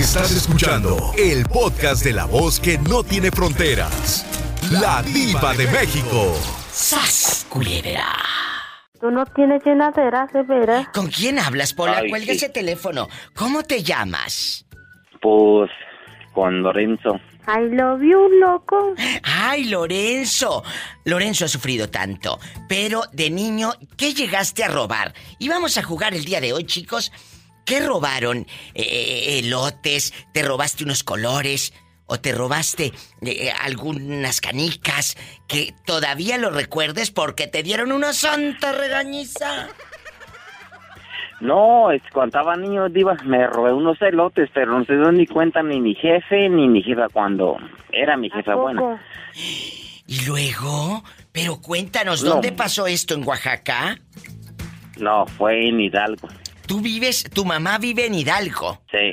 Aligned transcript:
Estás 0.00 0.32
escuchando 0.32 1.12
el 1.18 1.44
podcast 1.44 2.02
de 2.02 2.14
la 2.14 2.24
voz 2.24 2.58
que 2.58 2.78
no 2.78 3.04
tiene 3.04 3.30
fronteras. 3.30 4.24
La 4.70 5.02
diva 5.02 5.52
de 5.52 5.66
México. 5.66 6.34
¡Sas, 6.72 7.46
culebra! 7.50 8.06
Tú 8.98 9.10
no 9.10 9.26
tienes 9.26 9.62
llenadera, 9.62 10.26
severa. 10.32 10.90
¿Con 10.94 11.08
quién 11.08 11.38
hablas, 11.38 11.74
Pola? 11.74 11.98
Ay, 11.98 12.08
Cuelga 12.08 12.32
sí. 12.32 12.38
ese 12.38 12.48
teléfono. 12.48 13.08
¿Cómo 13.36 13.62
te 13.62 13.82
llamas? 13.82 14.64
Pues 15.20 15.70
con 16.32 16.62
Lorenzo. 16.62 17.20
I 17.46 17.68
love 17.74 18.00
you, 18.00 18.28
loco. 18.40 18.94
¡Ay, 19.22 19.64
Lorenzo! 19.64 20.62
Lorenzo 21.04 21.44
ha 21.44 21.48
sufrido 21.48 21.90
tanto. 21.90 22.38
Pero 22.68 23.02
de 23.12 23.28
niño, 23.28 23.72
¿qué 23.98 24.14
llegaste 24.14 24.64
a 24.64 24.68
robar? 24.68 25.12
Y 25.38 25.50
vamos 25.50 25.76
a 25.76 25.82
jugar 25.82 26.14
el 26.14 26.24
día 26.24 26.40
de 26.40 26.54
hoy, 26.54 26.64
chicos. 26.64 27.12
¿Qué 27.64 27.80
robaron? 27.80 28.46
Eh, 28.74 29.40
elotes, 29.44 30.12
te 30.32 30.42
robaste 30.42 30.84
unos 30.84 31.04
colores 31.04 31.72
o 32.06 32.18
te 32.20 32.32
robaste 32.32 32.92
eh, 33.22 33.52
algunas 33.62 34.40
canicas 34.40 35.16
que 35.46 35.74
todavía 35.86 36.38
lo 36.38 36.50
recuerdes 36.50 37.10
porque 37.12 37.46
te 37.46 37.62
dieron 37.62 37.92
una 37.92 38.12
santa 38.12 38.72
regañiza. 38.72 39.68
No, 41.40 41.90
es, 41.90 42.02
cuando 42.12 42.36
estaba 42.38 42.56
niño, 42.56 42.88
Diva, 42.90 43.16
me 43.24 43.46
robé 43.46 43.72
unos 43.72 44.00
elotes, 44.02 44.50
pero 44.52 44.78
no 44.78 44.84
se 44.84 44.94
dio 44.94 45.10
ni 45.10 45.26
cuenta 45.26 45.62
ni 45.62 45.80
mi 45.80 45.94
jefe 45.94 46.48
ni 46.50 46.68
mi 46.68 46.82
jefa 46.82 47.08
cuando 47.10 47.56
era 47.92 48.16
mi 48.18 48.28
jefa 48.28 48.56
buena. 48.56 49.00
Y 50.06 50.24
luego, 50.26 51.02
pero 51.32 51.60
cuéntanos, 51.62 52.22
No. 52.22 52.30
¿dónde 52.32 52.52
pasó 52.52 52.86
esto 52.86 53.14
en 53.14 53.26
Oaxaca? 53.26 53.96
No, 54.98 55.26
fue 55.26 55.68
en 55.68 55.80
Hidalgo. 55.80 56.28
Tú 56.70 56.80
vives, 56.80 57.24
tu 57.34 57.44
mamá 57.44 57.78
vive 57.78 58.06
en 58.06 58.14
Hidalgo. 58.14 58.80
Sí. 58.92 59.12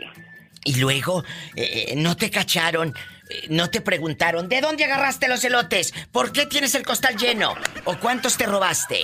Y 0.64 0.80
luego, 0.80 1.24
eh, 1.56 1.96
no 1.98 2.16
te 2.16 2.30
cacharon, 2.30 2.90
eh, 3.32 3.48
no 3.50 3.72
te 3.72 3.82
preguntaron, 3.82 4.48
¿de 4.48 4.62
dónde 4.62 4.86
agarraste 4.86 5.28
los 5.28 5.44
elotes? 5.44 5.92
¿Por 6.12 6.32
qué 6.32 6.46
tienes 6.46 6.76
el 6.76 6.84
costal 6.84 7.18
lleno? 7.18 7.56
¿O 7.86 7.96
cuántos 7.98 8.38
te 8.38 8.46
robaste? 8.46 9.00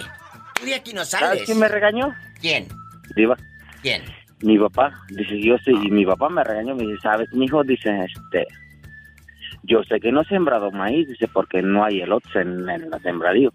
Tú 0.53 0.66
de 0.66 0.75
aquí 0.75 0.94
no 0.94 1.03
¿Sabes 1.03 1.30
sales. 1.30 1.44
quién 1.47 1.58
me 1.58 1.67
regañó? 1.67 2.13
¿Quién? 2.39 2.67
Diva, 3.16 3.36
¿Quién? 3.81 4.03
mi 4.41 4.59
papá. 4.59 4.94
Dice, 5.09 5.41
yo 5.41 5.58
sí, 5.66 5.72
y 5.72 5.89
mi 5.89 6.06
papá 6.06 6.30
me 6.30 6.44
regañó, 6.44 6.75
me 6.75 6.83
dice, 6.83 7.00
¿sabes? 7.02 7.33
Mi 7.33 7.45
hijo 7.45 7.63
dice, 7.63 7.89
este, 8.06 8.45
yo 9.63 9.83
sé 9.85 10.00
que 10.00 10.11
no 10.11 10.22
he 10.22 10.25
sembrado 10.25 10.69
maíz, 10.69 11.08
dice, 11.08 11.28
porque 11.28 11.63
no 11.63 11.83
hay 11.83 12.02
elotes 12.02 12.35
en, 12.35 12.69
en 12.69 12.91
la 12.91 13.00
sembradío. 13.00 13.52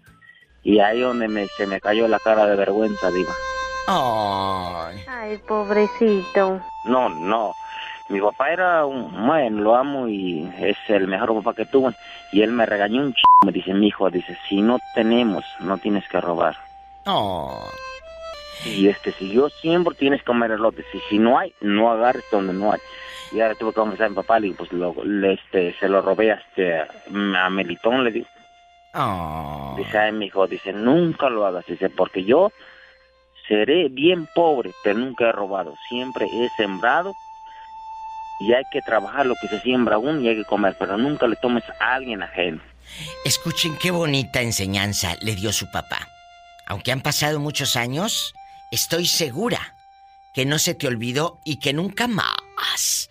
Y 0.61 0.79
ahí 0.79 0.99
donde 0.99 1.29
me, 1.29 1.47
se 1.55 1.67
me 1.67 1.79
cayó 1.79 2.05
la 2.09 2.19
cara 2.19 2.45
de 2.47 2.57
vergüenza, 2.57 3.09
Diva. 3.11 3.33
Ay. 3.91 5.03
Ay, 5.07 5.37
pobrecito. 5.47 6.61
No, 6.85 7.09
no. 7.09 7.55
Mi 8.07 8.21
papá 8.21 8.51
era 8.51 8.85
un 8.85 9.25
bueno, 9.25 9.61
lo 9.61 9.75
amo 9.75 10.07
y 10.07 10.47
es 10.59 10.77
el 10.89 11.07
mejor 11.07 11.33
papá 11.35 11.55
que 11.55 11.65
tuve. 11.65 11.95
Y 12.31 12.43
él 12.43 12.51
me 12.51 12.67
regañó 12.67 13.01
un 13.01 13.13
ch... 13.13 13.23
Me 13.43 13.51
dice, 13.51 13.73
mi 13.73 13.87
hijo, 13.87 14.11
dice, 14.11 14.37
si 14.47 14.61
no 14.61 14.77
tenemos, 14.93 15.43
no 15.61 15.79
tienes 15.79 16.07
que 16.07 16.21
robar. 16.21 16.55
Oh. 17.07 17.67
Y 18.63 18.89
este, 18.89 19.11
si 19.13 19.31
yo 19.31 19.49
siempre 19.49 19.95
tienes 19.95 20.19
que 20.19 20.27
comer 20.27 20.51
elotes. 20.51 20.85
Y 20.93 20.99
si 21.09 21.17
no 21.17 21.39
hay, 21.39 21.51
no 21.61 21.89
agarres 21.91 22.25
donde 22.31 22.53
no 22.53 22.71
hay. 22.71 22.79
Y 23.31 23.41
ahora 23.41 23.55
tuve 23.55 23.71
que 23.71 23.79
confesar 23.79 24.07
a 24.07 24.09
mi 24.09 24.15
papá, 24.15 24.39
le 24.39 24.47
digo, 24.47 24.57
pues 24.57 24.71
lo, 24.71 24.93
le, 25.03 25.33
este, 25.33 25.73
se 25.79 25.89
lo 25.89 26.01
robé 26.03 26.31
a, 26.31 26.35
este, 26.35 26.79
a 26.79 27.49
Melitón, 27.49 28.03
le 28.03 28.11
digo. 28.11 28.27
Oh. 28.93 29.73
Dice, 29.77 29.97
ay, 29.97 30.11
mi 30.11 30.25
hijo, 30.27 30.45
dice, 30.45 30.73
nunca 30.73 31.29
lo 31.29 31.45
hagas. 31.47 31.65
Dice, 31.65 31.89
porque 31.89 32.23
yo 32.23 32.51
seré 33.49 33.89
bien 33.89 34.29
pobre, 34.33 34.71
pero 34.83 34.97
nunca 34.97 35.27
he 35.27 35.31
robado. 35.33 35.75
Siempre 35.89 36.27
he 36.31 36.47
sembrado 36.55 37.13
y 38.39 38.53
hay 38.53 38.63
que 38.71 38.81
trabajar 38.81 39.25
lo 39.25 39.35
que 39.35 39.49
se 39.49 39.59
siembra 39.59 39.95
aún 39.95 40.23
y 40.23 40.29
hay 40.29 40.37
que 40.37 40.45
comer, 40.45 40.77
pero 40.79 40.97
nunca 40.97 41.27
le 41.27 41.35
tomes 41.35 41.63
a 41.81 41.95
alguien 41.95 42.23
ajeno. 42.23 42.61
Escuchen 43.25 43.77
qué 43.77 43.91
bonita 43.91 44.41
enseñanza 44.41 45.15
le 45.21 45.35
dio 45.35 45.51
su 45.51 45.69
papá. 45.71 46.07
Aunque 46.67 46.91
han 46.91 47.01
pasado 47.01 47.39
muchos 47.39 47.75
años, 47.75 48.33
estoy 48.71 49.05
segura 49.05 49.75
que 50.33 50.45
no 50.45 50.59
se 50.59 50.75
te 50.75 50.87
olvidó 50.87 51.39
y 51.43 51.59
que 51.59 51.73
nunca 51.73 52.07
más 52.07 53.09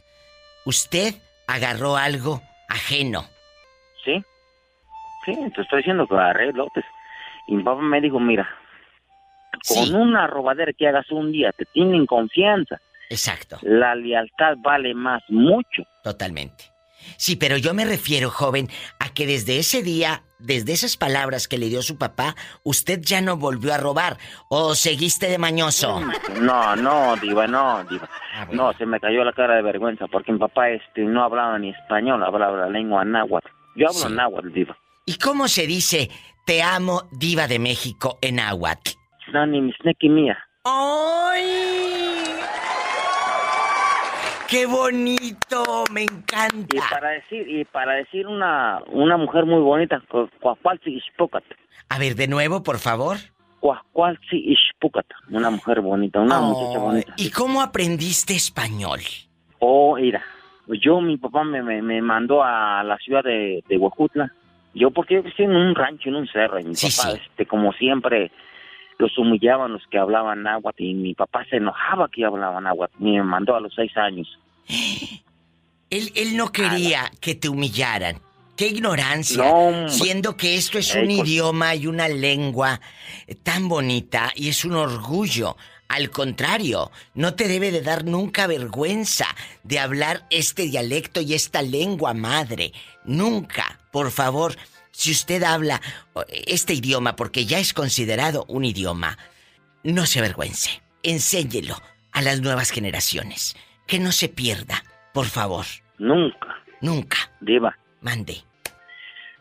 usted 0.65 1.15
agarró 1.47 1.97
algo 1.97 2.43
ajeno. 2.69 3.25
¿Sí? 4.04 4.22
Sí, 5.25 5.34
te 5.54 5.62
estoy 5.62 5.78
diciendo 5.78 6.06
que 6.06 6.15
agarré 6.15 6.53
lotes. 6.53 6.84
Y 7.48 7.56
mi 7.56 7.65
papá 7.65 7.82
me 7.82 8.00
dijo, 8.00 8.21
mira, 8.21 8.48
con 9.66 9.84
Sí. 9.86 9.92
una 9.92 10.26
robadera 10.26 10.72
que 10.72 10.88
hagas 10.88 11.10
un 11.10 11.32
día, 11.32 11.52
te 11.52 11.64
tienen 11.66 12.06
confianza. 12.06 12.80
Exacto, 13.10 13.58
La 13.62 13.94
lealtad 13.94 14.56
vale 14.62 14.94
más, 14.94 15.22
mucho. 15.28 15.82
totalmente. 16.04 16.64
Sí, 17.16 17.36
pero 17.36 17.56
yo 17.56 17.72
me 17.74 17.84
refiero, 17.86 18.28
joven, 18.28 18.68
a 18.98 19.08
que 19.14 19.24
desde 19.26 19.58
ese 19.58 19.82
día, 19.82 20.24
desde 20.38 20.72
esas 20.72 20.97
palabras 20.97 21.48
que 21.48 21.56
le 21.56 21.68
dio 21.68 21.80
su 21.80 21.97
papá, 21.97 22.34
usted 22.64 23.00
ya 23.00 23.20
no 23.22 23.36
volvió 23.38 23.72
a 23.72 23.78
robar 23.78 24.18
o 24.50 24.74
seguiste 24.74 25.28
de 25.28 25.38
mañoso. 25.38 26.00
No, 26.41 26.76
no, 26.76 27.16
diva, 27.16 27.47
no, 27.47 27.82
diva. 27.84 28.08
Ah, 28.34 28.44
bueno. 28.47 28.64
No, 28.64 28.72
se 28.76 28.84
me 28.84 29.00
cayó 29.00 29.24
la 29.24 29.32
cara 29.32 29.54
de 29.54 29.62
vergüenza 29.62 30.06
porque 30.08 30.32
mi 30.32 30.38
papá 30.38 30.68
este 30.70 31.02
no 31.02 31.22
hablaba 31.24 31.58
ni 31.58 31.70
español, 31.70 32.22
hablaba 32.22 32.58
la 32.58 32.68
lengua 32.68 33.04
náhuatl. 33.04 33.48
Yo 33.76 33.86
hablo 33.88 34.00
Sí. 34.00 34.12
náhuatl, 34.12 34.52
diva. 34.52 34.76
¿Y 35.06 35.16
cómo 35.18 35.48
se 35.48 35.66
dice 35.66 36.10
te 36.44 36.62
amo, 36.62 37.08
diva 37.12 37.47
de 37.47 37.58
México 37.58 38.18
en 38.20 38.36
náhuatl? 38.36 38.91
Nani, 39.33 39.61
mi 39.61 39.72
sneki 39.72 40.09
mía. 40.09 40.39
¡Ay! 40.65 41.44
¡Qué 44.49 44.66
bonito! 44.66 45.84
Me 45.93 46.03
encanta. 46.05 46.75
Y 46.75 46.78
para 46.91 47.11
decir, 47.11 47.47
y 47.49 47.65
para 47.66 47.94
decir 47.94 48.27
una, 48.27 48.81
una 48.91 49.16
mujer 49.16 49.44
muy 49.44 49.61
bonita, 49.61 50.00
cu- 50.09 50.31
cuacualzi 50.41 50.91
ishpucat. 50.97 51.44
A 51.91 51.99
ver, 51.99 52.15
de 52.15 52.28
nuevo, 52.28 52.62
por 52.62 52.78
favor. 52.78 53.19
Cuacualzi 53.61 54.37
ishpucat. 54.53 55.06
Una 55.31 55.50
mujer 55.50 55.81
bonita, 55.81 56.21
una 56.21 56.41
muchacha 56.41 56.78
Ay, 56.78 56.81
bonita. 56.81 57.12
¿Y 57.16 57.31
cómo 57.31 57.60
aprendiste 57.60 58.34
español? 58.34 59.00
Oh, 59.59 59.97
mira, 59.97 60.22
yo, 60.69 61.00
mi 61.00 61.19
papá 61.19 61.45
me, 61.45 61.62
me, 61.62 61.83
me 61.83 62.00
mandó 62.00 62.43
a 62.43 62.83
la 62.84 62.97
ciudad 62.99 63.25
de, 63.25 63.62
de 63.69 63.77
Huejutla. 63.77 64.33
Yo, 64.75 64.91
porque 64.93 65.15
yo 65.16 65.22
crecí 65.22 65.43
en 65.43 65.56
un 65.56 65.75
rancho, 65.75 66.09
en 66.09 66.15
un 66.16 66.28
cerro, 66.28 66.59
y 66.60 66.65
mi 66.65 66.75
Sí, 66.75 66.87
papá, 66.97 67.10
sí. 67.16 67.21
este, 67.31 67.47
como 67.47 67.72
siempre, 67.72 68.31
los 68.98 69.16
humillaban 69.16 69.72
los 69.72 69.86
que 69.91 69.98
hablaban 69.98 70.42
náhuatl, 70.42 70.82
y 70.82 70.94
mi 70.94 71.14
papá 71.14 71.44
se 71.48 71.56
enojaba 71.56 72.09
que 72.09 72.25
hablaban 72.25 72.64
náhuatl, 72.64 72.94
y 73.00 73.12
me 73.12 73.22
mandó 73.22 73.54
a 73.56 73.60
los 73.60 73.75
seis 73.75 73.97
años. 73.97 74.28
Él, 75.91 76.12
él 76.16 76.36
no 76.36 76.53
quería 76.53 77.10
que 77.19 77.34
te 77.34 77.48
humillaran. 77.48 78.20
¡Qué 78.59 78.66
ignorancia! 78.66 79.42
No. 79.42 79.88
Siendo 79.88 80.36
que 80.36 80.56
esto 80.56 80.76
es 80.78 80.94
un 80.94 81.06
pues- 81.06 81.19
idioma 81.20 81.75
y 81.76 81.86
una 81.86 82.09
lengua 82.09 82.81
tan 83.42 83.69
bonita 83.69 84.31
y 84.34 84.48
es 84.48 84.66
un 84.66 84.75
orgullo. 84.75 85.56
Al 85.88 86.10
contrario, 86.10 86.91
no 87.15 87.34
te 87.34 87.48
debe 87.48 87.70
de 87.70 87.80
dar 87.80 88.04
nunca 88.04 88.47
vergüenza 88.47 89.26
de 89.62 89.78
hablar 89.78 90.26
este 90.28 90.65
dialecto 90.65 91.22
y 91.22 91.32
esta 91.32 91.62
lengua 91.62 92.12
madre. 92.12 92.72
Nunca, 93.04 93.78
por 93.91 94.10
favor, 94.10 94.56
si 94.98 95.12
usted 95.12 95.44
habla 95.44 95.81
este 96.47 96.75
idioma, 96.75 97.14
porque 97.14 97.47
ya 97.47 97.59
es 97.60 97.72
considerado 97.72 98.44
un 98.48 98.64
idioma, 98.64 99.16
no 99.84 100.06
se 100.06 100.19
avergüence. 100.19 100.82
Enséñelo 101.04 101.76
a 102.10 102.20
las 102.20 102.41
nuevas 102.41 102.70
generaciones. 102.72 103.56
Que 103.86 104.00
no 104.00 104.10
se 104.10 104.28
pierda, 104.28 104.82
por 105.14 105.26
favor. 105.26 105.64
Nunca, 105.98 106.48
Nunca. 106.81 107.16
diva. 107.41 107.78
Mande. 108.00 108.38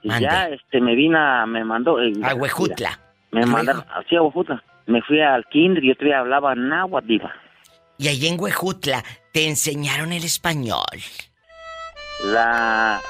Ya, 0.04 0.48
este, 0.50 0.80
me 0.80 0.94
vino, 0.96 1.18
a- 1.20 1.46
me 1.48 1.64
mandó... 1.66 2.00
eh, 2.02 2.14
A 2.24 2.36
Huejutla. 2.36 3.00
Me 3.32 3.46
mandaron, 3.46 3.84
así 3.90 4.16
a 4.16 4.22
Huejutla. 4.22 4.64
Me 4.86 5.02
fui 5.02 5.20
al 5.22 5.44
kinder 5.52 5.84
y 5.84 5.88
yo 5.90 5.96
todavía 5.96 6.20
hablaba 6.20 6.54
náhuatl, 6.54 7.08
diva. 7.08 7.34
Y 7.98 8.08
ahí 8.10 8.28
en 8.28 8.40
Huejutla 8.40 9.04
te 9.34 9.48
enseñaron 9.48 10.14
el 10.14 10.24
español. 10.24 10.86
La... 12.26 13.02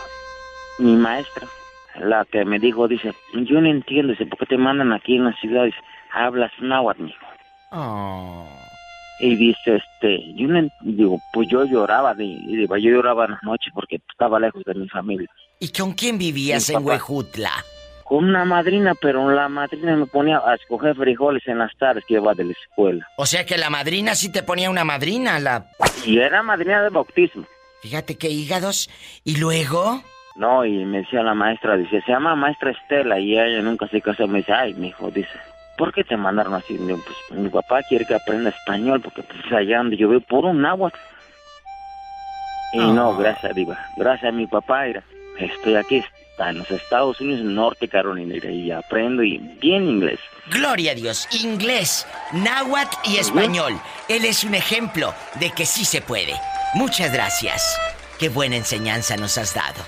Mi 0.79 0.95
maestra, 0.95 1.47
la 1.99 2.25
que 2.25 2.45
me 2.45 2.59
dijo, 2.59 2.87
dice, 2.87 3.13
yo 3.33 3.61
no 3.61 3.69
entiendo, 3.69 4.13
dice, 4.13 4.25
¿por 4.25 4.39
qué 4.39 4.45
te 4.45 4.57
mandan 4.57 4.93
aquí 4.93 5.15
en 5.15 5.25
la 5.25 5.33
ciudad? 5.33 5.65
Dice, 5.65 5.77
hablas 6.13 6.51
náhuatl, 6.59 7.03
mijo. 7.03 7.25
Oh. 7.71 8.47
Y 9.19 9.35
dice, 9.35 9.75
este, 9.75 10.33
yo 10.35 10.47
no, 10.47 10.69
digo, 10.81 11.19
pues 11.33 11.47
yo 11.49 11.65
lloraba, 11.65 12.13
digo, 12.13 12.77
yo 12.77 12.91
lloraba 12.91 13.25
en 13.25 13.31
las 13.31 13.43
noches 13.43 13.73
porque 13.73 13.99
estaba 14.09 14.39
lejos 14.39 14.63
de 14.63 14.75
mi 14.75 14.87
familia. 14.87 15.27
¿Y 15.59 15.69
con 15.69 15.93
quién 15.93 16.17
vivías 16.17 16.69
Mi 16.69 16.75
en 16.75 16.81
papá. 16.81 16.93
Huejutla? 16.93 17.51
Con 18.03 18.25
una 18.25 18.45
madrina, 18.45 18.93
pero 19.01 19.29
la 19.31 19.49
madrina 19.49 19.95
me 19.95 20.05
ponía 20.05 20.37
a 20.45 20.55
escoger 20.55 20.95
frijoles 20.95 21.45
en 21.47 21.57
las 21.57 21.75
tardes 21.77 22.05
que 22.07 22.13
iba 22.13 22.33
de 22.33 22.45
la 22.45 22.53
escuela. 22.53 23.05
O 23.17 23.25
sea 23.25 23.45
que 23.45 23.57
la 23.57 23.69
madrina 23.69 24.15
sí 24.15 24.31
te 24.31 24.43
ponía 24.43 24.69
una 24.69 24.85
madrina, 24.85 25.39
la... 25.39 25.65
Y 26.05 26.19
era 26.19 26.41
madrina 26.41 26.83
de 26.83 26.89
bautismo. 26.89 27.45
Fíjate 27.81 28.17
qué 28.17 28.29
hígados. 28.29 28.89
Y 29.25 29.37
luego... 29.37 30.03
No, 30.37 30.63
y 30.63 30.85
me 30.85 30.99
decía 30.99 31.23
la 31.23 31.33
maestra, 31.33 31.75
dice, 31.77 31.99
se 32.01 32.11
llama 32.11 32.35
maestra 32.35 32.69
Estela, 32.69 33.19
y 33.19 33.37
ella 33.37 33.59
nunca 33.63 33.87
se 33.87 34.01
casó. 34.01 34.27
Me 34.27 34.39
dice, 34.39 34.53
ay, 34.53 34.75
mi 34.75 34.89
hijo, 34.89 35.09
dice, 35.09 35.31
¿por 35.77 35.91
qué 35.91 36.03
te 36.03 36.15
mandaron 36.15 36.53
así? 36.53 36.77
Digo, 36.77 36.99
pues 37.27 37.39
mi 37.39 37.49
papá 37.49 37.81
quiere 37.81 38.05
que 38.05 38.13
aprenda 38.13 38.51
español, 38.51 39.01
porque 39.01 39.23
pues 39.23 39.51
allá 39.51 39.79
donde 39.79 39.97
yo 39.97 40.07
veo 40.07 40.21
puro 40.21 40.53
náhuatl. 40.53 40.97
Y 42.73 42.77
no, 42.77 43.17
gracias, 43.17 43.55
Diva. 43.55 43.79
Gracias 43.97 44.31
a 44.31 44.35
mi 44.35 44.45
papá, 44.45 44.83
mira, 44.85 45.03
estoy 45.39 45.75
aquí, 45.75 46.03
está 46.29 46.51
en 46.51 46.59
los 46.59 46.69
Estados 46.69 47.19
Unidos, 47.19 47.43
Norte 47.43 47.87
Carolina, 47.87 48.35
mira, 48.35 48.51
y 48.51 48.69
aprendo 48.69 49.23
y 49.23 49.39
bien 49.59 49.85
inglés. 49.87 50.19
Gloria 50.51 50.91
a 50.91 50.95
Dios, 50.95 51.27
inglés, 51.43 52.05
náhuatl 52.31 52.95
y 53.05 53.17
español. 53.17 53.73
Él 54.07 54.23
es 54.23 54.43
un 54.43 54.53
ejemplo 54.53 55.15
de 55.39 55.49
que 55.49 55.65
sí 55.65 55.83
se 55.83 56.01
puede. 56.01 56.33
Muchas 56.75 57.11
gracias. 57.11 57.79
Qué 58.19 58.29
buena 58.29 58.55
enseñanza 58.55 59.17
nos 59.17 59.39
has 59.39 59.55
dado. 59.55 59.81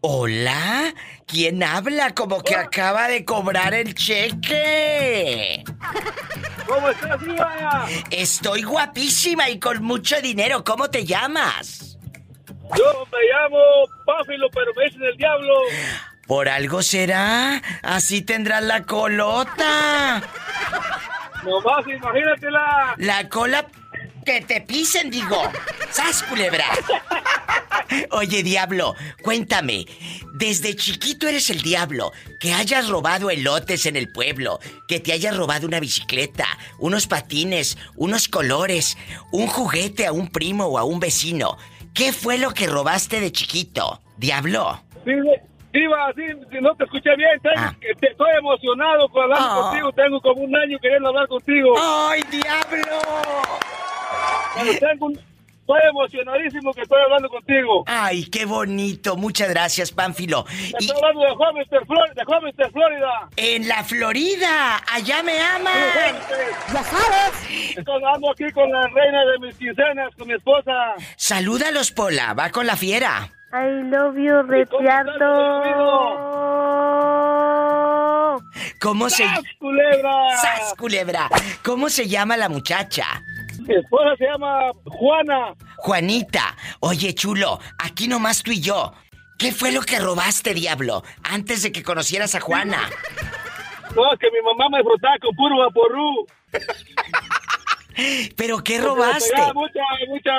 Hola, 0.00 0.94
¿quién 1.26 1.62
habla? 1.62 2.14
Como 2.14 2.42
que 2.42 2.54
acaba 2.54 3.08
de 3.08 3.24
cobrar 3.24 3.74
el 3.74 3.94
cheque. 3.94 5.64
¿Cómo 6.66 6.90
estás, 6.90 7.20
Diva? 7.20 7.86
Estoy 8.10 8.62
guapísima 8.62 9.48
y 9.48 9.58
con 9.58 9.82
mucho 9.82 10.20
dinero. 10.20 10.64
¿Cómo 10.64 10.90
te 10.90 11.04
llamas? 11.04 11.98
Yo 12.76 13.06
me 13.12 13.18
llamo 13.32 13.58
Páfilo, 14.04 14.48
pero 14.52 14.72
me 14.76 14.84
dicen 14.84 15.02
el 15.02 15.16
diablo. 15.16 15.54
Por 16.26 16.48
algo 16.48 16.82
será. 16.82 17.62
Así 17.82 18.22
tendrás 18.22 18.62
la 18.62 18.82
colota. 18.82 20.22
Nomás 21.44 21.86
imagínatela. 21.86 22.94
La 22.98 23.28
cola 23.28 23.66
que 24.24 24.40
te 24.40 24.60
pisen, 24.60 25.10
digo. 25.10 25.40
¡Sas, 25.90 26.24
culebra! 26.24 26.66
Oye, 28.10 28.42
diablo, 28.42 28.94
cuéntame. 29.22 29.86
Desde 30.34 30.74
chiquito 30.76 31.28
eres 31.28 31.50
el 31.50 31.62
diablo. 31.62 32.12
Que 32.40 32.52
hayas 32.52 32.88
robado 32.88 33.30
elotes 33.30 33.86
en 33.86 33.96
el 33.96 34.10
pueblo. 34.12 34.58
Que 34.88 35.00
te 35.00 35.12
hayas 35.12 35.36
robado 35.36 35.66
una 35.66 35.80
bicicleta, 35.80 36.46
unos 36.78 37.06
patines, 37.06 37.76
unos 37.96 38.28
colores, 38.28 38.96
un 39.32 39.46
juguete 39.46 40.06
a 40.06 40.12
un 40.12 40.28
primo 40.28 40.66
o 40.66 40.78
a 40.78 40.84
un 40.84 41.00
vecino. 41.00 41.56
¿Qué 41.94 42.12
fue 42.12 42.36
lo 42.38 42.52
que 42.52 42.66
robaste 42.66 43.20
de 43.20 43.32
chiquito, 43.32 44.02
diablo? 44.16 44.80
Sí, 45.04 45.12
Diva, 45.72 46.10
sí, 46.16 46.22
sí, 46.50 46.56
no 46.62 46.74
te 46.74 46.84
escuché 46.84 47.14
bien. 47.16 47.38
Tengo- 47.42 47.54
Ah. 47.58 47.76
te- 47.78 48.08
estoy 48.08 48.28
emocionado 48.38 49.06
con 49.10 49.24
hablar 49.24 49.38
Ah. 49.42 49.58
contigo. 49.60 49.92
Tengo 49.92 50.20
como 50.22 50.40
un 50.42 50.56
año 50.56 50.78
queriendo 50.80 51.10
hablar 51.10 51.28
contigo. 51.28 51.74
¡Ay, 51.78 52.22
diablo! 52.30 52.98
Pero 54.58 54.78
tengo 54.78 55.10
estoy 55.66 55.80
emocionadísimo 55.90 56.72
que 56.72 56.82
estoy 56.82 57.02
hablando 57.02 57.28
contigo. 57.28 57.82
¡Ay, 57.86 58.24
qué 58.26 58.44
bonito! 58.46 59.16
Muchas 59.16 59.48
gracias, 59.50 59.90
Pánfilo. 59.90 60.44
Y 60.78 60.84
Estoy 60.84 60.96
hablando 60.96 61.20
de 61.22 61.30
Homestead, 61.32 61.80
Flor- 61.86 62.14
de 62.14 62.22
Homestead, 62.24 62.70
Florida. 62.70 63.28
en 63.36 63.66
la 63.68 63.82
Florida, 63.82 64.76
allá 64.92 65.22
me 65.24 65.40
aman. 65.40 65.74
Ya 66.72 66.82
sabes. 66.84 67.76
Estoy 67.76 67.94
hablando 67.94 68.30
aquí 68.30 68.48
con 68.52 68.70
la 68.70 68.86
reina 68.86 69.24
de 69.24 69.38
mis 69.40 69.56
quincenas, 69.56 70.14
con 70.16 70.28
mi 70.28 70.34
esposa. 70.34 70.94
Salúdalos, 71.16 71.90
Pola, 71.90 72.32
va 72.34 72.50
con 72.50 72.66
la 72.66 72.76
fiera. 72.76 73.28
I 73.52 73.88
love 73.90 74.16
you, 74.16 74.42
Retiardo. 74.42 75.16
¿Cómo 78.80 79.08
se... 79.10 79.24
¡Sas, 79.24 79.40
culebra! 79.58 80.12
¡Sas, 80.40 80.74
culebra! 80.76 81.28
¿Cómo 81.64 81.88
se 81.88 82.06
llama 82.06 82.36
la 82.36 82.48
muchacha? 82.48 83.04
Mi 83.66 83.74
esposa 83.74 84.16
se 84.16 84.24
llama 84.24 84.70
Juana. 84.84 85.54
Juanita. 85.78 86.56
Oye, 86.80 87.14
chulo, 87.14 87.58
aquí 87.78 88.08
nomás 88.08 88.42
tú 88.42 88.52
y 88.52 88.60
yo. 88.60 88.92
¿Qué 89.38 89.52
fue 89.52 89.72
lo 89.72 89.82
que 89.82 89.98
robaste, 89.98 90.54
diablo? 90.54 91.02
Antes 91.24 91.62
de 91.62 91.72
que 91.72 91.82
conocieras 91.82 92.34
a 92.34 92.40
Juana. 92.40 92.88
No, 93.94 94.12
es 94.12 94.18
que 94.18 94.30
mi 94.30 94.40
mamá 94.42 94.68
me 94.70 94.82
frotaba 94.82 95.16
con 95.20 95.34
puro 95.36 95.58
vaporú. 95.58 96.26
¿Pero 98.36 98.62
qué 98.62 98.78
Me 98.78 98.84
robaste? 98.84 99.30
pegaba 99.34 99.54
mucha, 99.54 99.80
mucha, 100.08 100.32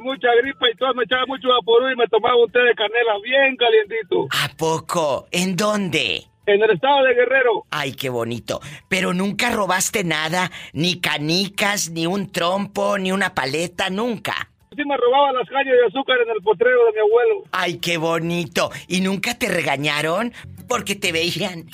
mucha 0.00 0.28
gripa 0.42 0.70
y 0.70 0.76
todo, 0.76 0.94
me 0.94 1.04
echaba 1.04 1.26
mucho 1.26 1.48
vaporú 1.48 1.90
y 1.90 1.96
me 1.96 2.06
tomaba 2.06 2.36
un 2.36 2.50
té 2.52 2.60
de 2.60 2.74
canela 2.74 3.14
bien 3.22 3.56
calientito. 3.56 4.28
¿A 4.30 4.48
poco? 4.56 5.26
¿En 5.32 5.56
dónde? 5.56 6.26
En 6.46 6.62
el 6.62 6.70
estado 6.70 7.04
de 7.04 7.14
Guerrero. 7.14 7.64
Ay, 7.70 7.92
qué 7.92 8.08
bonito. 8.08 8.60
Pero 8.88 9.12
nunca 9.14 9.50
robaste 9.50 10.02
nada, 10.04 10.50
ni 10.72 11.00
canicas, 11.00 11.90
ni 11.90 12.06
un 12.06 12.32
trompo, 12.32 12.98
ni 12.98 13.12
una 13.12 13.34
paleta, 13.34 13.90
nunca. 13.90 14.50
Sí 14.76 14.84
me 14.84 14.96
robaba 14.96 15.32
las 15.32 15.48
cañas 15.48 15.74
de 15.74 15.86
azúcar 15.86 16.16
en 16.24 16.30
el 16.30 16.42
potrero 16.42 16.86
de 16.86 16.92
mi 16.92 16.98
abuelo. 17.00 17.44
Ay, 17.52 17.78
qué 17.78 17.98
bonito. 17.98 18.70
¿Y 18.88 19.00
nunca 19.00 19.38
te 19.38 19.48
regañaron? 19.48 20.32
Porque 20.68 20.94
te 20.94 21.12
veían. 21.12 21.66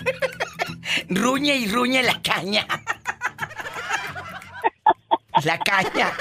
ruñe 1.10 1.56
y 1.56 1.68
ruñe 1.68 2.02
la 2.02 2.20
caña. 2.22 2.66
la 5.44 5.58
caña. 5.58 6.12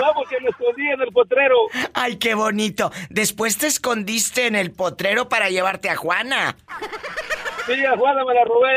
No, 0.00 0.12
porque 0.14 0.36
me 0.40 0.50
escondí 0.50 0.88
en 0.88 1.00
el 1.00 1.12
potrero. 1.12 1.56
Ay, 1.94 2.16
qué 2.16 2.34
bonito. 2.34 2.92
Después 3.10 3.58
te 3.58 3.66
escondiste 3.66 4.46
en 4.46 4.54
el 4.54 4.70
potrero 4.70 5.28
para 5.28 5.50
llevarte 5.50 5.90
a 5.90 5.96
Juana. 5.96 6.56
Sí, 7.66 7.84
a 7.84 7.96
Juana 7.98 8.24
me 8.24 8.32
la 8.32 8.44
robé 8.44 8.70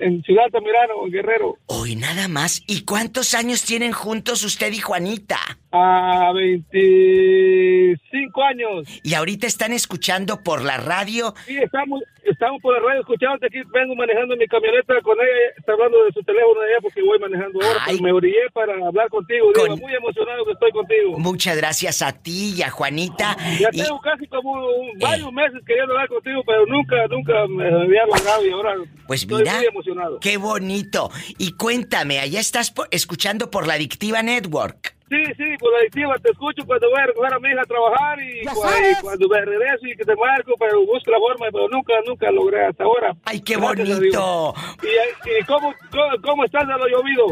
en 0.00 0.22
Ciudad 0.22 0.44
Tamirano, 0.52 1.06
en 1.06 1.10
Guerrero. 1.10 1.56
Hoy 1.66 1.96
nada 1.96 2.28
más. 2.28 2.62
¿Y 2.66 2.84
cuántos 2.84 3.34
años 3.34 3.64
tienen 3.64 3.92
juntos 3.92 4.44
usted 4.44 4.70
y 4.72 4.78
Juanita? 4.78 5.38
A 5.72 6.30
25 6.34 8.42
años. 8.44 8.86
Y 9.02 9.14
ahorita 9.14 9.46
están 9.48 9.72
escuchando 9.72 10.42
por 10.42 10.62
la 10.62 10.76
radio. 10.76 11.34
Sí, 11.46 11.56
estamos, 11.58 12.02
estamos 12.30 12.60
por 12.62 12.74
la 12.74 12.80
radio 12.86 13.00
escuchándote 13.00 13.46
aquí. 13.46 13.58
Vengo 13.72 13.94
manejando 13.94 14.36
mi 14.36 14.46
camioneta 14.46 15.00
con 15.02 15.16
ella. 15.20 15.54
Está 15.56 15.72
hablando 15.72 16.04
de 16.04 16.12
su 16.12 16.22
teléfono 16.22 16.60
de 16.60 16.68
ella 16.70 16.78
porque 16.82 17.02
voy 17.02 17.18
manejando 17.18 17.60
ahora. 17.62 17.80
Ay. 17.86 17.96
pero 17.98 18.04
me 18.04 18.12
orillé 18.12 18.50
para 18.52 18.72
hablar 18.86 19.08
contigo. 19.08 19.52
Con- 19.54 19.64
Diva. 19.64 19.76
Muy 19.76 19.94
emocionado 19.94 20.44
que 20.44 20.52
estoy 20.52 20.70
contigo. 20.72 21.18
Muchas 21.18 21.56
gracias 21.56 22.02
a 22.02 22.12
ti 22.12 22.54
y 22.56 22.62
a 22.62 22.70
Juanita. 22.70 23.36
Ya 23.60 23.68
Y- 23.72 23.82
tengo 23.82 24.00
casi 24.00 24.26
como 24.26 24.52
un- 24.52 24.98
varios 24.98 25.32
meses 25.32 25.60
queriendo 25.66 25.92
hablar 25.92 26.08
contigo, 26.08 26.42
pero 26.46 26.66
nunca, 26.66 27.06
nunca 27.08 27.46
me 27.48 27.66
había 27.68 28.06
logrado 28.06 28.46
y 28.46 28.50
ahora 28.50 28.74
Pues 29.06 29.22
estoy 29.22 29.42
mira, 29.42 29.56
muy 29.56 29.66
emocionado. 29.66 30.18
qué 30.20 30.36
bonito. 30.36 31.10
Y 31.38 31.52
cuéntame, 31.52 32.18
allá 32.18 32.40
estás 32.40 32.74
escuchando 32.90 33.50
por 33.50 33.66
la 33.66 33.74
Adictiva 33.74 34.22
Network. 34.22 34.95
Sí, 35.08 35.24
sí, 35.36 35.44
por 35.60 35.72
la 35.72 35.78
adictiva 35.78 36.14
te 36.20 36.32
escucho 36.32 36.66
cuando 36.66 36.90
voy 36.90 36.98
a 37.00 37.06
recoger 37.06 37.32
a 37.34 37.38
mi 37.38 37.48
hija 37.50 37.60
a 37.62 37.64
trabajar 37.64 38.18
y, 38.20 38.44
cua- 38.46 38.90
y 38.90 39.00
cuando 39.00 39.28
me 39.28 39.40
regreso 39.40 39.86
y 39.86 39.96
que 39.96 40.04
te 40.04 40.16
marco, 40.16 40.52
pero 40.58 40.84
busco 40.84 41.10
la 41.12 41.18
forma, 41.18 41.46
pero 41.52 41.68
nunca, 41.68 41.92
nunca 42.06 42.30
logré 42.32 42.66
hasta 42.66 42.82
ahora. 42.84 43.14
Ay, 43.24 43.40
qué 43.40 43.56
bonito. 43.56 44.00
Dios. 44.00 44.54
¿Y, 44.82 45.40
y 45.40 45.44
cómo, 45.44 45.72
cómo, 45.92 46.10
cómo 46.22 46.44
estás 46.44 46.66
de 46.66 46.72
lo 46.74 46.88
llovido? 46.88 47.24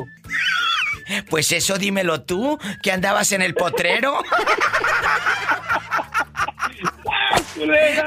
Pues 1.29 1.51
eso 1.53 1.77
dímelo 1.77 2.23
tú, 2.23 2.59
que 2.83 2.93
andabas 2.93 3.33
en 3.33 3.43
el 3.43 3.55
potrero. 3.55 4.19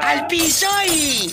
¡Al 0.01 0.27
piso 0.27 0.68
y... 0.89 1.30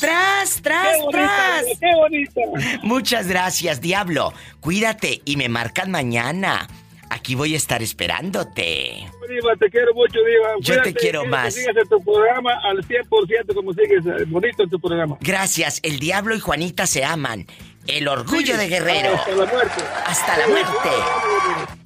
¡Tras, 0.00 0.56
¡Qué 0.56 0.62
tras, 0.62 0.98
bonita! 1.00 1.28
tras! 1.28 1.64
¡Qué 1.78 1.94
bonita! 1.94 2.40
Muchas 2.82 3.28
gracias, 3.28 3.80
diablo. 3.80 4.32
Cuídate 4.60 5.20
y 5.24 5.36
me 5.36 5.48
marcan 5.48 5.90
mañana. 5.92 6.66
Aquí 7.12 7.34
voy 7.34 7.52
a 7.52 7.58
estar 7.58 7.82
esperándote. 7.82 9.06
Diva, 9.28 9.54
te 9.58 9.68
quiero 9.70 9.92
mucho, 9.94 10.18
Diva. 10.18 10.48
Yo 10.60 10.80
te 10.80 10.94
quiero 10.94 11.26
más. 11.26 11.52
Sigas 11.52 11.76
en 11.76 11.86
tu 11.88 12.02
programa 12.02 12.52
al 12.64 12.78
100% 12.78 13.54
como 13.54 13.74
sigues, 13.74 14.06
eh, 14.06 14.24
bonito 14.28 14.62
en 14.62 14.70
tu 14.70 14.80
programa. 14.80 15.18
Gracias, 15.20 15.80
el 15.82 15.98
diablo 15.98 16.34
y 16.34 16.40
Juanita 16.40 16.86
se 16.86 17.04
aman. 17.04 17.46
El 17.86 18.08
orgullo 18.08 18.54
Sí, 18.54 18.58
de 18.58 18.68
Guerrero. 18.68 19.14
Hasta 19.14 19.34
la 19.34 19.46
muerte. 19.46 19.82
Hasta 20.06 20.38
la 20.38 20.48
muerte. 20.48 20.88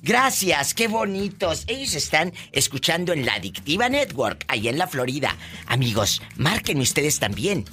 Gracias, 0.03 0.75
qué 0.75 0.87
bonitos. 0.87 1.65
Ellos 1.67 1.95
están 1.95 2.33
escuchando 2.53 3.13
en 3.13 3.27
la 3.27 3.35
Adictiva 3.35 3.89
Network, 3.89 4.45
allá 4.47 4.71
en 4.71 4.79
la 4.79 4.87
Florida. 4.87 5.37
Amigos, 5.67 6.23
márquenme 6.37 6.83
ustedes 6.83 7.19
también. 7.19 7.65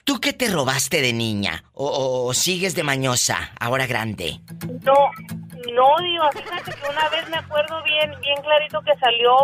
¿Tú 0.04 0.20
qué 0.20 0.32
te 0.32 0.48
robaste 0.48 1.00
de 1.00 1.12
niña? 1.12 1.64
¿O, 1.72 2.26
o 2.26 2.34
sigues 2.34 2.74
de 2.74 2.82
mañosa, 2.82 3.52
ahora 3.58 3.86
grande? 3.86 4.40
No, 4.82 5.10
no, 5.72 5.96
digo, 6.00 6.30
fíjate 6.32 6.72
que 6.72 6.88
una 6.88 7.08
vez 7.08 7.28
me 7.28 7.36
acuerdo 7.36 7.82
bien, 7.82 8.12
bien 8.20 8.40
clarito 8.42 8.80
que 8.82 8.94
salió 8.96 9.34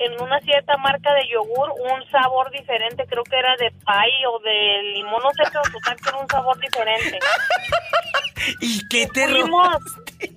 en 0.00 0.20
una 0.20 0.40
cierta 0.40 0.76
marca 0.78 1.12
de 1.14 1.28
yogur 1.28 1.70
un 1.70 2.10
sabor 2.10 2.50
diferente, 2.50 3.04
creo 3.08 3.24
que 3.24 3.38
era 3.38 3.56
de 3.56 3.70
pay 3.84 4.12
o 4.32 4.38
de 4.40 4.82
limón, 4.94 5.22
no 5.22 5.30
sé, 5.30 5.42
pero 5.50 5.62
total 5.72 5.96
que 5.96 6.08
era 6.08 6.18
un 6.18 6.28
sabor 6.28 6.58
diferente. 6.58 7.18
¿Y 8.60 8.86
qué 8.88 9.06
te 9.08 9.28
Fuimos, 9.28 9.50
robaste? 9.50 10.32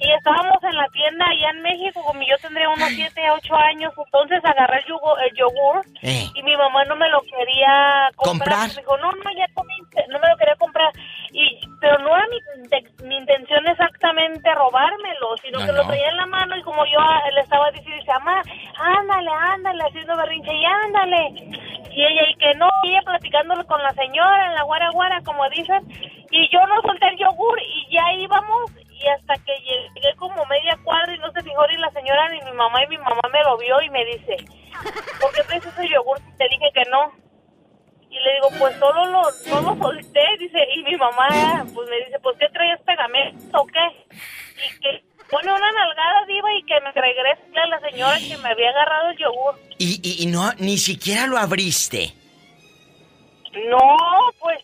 Y 0.00 0.10
estábamos 0.12 0.62
en 0.64 0.76
la 0.76 0.88
tienda 0.88 1.26
allá 1.26 1.50
en 1.50 1.62
México, 1.62 2.02
como 2.04 2.20
yo 2.22 2.36
tendría 2.38 2.68
unos 2.70 2.88
7, 2.88 3.20
8 3.32 3.54
años, 3.56 3.92
entonces 3.96 4.40
agarré 4.44 4.78
el, 4.78 4.84
yugo, 4.86 5.18
el 5.18 5.36
yogur 5.36 5.84
Eh. 6.02 6.26
y 6.34 6.42
mi 6.42 6.56
mamá 6.56 6.84
no 6.86 6.96
me 6.96 7.08
lo 7.10 7.20
quería 7.22 8.10
comprar. 8.16 8.48
¿Comprar? 8.48 8.68
Me 8.68 8.74
dijo, 8.82 8.96
no, 8.98 9.12
no, 9.12 9.30
ya 9.36 9.46
comiste, 9.54 10.04
no 10.08 10.18
me 10.18 10.28
lo 10.28 10.36
quería 10.36 10.56
comprar. 10.56 10.90
Y, 11.32 11.60
pero 11.80 11.98
no 11.98 12.16
era 12.16 12.26
mi, 12.28 12.68
de- 12.68 13.04
mi 13.04 13.16
intención 13.16 13.66
exactamente 13.68 14.52
robármelo, 14.54 15.36
sino 15.42 15.60
No, 15.60 15.66
que 15.66 15.72
lo 15.72 15.86
traía 15.86 16.08
en 16.08 16.16
la 16.16 16.26
mano 16.26 16.56
y 16.56 16.62
como 16.62 16.84
yo 16.86 16.98
ah, 16.98 17.22
le 17.34 17.40
estaba 17.42 17.70
diciendo, 17.70 17.96
dice, 18.00 18.12
mamá, 18.12 18.42
ándale, 18.78 19.30
ándale, 19.30 19.84
haciendo 19.84 20.16
berrinche 20.16 20.54
y 20.54 20.64
ándale. 20.64 21.34
Y 21.92 22.04
ella, 22.04 22.22
y 22.30 22.34
que 22.36 22.54
no, 22.54 22.68
y 22.84 22.90
ella 22.90 23.02
platicándolo 23.02 23.66
con 23.66 23.82
la 23.82 23.92
señora 23.94 24.46
en 24.46 24.54
la 24.54 24.62
guara 24.62 24.90
guara, 24.90 25.20
como 25.24 25.48
dicen, 25.50 25.84
y 26.30 26.48
yo 26.50 26.64
no 26.66 26.80
solté 26.82 27.08
el 27.08 27.18
yogur 27.18 27.58
y 27.60 27.92
ya 27.92 28.12
íbamos 28.12 28.70
y 29.00 29.08
hasta 29.08 29.34
que 29.44 29.52
llegué 29.60 30.14
como 30.16 30.44
media 30.46 30.78
cuadra 30.84 31.14
y 31.14 31.18
no 31.18 31.32
se 31.32 31.42
fijó 31.42 31.66
ni 31.66 31.76
la 31.78 31.90
señora 31.90 32.28
ni 32.28 32.40
mi 32.42 32.52
mamá 32.52 32.84
y 32.84 32.88
mi 32.88 32.98
mamá 32.98 33.22
me 33.32 33.42
lo 33.42 33.56
vio 33.56 33.80
y 33.80 33.90
me 33.90 34.04
dice, 34.04 34.36
¿por 35.20 35.32
qué 35.32 35.42
traes 35.44 35.66
ese 35.66 35.88
yogur 35.88 36.18
si 36.18 36.36
te 36.36 36.48
dije 36.48 36.70
que 36.74 36.84
no? 36.90 37.12
Y 38.10 38.18
le 38.18 38.34
digo, 38.34 38.48
pues 38.58 38.76
solo 38.76 39.06
lo, 39.06 39.22
no 39.48 39.60
lo 39.62 39.76
solté, 39.82 40.20
dice, 40.38 40.58
y 40.74 40.82
mi 40.82 40.96
mamá 40.96 41.64
pues 41.74 41.88
me 41.88 41.96
dice, 42.04 42.18
pues 42.22 42.36
¿qué 42.38 42.48
traías 42.48 42.80
pegamento 42.82 43.60
o 43.60 43.66
qué? 43.66 44.06
Y 44.68 44.80
que 44.80 45.09
pone 45.30 45.52
una 45.52 45.72
nalgada 45.72 46.24
diva 46.26 46.48
y 46.54 46.62
que 46.64 46.80
me 46.80 46.92
regrese 46.92 47.58
a 47.58 47.66
la 47.66 47.80
señora 47.80 48.18
que 48.18 48.36
me 48.38 48.48
había 48.50 48.70
agarrado 48.70 49.10
el 49.10 49.18
yogur. 49.18 49.54
Y, 49.78 50.00
y, 50.02 50.22
y 50.24 50.26
no, 50.26 50.52
ni 50.58 50.78
siquiera 50.78 51.26
lo 51.26 51.38
abriste. 51.38 52.12
No, 53.68 53.96
pues 54.38 54.58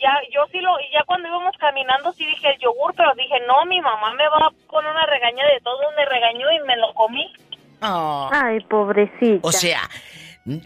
ya 0.00 0.12
yo 0.32 0.42
sí 0.52 0.58
lo, 0.60 0.78
y 0.80 0.92
ya 0.92 1.02
cuando 1.06 1.28
íbamos 1.28 1.54
caminando 1.58 2.12
sí 2.12 2.24
dije 2.26 2.48
el 2.54 2.58
yogur, 2.60 2.94
pero 2.96 3.12
dije, 3.16 3.34
no, 3.46 3.64
mi 3.66 3.80
mamá 3.80 4.12
me 4.14 4.28
va 4.28 4.50
poner 4.68 4.90
una 4.90 5.06
regaña 5.06 5.44
de 5.46 5.60
todo, 5.62 5.78
me 5.96 6.04
regañó 6.06 6.50
y 6.52 6.66
me 6.66 6.76
lo 6.76 6.92
comí. 6.94 7.32
Ay, 7.80 8.60
pobrecita. 8.68 9.40
O 9.46 9.52
sea, 9.52 9.80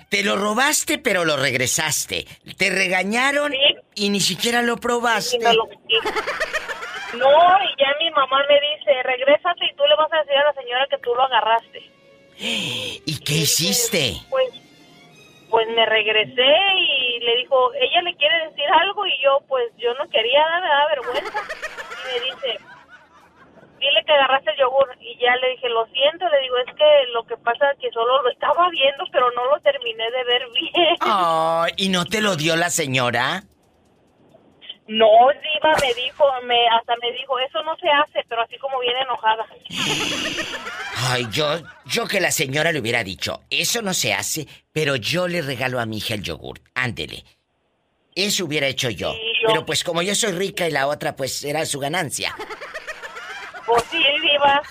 te 0.08 0.24
lo 0.24 0.36
robaste, 0.36 0.98
pero 0.98 1.24
lo 1.24 1.36
regresaste. 1.36 2.26
Te 2.56 2.70
regañaron 2.70 3.52
Sí. 3.52 3.58
y 3.94 4.10
ni 4.10 4.20
siquiera 4.20 4.62
lo 4.62 4.76
probaste. 4.78 5.36
Y 5.36 5.40
me 5.40 5.54
lo. 5.54 5.68
No, 7.18 7.28
y 7.62 7.82
ya 7.82 7.94
mi 7.98 8.10
mamá 8.10 8.44
me 8.48 8.60
dice, 8.60 9.02
regrésate 9.02 9.66
y 9.66 9.74
tú 9.74 9.84
le 9.86 9.96
vas 9.96 10.12
a 10.12 10.18
decir 10.18 10.36
a 10.36 10.44
la 10.44 10.52
señora 10.54 10.86
que 10.88 10.98
tú 10.98 11.14
lo 11.14 11.22
agarraste. 11.22 11.82
¿Y 12.38 13.18
qué 13.24 13.34
hiciste? 13.34 14.14
Pues, 14.30 14.48
pues 15.50 15.68
me 15.68 15.86
regresé 15.86 16.56
y 16.76 17.20
le 17.20 17.36
dijo, 17.36 17.72
ella 17.74 18.02
le 18.02 18.14
quiere 18.16 18.48
decir 18.48 18.66
algo 18.80 19.06
y 19.06 19.12
yo, 19.22 19.40
pues 19.48 19.70
yo 19.78 19.94
no 19.94 20.08
quería, 20.10 20.42
me 20.60 20.68
da 20.68 20.86
vergüenza. 20.88 21.40
Y 22.02 22.12
me 22.12 22.24
dice, 22.24 22.58
dile 23.78 24.04
que 24.04 24.12
agarraste 24.12 24.50
el 24.50 24.58
yogur. 24.58 24.88
Y 25.00 25.16
ya 25.18 25.36
le 25.36 25.50
dije, 25.50 25.68
lo 25.68 25.86
siento, 25.86 26.28
le 26.28 26.40
digo, 26.40 26.56
es 26.58 26.74
que 26.74 27.12
lo 27.12 27.24
que 27.24 27.36
pasa 27.36 27.70
es 27.72 27.78
que 27.78 27.90
solo 27.92 28.22
lo 28.22 28.30
estaba 28.30 28.68
viendo, 28.70 29.04
pero 29.12 29.30
no 29.32 29.44
lo 29.46 29.60
terminé 29.60 30.10
de 30.10 30.24
ver 30.24 30.42
bien. 30.52 30.96
Ay, 31.00 31.72
¿y 31.76 31.88
no 31.88 32.04
te 32.04 32.20
lo 32.20 32.36
dio 32.36 32.56
la 32.56 32.70
señora? 32.70 33.44
No, 34.98 35.08
Diva 35.42 35.74
me 35.80 35.94
dijo, 35.94 36.24
me, 36.44 36.68
hasta 36.68 36.94
me 37.02 37.10
dijo, 37.12 37.38
eso 37.38 37.62
no 37.62 37.76
se 37.76 37.88
hace, 37.88 38.24
pero 38.28 38.42
así 38.42 38.56
como 38.58 38.78
viene 38.80 39.00
enojada. 39.00 39.46
Ay, 41.10 41.26
yo, 41.30 41.58
yo 41.86 42.06
que 42.06 42.20
la 42.20 42.30
señora 42.30 42.72
le 42.72 42.80
hubiera 42.80 43.02
dicho, 43.04 43.42
eso 43.50 43.82
no 43.82 43.92
se 43.94 44.12
hace, 44.14 44.46
pero 44.72 44.96
yo 44.96 45.28
le 45.28 45.42
regalo 45.42 45.80
a 45.80 45.86
mi 45.86 45.98
hija 45.98 46.14
el 46.14 46.22
yogur. 46.22 46.60
Ándele. 46.74 47.24
Eso 48.14 48.44
hubiera 48.44 48.66
hecho 48.68 48.90
yo. 48.90 49.12
Sí, 49.12 49.32
yo- 49.42 49.48
Pero 49.48 49.66
pues 49.66 49.82
como 49.84 50.00
yo 50.02 50.14
soy 50.14 50.32
rica 50.32 50.66
y 50.68 50.70
la 50.70 50.86
otra 50.86 51.16
pues 51.16 51.42
era 51.44 51.66
su 51.66 51.80
ganancia. 51.80 52.34
Pues 53.66 53.82
sí, 53.90 53.98
Diva. 54.20 54.62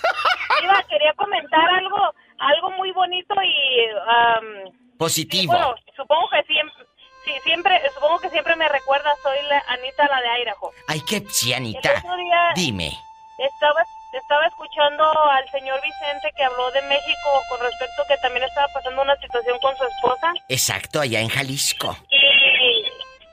Diva, 0.62 0.84
quería 0.90 1.14
comentar 1.14 1.68
algo, 1.70 1.98
algo 2.40 2.72
muy 2.72 2.92
bonito 2.92 3.34
y... 3.44 4.70
Sí, 4.70 4.72
Positivo. 4.98 5.52
bueno, 5.54 5.76
supongo 5.96 6.30
que 6.30 6.44
siempre, 6.44 6.86
sí, 7.26 7.32
siempre, 7.44 7.82
supongo 7.94 8.20
que 8.20 8.30
siempre 8.30 8.56
me 8.56 8.68
recuerda, 8.70 9.14
soy 9.22 9.38
la 9.50 9.64
Anita, 9.68 10.08
la 10.08 10.22
de 10.22 10.42
Idaho. 10.44 10.72
Ay, 10.88 11.02
qué 11.08 11.24
sí, 11.30 11.52
El 11.52 11.58
Anita. 11.58 11.94
otro 11.98 12.16
día 12.18 12.52
Dime. 12.56 12.92
estaba, 13.38 13.84
estaba 14.12 14.46
escuchando 14.48 15.04
al 15.32 15.50
señor 15.50 15.80
Vicente 15.82 16.32
que 16.36 16.44
habló 16.44 16.70
de 16.72 16.82
México 16.84 17.30
con 17.50 17.60
respecto 17.62 18.04
que 18.08 18.18
también 18.18 18.44
estaba 18.46 18.68
pasando 18.74 19.02
una 19.02 19.16
situación 19.18 19.58
con 19.60 19.76
su 19.78 19.84
esposa 19.86 20.34
Exacto, 20.50 21.02
allá 21.02 21.20
en 21.20 21.30
Jalisco. 21.30 21.96
y 22.10 22.84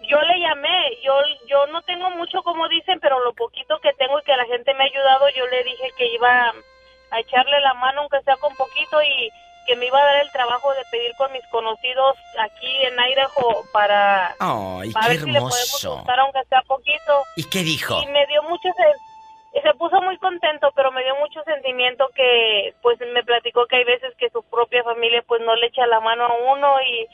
yo 0.08 0.20
le 0.22 0.40
llamé, 0.40 0.96
yo, 1.04 1.14
yo 1.48 1.66
no 1.68 1.82
tengo 1.82 2.10
mucho 2.10 2.42
como 2.42 2.68
dicen, 2.68 2.98
pero 3.00 3.20
lo 3.22 3.32
poquito 3.34 3.78
que 3.80 3.92
tengo 3.94 4.18
y 4.18 4.24
que 4.24 4.36
la 4.36 4.44
gente 4.46 4.74
me 4.74 4.82
ha 4.84 4.86
ayudado, 4.86 5.28
yo 5.36 5.46
le 5.46 5.62
dije 5.64 5.90
que 5.96 6.06
iba 6.14 6.52
a 7.12 7.20
echarle 7.20 7.60
la 7.60 7.74
mano 7.74 8.00
aunque 8.02 8.20
sea 8.22 8.36
con 8.36 8.54
poquito 8.56 9.00
y 9.02 9.30
que 9.66 9.76
me 9.76 9.86
iba 9.86 10.00
a 10.00 10.04
dar 10.04 10.16
el 10.16 10.30
trabajo 10.30 10.72
de 10.74 10.84
pedir 10.90 11.14
con 11.16 11.32
mis 11.32 11.46
conocidos 11.48 12.16
aquí 12.38 12.84
en 12.84 12.94
Idaho 12.98 13.64
para, 13.72 14.34
Ay, 14.38 14.90
para 14.92 15.06
qué 15.06 15.12
ver 15.12 15.20
si 15.20 15.30
le 15.30 15.40
podemos 15.40 15.86
juntar 15.86 16.20
aunque 16.20 16.44
sea 16.48 16.62
poquito. 16.62 17.22
¿Y 17.36 17.44
qué 17.44 17.60
dijo? 17.60 18.02
Y 18.02 18.06
me 18.06 18.26
dio 18.26 18.42
mucho 18.44 18.68
se, 18.76 19.60
se 19.60 19.74
puso 19.74 20.00
muy 20.02 20.16
contento, 20.18 20.70
pero 20.74 20.90
me 20.92 21.02
dio 21.04 21.16
mucho 21.16 21.42
sentimiento 21.44 22.08
que 22.14 22.74
pues 22.82 22.98
me 23.12 23.22
platicó 23.22 23.66
que 23.66 23.76
hay 23.76 23.84
veces 23.84 24.14
que 24.16 24.30
su 24.30 24.42
propia 24.44 24.82
familia 24.84 25.22
pues 25.26 25.40
no 25.42 25.54
le 25.56 25.66
echa 25.66 25.86
la 25.86 26.00
mano 26.00 26.24
a 26.24 26.52
uno 26.52 26.80
y 26.82 27.08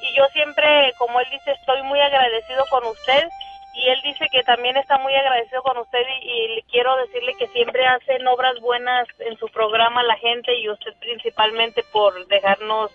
y 0.00 0.14
yo 0.14 0.24
siempre, 0.32 0.92
como 0.98 1.20
él 1.20 1.26
dice, 1.30 1.52
estoy 1.52 1.82
muy 1.82 2.00
agradecido 2.00 2.64
con 2.70 2.84
usted 2.84 3.28
y 3.76 3.88
él 3.88 4.00
dice 4.02 4.26
que 4.32 4.42
también 4.42 4.76
está 4.76 4.98
muy 4.98 5.14
agradecido 5.14 5.62
con 5.62 5.76
usted 5.78 6.00
y, 6.22 6.30
y 6.30 6.48
le 6.56 6.62
quiero 6.70 6.96
decirle 6.96 7.34
que 7.38 7.46
siempre 7.48 7.86
hacen 7.86 8.26
obras 8.26 8.58
buenas 8.60 9.06
en 9.18 9.36
su 9.38 9.48
programa 9.48 10.02
la 10.02 10.16
gente 10.16 10.54
y 10.54 10.68
usted 10.68 10.94
principalmente 11.00 11.82
por 11.92 12.26
dejarnos 12.26 12.90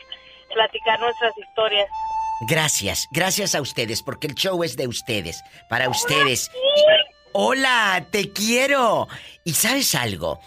platicar 0.53 0.99
nuestras 0.99 1.37
historias. 1.37 1.89
Gracias, 2.41 3.07
gracias 3.11 3.53
a 3.53 3.61
ustedes, 3.61 4.01
porque 4.01 4.27
el 4.27 4.35
show 4.35 4.63
es 4.63 4.75
de 4.75 4.87
ustedes, 4.87 5.43
para 5.69 5.89
ustedes. 5.89 6.49
Hola, 7.33 8.07
te 8.11 8.33
quiero. 8.33 9.07
¿Y 9.45 9.53
sabes 9.53 9.93
algo? 9.93 10.39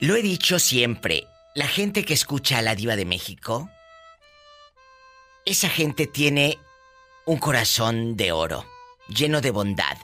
Lo 0.00 0.16
he 0.16 0.22
dicho 0.22 0.58
siempre, 0.58 1.24
la 1.54 1.66
gente 1.66 2.04
que 2.04 2.12
escucha 2.12 2.58
a 2.58 2.62
la 2.62 2.74
diva 2.74 2.96
de 2.96 3.06
México, 3.06 3.70
esa 5.46 5.68
gente 5.68 6.06
tiene 6.06 6.58
un 7.24 7.38
corazón 7.38 8.16
de 8.16 8.32
oro, 8.32 8.64
lleno 9.14 9.40
de 9.40 9.50
bondad. 9.50 9.96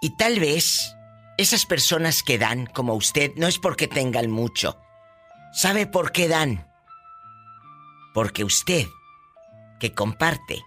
Y 0.00 0.10
tal 0.16 0.40
vez 0.40 0.96
esas 1.38 1.66
personas 1.66 2.22
que 2.22 2.38
dan, 2.38 2.66
como 2.66 2.94
usted, 2.94 3.32
no 3.36 3.46
es 3.46 3.58
porque 3.58 3.88
tengan 3.88 4.30
mucho. 4.30 4.78
¿Sabe 5.52 5.86
por 5.86 6.12
qué 6.12 6.28
dan? 6.28 6.68
Porque 8.12 8.44
usted 8.44 8.86
que 9.80 9.92
comparte 9.92 10.62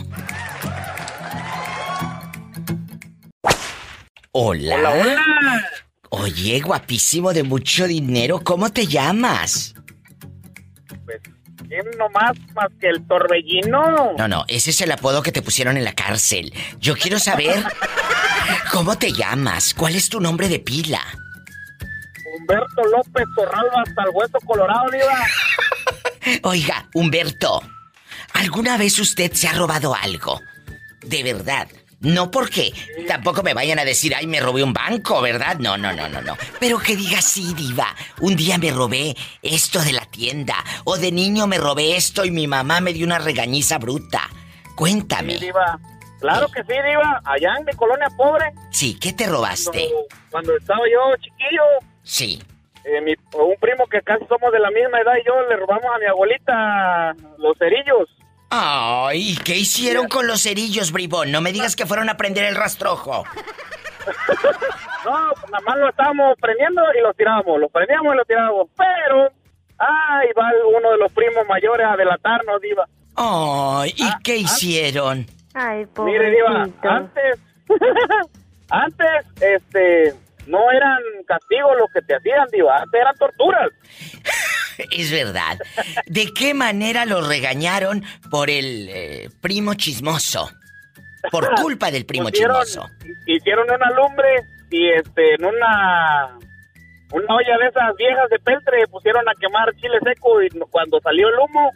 Hola. 4.33 4.77
Hola, 4.77 4.93
hola. 4.93 5.21
Oye, 6.11 6.61
guapísimo 6.61 7.33
de 7.33 7.45
mucho 7.45 7.87
dinero, 7.87 8.41
¿cómo 8.43 8.71
te 8.71 8.87
llamas? 8.87 9.75
Pues, 11.05 11.21
¿quién 11.69 11.85
nomás 11.99 12.37
más 12.55 12.69
que 12.81 12.89
el 12.89 13.07
torbellino? 13.07 14.15
No, 14.17 14.29
no, 14.29 14.45
ese 14.49 14.71
es 14.71 14.81
el 14.81 14.93
apodo 14.93 15.23
que 15.23 15.33
te 15.33 15.43
pusieron 15.43 15.77
en 15.77 15.85
la 15.85 15.95
cárcel. 15.95 16.53
Yo 16.79 16.95
quiero 16.97 17.19
saber 17.19 17.63
cómo 18.73 18.97
te 18.99 19.13
llamas, 19.13 19.75
cuál 19.75 19.95
es 19.97 20.09
tu 20.09 20.21
nombre 20.21 20.49
de 20.49 20.59
pila. 20.61 21.01
Humberto 22.39 22.83
López 22.85 23.25
Torralba 23.35 23.83
hasta 23.87 24.03
el 24.03 24.11
hueso 24.13 24.39
colorado, 24.47 24.91
diva. 24.91 26.41
Oiga, 26.43 26.89
Humberto, 26.95 27.63
¿alguna 28.35 28.77
vez 28.77 28.99
usted 28.99 29.33
se 29.33 29.49
ha 29.49 29.53
robado 29.53 29.95
algo? 29.95 30.41
De 31.03 31.23
verdad. 31.23 31.69
No 32.01 32.31
porque 32.31 32.73
tampoco 33.07 33.43
me 33.43 33.53
vayan 33.53 33.79
a 33.79 33.85
decir, 33.85 34.15
ay, 34.15 34.27
me 34.27 34.41
robé 34.41 34.63
un 34.63 34.73
banco, 34.73 35.21
¿verdad? 35.21 35.59
No, 35.59 35.77
no, 35.77 35.93
no, 35.93 36.09
no, 36.09 36.23
no. 36.23 36.35
Pero 36.59 36.79
que 36.79 36.97
diga, 36.97 37.21
sí, 37.21 37.53
diva, 37.55 37.95
un 38.21 38.37
día 38.37 38.57
me 38.57 38.71
robé 38.71 39.15
esto 39.43 39.81
de 39.81 39.93
la 39.93 40.07
tienda. 40.07 40.55
O 40.85 40.97
de 40.97 41.13
niño 41.13 41.47
me 41.47 41.59
robé 41.59 41.97
esto 41.97 42.25
y 42.25 42.31
mi 42.31 42.47
mamá 42.47 42.81
me 42.81 42.95
dio 42.95 43.05
una 43.05 43.19
regañiza 43.19 43.77
bruta. 43.77 44.23
Cuéntame. 44.77 45.35
Sí, 45.35 45.47
diva. 45.47 45.79
Claro 46.21 46.49
que 46.49 46.63
sí, 46.63 46.73
diva. 46.73 47.21
Allá 47.25 47.57
en 47.59 47.67
mi 47.67 47.73
colonia 47.73 48.09
pobre. 48.17 48.51
Sí, 48.71 48.99
¿qué 48.99 49.13
te 49.13 49.27
robaste? 49.27 49.91
Cuando, 50.31 50.57
estaba 50.57 50.81
yo 50.91 51.17
chiquillo. 51.17 51.63
Sí. 52.03 52.43
Eh, 52.85 53.17
un 53.35 53.57
primo 53.61 53.87
que 53.87 54.01
casi 54.01 54.25
somos 54.27 54.51
de 54.53 54.59
la 54.59 54.71
misma 54.71 55.01
edad 55.01 55.13
y 55.21 55.27
yo 55.27 55.35
le 55.51 55.57
robamos 55.57 55.85
a 55.95 55.99
mi 55.99 56.07
abuelita 56.07 57.15
los 57.37 57.59
cerillos. 57.59 58.09
Ay, 58.51 59.37
¿qué 59.45 59.57
hicieron 59.57 60.09
con 60.09 60.27
los 60.27 60.43
cerillos, 60.43 60.91
bribón? 60.91 61.31
No 61.31 61.41
me 61.41 61.53
digas 61.53 61.77
que 61.77 61.87
fueron 61.87 62.09
a 62.09 62.17
prender 62.17 62.45
el 62.45 62.57
rastrojo. 62.57 63.25
no, 65.05 65.11
nada 65.13 65.61
más 65.65 65.79
lo 65.79 65.89
estábamos 65.89 66.37
prendiendo 66.41 66.83
y 66.99 67.01
los 67.01 67.17
tirábamos. 67.17 67.61
Los 67.61 67.71
prendíamos 67.71 68.13
y 68.13 68.17
los 68.17 68.27
tirábamos. 68.27 68.67
Pero, 68.77 69.31
ay, 69.79 70.29
va 70.37 70.51
uno 70.77 70.91
de 70.91 70.99
los 70.99 71.13
primos 71.13 71.47
mayores 71.49 71.87
a 71.87 71.97
delatarnos, 71.97 72.61
Diva. 72.61 72.89
Ay, 73.15 73.95
¿y 73.97 74.03
ah, 74.03 74.19
qué 74.25 74.33
ah. 74.33 74.37
hicieron? 74.37 75.27
Ay, 75.55 75.87
pobrecito. 75.87 76.03
Mire, 76.05 76.31
Diva, 76.31 76.69
antes, 76.83 77.41
antes, 78.71 79.27
este, 79.41 80.15
no 80.49 80.73
eran 80.73 80.99
castigos 81.25 81.77
los 81.79 81.89
que 81.93 82.03
te 82.03 82.17
hacían, 82.17 82.49
Diva. 82.51 82.79
Antes 82.79 83.01
eran 83.01 83.15
torturas. 83.15 83.71
es 84.91 85.11
verdad. 85.11 85.59
¿De 86.07 86.33
qué 86.33 86.55
manera 86.55 87.05
lo 87.05 87.27
regañaron 87.27 88.05
por 88.31 88.51
el 88.51 88.89
eh, 88.91 89.31
primo 89.41 89.75
chismoso? 89.75 90.51
Por 91.31 91.55
culpa 91.61 91.91
del 91.91 92.07
primo 92.07 92.31
chismoso. 92.31 92.89
Hicieron 93.27 93.67
una 93.71 93.91
lumbre 93.91 94.45
y 94.71 94.89
este 94.91 95.35
en 95.35 95.45
una 95.45 96.39
una 97.13 97.35
olla 97.35 97.59
de 97.59 97.69
esas 97.69 97.97
viejas 97.97 98.31
de 98.31 98.39
peltre 98.39 98.87
pusieron 98.89 99.29
a 99.29 99.33
quemar 99.35 99.75
chile 99.77 99.99
seco 100.05 100.43
y 100.43 100.49
cuando 100.71 101.01
salió 101.01 101.29
el 101.29 101.35
humo 101.41 101.73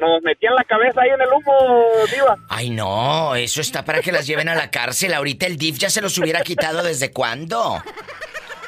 nos 0.00 0.22
metían 0.22 0.54
la 0.54 0.64
cabeza 0.64 1.00
ahí 1.02 1.10
en 1.10 1.20
el 1.20 1.28
humo, 1.28 1.82
diva. 2.12 2.36
Ay, 2.48 2.70
no, 2.70 3.34
eso 3.34 3.60
está 3.60 3.84
para 3.84 4.00
que 4.00 4.12
las 4.12 4.26
lleven 4.26 4.48
a 4.48 4.54
la 4.54 4.70
cárcel. 4.70 5.12
Ahorita 5.12 5.46
el 5.46 5.56
DIF 5.56 5.78
ya 5.78 5.90
se 5.90 6.00
los 6.00 6.16
hubiera 6.18 6.42
quitado 6.42 6.82
desde 6.82 7.10
cuándo. 7.10 7.82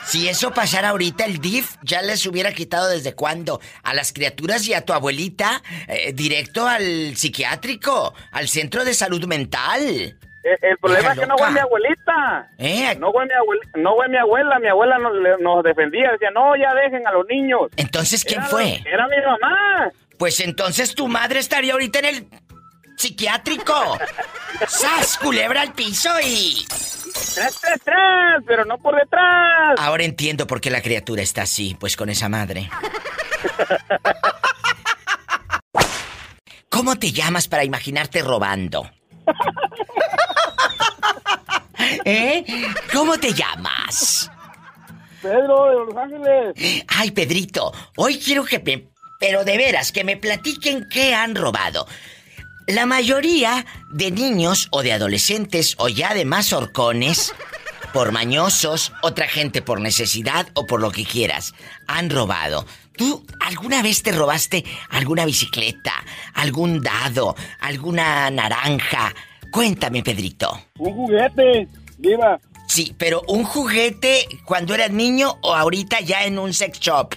Si 0.05 0.29
eso 0.29 0.53
pasara 0.53 0.91
ahorita, 0.91 1.25
el 1.25 1.39
DIF 1.41 1.77
ya 1.83 2.03
les 2.03 2.27
hubiera 2.27 2.53
quitado 2.53 2.89
desde 2.89 3.15
cuándo. 3.15 3.61
A 3.83 3.95
las 3.95 4.13
criaturas 4.13 4.67
y 4.67 4.75
a 4.75 4.85
tu 4.85 4.93
abuelita, 4.93 5.63
eh, 5.89 6.13
directo 6.13 6.67
al 6.67 7.17
psiquiátrico, 7.17 8.15
al 8.33 8.49
centro 8.49 8.85
de 8.85 8.95
salud 8.95 9.25
mental. 9.27 10.17
Eh, 10.43 10.57
el, 10.63 10.79
problema 10.79 11.13
es 11.13 11.21
que 11.21 11.27
no 11.27 11.37
fue 11.37 11.51
mi 11.51 11.59
abuelita. 11.59 12.51
¿Eh? 12.59 12.97
No 12.99 13.13
fue 13.13 13.27
mi 13.27 13.33
abuela, 13.33 13.63
no 13.77 13.95
fue 13.95 14.09
mi 14.09 14.17
abuela. 14.17 14.59
Mi 14.59 14.69
abuela 14.69 14.99
nos, 14.99 15.63
defendía. 15.63 16.13
Decía, 16.13 16.31
no, 16.31 16.57
ya 16.57 16.75
dejen 16.75 17.07
a 17.07 17.13
los 17.13 17.27
niños. 17.27 17.69
Entonces, 17.77 18.25
¿quién 18.25 18.43
fue? 18.45 18.83
Era 18.87 19.07
mi 19.07 19.17
mamá. 19.25 19.93
Pues 20.19 20.41
entonces 20.41 20.95
tu 20.95 21.09
madre 21.09 21.41
estaría 21.41 21.73
ahorita 21.73 21.99
en 22.01 22.05
el 22.05 22.27
psiquiátrico. 22.97 23.99
¡Sas, 24.67 25.19
culebra 25.19 25.63
al 25.63 25.73
piso 25.73 26.11
y... 26.25 26.67
¡Tras, 27.35 27.61
tras, 27.61 27.81
tras! 27.81 28.43
Pero 28.47 28.65
no 28.65 28.79
por 28.79 28.95
detrás. 28.97 29.79
Ahora 29.79 30.05
entiendo 30.05 30.47
por 30.47 30.61
qué 30.61 30.71
la 30.71 30.83
criatura 30.83 31.23
está 31.23 31.43
así, 31.43 31.77
pues 31.79 31.97
con 31.97 32.09
esa 32.09 32.29
madre. 32.29 32.71
¿Cómo 36.69 36.97
te 36.97 37.13
llamas 37.13 37.49
para 37.49 37.65
imaginarte 37.65 38.23
robando? 38.23 38.89
¿Eh? 42.05 42.45
¿Cómo 42.93 43.19
te 43.19 43.33
llamas? 43.33 44.31
Pedro 45.21 45.67
de 45.67 45.75
Los 45.87 45.97
Ángeles. 45.97 46.85
Ay, 46.89 47.11
Pedrito, 47.11 47.73
hoy 47.97 48.19
quiero 48.19 48.45
que 48.45 48.59
me... 48.61 48.89
Pero 49.19 49.45
de 49.45 49.59
veras, 49.59 49.93
que 49.93 50.05
me 50.05 50.17
platiquen 50.17 50.87
qué 50.91 51.15
han 51.15 51.35
robado. 51.35 51.87
La 52.73 52.87
mayoría 52.87 53.67
de 53.91 54.13
niños 54.13 54.69
o 54.71 54.83
de 54.83 54.93
adolescentes 54.93 55.75
o 55.79 55.89
ya 55.89 56.15
de 56.15 56.25
más 56.25 56.53
horcones, 56.53 57.35
por 57.93 58.13
mañosos, 58.13 58.93
otra 59.03 59.27
gente 59.27 59.61
por 59.61 59.81
necesidad 59.81 60.47
o 60.55 60.67
por 60.67 60.81
lo 60.81 60.93
que 60.93 61.05
quieras, 61.05 61.53
han 61.89 62.11
robado. 62.11 62.65
¿Tú 62.97 63.27
alguna 63.41 63.83
vez 63.83 64.05
te 64.05 64.13
robaste 64.13 64.65
alguna 64.89 65.25
bicicleta, 65.25 65.93
algún 66.35 66.81
dado, 66.81 67.35
alguna 67.59 68.31
naranja? 68.31 69.15
Cuéntame, 69.51 70.05
Pedrito. 70.05 70.63
Un 70.79 70.95
juguete, 70.95 71.67
viva. 71.99 72.39
Sí, 72.69 72.95
pero 72.97 73.23
un 73.27 73.43
juguete 73.43 74.29
cuando 74.45 74.75
eras 74.75 74.93
niño 74.93 75.39
o 75.43 75.57
ahorita 75.57 76.01
ya 76.03 76.23
en 76.23 76.39
un 76.39 76.55
sex 76.55 76.79
shop. 76.79 77.17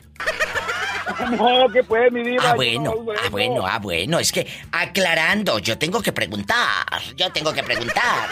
No, 1.37 1.69
que 1.71 1.83
puede, 1.83 2.11
mi 2.11 2.23
vida. 2.23 2.41
Ah, 2.51 2.55
bueno, 2.55 2.93
ah, 3.17 3.29
bueno, 3.29 3.65
ah, 3.65 3.79
bueno. 3.79 4.19
Es 4.19 4.31
que 4.31 4.47
aclarando, 4.71 5.59
yo 5.59 5.77
tengo 5.77 6.01
que 6.01 6.11
preguntar. 6.11 7.01
Yo 7.15 7.31
tengo 7.31 7.53
que 7.53 7.63
preguntar. 7.63 8.29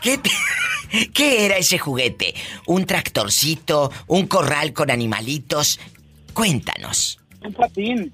¿Qué, 0.00 0.20
¿Qué 1.14 1.46
era 1.46 1.56
ese 1.56 1.78
juguete? 1.78 2.34
¿Un 2.66 2.86
tractorcito? 2.86 3.92
¿Un 4.06 4.26
corral 4.26 4.72
con 4.72 4.90
animalitos? 4.90 5.78
Cuéntanos. 6.32 7.18
Un 7.42 7.52
patín. 7.52 8.12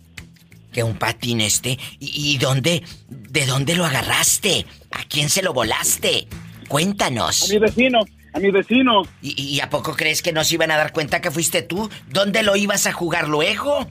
¿Qué 0.72 0.82
un 0.82 0.96
patín 0.96 1.40
este? 1.40 1.78
¿Y, 2.00 2.36
dónde? 2.38 2.82
¿De 3.08 3.46
dónde 3.46 3.76
lo 3.76 3.84
agarraste? 3.84 4.66
¿A 4.90 5.04
quién 5.04 5.30
se 5.30 5.42
lo 5.42 5.52
volaste? 5.52 6.26
Cuéntanos. 6.68 7.44
A 7.44 7.52
mi 7.52 7.58
vecino 7.60 8.00
a 8.34 8.40
mis 8.40 8.52
vecinos. 8.52 9.08
¿Y, 9.22 9.60
a 9.60 9.70
poco 9.70 9.94
crees 9.94 10.20
que 10.20 10.32
no 10.32 10.44
se 10.44 10.54
iban 10.54 10.70
a 10.70 10.76
dar 10.76 10.92
cuenta 10.92 11.20
que 11.20 11.30
fuiste 11.30 11.62
tú? 11.62 11.88
¿Dónde 12.08 12.42
lo 12.42 12.56
ibas 12.56 12.86
a 12.86 12.92
jugar 12.92 13.28
luego? 13.28 13.86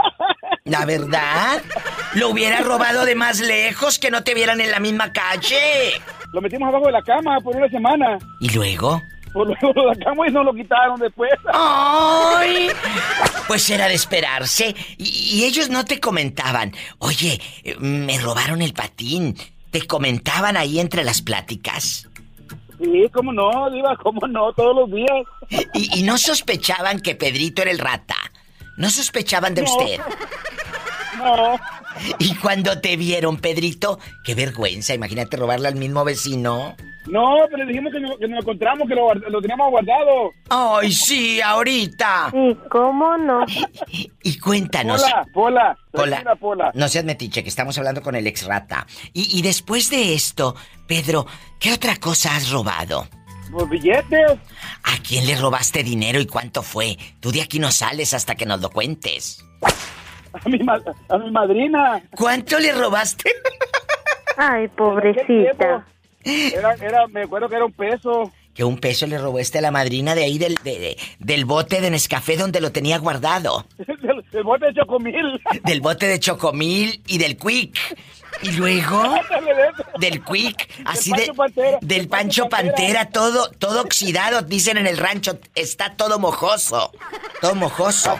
La 0.64 0.84
verdad, 0.84 1.62
lo 2.14 2.28
hubiera 2.30 2.60
robado 2.60 3.04
de 3.04 3.14
más 3.14 3.40
lejos 3.40 3.98
que 3.98 4.10
no 4.10 4.22
te 4.22 4.34
vieran 4.34 4.60
en 4.60 4.70
la 4.70 4.80
misma 4.80 5.12
calle. 5.12 5.92
Lo 6.32 6.42
metimos 6.42 6.68
abajo 6.68 6.86
de 6.86 6.92
la 6.92 7.02
cama 7.02 7.38
por 7.40 7.56
una 7.56 7.68
semana. 7.68 8.18
¿Y 8.40 8.50
luego? 8.50 9.00
Por 9.32 9.46
luego 9.46 9.72
lo 9.74 9.94
sacamos 9.94 10.26
y 10.28 10.30
nos 10.30 10.44
lo 10.44 10.52
quitaron 10.54 10.98
después. 11.00 11.30
¡Ay! 11.52 12.68
Pues 13.48 13.70
era 13.70 13.88
de 13.88 13.94
esperarse. 13.94 14.76
Y, 14.98 15.38
y 15.38 15.44
ellos 15.44 15.70
no 15.70 15.86
te 15.86 16.00
comentaban, 16.00 16.74
oye, 16.98 17.40
me 17.78 18.18
robaron 18.18 18.60
el 18.60 18.74
patín. 18.74 19.38
¿Te 19.70 19.86
comentaban 19.86 20.58
ahí 20.58 20.80
entre 20.80 21.02
las 21.02 21.22
pláticas? 21.22 22.06
Sí, 22.80 23.08
cómo 23.12 23.32
no, 23.32 23.70
Diva, 23.70 23.96
cómo 23.96 24.26
no, 24.28 24.52
todos 24.52 24.76
los 24.76 24.90
días. 24.90 25.26
¿Y, 25.74 26.02
no 26.02 26.18
sospechaban 26.18 27.00
que 27.00 27.14
Pedrito 27.14 27.62
era 27.62 27.70
el 27.70 27.78
rata? 27.78 28.16
¿No 28.76 28.88
sospechaban 28.90 29.54
de 29.54 29.62
usted? 29.62 30.00
No. 31.18 31.58
¿Y 32.18 32.34
cuando 32.36 32.80
te 32.80 32.96
vieron, 32.96 33.38
Pedrito? 33.38 33.98
Qué 34.24 34.34
vergüenza, 34.34 34.94
imagínate 34.94 35.36
robarle 35.36 35.68
al 35.68 35.76
mismo 35.76 36.04
vecino. 36.04 36.76
No, 37.06 37.36
pero 37.50 37.66
dijimos 37.66 37.92
que, 37.92 38.00
nos 38.00 38.18
lo 38.20 38.38
encontramos, 38.38 38.86
que 38.86 38.94
lo, 38.94 39.40
teníamos 39.40 39.70
guardado. 39.70 40.32
Ay, 40.50 40.92
sí, 40.92 41.40
ahorita. 41.40 42.30
¿Y 42.34 42.54
cómo 42.68 43.16
no? 43.16 43.44
Y, 44.22 44.38
cuéntanos. 44.38 45.02
Pola, 45.32 45.74
Pola. 45.90 46.36
Pola. 46.38 46.70
No 46.74 46.86
seas 46.88 47.06
metiche, 47.06 47.42
que 47.42 47.48
estamos 47.48 47.78
hablando 47.78 48.02
con 48.02 48.14
el 48.14 48.26
ex 48.26 48.44
rata. 48.44 48.86
Y, 49.14 49.38
y 49.38 49.42
después 49.42 49.88
de 49.88 50.12
esto, 50.12 50.54
Pedro, 50.86 51.26
¿qué 51.58 51.72
otra 51.72 51.96
cosa 51.96 52.36
has 52.36 52.50
robado? 52.50 53.08
Los 53.50 53.70
billetes. 53.70 54.38
¿A 54.82 55.02
quién 55.06 55.26
le 55.26 55.36
robaste 55.36 55.82
dinero 55.82 56.20
y 56.20 56.26
cuánto 56.26 56.62
fue? 56.62 56.98
Tú 57.20 57.32
de 57.32 57.40
aquí 57.40 57.58
no 57.58 57.70
sales 57.70 58.12
hasta 58.12 58.34
que 58.34 58.44
nos 58.44 58.60
lo 58.60 58.68
cuentes. 58.70 59.42
A 60.44 60.48
mi, 60.48 60.58
a 61.08 61.18
mi 61.18 61.30
madrina. 61.30 62.02
¿Cuánto 62.16 62.58
le 62.58 62.72
robaste? 62.72 63.30
Ay, 64.36 64.68
pobrecita. 64.68 65.86
Era, 66.24 66.74
era, 66.74 67.06
me 67.08 67.22
acuerdo 67.22 67.48
que 67.48 67.56
era 67.56 67.64
un 67.64 67.72
peso. 67.72 68.32
Que 68.54 68.64
un 68.64 68.78
peso 68.78 69.06
le 69.06 69.18
robó 69.18 69.38
este 69.38 69.58
a 69.58 69.62
la 69.62 69.70
madrina 69.70 70.14
de 70.14 70.24
ahí 70.24 70.38
del, 70.38 70.56
del 71.18 71.44
bote 71.44 71.80
de 71.80 71.90
Nescafé 71.90 72.36
donde 72.36 72.60
lo 72.60 72.72
tenía 72.72 72.98
guardado. 72.98 73.66
del 74.32 74.44
bote 74.44 74.66
de 74.66 74.74
chocomil. 74.74 75.40
Del 75.64 75.80
bote 75.80 76.06
de 76.06 76.20
chocomil 76.20 77.02
y 77.06 77.18
del 77.18 77.36
quick. 77.36 77.78
Y 78.42 78.52
luego 78.52 79.02
del 79.98 80.22
quick, 80.24 80.68
así 80.84 81.10
de 81.12 81.32
del 81.80 82.08
Pancho 82.08 82.48
Pantera, 82.48 83.06
todo 83.10 83.50
todo 83.50 83.82
oxidado, 83.82 84.42
dicen 84.42 84.76
en 84.76 84.86
el 84.86 84.96
rancho, 84.96 85.38
está 85.54 85.96
todo 85.96 86.18
mojoso. 86.18 86.92
Todo 87.40 87.54
mojoso. 87.56 88.18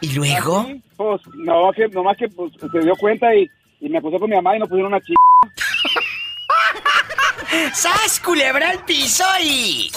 Y 0.00 0.12
luego, 0.12 0.66
pues 0.96 1.20
no, 1.34 1.70
que 1.72 1.88
nomás 1.88 2.16
que 2.16 2.28
pues, 2.28 2.52
se 2.70 2.78
dio 2.80 2.94
cuenta 2.96 3.34
y, 3.34 3.50
y 3.80 3.88
me 3.88 3.98
acusó 3.98 4.18
con 4.18 4.30
mi 4.30 4.36
mamá 4.36 4.56
y 4.56 4.60
nos 4.60 4.68
pusieron 4.68 4.92
una 4.92 5.00
chica. 5.00 5.20
¡Sas, 7.74 8.20
culebra 8.20 8.70
al 8.70 8.84
piso 8.84 9.24
y... 9.42 9.90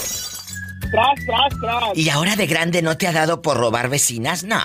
Tras, 0.90 1.14
tras, 1.26 1.60
tras. 1.60 1.96
¿Y 1.98 2.08
ahora 2.08 2.34
de 2.36 2.46
grande 2.46 2.82
no 2.82 2.96
te 2.96 3.06
ha 3.06 3.12
dado 3.12 3.42
por 3.42 3.56
robar 3.58 3.88
vecinas? 3.88 4.44
No. 4.44 4.60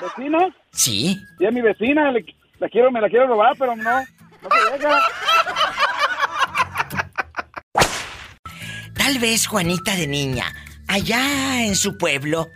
¿Vecina? 0.00 0.38
Sí. 0.72 1.18
Sí, 1.38 1.44
es 1.44 1.52
mi 1.52 1.60
vecina, 1.62 2.12
le- 2.12 2.24
la 2.58 2.68
quiero, 2.68 2.90
me 2.90 3.00
la 3.00 3.08
quiero 3.08 3.26
robar, 3.26 3.54
pero 3.58 3.76
no, 3.76 4.00
no 4.00 4.48
se 4.50 4.78
deja. 4.78 5.00
Tal 8.94 9.18
vez 9.18 9.46
Juanita 9.46 9.94
de 9.94 10.06
niña, 10.06 10.52
allá 10.88 11.64
en 11.64 11.76
su 11.76 11.96
pueblo, 11.96 12.48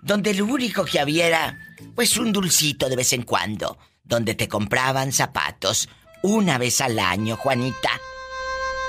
donde 0.00 0.34
lo 0.34 0.46
único 0.46 0.84
que 0.84 1.00
había 1.00 1.26
era, 1.26 1.58
pues 1.94 2.16
un 2.16 2.32
dulcito 2.32 2.88
de 2.88 2.96
vez 2.96 3.12
en 3.12 3.22
cuando, 3.22 3.78
donde 4.04 4.34
te 4.34 4.48
compraban 4.48 5.12
zapatos 5.12 5.88
una 6.22 6.58
vez 6.58 6.80
al 6.80 6.98
año, 6.98 7.36
Juanita, 7.36 7.90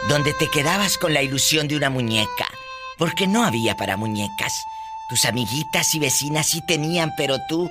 donde 0.07 0.33
te 0.33 0.49
quedabas 0.49 0.97
con 0.97 1.13
la 1.13 1.21
ilusión 1.21 1.67
de 1.67 1.75
una 1.75 1.89
muñeca, 1.89 2.47
porque 2.97 3.27
no 3.27 3.43
había 3.43 3.75
para 3.75 3.97
muñecas. 3.97 4.53
Tus 5.09 5.25
amiguitas 5.25 5.93
y 5.95 5.99
vecinas 5.99 6.47
sí 6.47 6.61
tenían, 6.65 7.13
pero 7.17 7.37
tú, 7.47 7.69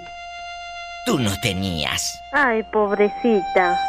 tú 1.09 1.19
no 1.19 1.31
tenías. 1.41 2.21
Ay, 2.33 2.63
pobrecita. 2.65 3.81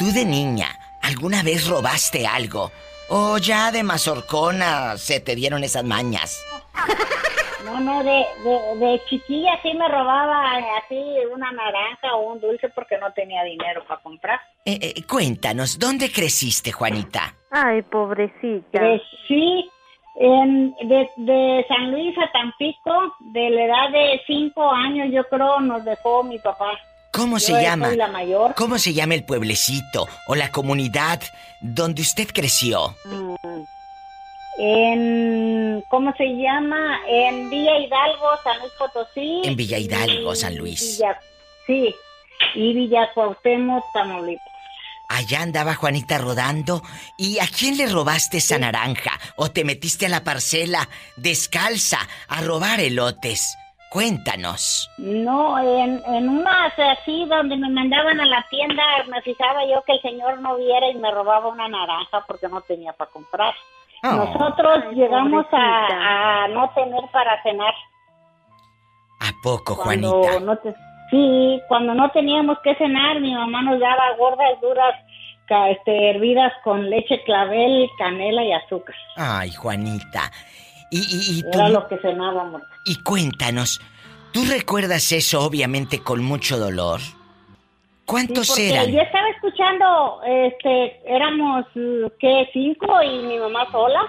Tú 0.00 0.06
de 0.12 0.24
niña, 0.24 0.66
¿alguna 1.00 1.44
vez 1.44 1.68
robaste 1.68 2.26
algo? 2.26 2.72
O 3.08 3.38
ya 3.38 3.70
de 3.70 3.84
mazorcona 3.84 4.98
se 4.98 5.20
te 5.20 5.36
dieron 5.36 5.62
esas 5.62 5.84
mañas. 5.84 6.44
No, 7.64 7.80
no, 7.80 8.04
de, 8.04 8.10
de, 8.44 8.86
de 8.86 9.02
chiquilla 9.08 9.58
sí 9.62 9.72
me 9.72 9.88
robaba 9.88 10.52
así 10.76 11.02
una 11.32 11.50
naranja 11.50 12.14
o 12.14 12.34
un 12.34 12.38
dulce 12.38 12.68
porque 12.68 12.98
no 12.98 13.10
tenía 13.14 13.42
dinero 13.42 13.82
para 13.88 14.02
comprar. 14.02 14.38
Eh, 14.66 14.78
eh, 14.82 15.02
cuéntanos, 15.08 15.78
¿dónde 15.78 16.12
creciste, 16.12 16.72
Juanita? 16.72 17.34
Ay, 17.50 17.80
pobrecita. 17.80 18.78
Crecí 18.78 19.70
en, 20.16 20.74
de, 20.82 21.08
de 21.16 21.64
San 21.68 21.90
Luis 21.90 22.16
a 22.18 22.30
Tampico, 22.32 23.14
de 23.20 23.50
la 23.50 23.64
edad 23.64 23.90
de 23.90 24.20
cinco 24.26 24.70
años 24.70 25.08
yo 25.12 25.24
creo 25.28 25.60
nos 25.60 25.84
dejó 25.84 26.22
mi 26.22 26.38
papá. 26.38 26.70
¿Cómo 27.12 27.38
Yo 27.38 27.46
se 27.46 27.62
llama? 27.62 27.88
soy 27.88 27.96
la 27.96 28.08
mayor. 28.08 28.54
¿Cómo 28.56 28.76
se 28.78 28.92
llama 28.92 29.14
el 29.14 29.24
pueblecito 29.24 30.08
o 30.26 30.34
la 30.34 30.50
comunidad 30.50 31.20
donde 31.60 32.02
usted 32.02 32.28
creció? 32.32 32.94
Mm. 33.04 33.34
En, 34.58 35.84
¿cómo 35.88 36.12
se 36.16 36.24
llama? 36.36 37.00
En 37.08 37.50
Villa 37.50 37.76
Hidalgo, 37.78 38.26
San 38.44 38.58
Luis 38.60 38.72
Potosí. 38.78 39.42
En 39.44 39.56
Villa 39.56 39.78
Hidalgo, 39.78 40.34
San 40.34 40.56
Luis. 40.56 40.98
Villa- 40.98 41.20
sí, 41.66 41.94
y 42.54 42.72
Villa 42.74 43.10
Cuauhtémoc, 43.14 43.84
Tamaulipas. 43.92 44.53
Allá 45.08 45.42
andaba 45.42 45.74
Juanita 45.74 46.18
rodando. 46.18 46.82
¿Y 47.18 47.38
a 47.38 47.46
quién 47.46 47.76
le 47.76 47.86
robaste 47.86 48.38
esa 48.38 48.58
naranja? 48.58 49.12
¿O 49.36 49.50
te 49.50 49.64
metiste 49.64 50.06
a 50.06 50.08
la 50.08 50.24
parcela 50.24 50.88
descalza 51.16 51.98
a 52.28 52.40
robar 52.42 52.80
elotes? 52.80 53.56
Cuéntanos. 53.90 54.90
No, 54.98 55.56
en, 55.58 56.02
en 56.06 56.28
unas 56.28 56.72
así 56.78 57.26
donde 57.26 57.56
me 57.56 57.68
mandaban 57.70 58.18
a 58.20 58.26
la 58.26 58.44
tienda, 58.50 58.82
me 59.08 59.22
fijaba 59.22 59.60
yo 59.70 59.82
que 59.86 59.92
el 59.92 60.02
señor 60.02 60.40
no 60.40 60.56
viera 60.56 60.88
y 60.90 60.94
me 60.96 61.12
robaba 61.12 61.46
una 61.48 61.68
naranja 61.68 62.24
porque 62.26 62.48
no 62.48 62.60
tenía 62.62 62.92
para 62.94 63.10
comprar. 63.12 63.54
Oh. 64.02 64.10
Nosotros 64.12 64.80
Ay, 64.88 64.96
llegamos 64.96 65.46
a, 65.52 66.48
no 66.48 66.68
tener 66.70 67.02
para 67.12 67.40
cenar. 67.44 67.72
¿A 69.20 69.30
poco, 69.42 69.76
Cuando 69.76 70.10
Juanita? 70.22 70.40
no 70.40 70.56
te- 70.58 70.74
sí, 71.14 71.62
cuando 71.68 71.94
no 71.94 72.10
teníamos 72.10 72.58
que 72.64 72.74
cenar, 72.74 73.20
mi 73.20 73.32
mamá 73.32 73.62
nos 73.62 73.78
daba 73.78 74.16
gordas 74.18 74.60
duras 74.60 74.94
este, 75.70 76.10
hervidas 76.10 76.52
con 76.64 76.88
leche 76.90 77.22
clavel, 77.24 77.88
canela 77.98 78.42
y 78.44 78.52
azúcar. 78.52 78.94
Ay, 79.16 79.52
Juanita. 79.52 80.30
Y, 80.90 80.98
y, 80.98 81.38
y 81.38 81.42
tú... 81.42 81.58
Era 81.58 81.68
lo 81.68 81.86
que 81.86 81.98
cenábamos. 81.98 82.62
Y 82.86 83.02
cuéntanos, 83.02 83.80
¿tú 84.32 84.44
recuerdas 84.44 85.12
eso 85.12 85.42
obviamente 85.44 86.00
con 86.00 86.24
mucho 86.24 86.58
dolor? 86.58 87.00
Sí, 87.00 87.14
¿Cuántos 88.06 88.48
porque 88.48 88.70
eran? 88.70 88.92
Yo 88.92 89.00
estaba 89.00 89.28
escuchando, 89.30 90.20
este, 90.26 91.00
éramos, 91.06 91.64
¿qué? 92.18 92.48
Cinco 92.52 93.02
y 93.02 93.22
mi 93.22 93.38
mamá 93.38 93.70
sola. 93.70 94.00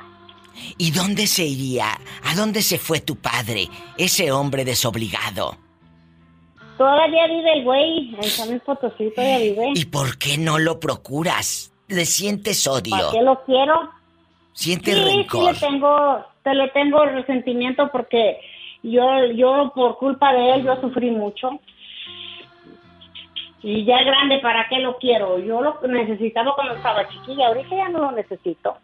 ¿Y 0.78 0.91
dónde 0.91 1.28
se 1.28 1.44
iría? 1.44 1.91
¿A 2.24 2.36
dónde 2.36 2.62
se 2.62 2.78
fue 2.78 3.02
tu 3.02 3.18
padre, 3.18 3.68
ese 3.98 4.32
hombre 4.32 4.65
desobligado? 4.65 5.64
Todavía 6.78 7.28
vive 7.28 7.54
el 7.54 7.64
güey, 7.64 8.16
en 8.16 8.24
San 8.24 8.50
Luis 8.50 8.62
Potosí 8.64 9.12
todavía 9.16 9.38
vive. 9.40 9.72
¿Y 9.76 9.86
por 9.86 10.18
qué 10.18 10.38
no 10.38 10.60
lo 10.60 10.80
procuras? 10.80 11.72
¿Le 11.88 12.06
sientes 12.06 12.66
¿Para 12.66 12.78
odio? 12.78 13.12
qué 13.12 13.22
lo 13.22 13.44
quiero? 13.46 13.90
¿Sientes 14.54 14.96
sí, 14.96 15.04
rencor? 15.04 15.56
sí 15.56 15.62
le 15.62 15.72
tengo, 15.72 16.26
te 16.44 16.54
le 16.54 16.70
tengo 16.70 17.06
resentimiento 17.06 17.90
porque 17.92 18.40
yo, 18.84 19.26
yo 19.36 19.72
por 19.74 19.98
culpa 19.98 20.34
de 20.34 20.54
él 20.56 20.64
yo 20.64 20.80
sufrí 20.82 21.12
mucho. 21.12 21.60
Y 23.62 23.84
ya 23.84 24.04
grande, 24.04 24.40
¿para 24.40 24.68
qué 24.70 24.78
lo 24.78 24.98
quiero? 24.98 25.40
Yo 25.40 25.60
lo 25.60 25.80
necesitaba 25.88 26.54
cuando 26.54 26.76
estaba 26.76 27.08
chiquilla, 27.10 27.48
ahorita 27.48 27.76
ya 27.76 27.90
no 27.90 28.00
lo 28.00 28.12
necesito. 28.12 28.78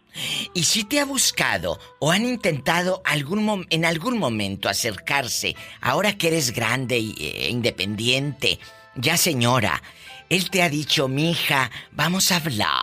¿Y 0.53 0.63
si 0.63 0.83
te 0.83 0.99
ha 0.99 1.05
buscado 1.05 1.77
o 1.99 2.11
han 2.11 2.25
intentado 2.25 3.01
algún 3.05 3.65
en 3.69 3.85
algún 3.85 4.17
momento 4.19 4.67
acercarse, 4.67 5.55
ahora 5.81 6.17
que 6.17 6.27
eres 6.27 6.51
grande 6.53 6.97
e 6.97 7.49
independiente, 7.49 8.59
ya 8.95 9.15
señora, 9.15 9.81
él 10.29 10.49
te 10.49 10.61
ha 10.61 10.69
dicho, 10.69 11.07
mija, 11.07 11.71
vamos 11.91 12.31
a 12.33 12.37
hablar? 12.37 12.81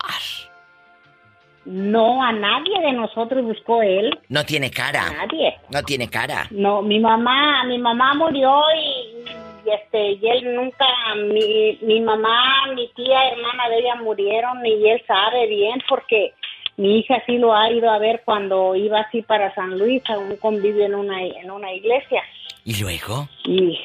No, 1.66 2.22
a 2.22 2.32
nadie 2.32 2.80
de 2.80 2.92
nosotros 2.92 3.44
buscó 3.44 3.82
él, 3.82 4.18
No 4.30 4.44
tiene 4.44 4.68
a 4.68 4.70
cara. 4.70 5.10
nadie. 5.12 5.54
No 5.70 5.82
tiene 5.82 6.08
cara. 6.08 6.46
No, 6.50 6.80
mi 6.80 6.98
mamá, 6.98 7.64
mi 7.64 7.76
mamá 7.78 8.14
murió 8.14 8.62
y, 8.74 9.68
y, 9.68 9.70
este 9.70 10.12
y 10.12 10.26
él 10.26 10.54
nunca, 10.54 10.86
mi, 11.30 11.78
mi 11.82 12.00
mamá, 12.00 12.68
mi 12.74 12.88
tía, 12.96 13.28
hermana 13.32 13.68
de 13.68 13.78
ella 13.80 13.96
murieron 13.96 14.64
y 14.64 14.88
él 14.88 15.02
sabe 15.06 15.46
bien 15.48 15.82
porque 15.86 16.32
mi 16.78 17.00
hija 17.00 17.22
sí 17.26 17.36
lo 17.36 17.54
ha 17.54 17.70
ido 17.70 17.90
a 17.90 17.98
ver 17.98 18.22
cuando 18.24 18.74
iba 18.74 19.00
así 19.00 19.20
para 19.20 19.54
San 19.54 19.78
Luis 19.78 20.02
a 20.08 20.16
un 20.16 20.36
convivio 20.36 20.86
en 20.86 20.94
una 20.94 21.22
en 21.22 21.50
una 21.50 21.72
iglesia 21.72 22.22
¿Y 22.64 22.80
luego? 22.80 23.28
y 23.44 23.78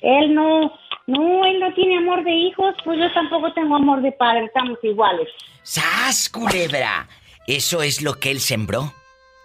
él 0.00 0.34
no, 0.34 0.72
no, 1.06 1.44
él 1.44 1.60
no 1.60 1.74
tiene 1.74 1.98
amor 1.98 2.24
de 2.24 2.32
hijos, 2.32 2.74
pues 2.84 2.98
yo 2.98 3.12
tampoco 3.12 3.52
tengo 3.52 3.76
amor 3.76 4.00
de 4.00 4.12
padre, 4.12 4.46
estamos 4.46 4.78
iguales. 4.82 5.28
¡Sas, 5.62 6.30
culebra! 6.30 7.06
Eso 7.46 7.82
es 7.82 8.00
lo 8.00 8.14
que 8.14 8.30
él 8.30 8.40
sembró. 8.40 8.92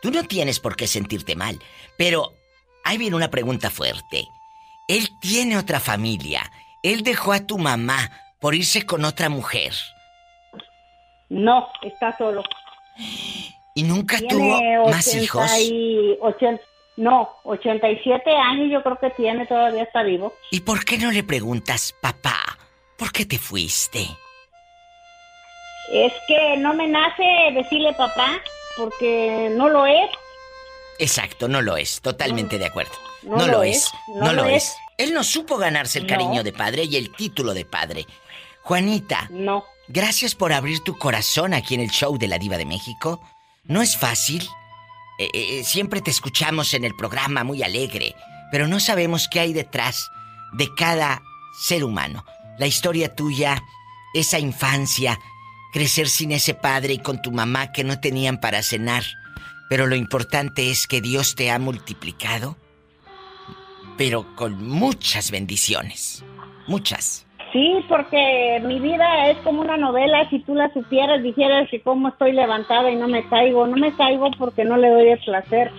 Tú 0.02 0.12
no 0.12 0.24
tienes 0.24 0.60
por 0.60 0.76
qué 0.76 0.88
sentirte 0.88 1.36
mal. 1.36 1.60
Pero 1.98 2.34
ahí 2.84 2.98
viene 2.98 3.16
una 3.16 3.32
pregunta 3.32 3.70
fuerte. 3.70 4.28
Él 4.88 5.10
tiene 5.20 5.58
otra 5.58 5.80
familia. 5.80 6.50
Él 6.84 7.04
dejó 7.04 7.34
a 7.34 7.46
tu 7.46 7.58
mamá 7.58 8.12
por 8.40 8.56
irse 8.56 8.86
con 8.86 9.04
otra 9.04 9.30
mujer. 9.30 9.74
No, 11.30 11.68
está 11.82 12.16
solo. 12.18 12.44
¿Y 13.74 13.84
nunca 13.84 14.18
Tiene 14.18 14.34
tuvo 14.34 14.90
más 14.90 15.08
80 15.08 15.24
hijos? 15.24 15.52
y 15.60 16.18
80 16.22 16.62
no, 16.98 17.30
87 17.44 18.32
años 18.32 18.70
yo 18.72 18.82
creo 18.82 18.98
que 18.98 19.10
tiene, 19.12 19.46
todavía 19.48 19.84
está 19.84 20.02
vivo. 20.04 20.34
¿Y 20.50 20.62
por 20.62 20.86
qué 20.86 20.98
no 20.98 21.12
le 21.12 21.24
preguntas, 21.24 21.94
papá, 22.02 22.58
por 22.98 23.12
qué 23.12 23.26
te 23.26 23.38
fuiste? 23.38 24.08
Es 25.92 26.14
que 26.28 26.58
no 26.58 26.74
me 26.74 26.88
nace 26.88 27.24
decirle 27.54 27.92
papá, 27.94 28.40
porque 28.78 29.50
no 29.56 29.68
lo 29.70 29.86
es. 29.86 30.10
Exacto, 30.98 31.48
no 31.50 31.62
lo 31.62 31.76
es. 31.78 32.00
Totalmente 32.02 32.58
de 32.58 32.66
acuerdo. 32.66 32.94
no 33.24 33.38
No, 33.38 33.46
lo 33.48 33.52
lo 33.54 33.64
es, 33.64 33.76
es. 33.78 33.92
no 34.16 34.28
lo 34.34 34.44
lo 34.44 34.46
es. 34.46 34.64
es. 34.64 34.78
Él 34.98 35.14
no 35.14 35.24
supo 35.26 35.58
ganarse 35.58 36.00
el 36.00 36.06
No. 36.08 36.12
cariño 36.12 36.44
de 36.44 36.54
padre 36.54 36.86
y 36.86 36.96
el 36.96 37.12
título 37.14 37.54
de 37.54 37.66
padre. 37.66 38.06
Juanita, 38.62 39.28
No. 39.32 39.66
Gracias 39.88 40.36
por 40.36 40.54
abrir 40.54 40.80
tu 40.82 40.98
corazón 40.98 41.54
aquí 41.54 41.76
en 41.76 41.82
el 41.82 41.92
show 41.92 42.18
de 42.18 42.28
la 42.28 42.40
Diva 42.40 42.58
de 42.58 42.66
México. 42.66 43.22
No 43.64 43.82
es 43.82 43.98
fácil. 43.98 44.48
Eh, 45.20 45.30
eh, 45.34 45.64
siempre 45.64 46.02
te 46.02 46.12
escuchamos 46.12 46.74
en 46.74 46.84
el 46.84 46.96
programa 46.96 47.44
muy 47.44 47.64
alegre, 47.64 48.16
pero 48.52 48.68
no 48.68 48.80
sabemos 48.80 49.28
qué 49.30 49.40
hay 49.40 49.54
detrás 49.54 50.10
de 50.54 50.74
cada 50.76 51.22
ser 51.60 51.84
humano. 51.84 52.26
La 52.58 52.68
historia 52.68 53.16
tuya, 53.16 53.64
esa 54.14 54.40
infancia, 54.40 55.20
crecer 55.72 56.10
sin 56.10 56.32
ese 56.32 56.54
padre 56.54 56.94
y 56.94 57.00
con 57.00 57.22
tu 57.22 57.32
mamá 57.32 57.72
que 57.72 57.84
no 57.84 58.00
tenían 58.00 58.40
para 58.40 58.64
cenar. 58.64 59.04
Pero 59.70 59.88
lo 59.88 59.96
importante 59.96 60.72
es 60.72 60.88
que 60.88 61.02
Dios 61.02 61.36
te 61.36 61.52
ha 61.52 61.60
multiplicado 61.60 62.58
pero 63.98 64.36
con 64.36 64.68
muchas 64.68 65.32
bendiciones. 65.32 66.24
Muchas. 66.68 67.25
Sí, 67.56 67.86
porque 67.88 68.60
mi 68.66 68.82
vida 68.82 69.30
es 69.30 69.38
como 69.38 69.62
una 69.62 69.78
novela. 69.78 70.30
Si 70.30 70.40
tú 70.40 70.56
la 70.56 70.74
supieras, 70.74 71.24
dijeras 71.24 71.70
que 71.72 71.80
cómo 71.80 72.10
estoy 72.10 72.34
levantada 72.34 72.92
y 72.92 72.98
no 72.98 73.08
me 73.08 73.26
caigo. 73.30 73.66
No 73.66 73.78
me 73.78 73.96
caigo 73.96 74.30
porque 74.38 74.66
no 74.66 74.76
le 74.76 74.90
doy 74.90 75.08
el 75.08 75.20
placer 75.20 75.72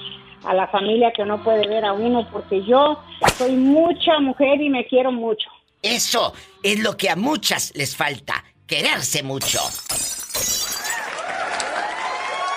a 0.47 0.55
la 0.55 0.69
familia 0.69 1.13
que 1.15 1.27
no 1.27 1.45
puede 1.45 1.69
ver 1.69 1.85
a 1.85 1.93
uno, 1.93 2.27
porque 2.33 2.65
yo 2.65 2.99
soy 3.37 3.57
mucha 3.57 4.19
mujer 4.21 4.59
y 4.63 4.71
me 4.71 4.87
quiero 4.87 5.13
mucho. 5.13 5.51
Eso 5.83 6.33
es 6.63 6.79
lo 6.79 6.97
que 6.97 7.11
a 7.11 7.17
muchas 7.17 7.75
les 7.77 7.95
falta, 7.95 8.43
quererse 8.67 9.23
mucho. 9.23 9.61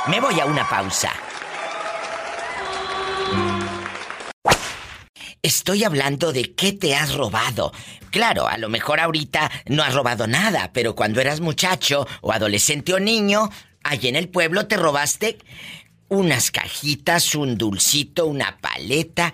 Me 0.08 0.21
voy 0.21 0.39
a 0.39 0.45
una 0.45 0.63
pausa. 0.69 1.12
Estoy 5.41 5.86
hablando 5.86 6.34
de 6.34 6.54
qué 6.54 6.73
te 6.73 6.95
has 6.95 7.15
robado. 7.15 7.71
Claro, 8.12 8.47
a 8.47 8.58
lo 8.58 8.67
mejor 8.67 8.99
ahorita 8.99 9.49
no 9.67 9.84
has 9.84 9.93
robado 9.93 10.28
nada, 10.28 10.71
pero 10.73 10.95
cuando 10.95 11.21
eras 11.21 11.39
muchacho 11.39 12.06
o 12.21 12.34
adolescente 12.34 12.93
o 12.93 12.99
niño, 12.99 13.49
allí 13.84 14.10
en 14.10 14.17
el 14.17 14.28
pueblo 14.28 14.67
te 14.67 14.75
robaste 14.75 15.38
unas 16.10 16.52
cajitas, 16.52 17.36
un 17.36 17.58
dulcito, 17.58 18.25
una 18.25 18.58
paleta. 18.60 19.32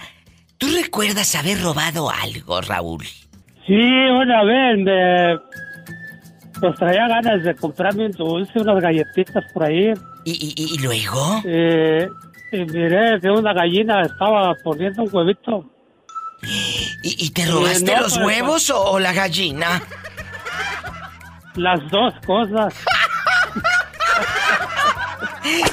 ¿Tú 0.58 0.68
recuerdas 0.68 1.34
haber 1.36 1.62
robado 1.62 2.12
algo, 2.12 2.62
Raúl? 2.62 3.06
Sí, 3.66 3.74
una 3.74 4.44
vez 4.44 4.78
me... 4.78 5.40
Pues 6.60 6.76
traía 6.76 7.08
ganas 7.08 7.44
de 7.44 7.56
comprarme 7.56 8.06
un 8.06 8.12
dulce, 8.12 8.60
unas 8.60 8.82
galletitas 8.82 9.44
por 9.54 9.64
ahí. 9.64 9.92
¿Y, 10.24 10.54
y, 10.56 10.76
y 10.76 10.78
luego? 10.78 11.42
Eh, 11.46 12.08
y 12.52 12.58
miré 12.60 13.20
que 13.20 13.30
una 13.30 13.54
gallina 13.54 14.04
estaba 14.04 14.56
poniendo 14.64 15.04
un 15.04 15.10
huevito. 15.12 15.75
¿Y, 16.42 17.26
y 17.26 17.30
te 17.32 17.46
robaste 17.46 17.92
Eh, 17.92 17.96
no, 17.96 18.02
los 18.02 18.14
pues, 18.14 18.26
huevos 18.26 18.70
o, 18.70 18.82
o 18.92 19.00
la 19.00 19.14
gallina? 19.14 19.82
Las 21.56 21.80
dos 21.90 22.14
cosas. 22.26 22.74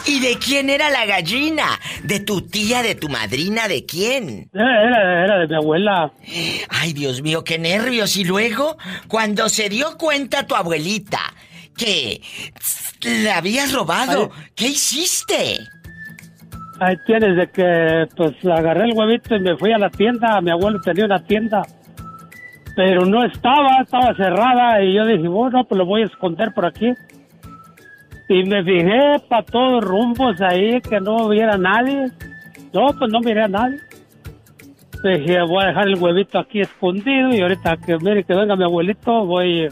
¿Y 0.07 0.21
de 0.21 0.39
quién 0.39 0.69
era 0.69 0.91
la 0.91 1.07
gallina? 1.07 1.81
¿De 2.05 2.21
tu 2.21 2.43
tía, 2.43 2.83
de 2.83 2.95
tu 2.95 3.09
madrina, 3.09 3.69
de 3.69 3.87
quién? 3.87 4.51
Era, 4.53 4.83
era, 4.85 5.25
era 5.25 5.39
de 5.39 5.49
mi 5.49 5.55
abuela. 5.55 6.13
Ay, 6.69 6.93
Dios 6.93 7.23
mío, 7.23 7.43
qué 7.43 7.59
nervios. 7.59 8.17
Y 8.17 8.25
luego, 8.25 8.77
cuando 9.09 9.49
se 9.49 9.69
dio 9.69 9.97
cuenta 9.97 10.47
tu 10.47 10.55
abuelita 10.55 11.21
que 11.77 12.21
la 13.01 13.39
habías 13.39 13.73
robado, 13.73 14.31
¿qué 14.55 14.69
hiciste? 14.69 15.59
Ahí 16.81 16.97
tienes 17.07 17.37
de 17.37 17.47
que, 17.49 18.07
pues, 18.17 18.33
agarré 18.45 18.85
el 18.85 18.97
huevito 18.97 19.37
y 19.37 19.41
me 19.41 19.57
fui 19.57 19.73
a 19.73 19.79
la 19.79 19.91
tienda. 19.91 20.41
Mi 20.41 20.51
abuelo 20.51 20.81
tenía 20.81 21.05
una 21.05 21.23
tienda. 21.23 21.63
Pero 22.75 23.05
no 23.05 23.25
estaba, 23.25 23.83
estaba 23.83 24.15
cerrada. 24.15 24.83
Y 24.83 24.95
yo 24.95 25.07
dije, 25.07 25.29
bueno, 25.29 25.65
pues 25.65 25.79
lo 25.79 25.87
voy 25.87 26.03
a 26.03 26.07
esconder 26.07 26.53
por 26.55 26.67
aquí. 26.67 26.93
Y 28.29 28.45
me 28.45 28.65
fijé 28.65 29.21
para 29.29 29.45
todos 29.45 29.85
rumbos 29.85 30.41
ahí, 30.41 30.81
que 30.81 31.01
no 31.01 31.27
hubiera 31.27 31.57
nadie. 31.59 32.07
No, 32.73 32.89
pues 32.99 33.13
no 33.13 33.21
miré 33.21 33.43
a 33.43 33.49
nadie. 33.49 33.79
Dije, 35.05 35.43
voy 35.43 35.65
a 35.65 35.69
dejar 35.69 35.89
el 35.89 35.99
huevito 35.99 36.39
aquí 36.39 36.61
escondido. 36.61 37.35
Y 37.35 37.43
ahorita 37.43 37.77
que 37.77 37.99
mire 37.99 38.25
que 38.25 38.35
venga 38.35 38.57
mi 38.57 38.65
abuelito, 38.65 39.27
voy 39.27 39.69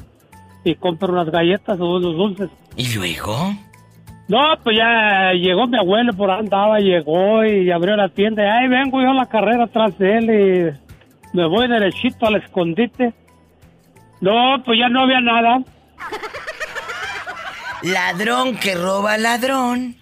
y 0.64 0.74
compro 0.74 1.12
unas 1.12 1.30
galletas 1.30 1.80
o 1.80 1.96
unos 1.96 2.14
dulces. 2.16 2.50
¿Y 2.76 2.94
luego? 2.94 3.54
No, 4.30 4.38
pues 4.62 4.76
ya 4.78 5.32
llegó 5.32 5.66
mi 5.66 5.76
abuelo, 5.76 6.12
por 6.12 6.30
ahí 6.30 6.38
andaba, 6.38 6.78
llegó 6.78 7.44
y 7.44 7.68
abrió 7.72 7.96
la 7.96 8.08
tienda. 8.10 8.44
Y 8.44 8.46
ahí 8.46 8.68
vengo 8.68 9.02
yo 9.02 9.10
a 9.10 9.14
la 9.14 9.26
carrera 9.26 9.64
atrás 9.64 9.98
de 9.98 10.18
él 10.18 10.24
y 10.30 11.36
me 11.36 11.46
voy 11.48 11.66
derechito 11.66 12.26
al 12.26 12.36
escondite. 12.36 13.12
No, 14.20 14.62
pues 14.64 14.78
ya 14.78 14.88
no 14.88 15.00
había 15.00 15.20
nada. 15.20 15.58
Ladrón 17.82 18.56
que 18.56 18.76
roba 18.76 19.18
ladrón. 19.18 19.96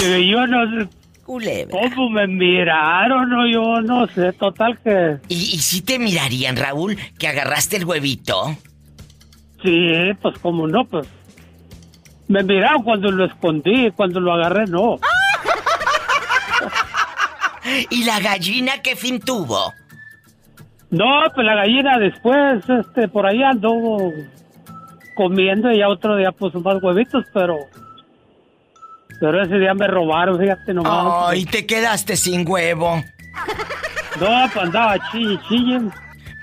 Y 0.00 0.30
yo 0.30 0.46
no 0.46 0.64
sé 0.84 0.88
Culebra. 1.24 1.76
cómo 1.92 2.10
me 2.10 2.28
miraron, 2.28 3.32
o 3.32 3.46
yo 3.48 3.80
no 3.82 4.06
sé, 4.06 4.32
total 4.34 4.78
que... 4.84 5.16
¿Y, 5.28 5.34
y 5.34 5.58
si 5.58 5.80
te 5.82 5.98
mirarían, 5.98 6.56
Raúl, 6.56 6.96
que 7.18 7.26
agarraste 7.26 7.78
el 7.78 7.84
huevito? 7.84 8.56
Sí, 9.66 10.14
pues 10.22 10.38
como 10.38 10.68
no, 10.68 10.84
pues... 10.84 11.08
Me 12.28 12.42
miraron 12.42 12.82
cuando 12.82 13.10
lo 13.10 13.24
escondí, 13.24 13.90
cuando 13.92 14.20
lo 14.20 14.32
agarré, 14.32 14.66
no. 14.66 14.98
¿Y 17.90 18.04
la 18.04 18.20
gallina 18.20 18.80
qué 18.82 18.94
fin 18.94 19.20
tuvo? 19.20 19.72
No, 20.90 21.22
pues 21.34 21.44
la 21.44 21.56
gallina 21.56 21.98
después, 21.98 22.62
este, 22.68 23.08
por 23.08 23.26
ahí 23.26 23.42
anduvo 23.42 24.12
comiendo 25.16 25.72
y 25.72 25.78
ya 25.78 25.88
otro 25.88 26.16
día 26.16 26.30
puso 26.30 26.60
más 26.60 26.80
huevitos, 26.82 27.24
pero... 27.32 27.56
Pero 29.18 29.42
ese 29.42 29.58
día 29.58 29.74
me 29.74 29.88
robaron, 29.88 30.38
fíjate 30.38 30.74
nomás. 30.74 31.30
Ay, 31.30 31.44
te 31.44 31.66
quedaste 31.66 32.16
sin 32.16 32.48
huevo. 32.48 33.02
No, 34.20 34.28
pues 34.52 34.64
andaba 34.64 34.96
chille, 35.10 35.40
chille. 35.48 35.80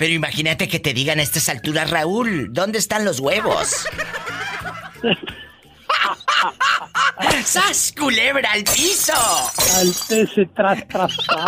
Pero 0.03 0.15
imagínate 0.15 0.67
que 0.67 0.81
te 0.81 0.93
digan 0.93 1.19
a 1.19 1.23
estas 1.23 1.47
alturas, 1.47 1.89
Raúl, 1.89 2.49
¿dónde 2.51 2.77
están 2.77 3.05
los 3.05 3.21
huevos? 3.21 3.85
¡Sas, 7.45 7.93
culebra 7.97 8.51
al 8.51 8.65
piso! 8.65 9.13
Al 9.75 9.87
ese 9.87 10.45
tras, 10.47 10.85
tras, 10.89 11.15
tras. 11.15 11.45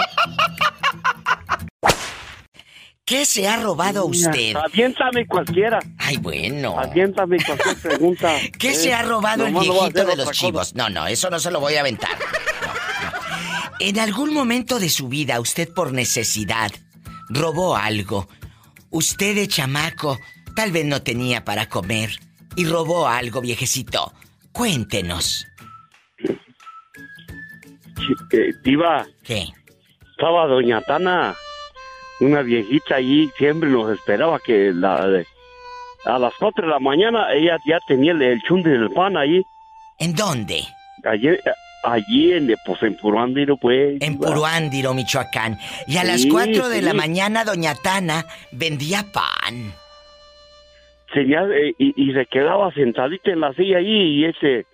¿Qué 3.04 3.26
se 3.26 3.46
ha 3.46 3.58
robado 3.58 4.06
usted? 4.06 4.56
Aviéntame 4.56 5.28
cualquiera. 5.28 5.80
Ay, 5.98 6.16
bueno. 6.16 6.80
Aviéntame 6.80 7.36
cualquier 7.44 7.76
pregunta. 7.76 8.38
¿Qué 8.58 8.70
Eh, 8.70 8.76
se 8.76 8.94
ha 8.94 9.02
robado 9.02 9.48
el 9.48 9.54
viejito 9.54 10.06
de 10.06 10.16
los 10.16 10.28
cosa. 10.28 10.32
chivos? 10.32 10.76
No, 10.76 10.90
no, 10.90 11.08
eso 11.08 11.30
no 11.30 11.40
se 11.40 11.52
lo 11.52 11.60
voy 11.60 11.76
a 11.76 11.82
aventar. 11.82 12.12
No, 12.18 12.68
no. 12.68 12.74
En 13.82 14.00
algún 14.00 14.34
momento 14.34 14.80
de 14.80 14.88
su 14.88 15.10
vida, 15.10 15.42
usted 15.42 15.68
por 15.74 15.92
necesidad 15.92 16.72
robó 17.28 17.76
algo. 17.76 18.30
Usted 18.92 19.36
de 19.36 19.48
chamaco 19.48 20.20
tal 20.56 20.72
vez 20.72 20.86
no 20.86 21.02
tenía 21.02 21.44
para 21.44 21.68
comer 21.68 22.12
y 22.56 22.66
robó 22.66 23.08
algo, 23.08 23.42
viejecito. 23.42 24.14
Cuéntenos. 24.52 25.46
Eh, 28.32 28.52
Diva, 28.64 29.06
¿Qué? 29.24 29.48
estaba 30.12 30.46
doña 30.48 30.82
Tana, 30.82 31.36
una 32.20 32.42
viejita 32.42 32.96
allí, 32.96 33.30
siempre 33.38 33.70
nos 33.70 33.92
esperaba 33.92 34.40
que 34.40 34.72
la, 34.74 35.08
de- 35.08 35.26
a 36.06 36.20
las 36.20 36.34
4 36.40 36.66
de 36.66 36.72
la 36.72 36.80
mañana 36.80 37.34
ella 37.34 37.58
ya 37.68 37.80
tenía 37.88 38.12
el, 38.12 38.22
el 38.22 38.42
chunde 38.44 38.70
del 38.70 38.92
pan 38.92 39.18
ahí. 39.18 39.42
¿En 40.00 40.14
dónde? 40.14 40.66
Allí, 41.04 41.30
allí 41.86 42.34
en, 42.34 42.54
pues 42.66 42.82
en 42.84 42.96
Puruándiro, 42.98 43.58
pues. 43.58 44.02
En. 44.02 44.18
Puruándiro, 44.18 44.94
Michoacán. 44.94 45.58
Y 45.88 45.98
a 45.98 46.04
las 46.04 46.22
Sí, 46.22 46.30
4 46.30 46.70
de 46.70 46.82
la 46.82 46.94
mañana, 46.94 47.44
doña 47.44 47.76
Tana 47.76 48.26
vendía 48.52 49.06
pan. 49.12 49.74
Tenía, 51.14 51.44
eh, 51.44 51.74
y, 51.78 51.94
y 52.10 52.14
se 52.14 52.26
quedaba 52.26 52.72
sentadita 52.74 53.32
en 53.32 53.40
la 53.40 53.54
silla 53.54 53.78
ahí 53.78 53.88
y 54.20 54.26
ese 54.26 54.66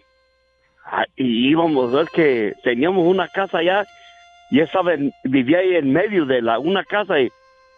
ah, 0.86 1.06
y 1.15 1.50
íbamos 1.50 1.93
a 1.93 1.97
ver 1.97 2.08
que 2.13 2.54
teníamos 2.63 3.06
una 3.06 3.28
casa 3.28 3.60
allá 3.60 3.86
y 4.50 4.60
en- 4.93 5.13
vivía 5.24 5.60
ahí 5.60 5.76
en 5.76 5.91
medio 5.93 6.26
de 6.26 6.41
la 6.41 6.58
una 6.58 6.84
casa 6.84 7.19
y, 7.19 7.30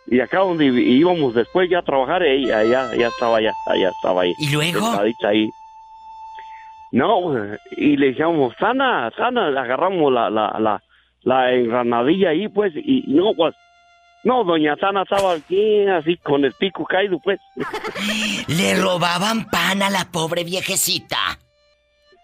y 0.08 0.20
acá 0.22 0.40
donde 0.40 0.66
íbamos 0.66 1.34
después 1.34 1.70
ya 1.70 1.80
a 1.80 1.84
trabajar 1.84 2.24
ella 2.24 2.60
allá 2.60 2.90
allá 2.92 3.08
estaba 3.10 3.38
allá 3.38 3.52
allá 3.68 3.90
estaba 3.90 4.22
ahí 4.22 4.34
¿Y 4.40 4.50
luego? 4.52 4.80
sentadita 4.80 5.28
ahí 5.30 5.50
no 6.94 7.34
y 7.76 7.98
le 7.98 8.08
decíamos 8.12 8.56
sana 8.58 9.12
sana 9.18 9.48
agarramos 9.48 10.14
la 10.14 10.30
la 10.30 10.56
la 10.60 10.82
la 11.24 11.52
engranadilla 11.54 12.30
ahí 12.30 12.48
pues 12.48 12.72
y 12.76 13.04
no 13.08 13.34
pues 13.36 13.54
no 14.24 14.46
doña 14.46 14.78
Sana 14.78 15.02
estaba 15.02 15.34
aquí 15.34 15.86
así 15.88 16.16
con 16.18 16.46
el 16.46 16.54
pico 16.54 16.86
caído 16.86 17.20
pues 17.22 17.40
Le 18.48 18.76
robaban 18.82 19.50
pan 19.50 19.82
a 19.82 19.90
la 19.90 20.06
pobre 20.12 20.44
viejecita. 20.46 21.18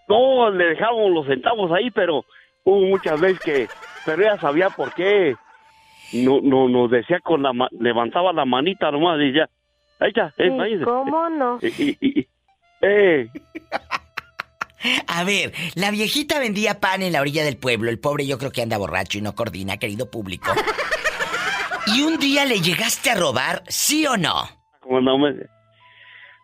No, 0.08 0.50
le 0.50 0.66
dejábamos 0.66 1.12
los 1.12 1.26
centavos 1.28 1.72
ahí, 1.72 1.92
pero 1.92 2.24
hubo 2.64 2.80
muchas 2.88 3.20
veces 3.20 3.40
que, 3.42 3.68
pero 4.06 4.22
ella 4.24 4.38
sabía 4.40 4.70
por 4.70 4.94
qué. 4.94 5.36
No, 6.14 6.40
no, 6.42 6.68
nos 6.70 6.90
decía 6.90 7.20
con 7.20 7.44
la, 7.44 7.54
ma- 7.54 7.70
levantaba 7.80 8.32
la 8.34 8.46
manita 8.46 8.90
nomás 8.92 9.20
y 9.20 9.28
decía, 9.28 9.50
ahí 10.00 10.10
está, 10.10 10.34
eh, 10.38 10.50
Sí, 10.50 10.60
ahí. 10.60 10.80
¿Cómo 10.82 11.30
no? 11.30 11.60
Y, 11.62 11.68
y- 11.68 11.98
y- 12.22 12.28
eh, 12.82 13.28
A 15.08 15.24
ver, 15.24 15.54
la 15.76 15.92
viejita 15.92 16.40
vendía 16.40 16.80
pan 16.80 17.02
en 17.02 17.14
la 17.14 17.22
orilla 17.22 17.44
del 17.44 17.58
pueblo. 17.58 17.90
El 17.90 18.00
pobre 18.00 18.26
yo 18.26 18.38
creo 18.38 18.52
que 18.52 18.62
anda 18.62 18.78
borracho 18.78 19.18
y 19.18 19.22
no 19.22 19.36
coordina, 19.36 19.78
querido 19.78 20.10
público. 20.10 20.52
¿Y 21.88 22.02
un 22.02 22.18
día 22.20 22.46
le 22.46 22.62
llegaste 22.62 23.10
a 23.10 23.16
robar, 23.16 23.64
sí 23.68 24.06
o 24.06 24.18
no? 24.18 24.48
como 24.82 25.02
no 25.02 25.20
me, 25.20 25.34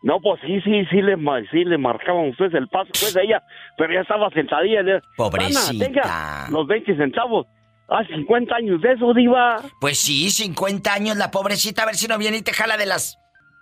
no, 0.04 0.19
pues 0.21 0.39
sí, 0.45 0.62
sí, 0.62 0.86
sí 0.91 1.02
le, 1.02 1.15
sí 1.50 1.63
le 1.65 1.80
marcábamos 1.80 2.36
pues 2.38 2.54
el 2.54 2.67
paso 2.67 2.91
pues 2.91 3.17
a 3.17 3.21
ella, 3.21 3.41
pero 3.76 3.91
ella 3.91 4.02
estaba 4.02 4.30
sentadilla, 4.30 4.84
le, 4.84 5.02
Pobrecita. 5.17 5.69
"Ana, 5.71 5.86
tenga 5.86 6.48
los 6.52 6.67
20 6.67 6.95
centavos. 6.95 7.48
Hace 7.88 8.13
50 8.13 8.56
años 8.56 8.82
de 8.82 8.93
eso, 8.93 9.13
Diva. 9.15 9.58
Pues 9.82 10.00
sí, 10.00 10.30
50 10.30 10.93
años 10.93 11.17
la 11.17 11.32
pobrecita, 11.32 11.82
a 11.82 11.86
ver 11.88 11.95
si 11.95 12.08
no 12.08 12.19
viene 12.19 12.38
y 12.38 12.41
te 12.43 12.54
jala 12.54 12.78
de 12.78 12.86
las. 12.86 13.17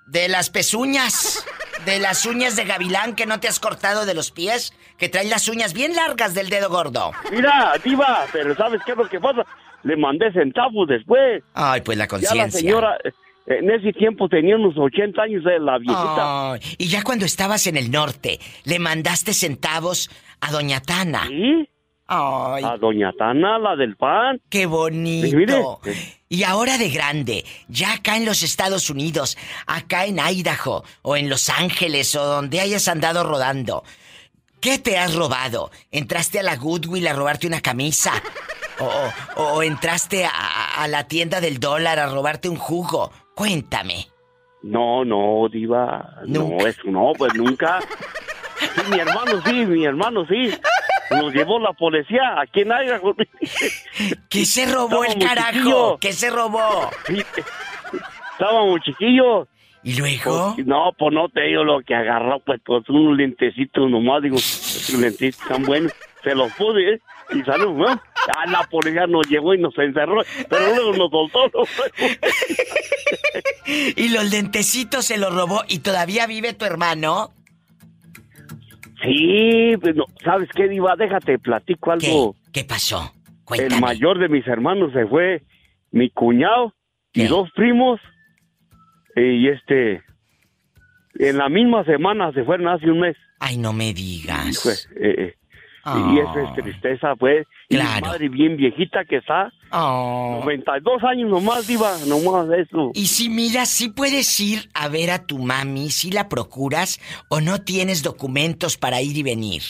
De 0.08 0.28
las 0.28 0.50
pezuñas. 0.50 1.46
De 1.86 2.00
las 2.00 2.26
uñas 2.26 2.56
de 2.56 2.63
gavilán 2.63 3.13
que 3.13 3.26
no 3.26 3.42
te 3.42 3.50
has 3.50 3.60
cortado 3.60 4.06
de 4.06 4.13
los 4.13 4.32
pies, 4.32 4.74
que 4.98 5.10
traen 5.10 5.30
las 5.30 5.50
uñas 5.50 5.74
bien 5.74 5.94
largas 5.96 6.34
del 6.34 6.48
dedo 6.50 6.70
gordo. 6.70 7.12
Mira, 7.30 7.74
Diva, 7.84 8.26
pero 8.32 8.56
¿sabes 8.56 8.80
qué 8.86 8.94
es 8.94 8.98
lo 8.98 9.10
que 9.10 9.20
pasa? 9.20 9.42
Le 9.84 9.98
mandé 9.98 10.32
centavos 10.32 10.88
después. 10.88 11.44
Ay, 11.54 11.82
pues 11.82 11.98
la 11.98 12.06
Ya 12.06 12.13
la 12.13 12.20
conciencia. 12.20 12.60
señora, 12.62 12.98
eh, 13.04 13.12
en 13.48 13.70
ese 13.70 13.92
tiempo 13.92 14.30
tenía 14.30 14.56
unos 14.56 14.78
80 14.78 15.24
años 15.24 15.44
de 15.44 15.60
la 15.60 15.78
viejita. 15.78 16.54
Ay, 16.54 16.62
y 16.78 16.88
ya 16.88 17.04
cuando 17.04 17.26
estabas 17.26 17.68
en 17.68 17.76
el 17.76 17.92
norte, 17.92 18.39
le 18.63 18.80
mandaste 18.80 19.34
centavos 19.34 20.10
a 20.39 20.52
Doña 20.52 20.80
Tana. 20.80 21.28
¿Sí? 21.28 21.68
Ay. 22.08 22.63
A 22.63 22.78
Doña 22.78 23.12
Tana, 23.18 23.60
la 23.60 23.76
del 23.76 23.98
pan. 23.98 24.39
Qué 24.50 24.68
bonito. 24.68 25.28
Sí, 25.28 25.36
mire. 25.36 25.62
Y 26.34 26.46
ahora 26.46 26.80
de 26.80 26.89
grande, 26.89 27.46
ya 27.67 27.93
acá 27.93 28.17
en 28.17 28.26
los 28.26 28.41
Estados 28.41 28.89
Unidos, 28.89 29.38
acá 29.67 30.06
en 30.06 30.17
Idaho 30.17 30.84
o 31.04 31.15
en 31.15 31.30
Los 31.30 31.48
Ángeles 31.48 32.15
o 32.15 32.26
donde 32.26 32.60
hayas 32.60 32.88
andado 32.88 33.24
rodando, 33.24 33.84
¿qué 34.60 34.80
te 34.80 34.98
has 34.98 35.13
robado? 35.13 35.69
¿Entraste 35.91 36.39
a 36.39 36.43
la 36.43 36.56
Goodwill 36.56 37.06
a 37.08 37.13
robarte 37.13 37.46
una 37.46 37.62
camisa? 37.62 38.13
¿O, 38.80 38.86
o- 39.36 39.43
o 39.58 39.62
entraste 39.62 40.26
a, 40.26 40.88
la 40.88 41.08
tienda 41.08 41.39
del 41.39 41.60
dólar 41.60 42.00
a 42.00 42.08
robarte 42.08 42.50
un 42.50 42.56
jugo? 42.58 43.12
Cuéntame. 43.36 44.08
No, 44.63 45.06
no, 45.06 45.48
Diva. 45.52 46.15
Nunca. 46.26 46.56
No, 46.63 46.67
eso 46.67 46.82
no, 46.86 47.12
pues 47.15 47.32
nunca. 47.36 47.80
Sí, 48.76 48.82
mi 48.91 48.98
hermano 48.98 49.41
sí, 49.46 49.52
mi 49.65 49.84
hermano 49.86 50.26
sí. 50.26 50.50
Nos 51.12 51.34
llevó 51.34 51.60
la 51.60 51.74
policía 51.74 52.39
aquí 52.42 52.62
en 52.62 52.72
Idaho. 52.72 53.16
¿Qué 54.30 54.46
se 54.46 54.66
robó 54.66 55.04
el 55.04 55.18
carajo? 55.20 55.98
¿Qué 56.00 56.13
se 56.13 56.30
robó? 56.30 56.89
Estábamos 58.34 58.82
chiquillos. 58.82 59.48
¿Y 59.84 59.96
luego? 59.98 60.54
Pues, 60.56 60.66
no, 60.66 60.92
pues 60.98 61.13
no 61.13 61.28
te 61.30 61.42
digo 61.42 61.63
lo 61.63 61.82
que 61.82 61.94
agarró, 61.94 62.39
pues, 62.39 62.62
pues 62.66 62.88
unos 62.88 63.18
lentecitos 63.18 63.89
nomás, 63.89 64.24
digo, 64.24 64.38
esos 64.38 64.98
lentecitos 64.98 65.46
tan 65.48 65.63
buenos. 65.63 65.92
Se 66.24 66.34
los 66.34 66.54
puse, 66.54 66.94
¿eh? 66.94 67.02
Y 67.34 67.42
salió, 67.44 67.72
¿no? 67.72 67.88
Ah, 67.88 68.46
la 68.50 68.63
policía 68.63 69.06
nos 69.08 69.28
llevó 69.28 69.54
y 69.54 69.60
nos 69.60 69.78
encerró, 69.78 70.22
pero 70.50 70.68
luego 70.74 70.94
nos 70.94 71.12
soltó. 71.12 71.60
¿no? 71.60 71.63
Y 73.66 74.10
los 74.10 74.30
lentecitos 74.30 75.06
se 75.06 75.18
los 75.18 75.34
robó 75.34 75.63
y 75.68 75.80
todavía 75.80 76.28
vive 76.28 76.54
tu 76.54 76.66
hermano. 76.66 77.32
Sí, 79.04 79.74
pues 79.82 79.96
no, 79.96 80.06
¿sabes 80.24 80.50
qué, 80.56 80.68
Diva? 80.68 80.96
Déjate, 80.96 81.38
platico 81.39 81.92
algo. 81.92 82.36
¿Qué 82.52 82.63
pasó? 82.63 83.13
El 83.54 83.80
mayor 83.80 84.20
de 84.20 84.30
mis 84.30 84.48
hermanos 84.48 84.94
se 84.94 85.06
fue, 85.06 85.44
mi 85.92 86.10
cuñado 86.10 86.74
y 87.13 87.26
dos 87.26 87.50
primos, 87.56 88.00
y 89.16 89.48
este, 89.50 90.02
en 91.16 91.38
la 91.38 91.50
misma 91.50 91.84
semana 91.84 92.32
se 92.32 92.44
fueron 92.44 92.68
hace 92.70 92.89
un 92.89 93.02
mes. 93.02 93.18
Ay, 93.39 93.58
no 93.58 93.74
me 93.74 93.94
digas. 93.94 94.62
Pues, 94.63 94.89
eh, 94.96 95.36
Y 95.86 96.19
eso 96.19 96.39
es 96.39 96.54
tristeza, 96.54 97.13
pues. 97.17 97.46
Y 97.67 97.76
mi 97.76 97.84
madre 98.02 98.30
bien 98.30 98.56
viejita 98.56 99.04
que 99.04 99.17
está. 99.17 99.52
Oh. 99.72 100.39
92 100.41 101.04
años 101.04 101.30
nomás, 101.30 101.67
Diva, 101.67 101.91
nomás 102.08 102.48
eso. 102.58 102.91
Y 102.93 103.08
si 103.08 103.30
mira, 103.30 103.65
si 103.65 103.89
puedes 103.89 104.39
ir 104.39 104.69
a 104.74 104.88
ver 104.88 105.12
a 105.12 105.26
tu 105.26 105.39
mami, 105.39 105.89
si 105.89 106.10
la 106.12 106.30
procuras 106.30 107.00
o 107.30 107.41
no 107.41 107.60
tienes 107.62 108.02
documentos 108.02 108.78
para 108.78 109.02
ir 109.02 109.17
y 109.17 109.24
venir. 109.24 109.62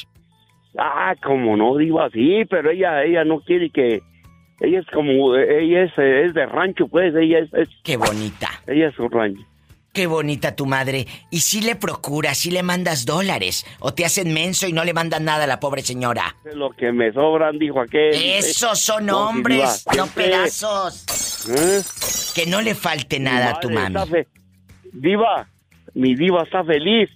Ah, 0.77 1.15
como 1.23 1.57
no, 1.57 1.77
Diva, 1.77 2.09
sí, 2.11 2.43
pero 2.49 2.69
ella 2.71 3.03
ella 3.03 3.23
no 3.23 3.39
quiere 3.41 3.69
que... 3.69 4.01
Ella 4.59 4.79
es 4.79 4.85
como... 4.93 5.35
Ella 5.35 5.83
es, 5.83 5.91
es 5.97 6.33
de 6.33 6.45
rancho, 6.45 6.87
pues, 6.87 7.13
ella 7.15 7.39
es... 7.39 7.53
es- 7.53 7.69
Qué 7.83 7.97
bonita. 7.97 8.49
Ella 8.67 8.89
es 8.89 8.99
un 8.99 9.09
rancho. 9.11 9.41
Qué 9.93 10.07
bonita 10.07 10.55
tu 10.55 10.65
madre. 10.65 11.05
Y 11.29 11.41
si 11.41 11.61
le 11.61 11.75
procuras, 11.75 12.35
si 12.39 12.49
le 12.49 12.63
mandas 12.63 13.05
dólares 13.05 13.63
o 13.79 13.93
te 13.93 14.03
hacen 14.05 14.33
menso 14.33 14.67
y 14.67 14.73
no 14.73 14.83
le 14.83 14.91
mandan 14.91 15.23
nada 15.23 15.43
a 15.43 15.47
la 15.47 15.59
pobre 15.59 15.83
señora. 15.83 16.35
Lo 16.55 16.71
que 16.71 16.91
me 16.91 17.13
sobran, 17.13 17.59
dijo 17.59 17.79
aquel. 17.79 18.11
Esos 18.15 18.79
son 18.79 19.05
No, 19.05 19.29
hombres, 19.29 19.85
no 19.95 20.07
pedazos. 20.07 21.05
¿Eh? 21.47 21.81
Que 22.33 22.47
no 22.47 22.61
le 22.61 22.73
falte 22.73 23.19
nada 23.19 23.51
a 23.51 23.59
tu 23.59 23.69
mami. 23.69 23.95
fe- 24.09 24.27
Diva, 24.93 25.47
mi 25.93 26.15
diva 26.15 26.41
está 26.43 26.63
feliz. 26.63 27.09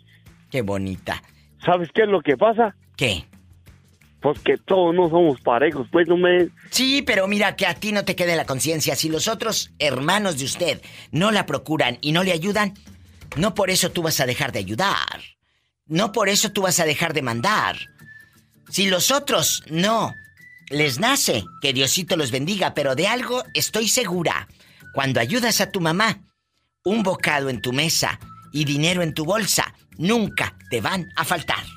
Qué 0.51 0.61
bonita. 0.61 1.21
¿Sabes 1.65 1.89
qué 1.93 2.03
es 2.03 2.09
lo 2.09 2.21
que 2.21 2.37
pasa? 2.37 2.75
¿Qué? 2.95 3.25
Pues 4.27 4.39
que 4.39 4.57
todos 4.57 4.93
no 4.93 5.09
somos 5.09 5.39
parejos, 5.39 5.87
pues 5.89 6.05
no 6.05 6.17
me... 6.17 6.49
Sí, 6.69 7.01
pero 7.01 7.29
mira 7.29 7.55
que 7.55 7.65
a 7.65 7.75
ti 7.75 7.93
no 7.93 8.03
te 8.03 8.17
quede 8.17 8.35
la 8.35 8.45
conciencia. 8.45 8.97
Si 8.97 9.07
los 9.07 9.29
otros 9.29 9.71
hermanos 9.79 10.37
de 10.37 10.43
usted 10.43 10.81
no 11.11 11.31
la 11.31 11.45
procuran 11.45 11.97
y 12.01 12.11
no 12.11 12.23
le 12.23 12.33
ayudan, 12.33 12.73
no 13.37 13.53
por 13.53 13.69
eso 13.69 13.89
tú 13.89 14.01
vas 14.01 14.19
a 14.19 14.25
dejar 14.25 14.51
de 14.51 14.59
ayudar. 14.59 15.21
No 15.85 16.11
por 16.11 16.27
eso 16.27 16.51
tú 16.51 16.63
vas 16.63 16.81
a 16.81 16.85
dejar 16.85 17.13
de 17.13 17.21
mandar. 17.21 17.77
Si 18.69 18.89
los 18.89 19.11
otros 19.11 19.63
no 19.69 20.13
les 20.69 20.99
nace, 20.99 21.45
que 21.61 21.71
Diosito 21.71 22.17
los 22.17 22.31
bendiga, 22.31 22.73
pero 22.73 22.95
de 22.95 23.07
algo 23.07 23.45
estoy 23.53 23.87
segura. 23.87 24.49
Cuando 24.93 25.21
ayudas 25.21 25.61
a 25.61 25.71
tu 25.71 25.79
mamá, 25.79 26.19
un 26.83 27.01
bocado 27.01 27.49
en 27.49 27.61
tu 27.61 27.71
mesa 27.71 28.19
y 28.51 28.65
dinero 28.65 29.03
en 29.03 29.13
tu 29.13 29.23
bolsa, 29.23 29.73
nunca 29.97 30.57
te 30.69 30.81
van 30.81 31.13
a 31.15 31.23
faltar. 31.23 31.76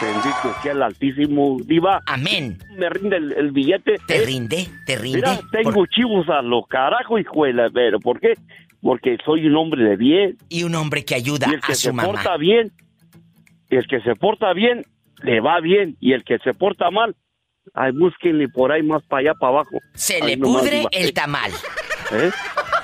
Bendito 0.00 0.54
sea 0.62 0.72
el 0.72 0.82
Altísimo, 0.82 1.58
diva. 1.64 2.00
Amén. 2.06 2.58
Me 2.76 2.88
rinde 2.88 3.16
el, 3.16 3.32
el 3.32 3.50
billete. 3.52 3.96
¿Te 4.06 4.22
¿eh? 4.22 4.26
rinde? 4.26 4.68
¿Te 4.86 4.96
rinde? 4.96 5.18
Mira, 5.18 5.40
tengo 5.50 5.86
chivos 5.86 6.28
a 6.28 6.42
lo 6.42 6.62
carajo, 6.64 7.18
hijuela, 7.18 7.68
pero 7.72 7.98
¿por 8.00 8.20
qué? 8.20 8.34
Porque 8.80 9.16
soy 9.24 9.46
un 9.46 9.56
hombre 9.56 9.82
de 9.84 9.96
bien. 9.96 10.36
Y 10.48 10.62
un 10.62 10.74
hombre 10.76 11.04
que 11.04 11.14
ayuda 11.16 11.48
Y 11.50 11.54
el 11.54 11.60
que 11.60 11.72
a 11.72 11.74
se 11.74 11.88
su 11.88 11.94
mamá. 11.94 12.08
porta 12.12 12.36
bien, 12.36 12.70
el 13.70 13.86
que 13.88 14.00
se 14.02 14.14
porta 14.14 14.52
bien, 14.52 14.84
le 15.22 15.40
va 15.40 15.60
bien. 15.60 15.96
Y 16.00 16.12
el 16.12 16.22
que 16.22 16.38
se 16.38 16.54
porta 16.54 16.90
mal, 16.92 17.16
ay, 17.74 17.90
búsquenle 17.92 18.48
por 18.48 18.70
ahí 18.70 18.82
más 18.84 19.02
para 19.04 19.20
allá, 19.20 19.34
para 19.34 19.52
abajo. 19.54 19.78
Se 19.94 20.16
Ay, 20.22 20.36
le 20.36 20.38
pudre 20.38 20.84
el 20.92 21.12
tamal. 21.12 21.50
¿Eh? 22.12 22.30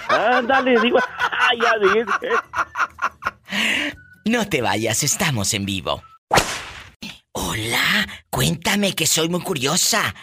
Ándale, 0.09 0.81
digo, 0.81 0.99
ay, 1.31 1.59
ya 1.63 1.79
dije, 1.79 2.01
¿eh? 2.01 3.93
No 4.27 4.49
te 4.49 4.63
vayas, 4.63 5.03
estamos 5.05 5.55
en 5.55 5.65
vivo. 5.65 6.03
Hola, 7.37 8.07
cuéntame 8.31 8.95
que 8.95 9.09
soy 9.09 9.29
muy 9.29 9.41
curiosa. 9.41 10.15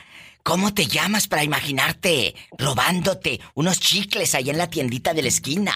¿Cómo 0.44 0.74
te 0.74 0.86
llamas 0.86 1.28
para 1.28 1.44
imaginarte 1.44 2.34
robándote 2.58 3.42
unos 3.54 3.82
chicles 3.82 4.34
ahí 4.34 4.50
en 4.50 4.58
la 4.58 4.70
tiendita 4.70 5.14
de 5.14 5.22
la 5.24 5.28
esquina? 5.28 5.74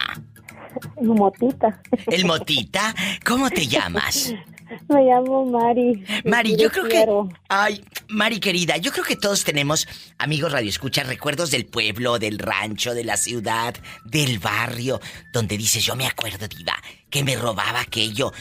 Motita. 1.01 1.81
¿El 2.07 2.23
motita? 2.23 2.95
¿Cómo 3.25 3.49
te 3.49 3.67
llamas? 3.67 4.33
Me 4.89 5.03
llamo 5.03 5.45
Mari. 5.45 6.05
Mari, 6.23 6.55
yo 6.55 6.71
creo 6.71 6.85
quiero. 6.85 7.27
que. 7.27 7.35
Ay, 7.49 7.83
Mari 8.07 8.39
querida, 8.39 8.77
yo 8.77 8.93
creo 8.93 9.03
que 9.03 9.17
todos 9.17 9.43
tenemos, 9.43 9.87
amigos 10.17 10.53
radioescuchas, 10.53 11.05
recuerdos 11.05 11.51
del 11.51 11.65
pueblo, 11.65 12.17
del 12.17 12.39
rancho, 12.39 12.93
de 12.93 13.03
la 13.03 13.17
ciudad, 13.17 13.75
del 14.05 14.39
barrio, 14.39 15.01
donde 15.33 15.57
dices, 15.57 15.83
yo 15.83 15.97
me 15.97 16.07
acuerdo, 16.07 16.47
Diva, 16.47 16.75
que 17.09 17.23
me 17.25 17.35
robaba 17.35 17.81
aquello. 17.81 18.31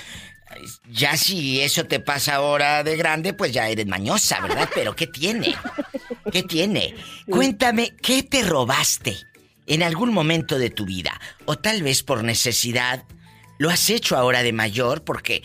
Ya 0.90 1.16
si 1.16 1.60
eso 1.60 1.86
te 1.86 2.00
pasa 2.00 2.36
ahora 2.36 2.82
de 2.82 2.96
grande, 2.96 3.32
pues 3.32 3.52
ya 3.52 3.68
eres 3.68 3.86
mañosa, 3.86 4.40
¿verdad? 4.40 4.68
Pero 4.74 4.94
¿qué 4.94 5.06
tiene? 5.06 5.54
¿Qué 6.30 6.42
tiene? 6.42 6.94
Cuéntame, 7.28 7.94
¿qué 8.02 8.22
te 8.22 8.42
robaste 8.42 9.16
en 9.66 9.82
algún 9.82 10.12
momento 10.12 10.58
de 10.58 10.70
tu 10.70 10.84
vida? 10.84 11.20
O 11.44 11.58
tal 11.58 11.82
vez 11.82 12.02
por 12.02 12.24
necesidad, 12.24 13.04
lo 13.58 13.70
has 13.70 13.88
hecho 13.90 14.16
ahora 14.16 14.42
de 14.42 14.52
mayor 14.52 15.04
porque 15.04 15.42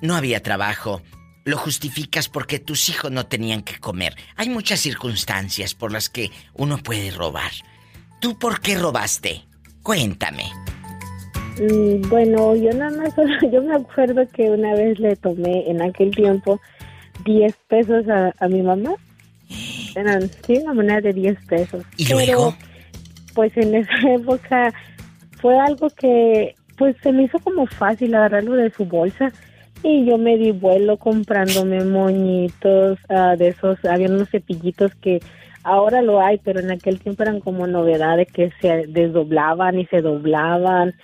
no 0.00 0.16
había 0.16 0.42
trabajo. 0.42 1.02
Lo 1.44 1.56
justificas 1.56 2.28
porque 2.28 2.58
tus 2.58 2.88
hijos 2.90 3.10
no 3.10 3.26
tenían 3.26 3.62
que 3.62 3.78
comer. 3.78 4.14
Hay 4.36 4.50
muchas 4.50 4.80
circunstancias 4.80 5.74
por 5.74 5.92
las 5.92 6.10
que 6.10 6.30
uno 6.52 6.78
puede 6.78 7.10
robar. 7.10 7.52
¿Tú 8.20 8.38
por 8.38 8.60
qué 8.60 8.76
robaste? 8.76 9.46
Cuéntame. 9.82 10.52
Mm, 11.58 12.08
Bueno, 12.08 12.54
yo 12.56 12.72
nada 12.72 12.96
más, 12.96 13.14
yo 13.52 13.62
me 13.62 13.74
acuerdo 13.74 14.26
que 14.32 14.50
una 14.50 14.74
vez 14.74 14.98
le 14.98 15.16
tomé 15.16 15.68
en 15.68 15.82
aquel 15.82 16.10
tiempo 16.14 16.60
10 17.24 17.54
pesos 17.68 18.08
a, 18.08 18.32
a 18.38 18.48
mi 18.48 18.62
mamá. 18.62 18.94
Eran, 19.96 20.28
sí, 20.46 20.58
una 20.62 20.74
moneda 20.74 21.00
de 21.00 21.12
10 21.12 21.46
pesos. 21.46 21.84
¿Y 21.96 22.06
Pero, 22.06 22.18
luego? 22.18 22.54
Pues 23.34 23.56
en 23.56 23.74
esa 23.74 23.92
época 24.14 24.72
fue 25.40 25.58
algo 25.58 25.88
que, 25.90 26.54
pues 26.76 26.96
se 27.02 27.12
me 27.12 27.24
hizo 27.24 27.38
como 27.40 27.66
fácil 27.66 28.14
agarrarlo 28.14 28.54
de 28.54 28.70
su 28.70 28.84
bolsa. 28.84 29.32
Y 29.82 30.04
yo 30.06 30.18
me 30.18 30.36
di 30.36 30.50
vuelo 30.50 30.96
comprándome 30.96 31.84
moñitos 31.84 32.98
ah, 33.08 33.36
de 33.36 33.48
esos, 33.48 33.84
había 33.84 34.08
unos 34.08 34.28
cepillitos 34.28 34.92
que 34.96 35.20
ahora 35.62 36.02
lo 36.02 36.20
hay, 36.20 36.38
pero 36.38 36.58
en 36.58 36.72
aquel 36.72 36.98
tiempo 36.98 37.22
eran 37.22 37.38
como 37.38 37.66
novedades 37.68 38.26
que 38.32 38.50
se 38.60 38.86
desdoblaban 38.88 39.78
y 39.78 39.86
se 39.86 40.00
doblaban 40.00 40.94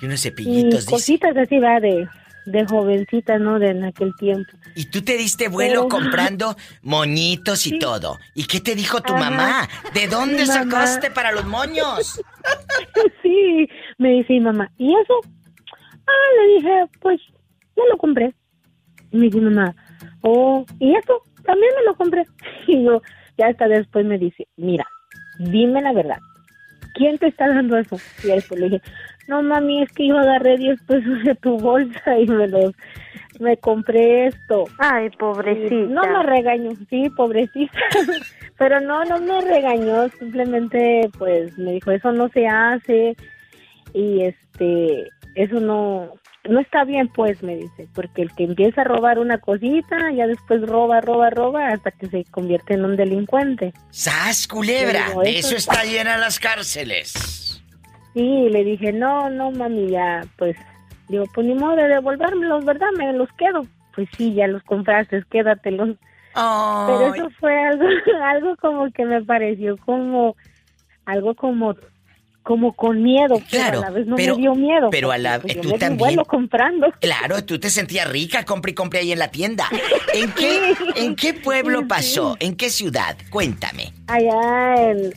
Y 0.00 0.06
unos 0.06 0.20
y 0.20 0.22
cepillitos, 0.28 0.80
dice. 0.80 0.90
cositas 0.90 1.36
así, 1.36 1.58
¿verdad? 1.58 1.82
De, 1.82 2.08
de 2.46 2.66
jovencita, 2.66 3.38
¿no? 3.38 3.58
De 3.58 3.68
en 3.70 3.84
aquel 3.84 4.14
tiempo. 4.16 4.50
Y 4.74 4.86
tú 4.86 5.02
te 5.02 5.16
diste 5.16 5.48
vuelo 5.48 5.86
Pero- 5.86 5.88
comprando 6.00 6.56
moñitos 6.82 7.66
y 7.66 7.78
todo. 7.78 8.18
¿Y 8.34 8.44
qué 8.44 8.60
te 8.60 8.74
dijo 8.74 9.00
tu 9.02 9.14
Ajá. 9.14 9.30
mamá? 9.30 9.68
¿De 9.94 10.08
dónde 10.08 10.42
Mi 10.42 10.46
mamá. 10.48 10.52
sacaste 10.86 11.10
para 11.10 11.32
los 11.32 11.44
moños? 11.46 12.20
sí, 13.22 13.68
me 13.98 14.10
dice 14.12 14.32
mi 14.34 14.40
mamá, 14.40 14.70
¿y 14.78 14.92
eso? 14.92 15.20
Ah, 16.06 16.42
le 16.42 16.54
dije, 16.56 16.70
pues, 17.00 17.20
me 17.76 17.82
lo 17.90 17.98
compré. 17.98 18.34
Y 19.12 19.16
me 19.18 19.24
dice 19.26 19.38
mi 19.38 19.50
mamá, 19.50 19.74
oh, 20.22 20.64
¿y 20.78 20.94
eso? 20.96 21.22
También 21.44 21.72
me 21.78 21.84
lo 21.84 21.94
compré. 21.96 22.24
Y 22.66 22.84
yo, 22.84 23.02
ya 23.36 23.48
hasta 23.48 23.66
después 23.68 24.04
me 24.06 24.18
dice, 24.18 24.46
mira, 24.56 24.86
dime 25.38 25.80
la 25.82 25.92
verdad, 25.92 26.18
¿quién 26.94 27.18
te 27.18 27.26
está 27.28 27.48
dando 27.48 27.76
eso? 27.78 27.98
Y 28.22 28.28
después 28.28 28.60
le 28.60 28.66
dije, 28.68 28.82
no 29.30 29.42
mami, 29.42 29.82
es 29.82 29.92
que 29.92 30.08
yo 30.08 30.18
agarré 30.18 30.58
10 30.58 30.82
pesos 30.82 31.24
de 31.24 31.34
tu 31.36 31.56
bolsa 31.58 32.18
y 32.18 32.26
me 32.26 32.48
los, 32.48 32.72
me 33.38 33.56
compré 33.56 34.26
esto. 34.26 34.64
Ay, 34.78 35.08
pobrecita. 35.10 35.74
No 35.74 36.02
me 36.02 36.22
regañó, 36.24 36.70
sí, 36.90 37.08
pobrecita. 37.16 37.78
Pero 38.58 38.80
no, 38.80 39.04
no 39.04 39.18
me 39.20 39.40
regañó, 39.40 40.08
simplemente 40.18 41.08
pues 41.16 41.56
me 41.56 41.72
dijo, 41.72 41.92
eso 41.92 42.12
no 42.12 42.28
se 42.28 42.46
hace 42.46 43.16
y 43.94 44.22
este, 44.24 45.08
eso 45.34 45.60
no, 45.60 46.12
no 46.44 46.60
está 46.60 46.84
bien 46.84 47.08
pues, 47.08 47.42
me 47.42 47.56
dice, 47.56 47.88
porque 47.94 48.20
el 48.22 48.34
que 48.34 48.44
empieza 48.44 48.82
a 48.82 48.84
robar 48.84 49.18
una 49.18 49.38
cosita, 49.38 49.96
ya 50.14 50.26
después 50.26 50.60
roba, 50.62 51.00
roba, 51.00 51.30
roba 51.30 51.68
hasta 51.68 51.90
que 51.90 52.06
se 52.08 52.24
convierte 52.30 52.74
en 52.74 52.84
un 52.84 52.96
delincuente. 52.96 53.72
¡Sas, 53.90 54.46
culebra! 54.46 55.06
Eso 55.06 55.22
eso 55.24 55.56
está- 55.56 55.74
está 55.80 55.84
llena 55.84 56.18
las 56.18 56.38
cárceles. 56.38 57.49
Sí, 58.14 58.48
le 58.50 58.64
dije, 58.64 58.92
no, 58.92 59.30
no 59.30 59.50
mami, 59.52 59.88
ya, 59.90 60.22
pues, 60.36 60.56
digo, 61.08 61.24
pues 61.34 61.46
ni 61.46 61.54
modo 61.54 61.76
de 61.76 61.88
devolvérmelos, 61.88 62.64
¿verdad? 62.64 62.88
Me 62.96 63.12
los 63.12 63.28
quedo. 63.38 63.62
Pues 63.94 64.08
sí, 64.16 64.34
ya 64.34 64.46
los 64.46 64.62
compraste, 64.64 65.22
quédatelos. 65.30 65.96
Pero 66.34 67.12
Ay. 67.12 67.12
eso 67.20 67.28
fue 67.40 67.56
algo, 67.58 67.84
algo 68.24 68.56
como 68.56 68.90
que 68.92 69.04
me 69.04 69.22
pareció 69.22 69.76
como, 69.78 70.36
algo 71.04 71.34
como, 71.34 71.74
como 72.44 72.72
con 72.72 73.02
miedo, 73.02 73.40
Claro, 73.50 73.66
pero 73.66 73.78
a 73.78 73.80
la 73.82 73.90
vez 73.90 74.06
no 74.06 74.16
pero- 74.16 74.34
me 74.36 74.40
dio 74.42 74.54
miedo. 74.54 74.88
pero 74.90 75.10
a 75.10 75.18
la- 75.18 75.40
porque, 75.40 75.54
pues, 75.56 75.68
tú 75.68 75.78
también- 75.78 75.98
vuelo 75.98 76.24
comprando. 76.24 76.86
Claro, 77.00 77.44
tú 77.44 77.58
te 77.58 77.68
sentías 77.70 78.08
rica, 78.10 78.44
compré 78.44 78.70
y 78.72 78.74
compré 78.74 79.00
ahí 79.00 79.12
en 79.12 79.18
la 79.18 79.28
tienda. 79.28 79.64
¿En 80.14 80.32
qué, 80.32 80.72
en 80.96 81.16
qué 81.16 81.34
pueblo 81.34 81.80
Sí. 81.80 81.84
pasó? 81.86 82.36
¿En 82.40 82.56
qué 82.56 82.70
ciudad? 82.70 83.16
Cuéntame. 83.30 83.92
Allá 84.06 84.90
en, 84.90 85.12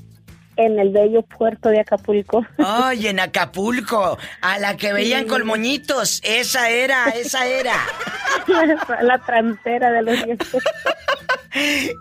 en 0.58 0.80
el 0.80 0.90
bello 0.92 1.22
puerto 1.24 1.70
de 1.70 1.80
Acapulco. 1.80 2.46
Ay, 2.58 3.08
en 3.08 3.20
Acapulco, 3.20 4.18
a 4.42 4.60
la 4.60 4.78
que 4.78 4.94
veían 4.94 5.24
Sí. 5.24 5.28
con 5.30 5.46
moñitos. 5.46 6.22
Esa 6.24 6.70
era, 6.70 7.10
esa 7.10 7.46
era. 7.48 7.76
la 9.02 9.18
trantera 9.20 9.92
de 9.92 10.02
los 10.02 10.24
diez 10.24 10.38
pesos. 10.38 10.64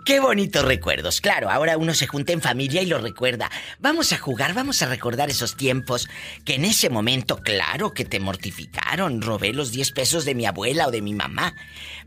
Qué 0.05 0.19
bonitos 0.19 0.65
recuerdos. 0.65 1.21
Claro, 1.21 1.51
ahora 1.51 1.77
uno 1.77 1.93
se 1.93 2.07
junta 2.07 2.33
en 2.33 2.41
familia 2.41 2.81
y 2.81 2.87
lo 2.87 2.97
recuerda. 2.97 3.51
Vamos 3.79 4.11
a 4.11 4.17
jugar, 4.17 4.55
vamos 4.55 4.81
a 4.81 4.87
recordar 4.87 5.29
esos 5.29 5.55
tiempos 5.55 6.09
que 6.43 6.55
en 6.55 6.65
ese 6.65 6.89
momento, 6.89 7.37
claro, 7.37 7.93
que 7.93 8.03
te 8.03 8.19
mortificaron. 8.19 9.21
Robé 9.21 9.53
los 9.53 9.71
10 9.71 9.91
pesos 9.91 10.25
de 10.25 10.33
mi 10.33 10.47
abuela 10.47 10.87
o 10.87 10.91
de 10.91 11.03
mi 11.03 11.13
mamá. 11.13 11.53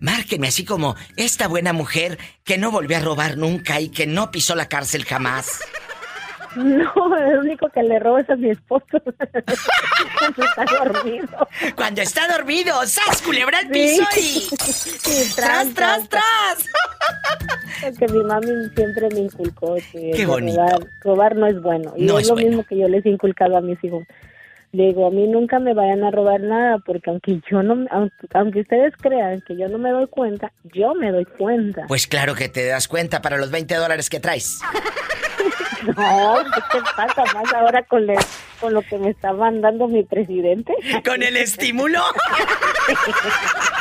Márquenme 0.00 0.48
así 0.48 0.64
como 0.64 0.96
esta 1.16 1.46
buena 1.46 1.72
mujer 1.72 2.18
que 2.42 2.58
no 2.58 2.72
volvió 2.72 2.96
a 2.96 3.00
robar 3.00 3.36
nunca 3.36 3.80
y 3.80 3.90
que 3.90 4.08
no 4.08 4.32
pisó 4.32 4.56
la 4.56 4.68
cárcel 4.68 5.04
jamás. 5.04 5.60
No, 6.66 7.16
el 7.16 7.38
único 7.38 7.68
que 7.68 7.82
le 7.82 7.98
robo 7.98 8.18
es 8.18 8.30
a 8.30 8.36
mi 8.36 8.50
esposo. 8.50 8.86
Cuando 10.18 10.42
está 10.44 10.64
dormido. 10.78 11.48
Cuando 11.76 12.02
está 12.02 12.28
dormido, 12.36 12.74
¡sas, 12.86 13.20
culebra 13.22 13.58
al 13.58 13.68
piso 13.68 14.02
y... 14.16 14.20
Sí, 14.20 15.34
¡Tras, 15.36 15.74
tras, 15.74 16.08
tras! 16.08 16.66
Porque 17.82 18.08
mi 18.12 18.24
mami 18.24 18.46
siempre 18.74 19.08
me 19.12 19.20
inculcó 19.20 19.76
que 19.92 20.12
Qué 20.12 20.24
bonito. 20.26 20.58
Robar, 20.60 20.86
robar 21.02 21.36
no 21.36 21.46
es 21.46 21.60
bueno. 21.60 21.92
Y 21.96 22.04
No 22.06 22.18
es, 22.18 22.22
es 22.22 22.28
lo 22.28 22.34
bueno. 22.34 22.48
mismo 22.48 22.64
que 22.64 22.78
yo 22.78 22.88
les 22.88 23.04
he 23.04 23.10
inculcado 23.10 23.56
a 23.56 23.60
mis 23.60 23.82
hijos. 23.84 24.04
Le 24.76 24.88
digo, 24.88 25.06
a 25.06 25.10
mí 25.10 25.26
nunca 25.26 25.58
me 25.58 25.72
vayan 25.72 26.04
a 26.04 26.10
robar 26.10 26.40
nada, 26.40 26.78
porque 26.84 27.08
aunque 27.08 27.40
yo 27.50 27.62
no, 27.62 27.86
aunque, 27.90 28.14
aunque 28.34 28.60
ustedes 28.60 28.92
crean 29.00 29.40
que 29.46 29.56
yo 29.56 29.68
no 29.68 29.78
me 29.78 29.90
doy 29.90 30.06
cuenta, 30.08 30.52
yo 30.64 30.94
me 30.94 31.10
doy 31.12 31.24
cuenta. 31.24 31.86
Pues 31.88 32.06
claro 32.06 32.34
que 32.34 32.50
te 32.50 32.66
das 32.66 32.86
cuenta 32.86 33.22
para 33.22 33.38
los 33.38 33.50
20 33.50 33.74
dólares 33.74 34.10
que 34.10 34.20
traes. 34.20 34.60
No, 35.86 36.34
¿qué 36.52 36.60
te 36.72 36.84
pasa 36.96 37.22
más 37.32 37.52
ahora 37.54 37.80
con, 37.84 38.06
le- 38.06 38.16
con 38.60 38.72
lo 38.74 38.82
que 38.82 38.98
me 38.98 39.10
está 39.10 39.32
mandando 39.32 39.86
mi 39.86 40.02
presidente? 40.02 40.72
¿Con 41.04 41.22
el 41.22 41.36
estímulo? 41.36 42.00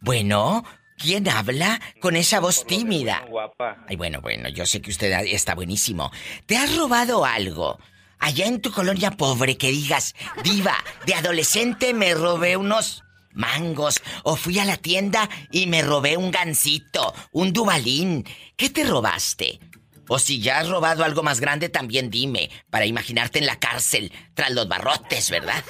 Bueno, 0.00 0.64
¿quién 0.98 1.28
habla 1.28 1.80
con 2.00 2.16
esa 2.16 2.40
voz 2.40 2.66
tímida? 2.66 3.22
Guapa. 3.28 3.76
Ay, 3.88 3.94
bueno, 3.96 4.20
bueno, 4.20 4.48
yo 4.48 4.66
sé 4.66 4.82
que 4.82 4.90
usted 4.90 5.12
está 5.26 5.54
buenísimo. 5.54 6.10
¿Te 6.46 6.56
has 6.56 6.76
robado 6.76 7.24
algo? 7.24 7.78
Allá 8.22 8.46
en 8.46 8.60
tu 8.60 8.70
colonia 8.70 9.10
pobre 9.10 9.58
que 9.58 9.72
digas, 9.72 10.14
diva, 10.44 10.76
de 11.06 11.14
adolescente 11.14 11.92
me 11.92 12.14
robé 12.14 12.56
unos 12.56 13.02
mangos 13.32 14.00
o 14.22 14.36
fui 14.36 14.60
a 14.60 14.64
la 14.64 14.76
tienda 14.76 15.28
y 15.50 15.66
me 15.66 15.82
robé 15.82 16.16
un 16.16 16.30
gansito, 16.30 17.12
un 17.32 17.52
dubalín. 17.52 18.24
¿Qué 18.56 18.70
te 18.70 18.84
robaste? 18.84 19.58
O 20.06 20.20
si 20.20 20.40
ya 20.40 20.60
has 20.60 20.68
robado 20.68 21.02
algo 21.02 21.24
más 21.24 21.40
grande, 21.40 21.68
también 21.68 22.10
dime, 22.10 22.48
para 22.70 22.86
imaginarte 22.86 23.40
en 23.40 23.46
la 23.46 23.58
cárcel 23.58 24.12
tras 24.34 24.52
los 24.52 24.68
barrotes, 24.68 25.28
¿verdad? 25.28 25.64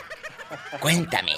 Cuéntame. 0.79 1.33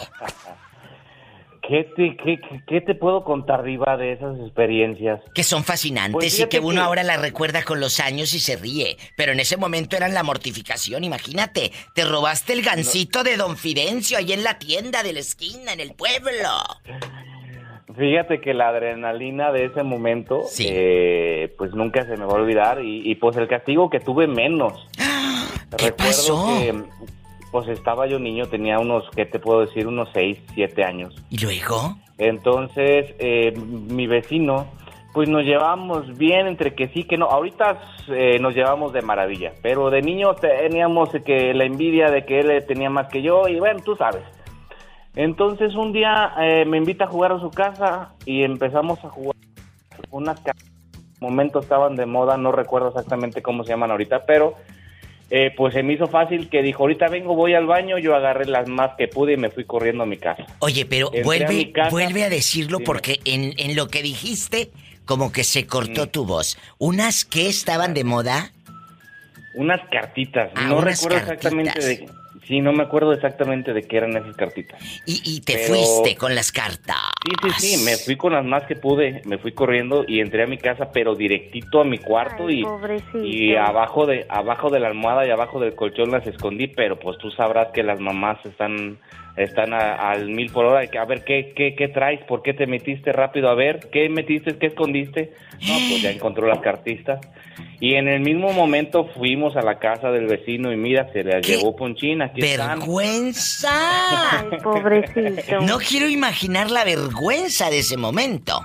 ¿Qué 1.67 1.85
te, 1.97 2.17
qué, 2.23 2.39
qué- 2.67 2.81
te 2.83 2.95
puedo 2.95 3.25
contar, 3.25 3.63
Diva, 3.63 3.97
de 3.97 4.13
esas 4.13 4.39
experiencias? 4.41 5.21
Que 5.35 5.43
son 5.43 5.65
fascinantes 5.65 6.13
Pues 6.13 6.39
y 6.41 6.47
que 6.47 6.59
uno 6.61 6.75
que- 6.75 6.79
ahora 6.81 7.03
la 7.03 7.17
recuerda 7.17 7.63
con 7.63 7.81
los 7.81 8.01
años 8.01 8.35
y 8.35 8.39
se 8.41 8.57
ríe. 8.57 8.97
Pero 9.17 9.33
en 9.33 9.41
ese 9.41 9.57
momento 9.57 9.97
eran 9.97 10.13
la 10.13 10.23
mortificación, 10.23 11.05
imagínate. 11.05 11.73
Te 11.95 12.05
robaste 12.05 12.53
el 12.53 12.63
gansito 12.63 13.23
de 13.25 13.37
Don 13.39 13.57
Fidencio 13.57 14.19
ahí 14.19 14.33
en 14.33 14.45
la 14.45 14.59
tienda 14.59 15.03
de 15.03 15.15
la 15.15 15.21
esquina, 15.21 15.73
en 15.73 15.81
el 15.81 15.95
pueblo. 15.95 16.49
Fíjate 17.97 18.41
que 18.41 18.55
la 18.55 18.69
adrenalina 18.69 19.53
de 19.53 19.67
ese 19.67 19.83
momento, 19.85 20.43
eh, 20.59 21.55
pues 21.57 21.73
nunca 21.75 22.03
se 22.05 22.17
me 22.17 22.25
va 22.25 22.33
a 22.33 22.43
olvidar 22.43 22.83
y, 22.83 23.09
y, 23.11 23.15
pues 23.15 23.37
el 23.37 23.47
castigo 23.47 23.89
que 23.89 24.01
tuve 24.01 24.27
menos. 24.27 24.73
¿Qué 25.77 25.87
Recuerdo 25.91 25.97
pasó? 25.97 26.47
que, 26.59 26.75
pues 27.55 27.69
estaba 27.69 28.09
yo 28.09 28.19
niño, 28.19 28.47
tenía 28.47 28.81
unos, 28.81 29.09
¿qué 29.15 29.27
te 29.27 29.39
puedo 29.39 29.61
decir? 29.61 29.87
Unos 29.87 30.09
6, 30.13 30.41
7 30.55 30.83
años. 30.83 31.15
¿Y 31.31 31.39
luego? 31.39 31.97
Entonces, 32.19 33.15
eh, 33.21 33.53
mi 33.57 34.09
vecino, 34.09 34.67
pues 35.13 35.29
nos 35.29 35.45
llevamos 35.45 36.19
bien 36.19 36.49
entre 36.49 36.75
que 36.75 36.89
sí, 36.89 37.05
que 37.05 37.17
no. 37.17 37.27
Ahorita 37.27 37.81
eh, 38.09 38.41
nos 38.41 38.57
llevamos 38.57 38.93
de 38.93 39.03
maravilla, 39.03 39.53
pero 39.63 39.89
de 39.91 40.03
niño 40.03 40.35
teníamos 40.35 41.11
que 41.25 41.55
la 41.55 41.65
envidia 41.65 42.11
de 42.11 42.27
que 42.27 42.41
él 42.41 42.65
tenía 42.67 42.91
más 42.91 43.07
que 43.07 43.23
yo 43.23 43.47
y 43.47 43.61
bueno, 43.61 43.79
tú 43.85 43.95
sabes. 43.95 44.25
Entonces 45.15 45.77
un 45.77 45.93
día 45.93 46.35
eh, 46.41 46.65
me 46.65 46.79
invita 46.79 47.05
a 47.05 47.07
jugar 47.07 47.31
a 47.31 47.39
su 47.39 47.51
casa 47.51 48.15
y 48.27 48.43
empezamos 48.43 48.99
a 49.05 49.11
jugar 49.11 49.37
unas 50.11 50.43
momentos 51.21 51.63
estaban 51.63 51.95
de 51.95 52.07
moda, 52.07 52.37
no 52.37 52.51
recuerdo 52.51 52.89
exactamente 52.89 53.43
cómo 53.43 53.63
se 53.63 53.71
llaman 53.71 53.93
ahorita, 53.93 54.27
pero 54.27 54.57
eh, 55.31 55.53
pues 55.57 55.75
se 55.75 55.83
me 55.83 55.95
hizo 55.95 56.07
fácil 56.09 56.49
que 56.49 56.63
dijo, 56.63 56.83
ahorita 56.85 57.09
vengo, 57.09 57.35
voy 57.35 57.55
al 57.55 57.67
baño, 57.67 57.99
yo 57.99 58.15
agarré 58.15 58.47
las 58.47 58.69
más 58.69 58.93
que 58.97 59.09
pude 59.09 59.33
y 59.35 59.37
me 59.37 59.51
fui 59.51 59.65
corriendo 59.65 60.03
a 60.05 60.07
mi 60.07 60.17
casa. 60.17 60.45
Oye, 60.61 60.85
pero 60.87 61.07
Entré 61.07 61.21
a 61.21 61.25
vuelve, 61.25 61.55
mi 61.55 61.73
casa. 61.73 61.91
vuelve 61.91 62.25
a 62.25 62.29
decirlo 62.31 62.79
Dime. 62.79 62.87
porque 62.87 63.21
en, 63.25 63.53
en 63.59 63.75
lo 63.77 63.89
que 63.89 64.03
dijiste, 64.03 64.71
como 65.05 65.33
que 65.33 65.45
se 65.45 65.67
cortó 65.67 66.09
tu 66.09 66.25
voz. 66.25 66.57
¿Unas 66.79 67.25
que 67.25 67.49
estaban 67.49 67.95
de 67.95 68.05
moda? 68.05 68.53
Unas 69.57 69.81
cartitas, 69.91 70.51
Ah, 70.55 70.67
no 70.69 70.79
unas 70.79 71.01
recuerdo 71.03 71.19
exactamente 71.19 71.81
de... 71.81 72.09
Sí, 72.47 72.61
no 72.61 72.73
me 72.73 72.83
acuerdo 72.83 73.13
exactamente 73.13 73.73
de 73.73 73.83
qué 73.83 73.97
eran 73.97 74.17
esas 74.17 74.37
cartitas. 74.37 74.83
Y, 75.07 75.21
y 75.25 75.41
te 75.41 75.55
Pero- 75.55 75.69
fuiste 75.75 76.17
con 76.17 76.35
las 76.35 76.53
cartas. 76.53 76.97
Sí, 77.25 77.51
sí, 77.59 77.77
sí, 77.79 77.85
me 77.85 77.97
fui 77.97 78.17
con 78.17 78.33
las 78.35 78.45
más 78.45 78.65
que 78.65 78.77
pude, 78.77 79.23
me 79.25 79.39
fui 79.39 79.53
corriendo 79.53 80.05
y 80.07 80.21
entré 80.21 80.43
a 80.43 80.47
mi 80.47 80.59
casa, 80.59 80.91
pero 80.93 81.15
directito 81.15 81.81
a 81.81 81.85
mi 81.85 81.99
cuarto 81.99 82.49
Ay, 82.49 82.61
y, 82.61 82.65
pobrecito. 82.65 83.25
y 83.25 83.57
abajo 83.57 84.07
de 84.07 84.27
abajo 84.29 84.69
de 84.71 84.81
la 84.81 84.89
almohada 84.89 85.27
y 85.27 85.31
abajo 85.31 85.59
del 85.59 85.75
colchón 85.75 86.11
las 86.11 86.27
escondí, 86.27 86.67
pero 86.69 86.99
pues 86.99 87.17
tú 87.19 87.31
sabrás 87.31 87.69
que 87.73 87.83
las 87.83 87.99
mamás 88.01 88.39
están 88.45 88.99
están 89.37 89.73
a- 89.75 90.11
al 90.11 90.29
mil 90.29 90.51
por 90.53 90.65
hora, 90.67 90.87
que 90.87 90.99
a 90.99 91.05
ver 91.05 91.25
qué, 91.25 91.53
qué 91.57 91.75
qué 91.75 91.89
traes, 91.89 92.21
por 92.25 92.43
qué 92.43 92.55
te 92.55 92.67
metiste 92.67 93.13
rápido, 93.13 93.49
a 93.49 93.55
ver 93.55 93.89
qué 93.93 94.09
metiste, 94.09 94.57
qué 94.59 94.67
escondiste. 94.67 95.33
No, 95.67 95.75
pues 95.89 96.03
ya 96.03 96.11
encontró 96.11 96.47
las 96.47 96.61
cartistas. 96.61 97.21
Y 97.81 97.95
en 97.95 98.09
el 98.09 98.21
mismo 98.21 98.53
momento 98.53 99.07
fuimos 99.17 99.57
a 99.57 99.63
la 99.63 99.79
casa 99.79 100.11
del 100.11 100.27
vecino 100.27 100.73
y 100.73 100.77
mira, 100.77 101.11
se 101.13 101.23
le 101.25 101.41
llevó 101.43 101.75
Ponchín, 101.77 102.23
aquí 102.23 102.41
están. 102.45 102.79
¡Vergüenza! 102.81 104.41
Ay, 104.51 104.59
pobrecito. 104.63 105.61
No 105.63 105.79
quiero 105.79 106.09
imaginar 106.09 106.71
la 106.71 106.85
vergüenza 106.85 107.71
de 107.71 107.79
ese 107.81 107.97
momento. 107.97 108.61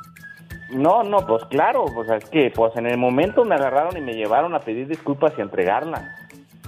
No, 0.71 1.01
no, 1.03 1.25
pues 1.25 1.43
claro, 1.49 1.85
pues 1.93 2.09
es 2.11 2.29
que 2.29 2.51
pues 2.51 2.75
en 2.75 2.85
el 2.85 2.97
momento 2.97 3.43
me 3.43 3.55
agarraron 3.55 3.97
y 3.97 4.01
me 4.01 4.13
llevaron 4.13 4.53
a 4.53 4.59
pedir 4.59 4.87
disculpas 4.87 5.33
y 5.37 5.41
a 5.41 5.43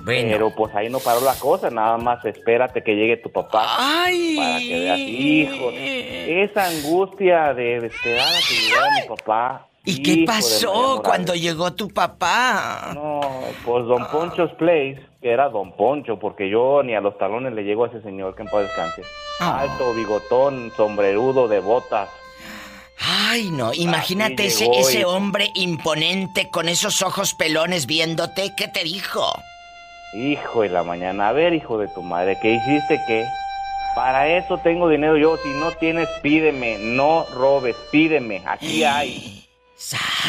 Pero 0.06 0.49
pues 0.56 0.74
ahí 0.76 0.89
no 0.89 0.99
paró 0.99 1.22
la 1.22 1.36
cosa, 1.36 1.70
nada 1.70 1.97
más 1.97 2.24
espérate 2.26 2.84
que 2.84 2.95
llegue 2.95 3.18
tu 3.18 3.32
papá 3.32 3.66
Ay. 3.78 4.36
para 4.38 4.60
que 4.60 4.80
veas, 4.80 4.99
hijo, 4.99 5.70
esa 5.72 6.66
angustia 6.68 7.54
de 7.54 7.78
esperar 7.86 8.28
a 8.28 8.39
que 8.47 8.56
llegara 8.56 8.88
mi 9.02 9.08
papá. 9.08 9.68
¿Y 9.84 10.04
qué 10.04 10.24
pasó 10.28 11.02
cuando 11.04 11.34
llegó 11.34 11.74
tu 11.74 11.88
papá? 11.89 12.91
No, 12.93 13.22
pues 13.66 13.86
Don 13.86 14.06
Poncho's 14.12 14.52
Place, 14.54 15.02
que 15.22 15.32
era 15.32 15.49
Don 15.49 15.76
Poncho, 15.76 16.20
porque 16.20 16.49
yo 16.49 16.84
ni 16.84 16.93
a 16.93 17.02
los 17.02 17.18
talones 17.18 17.54
le 17.54 17.64
llego 17.64 17.86
a 17.86 17.88
ese 17.88 18.02
señor 18.04 18.36
que 18.36 18.43
en 18.43 18.49
paz 18.49 18.62
descanse. 18.62 19.02
Ah. 19.39 19.62
Alto, 19.62 19.93
bigotón, 19.95 20.72
sombrerudo 20.78 21.47
de 21.47 21.60
botas. 21.62 22.10
Ay, 23.04 23.49
no, 23.49 23.74
imagínate 23.74 24.45
ese, 24.45 24.70
ese 24.76 24.99
y- 24.99 25.04
hombre 25.04 25.49
imponente 25.56 26.49
con 26.52 26.70
esos 26.70 27.02
ojos 27.02 27.34
pelones 27.34 27.88
viéndote. 27.88 28.52
¿Qué 28.56 28.68
te 28.68 28.84
dijo? 28.84 29.34
Hijo 30.14 30.62
de 30.64 30.70
la 30.70 30.84
mañana, 30.84 31.30
a 31.30 31.32
ver, 31.32 31.53
hijo 31.53 31.78
de 31.78 31.88
tu 31.88 32.01
madre, 32.01 32.38
¿qué 32.41 32.51
hiciste 32.53 32.99
qué? 33.07 33.26
Para 33.95 34.28
eso 34.28 34.57
tengo 34.57 34.89
dinero 34.89 35.18
yo, 35.18 35.38
si 35.38 35.49
no 35.49 35.72
tienes, 35.72 36.07
pídeme, 36.22 36.78
no 36.80 37.26
robes, 37.34 37.76
pídeme, 37.91 38.41
aquí 38.45 38.84
hay. 38.84 39.47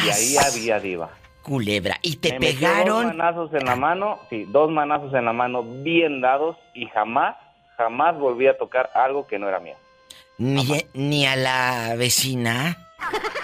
Y 0.04 0.08
ahí 0.08 0.36
había 0.36 0.80
diva. 0.80 1.10
Culebra. 1.42 1.96
¿Y 2.02 2.16
te 2.16 2.32
Me 2.38 2.40
pegaron? 2.40 2.86
Dos 2.86 3.04
manazos 3.16 3.54
en 3.54 3.64
la 3.64 3.74
mano, 3.76 4.20
sí, 4.30 4.44
dos 4.48 4.70
manazos 4.70 5.12
en 5.14 5.24
la 5.24 5.32
mano 5.32 5.62
bien 5.64 6.20
dados 6.20 6.56
y 6.74 6.86
jamás, 6.86 7.36
jamás 7.76 8.16
volví 8.16 8.46
a 8.46 8.56
tocar 8.56 8.90
algo 8.94 9.26
que 9.26 9.38
no 9.38 9.48
era 9.48 9.58
mío. 9.58 9.74
Ni, 10.38 10.84
ni 10.94 11.26
a 11.26 11.34
la 11.36 11.94
vecina. 11.96 12.76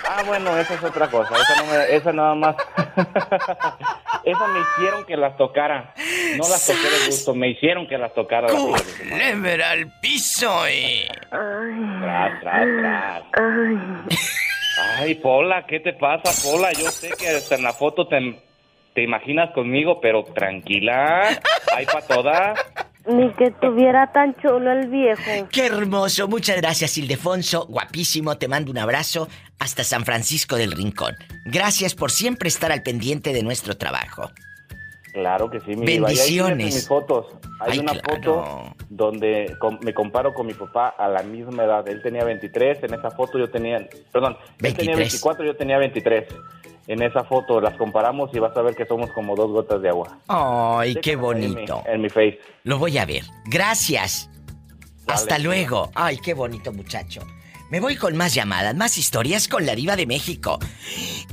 Ah, 0.08 0.22
bueno, 0.26 0.56
esa 0.56 0.74
es 0.74 0.84
otra 0.84 1.08
cosa, 1.10 1.34
esa, 1.36 1.62
no 1.62 1.70
me- 1.72 1.96
esa 1.96 2.12
nada 2.12 2.34
más. 2.34 2.56
esa 4.24 4.46
me 4.48 4.60
hicieron 4.60 5.04
que 5.04 5.16
las 5.16 5.36
tocara. 5.36 5.94
No 6.36 6.48
las 6.48 6.66
toqué 6.66 6.78
de 6.78 7.06
gusto, 7.06 7.34
me 7.34 7.48
hicieron 7.50 7.86
que 7.86 7.98
las 7.98 8.14
tocara. 8.14 8.48
las. 8.48 8.82
Culebra 8.82 9.70
al 9.70 9.90
piso, 10.00 10.66
eh. 10.66 11.08
Tras, 11.30 12.40
tras, 12.40 12.66
tras. 12.80 13.22
Ay, 14.98 15.14
Pola, 15.16 15.66
¿qué 15.66 15.80
te 15.80 15.92
pasa, 15.92 16.30
Pola? 16.48 16.72
Yo 16.72 16.90
sé 16.90 17.10
que 17.18 17.28
hasta 17.28 17.56
en 17.56 17.62
la 17.62 17.72
foto 17.72 18.06
te, 18.06 18.40
te 18.94 19.02
imaginas 19.02 19.50
conmigo, 19.50 20.00
pero 20.00 20.24
tranquila. 20.24 21.28
Hay 21.74 21.86
para 21.86 22.06
todas. 22.06 22.60
Ni 23.08 23.32
que 23.32 23.50
tuviera 23.52 24.12
tan 24.12 24.34
chulo 24.36 24.70
el 24.70 24.88
viejo. 24.88 25.48
Qué 25.50 25.66
hermoso. 25.66 26.28
Muchas 26.28 26.56
gracias, 26.58 26.98
Ildefonso. 26.98 27.66
Guapísimo. 27.66 28.36
Te 28.36 28.48
mando 28.48 28.70
un 28.70 28.78
abrazo 28.78 29.28
hasta 29.58 29.82
San 29.82 30.04
Francisco 30.04 30.56
del 30.56 30.72
Rincón. 30.72 31.16
Gracias 31.46 31.94
por 31.94 32.10
siempre 32.10 32.48
estar 32.48 32.70
al 32.70 32.82
pendiente 32.82 33.32
de 33.32 33.42
nuestro 33.42 33.76
trabajo. 33.76 34.30
Claro 35.12 35.50
que 35.50 35.60
sí, 35.60 35.74
mi. 35.74 35.86
Y 35.86 35.94
ahí 35.94 36.00
Bendiciones. 36.00 36.74
mis 36.74 36.86
fotos. 36.86 37.26
Hay 37.60 37.72
Ay, 37.72 37.78
una 37.80 37.92
claro. 37.92 38.14
foto 38.14 38.76
donde 38.90 39.56
me 39.82 39.92
comparo 39.94 40.32
con 40.32 40.46
mi 40.46 40.54
papá 40.54 40.88
a 40.88 41.08
la 41.08 41.22
misma 41.22 41.64
edad. 41.64 41.88
Él 41.88 42.02
tenía 42.02 42.24
23, 42.24 42.84
en 42.84 42.94
esa 42.94 43.10
foto 43.10 43.38
yo 43.38 43.50
tenía... 43.50 43.78
Perdón, 44.12 44.36
él 44.62 44.74
tenía 44.74 44.94
23. 44.96 44.96
24, 44.96 45.44
yo 45.44 45.56
tenía 45.56 45.78
23. 45.78 46.24
En 46.88 47.02
esa 47.02 47.22
foto 47.22 47.60
las 47.60 47.76
comparamos 47.76 48.30
y 48.32 48.38
vas 48.38 48.56
a 48.56 48.62
ver 48.62 48.74
que 48.74 48.86
somos 48.86 49.10
como 49.12 49.36
dos 49.36 49.50
gotas 49.50 49.80
de 49.82 49.90
agua. 49.90 50.18
Ay, 50.26 50.94
qué 50.96 51.12
en 51.12 51.18
mi- 51.18 51.24
bonito. 51.24 51.82
En 51.86 52.00
mi 52.00 52.08
face. 52.08 52.40
Lo 52.64 52.78
voy 52.78 52.96
a 52.98 53.04
ver. 53.04 53.24
Gracias. 53.44 54.30
Hasta 55.06 55.38
luego. 55.38 55.90
Ay, 55.94 56.16
qué 56.18 56.32
bonito 56.34 56.72
muchacho. 56.72 57.20
Me 57.70 57.80
voy 57.80 57.96
con 57.96 58.16
más 58.16 58.32
llamadas, 58.32 58.74
más 58.74 58.96
historias 58.96 59.46
con 59.48 59.66
la 59.66 59.74
diva 59.74 59.94
de 59.96 60.06
México. 60.06 60.58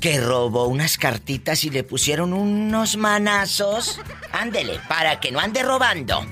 Que 0.01 0.19
robó 0.19 0.67
unas 0.67 0.97
cartitas 0.97 1.63
y 1.63 1.69
le 1.69 1.85
pusieron 1.85 2.33
unos 2.33 2.97
manazos. 2.97 4.01
Ándele, 4.33 4.79
para 4.89 5.21
que 5.21 5.31
no 5.31 5.39
ande 5.39 5.63
robando. 5.63 6.25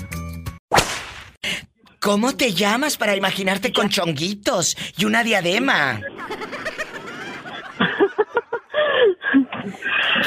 ¿Cómo 2.01 2.35
te 2.35 2.51
llamas 2.53 2.97
para 2.97 3.15
imaginarte 3.15 3.71
con 3.71 3.87
chonguitos 3.87 4.75
y 4.97 5.05
una 5.05 5.23
diadema? 5.23 6.01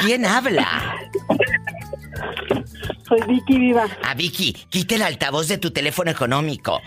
¿Quién 0.01 0.25
habla? 0.25 0.95
Soy 3.07 3.21
Vicky 3.27 3.57
Viva. 3.57 3.87
A 4.03 4.13
Vicky, 4.13 4.53
quite 4.69 4.95
el 4.95 5.01
altavoz 5.01 5.47
de 5.47 5.57
tu 5.57 5.71
teléfono 5.71 6.11
económico. 6.11 6.81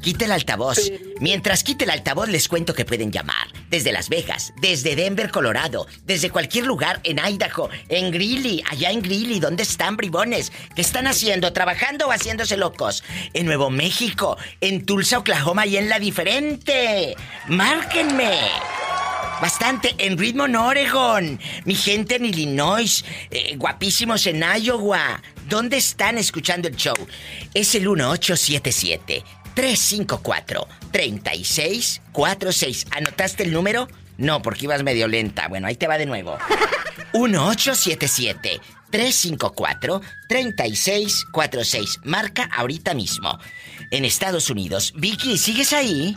Quite 0.00 0.24
el 0.24 0.32
altavoz. 0.32 0.90
Mientras 1.20 1.62
quite 1.62 1.84
el 1.84 1.90
altavoz, 1.90 2.28
les 2.28 2.48
cuento 2.48 2.72
que 2.72 2.86
pueden 2.86 3.12
llamar. 3.12 3.48
Desde 3.68 3.92
Las 3.92 4.08
Vegas, 4.08 4.54
desde 4.60 4.96
Denver, 4.96 5.30
Colorado, 5.30 5.86
desde 6.04 6.30
cualquier 6.30 6.64
lugar 6.66 7.00
en 7.04 7.18
Idaho, 7.18 7.68
en 7.88 8.10
Greeley, 8.10 8.64
allá 8.70 8.90
en 8.90 9.02
Greeley, 9.02 9.38
¿dónde 9.40 9.62
están 9.62 9.96
bribones? 9.96 10.52
¿Qué 10.74 10.80
están 10.80 11.06
haciendo? 11.06 11.52
¿Trabajando 11.52 12.08
o 12.08 12.12
haciéndose 12.12 12.56
locos? 12.56 13.04
En 13.34 13.44
Nuevo 13.44 13.68
México, 13.68 14.38
en 14.62 14.86
Tulsa, 14.86 15.18
Oklahoma 15.18 15.66
y 15.66 15.76
en 15.76 15.90
La 15.90 15.98
Diferente. 15.98 17.14
¡Márquenme! 17.48 18.38
Bastante 19.40 19.94
en 19.98 20.18
Redmond, 20.18 20.54
Oregon. 20.56 21.40
Mi 21.64 21.74
gente 21.74 22.16
en 22.16 22.26
Illinois. 22.26 23.04
eh, 23.30 23.54
guapísimos 23.56 24.26
en 24.26 24.42
Iowa. 24.62 25.22
¿Dónde 25.48 25.78
están 25.78 26.18
escuchando 26.18 26.68
el 26.68 26.76
show? 26.76 26.94
Es 27.54 27.74
el 27.74 27.82
1877 27.88 29.24
354 29.54 30.68
3646. 30.92 32.86
¿Anotaste 32.90 33.44
el 33.44 33.52
número? 33.52 33.88
No, 34.18 34.42
porque 34.42 34.66
ibas 34.66 34.82
medio 34.82 35.08
lenta. 35.08 35.48
Bueno, 35.48 35.66
ahí 35.66 35.74
te 35.76 35.86
va 35.86 35.96
de 35.96 36.06
nuevo. 36.06 36.36
1877 37.14 38.60
354 38.90 40.02
3646. 40.28 42.00
Marca 42.04 42.48
ahorita 42.52 42.92
mismo. 42.92 43.38
En 43.90 44.04
Estados 44.04 44.50
Unidos. 44.50 44.92
Vicky, 44.96 45.38
¿sigues 45.38 45.72
ahí? 45.72 46.14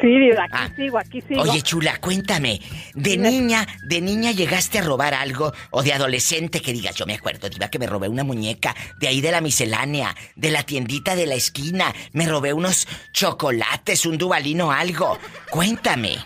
Sí, 0.00 0.30
aquí 0.30 0.52
Ah. 0.52 0.70
sigo, 0.76 0.98
aquí 0.98 1.20
sigo. 1.20 1.42
Oye, 1.42 1.60
chula, 1.62 1.96
cuéntame. 2.00 2.60
De 2.94 3.16
niña, 3.16 3.66
de 3.84 4.00
niña 4.00 4.32
llegaste 4.32 4.78
a 4.78 4.82
robar 4.82 5.14
algo 5.14 5.52
o 5.70 5.82
de 5.82 5.92
adolescente 5.92 6.60
que 6.60 6.72
digas, 6.72 6.94
yo 6.94 7.06
me 7.06 7.14
acuerdo, 7.14 7.48
diva, 7.48 7.68
que 7.68 7.78
me 7.78 7.86
robé 7.86 8.08
una 8.08 8.24
muñeca 8.24 8.74
de 8.98 9.08
ahí 9.08 9.20
de 9.20 9.30
la 9.30 9.40
miscelánea, 9.40 10.14
de 10.36 10.50
la 10.50 10.62
tiendita 10.62 11.14
de 11.14 11.26
la 11.26 11.34
esquina, 11.34 11.92
me 12.12 12.26
robé 12.26 12.52
unos 12.52 12.86
chocolates, 13.12 14.06
un 14.06 14.16
dubalino, 14.18 14.70
algo. 14.72 15.18
Cuéntame. 15.50 16.16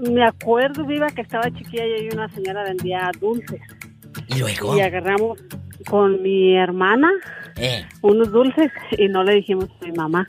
Me 0.00 0.24
acuerdo, 0.24 0.84
Viva, 0.86 1.08
que 1.08 1.22
estaba 1.22 1.50
chiquilla 1.50 1.84
y 1.86 1.92
ahí 1.92 2.08
una 2.12 2.28
señora 2.28 2.62
vendía 2.62 3.10
dulces. 3.20 3.60
¿Y 4.28 4.38
luego? 4.38 4.76
Y 4.76 4.80
agarramos 4.80 5.38
con 5.86 6.22
mi 6.22 6.56
hermana 6.56 7.08
Eh, 7.56 7.84
unos 8.02 8.30
dulces 8.30 8.70
y 8.96 9.08
no 9.08 9.24
le 9.24 9.34
dijimos 9.36 9.68
a 9.82 9.84
mi 9.86 9.92
mamá. 9.92 10.24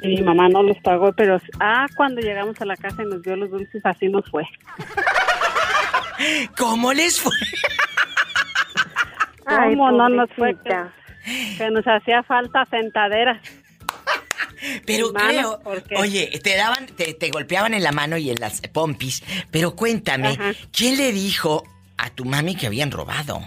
Y 0.00 0.08
mi 0.08 0.22
mamá 0.22 0.48
no 0.48 0.62
los 0.62 0.76
pagó, 0.78 1.12
pero 1.12 1.40
ah, 1.60 1.86
cuando 1.96 2.20
llegamos 2.20 2.60
a 2.60 2.64
la 2.64 2.76
casa 2.76 3.02
y 3.02 3.06
nos 3.06 3.22
dio 3.22 3.36
los 3.36 3.50
dulces, 3.50 3.84
así 3.84 4.08
nos 4.08 4.28
fue. 4.30 4.44
¿Cómo 6.56 6.92
les 6.92 7.20
fue? 7.20 7.32
Ay, 9.46 9.74
¿Cómo 9.74 9.90
no 9.92 10.08
nos 10.08 10.30
fue? 10.36 10.54
Que, 10.54 10.70
pobrecita. 10.70 10.92
que 11.58 11.70
nos 11.70 11.84
hacía 11.86 12.22
falta 12.22 12.64
sentaderas. 12.66 13.40
Pero 14.86 15.08
Hermana, 15.08 15.44
creo, 15.84 16.00
oye, 16.00 16.40
te 16.42 16.56
daban, 16.56 16.86
te, 16.86 17.14
te 17.14 17.30
golpeaban 17.30 17.74
en 17.74 17.82
la 17.82 17.92
mano 17.92 18.16
y 18.16 18.30
en 18.30 18.40
las 18.40 18.60
pompis, 18.60 19.22
pero 19.52 19.76
cuéntame, 19.76 20.30
Ajá. 20.30 20.52
¿quién 20.72 20.96
le 20.96 21.12
dijo 21.12 21.62
a 21.96 22.10
tu 22.10 22.24
mami 22.24 22.56
que 22.56 22.66
habían 22.66 22.90
robado? 22.90 23.40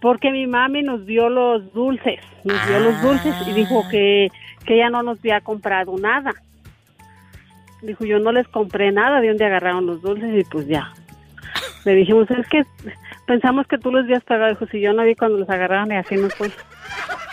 Porque 0.00 0.30
mi 0.30 0.46
mami 0.46 0.82
nos 0.82 1.04
dio 1.06 1.28
los 1.28 1.72
dulces, 1.72 2.20
nos 2.44 2.66
dio 2.66 2.80
los 2.80 3.02
dulces 3.02 3.34
y 3.46 3.52
dijo 3.52 3.84
que, 3.90 4.28
que 4.64 4.74
ella 4.76 4.90
no 4.90 5.02
nos 5.02 5.18
había 5.18 5.40
comprado 5.40 5.96
nada. 5.98 6.32
Dijo, 7.82 8.04
yo 8.04 8.18
no 8.18 8.32
les 8.32 8.48
compré 8.48 8.92
nada, 8.92 9.20
de 9.20 9.28
donde 9.28 9.44
agarraron 9.44 9.86
los 9.86 10.02
dulces 10.02 10.30
y 10.38 10.44
pues 10.50 10.66
ya. 10.66 10.92
Le 11.84 11.94
dijimos, 11.94 12.30
es 12.30 12.46
que 12.48 12.62
pensamos 13.26 13.66
que 13.66 13.78
tú 13.78 13.90
los 13.90 14.04
habías 14.04 14.24
pagado. 14.24 14.50
Dijo, 14.50 14.66
si 14.66 14.80
yo 14.80 14.92
no 14.92 15.04
vi 15.04 15.14
cuando 15.14 15.38
los 15.38 15.48
agarraron 15.48 15.92
y 15.92 15.96
así 15.96 16.16
nos 16.16 16.34
fue. 16.34 16.50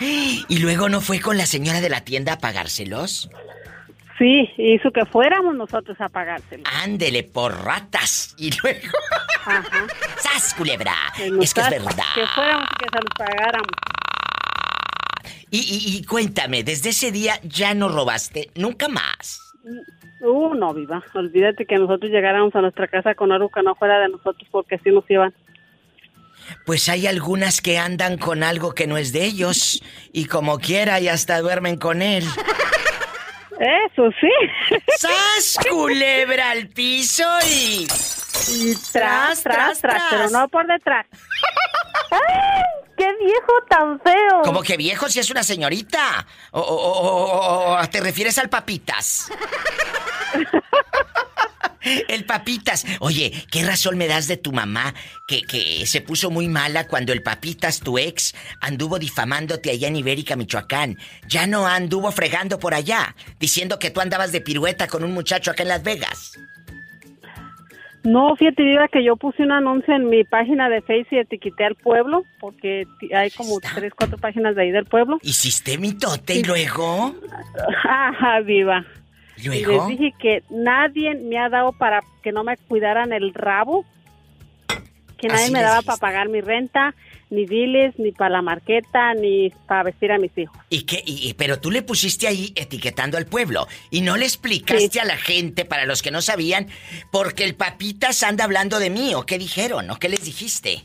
¿Y 0.00 0.58
luego 0.58 0.88
no 0.88 1.00
fue 1.00 1.20
con 1.20 1.36
la 1.36 1.46
señora 1.46 1.80
de 1.80 1.88
la 1.88 2.02
tienda 2.02 2.34
a 2.34 2.38
pagárselos? 2.38 3.30
Sí, 4.18 4.50
hizo 4.58 4.90
que 4.90 5.04
fuéramos 5.06 5.54
nosotros 5.54 5.96
a 6.00 6.08
pagárselo. 6.08 6.64
Ándele 6.82 7.22
por 7.22 7.54
ratas. 7.64 8.34
Y 8.36 8.50
luego. 8.62 8.98
¡Sas, 10.18 10.54
culebra! 10.54 10.94
Es 11.40 11.54
que 11.54 11.60
es 11.60 11.70
verdad. 11.70 11.92
Que 12.14 12.26
fuéramos 12.34 12.66
y 12.72 12.76
que 12.82 12.88
se 12.90 12.96
los 12.96 13.14
pagáramos. 13.16 13.70
Y, 15.50 15.58
y- 15.60 15.96
y 15.98 16.04
cuéntame, 16.04 16.62
desde 16.64 16.90
ese 16.90 17.10
día 17.12 17.40
ya 17.42 17.72
no 17.74 17.88
robaste 17.88 18.50
nunca 18.54 18.88
más. 18.88 19.40
Uh, 20.20 20.52
no, 20.54 20.74
viva. 20.74 21.02
Olvídate 21.14 21.64
que 21.64 21.76
nosotros 21.76 22.10
llegáramos 22.10 22.54
a 22.54 22.60
nuestra 22.60 22.88
casa 22.88 23.14
con 23.14 23.30
algo 23.32 23.48
que 23.50 23.62
no 23.62 23.74
fuera 23.76 23.98
de 24.00 24.08
nosotros 24.08 24.48
porque 24.50 24.74
así 24.74 24.90
nos 24.90 25.08
iban. 25.08 25.32
Pues 26.66 26.88
hay 26.88 27.06
algunas 27.06 27.60
que 27.60 27.78
andan 27.78 28.18
con 28.18 28.42
algo 28.42 28.74
que 28.74 28.86
no 28.86 28.96
es 28.96 29.12
de 29.12 29.24
ellos. 29.24 29.82
Y 30.12 30.24
como 30.26 30.58
quiera, 30.58 30.98
y 31.00 31.08
hasta 31.08 31.40
duermen 31.40 31.76
con 31.76 32.02
él. 32.02 32.24
Eso 33.60 34.08
sí. 34.20 34.30
¡Sas, 34.98 35.58
culebra 35.68 36.50
al 36.50 36.68
piso 36.68 37.24
y. 37.46 37.86
Y 38.50 38.74
tras, 38.92 39.42
tras, 39.42 39.80
tras, 39.80 40.02
pero 40.10 40.30
no 40.30 40.48
por 40.48 40.66
detrás. 40.66 41.06
¡Ay! 42.10 42.62
¡Qué 42.96 43.04
viejo 43.20 43.52
tan 43.68 44.00
feo! 44.00 44.42
¿Cómo 44.44 44.62
que 44.62 44.76
viejo 44.76 45.08
si 45.08 45.20
es 45.20 45.30
una 45.30 45.42
señorita? 45.42 46.26
¿O, 46.52 46.60
o- 46.60 46.64
o- 46.64 47.74
o- 47.74 47.80
o 47.82 47.88
te 47.88 48.00
refieres 48.00 48.38
al 48.38 48.48
papitas? 48.48 49.28
El 52.08 52.24
papitas. 52.24 52.84
Oye, 53.00 53.32
¿qué 53.50 53.64
razón 53.64 53.96
me 53.96 54.06
das 54.06 54.28
de 54.28 54.36
tu 54.36 54.52
mamá 54.52 54.94
que, 55.26 55.42
que 55.42 55.86
se 55.86 56.00
puso 56.00 56.30
muy 56.30 56.48
mala 56.48 56.86
cuando 56.86 57.12
el 57.12 57.22
papitas, 57.22 57.80
tu 57.80 57.98
ex, 57.98 58.34
anduvo 58.60 58.98
difamándote 58.98 59.70
allá 59.70 59.88
en 59.88 59.96
Ibérica, 59.96 60.36
Michoacán? 60.36 60.96
Ya 61.28 61.46
no 61.46 61.66
anduvo 61.66 62.12
fregando 62.12 62.58
por 62.58 62.74
allá, 62.74 63.14
diciendo 63.38 63.78
que 63.78 63.90
tú 63.90 64.00
andabas 64.00 64.32
de 64.32 64.40
pirueta 64.40 64.86
con 64.86 65.04
un 65.04 65.12
muchacho 65.12 65.50
acá 65.50 65.62
en 65.62 65.68
Las 65.68 65.82
Vegas. 65.82 66.38
No, 68.04 68.36
fíjate, 68.36 68.62
Diva, 68.62 68.88
que 68.88 69.04
yo 69.04 69.16
puse 69.16 69.42
un 69.42 69.52
anuncio 69.52 69.94
en 69.94 70.08
mi 70.08 70.24
página 70.24 70.68
de 70.68 70.80
Facebook 70.82 71.12
y 71.12 71.18
etiqueté 71.18 71.64
al 71.64 71.74
pueblo, 71.74 72.24
porque 72.40 72.86
hay 73.14 73.30
como 73.30 73.60
tres, 73.60 73.92
cuatro 73.94 74.16
páginas 74.18 74.54
de 74.54 74.62
ahí 74.62 74.70
del 74.70 74.86
pueblo. 74.86 75.18
¿Hiciste 75.22 75.76
mitote 75.78 76.36
y 76.36 76.44
luego? 76.44 77.14
Ajá, 77.84 78.40
Diva. 78.42 78.86
¿Y 79.40 79.48
Y 79.48 79.64
les 79.64 79.86
dije 79.88 80.12
que 80.18 80.42
nadie 80.50 81.14
me 81.14 81.38
ha 81.38 81.48
dado 81.48 81.72
para 81.72 82.00
que 82.22 82.32
no 82.32 82.44
me 82.44 82.56
cuidaran 82.56 83.12
el 83.12 83.32
rabo, 83.34 83.84
que 85.18 85.28
nadie 85.28 85.44
Así 85.44 85.52
me 85.52 85.60
daba 85.62 85.76
dijiste. 85.78 85.86
para 85.86 85.98
pagar 86.00 86.28
mi 86.28 86.40
renta, 86.40 86.94
ni 87.30 87.44
biles, 87.44 87.98
ni 87.98 88.12
para 88.12 88.30
la 88.30 88.42
marqueta, 88.42 89.14
ni 89.14 89.50
para 89.66 89.82
vestir 89.82 90.12
a 90.12 90.18
mis 90.18 90.36
hijos. 90.38 90.56
¿Y 90.70 90.82
qué? 90.84 91.02
Y- 91.04 91.28
y- 91.28 91.34
pero 91.34 91.58
tú 91.60 91.70
le 91.70 91.82
pusiste 91.82 92.26
ahí 92.26 92.52
etiquetando 92.56 93.18
al 93.18 93.26
pueblo 93.26 93.66
y 93.90 94.00
no 94.00 94.16
le 94.16 94.24
explicaste 94.24 95.00
a 95.00 95.04
la 95.04 95.16
gente, 95.16 95.64
para 95.64 95.84
los 95.86 96.02
que 96.02 96.10
no 96.10 96.22
sabían, 96.22 96.68
porque 97.12 97.44
el 97.44 97.54
papitas 97.54 98.22
anda 98.22 98.44
hablando 98.44 98.78
de 98.78 98.90
mí, 98.90 99.14
¿o 99.14 99.26
qué 99.26 99.38
dijeron? 99.38 99.90
¿O 99.90 99.96
qué 99.96 100.08
les 100.08 100.24
dijiste? 100.24 100.84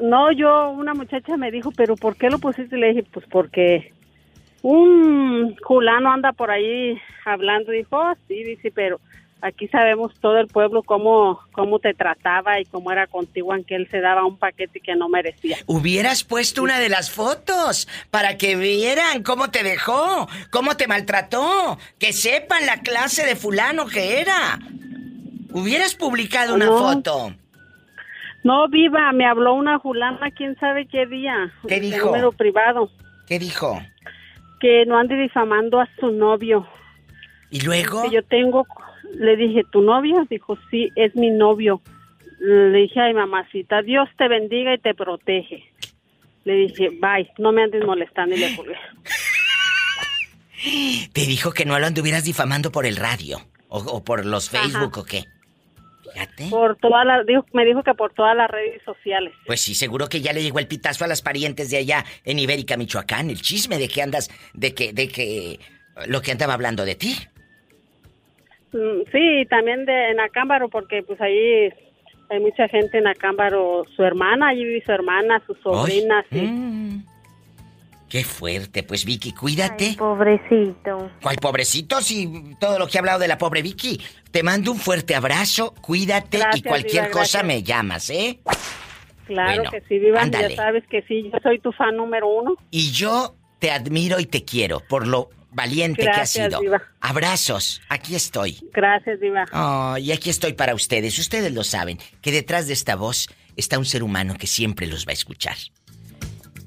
No, 0.00 0.30
yo, 0.32 0.70
una 0.70 0.94
muchacha 0.94 1.36
me 1.36 1.50
dijo, 1.50 1.70
pero 1.72 1.96
¿por 1.96 2.16
qué 2.16 2.28
lo 2.28 2.38
pusiste? 2.38 2.76
Le 2.76 2.88
dije, 2.88 3.02
pues 3.12 3.26
porque 3.30 3.92
un 4.62 5.56
culano 5.56 6.12
anda 6.12 6.32
por 6.32 6.50
ahí 6.50 6.98
hablando. 7.24 7.72
Dijo, 7.72 7.96
"Oh, 7.96 8.14
sí, 8.28 8.42
dice, 8.42 8.70
pero 8.74 9.00
aquí 9.42 9.66
sabemos 9.68 10.14
todo 10.20 10.38
el 10.38 10.46
pueblo 10.46 10.82
cómo, 10.82 11.40
cómo 11.52 11.80
te 11.80 11.92
trataba 11.94 12.60
y 12.60 12.64
cómo 12.64 12.92
era 12.92 13.06
contigo, 13.06 13.52
aunque 13.52 13.74
él 13.74 13.88
se 13.90 14.00
daba 14.00 14.24
un 14.24 14.38
paquete 14.38 14.80
que 14.80 14.94
no 14.94 15.08
merecía. 15.08 15.56
Hubieras 15.66 16.24
puesto 16.24 16.62
una 16.62 16.78
de 16.78 16.88
las 16.88 17.10
fotos 17.10 17.88
para 18.10 18.38
que 18.38 18.56
vieran 18.56 19.22
cómo 19.22 19.50
te 19.50 19.62
dejó, 19.62 20.28
cómo 20.50 20.76
te 20.76 20.86
maltrató, 20.86 21.76
que 21.98 22.12
sepan 22.12 22.64
la 22.66 22.80
clase 22.80 23.26
de 23.26 23.36
fulano 23.36 23.86
que 23.86 24.20
era. 24.20 24.58
Hubieras 25.52 25.94
publicado 25.94 26.54
una 26.54 26.68
foto. 26.68 27.34
No, 28.44 28.68
viva, 28.68 29.12
me 29.12 29.26
habló 29.26 29.54
una 29.54 29.78
fulana, 29.78 30.30
quién 30.30 30.58
sabe 30.58 30.86
qué 30.86 31.06
día. 31.06 31.52
¿Qué 31.68 31.78
dijo? 31.78 32.06
número 32.06 32.32
privado, 32.32 32.90
¿Qué 33.26 33.38
dijo? 33.38 33.80
Que 34.62 34.86
no 34.86 34.96
ande 34.96 35.16
difamando 35.16 35.80
a 35.80 35.88
su 35.98 36.12
novio. 36.12 36.64
¿Y 37.50 37.62
luego? 37.62 38.04
Que 38.04 38.10
yo 38.10 38.22
tengo, 38.22 38.64
le 39.12 39.36
dije, 39.36 39.64
¿tu 39.72 39.82
novio? 39.82 40.24
Dijo, 40.30 40.56
sí, 40.70 40.88
es 40.94 41.16
mi 41.16 41.30
novio. 41.30 41.82
Le 42.38 42.78
dije, 42.78 43.00
ay, 43.00 43.12
mamacita, 43.12 43.82
Dios 43.82 44.08
te 44.16 44.28
bendiga 44.28 44.72
y 44.72 44.78
te 44.78 44.94
protege. 44.94 45.64
Le 46.44 46.54
dije, 46.54 46.90
bye, 46.90 47.28
no 47.38 47.50
me 47.50 47.64
andes 47.64 47.84
molestando 47.84 48.36
y 48.36 48.38
le 48.38 48.54
colgué. 48.56 48.76
Te 51.12 51.22
dijo 51.22 51.50
que 51.50 51.64
no 51.64 51.76
lo 51.80 51.86
anduvieras 51.86 52.22
difamando 52.22 52.70
por 52.70 52.86
el 52.86 52.94
radio 52.94 53.38
o, 53.66 53.78
o 53.78 54.04
por 54.04 54.24
los 54.24 54.48
Facebook 54.48 54.96
o 54.96 55.04
qué. 55.04 55.24
Fíjate. 56.12 56.48
Por 56.50 56.76
todas 56.76 57.04
las, 57.06 57.24
dijo, 57.26 57.44
me 57.52 57.64
dijo 57.64 57.82
que 57.82 57.94
por 57.94 58.12
todas 58.12 58.36
las 58.36 58.50
redes 58.50 58.82
sociales. 58.84 59.32
Pues 59.46 59.60
sí, 59.60 59.74
seguro 59.74 60.08
que 60.08 60.20
ya 60.20 60.32
le 60.32 60.42
llegó 60.42 60.58
el 60.58 60.66
pitazo 60.68 61.04
a 61.04 61.08
las 61.08 61.22
parientes 61.22 61.70
de 61.70 61.78
allá 61.78 62.04
en 62.24 62.38
Ibérica, 62.38 62.76
Michoacán, 62.76 63.30
el 63.30 63.40
chisme 63.40 63.78
de 63.78 63.88
que 63.88 64.02
andas, 64.02 64.30
de 64.54 64.74
que, 64.74 64.92
de 64.92 65.08
que 65.08 65.58
lo 66.06 66.20
que 66.22 66.32
andaba 66.32 66.54
hablando 66.54 66.84
de 66.84 66.94
ti. 66.94 67.14
Mm, 68.72 69.02
Sí, 69.12 69.46
también 69.50 69.84
de, 69.84 70.10
en 70.10 70.20
Acámbaro, 70.20 70.68
porque 70.68 71.02
pues 71.02 71.20
ahí 71.20 71.70
hay 72.30 72.40
mucha 72.40 72.68
gente 72.68 72.98
en 72.98 73.06
Acámbaro. 73.06 73.84
Su 73.96 74.02
hermana, 74.02 74.48
allí 74.48 74.64
vive 74.64 74.82
su 74.84 74.92
hermana, 74.92 75.42
sus 75.46 75.58
sobrinas. 75.60 76.24
y- 76.30 76.40
Mm. 76.40 77.04
Qué 78.12 78.24
fuerte, 78.24 78.82
pues 78.82 79.06
Vicky, 79.06 79.32
cuídate. 79.32 79.94
Pobrecito. 79.96 81.10
¿Cuál 81.22 81.36
pobrecito? 81.36 82.02
Si 82.02 82.54
todo 82.60 82.78
lo 82.78 82.86
que 82.86 82.98
he 82.98 83.00
hablado 83.00 83.18
de 83.18 83.26
la 83.26 83.38
pobre 83.38 83.62
Vicky. 83.62 83.98
Te 84.30 84.42
mando 84.42 84.70
un 84.70 84.78
fuerte 84.78 85.14
abrazo, 85.14 85.72
cuídate 85.80 86.38
y 86.54 86.60
cualquier 86.60 87.10
cosa 87.10 87.42
me 87.42 87.62
llamas, 87.62 88.10
¿eh? 88.10 88.40
Claro 89.26 89.62
Bueno, 89.62 89.70
que 89.70 89.80
sí, 89.88 89.98
Viva, 89.98 90.20
ándale. 90.20 90.50
ya 90.50 90.56
sabes 90.56 90.84
que 90.90 91.00
sí, 91.08 91.30
yo 91.32 91.38
soy 91.42 91.58
tu 91.60 91.72
fan 91.72 91.96
número 91.96 92.28
uno. 92.28 92.56
Y 92.70 92.90
yo 92.90 93.34
te 93.58 93.70
admiro 93.70 94.20
y 94.20 94.26
te 94.26 94.44
quiero 94.44 94.80
por 94.80 95.06
lo 95.06 95.30
valiente 95.50 96.02
que 96.02 96.10
has 96.10 96.28
sido. 96.28 96.60
Diva. 96.60 96.82
Abrazos, 97.00 97.80
aquí 97.88 98.14
estoy. 98.14 98.58
Gracias, 98.74 99.20
Diva. 99.20 99.46
Oh, 99.54 99.96
y 99.96 100.12
aquí 100.12 100.28
estoy 100.28 100.52
para 100.52 100.74
ustedes. 100.74 101.18
Ustedes 101.18 101.50
lo 101.50 101.64
saben, 101.64 101.96
que 102.20 102.30
detrás 102.30 102.66
de 102.66 102.74
esta 102.74 102.94
voz 102.94 103.30
está 103.56 103.78
un 103.78 103.86
ser 103.86 104.02
humano 104.02 104.34
que 104.38 104.46
siempre 104.46 104.86
los 104.86 105.06
va 105.06 105.12
a 105.12 105.14
escuchar. 105.14 105.56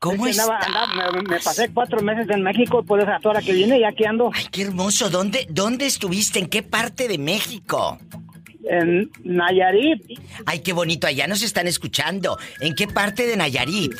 ¿Cómo 0.00 0.26
Es 0.26 0.34
que 0.34 0.42
andaba- 0.42 0.58
está? 0.66 0.82
andaba- 0.82 1.12
me, 1.12 1.22
me 1.22 1.38
pasé 1.38 1.70
cuatro 1.72 2.02
meses 2.02 2.26
en 2.28 2.42
México, 2.42 2.82
por 2.84 2.98
esa 2.98 3.20
hora 3.22 3.40
que 3.40 3.52
vine 3.52 3.78
y 3.78 3.84
aquí 3.84 4.04
ando. 4.04 4.32
Ay, 4.34 4.48
qué 4.50 4.62
hermoso. 4.62 5.10
¿Dónde, 5.10 5.46
¿Dónde 5.48 5.86
estuviste? 5.86 6.40
¿En 6.40 6.48
qué 6.48 6.64
parte 6.64 7.06
de 7.06 7.18
México? 7.18 8.00
En 8.70 9.10
Nayarit. 9.24 10.02
Ay, 10.46 10.60
qué 10.60 10.72
bonito. 10.72 11.06
Allá 11.06 11.26
nos 11.26 11.42
están 11.42 11.66
escuchando. 11.66 12.38
¿En 12.60 12.74
qué 12.74 12.86
parte 12.86 13.26
de 13.26 13.36
Nayarit? 13.36 13.92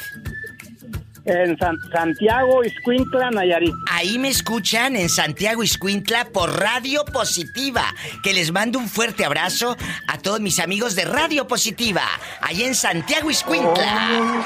En 1.24 1.56
San- 1.56 1.78
Santiago, 1.92 2.64
Iscuintla, 2.64 3.30
Nayarit. 3.30 3.72
Ahí 3.90 4.18
me 4.18 4.28
escuchan 4.28 4.96
en 4.96 5.08
Santiago 5.08 5.62
Iscuintla 5.62 6.24
por 6.32 6.58
Radio 6.58 7.04
Positiva. 7.04 7.94
Que 8.24 8.32
les 8.34 8.50
mando 8.50 8.78
un 8.80 8.88
fuerte 8.88 9.24
abrazo 9.24 9.76
a 10.08 10.18
todos 10.18 10.40
mis 10.40 10.58
amigos 10.58 10.96
de 10.96 11.04
Radio 11.04 11.46
Positiva. 11.46 12.02
Ahí 12.40 12.64
en 12.64 12.74
Santiago 12.74 13.30
Iscuintla. 13.30 14.44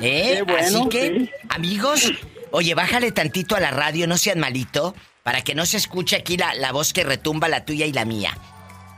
¿Eh? 0.00 0.34
Qué 0.36 0.42
bueno, 0.42 0.78
Así 0.80 0.88
que, 0.88 1.18
sí. 1.18 1.30
amigos, 1.48 2.12
oye, 2.52 2.74
bájale 2.74 3.10
tantito 3.12 3.56
a 3.56 3.60
la 3.60 3.70
radio, 3.72 4.06
no 4.06 4.16
sean 4.16 4.38
malito, 4.38 4.94
para 5.24 5.42
que 5.42 5.54
no 5.56 5.66
se 5.66 5.76
escuche 5.78 6.14
aquí 6.16 6.36
la, 6.36 6.54
la 6.54 6.70
voz 6.72 6.92
que 6.92 7.02
retumba 7.04 7.48
la 7.48 7.64
tuya 7.64 7.86
y 7.86 7.92
la 7.92 8.04
mía. 8.04 8.36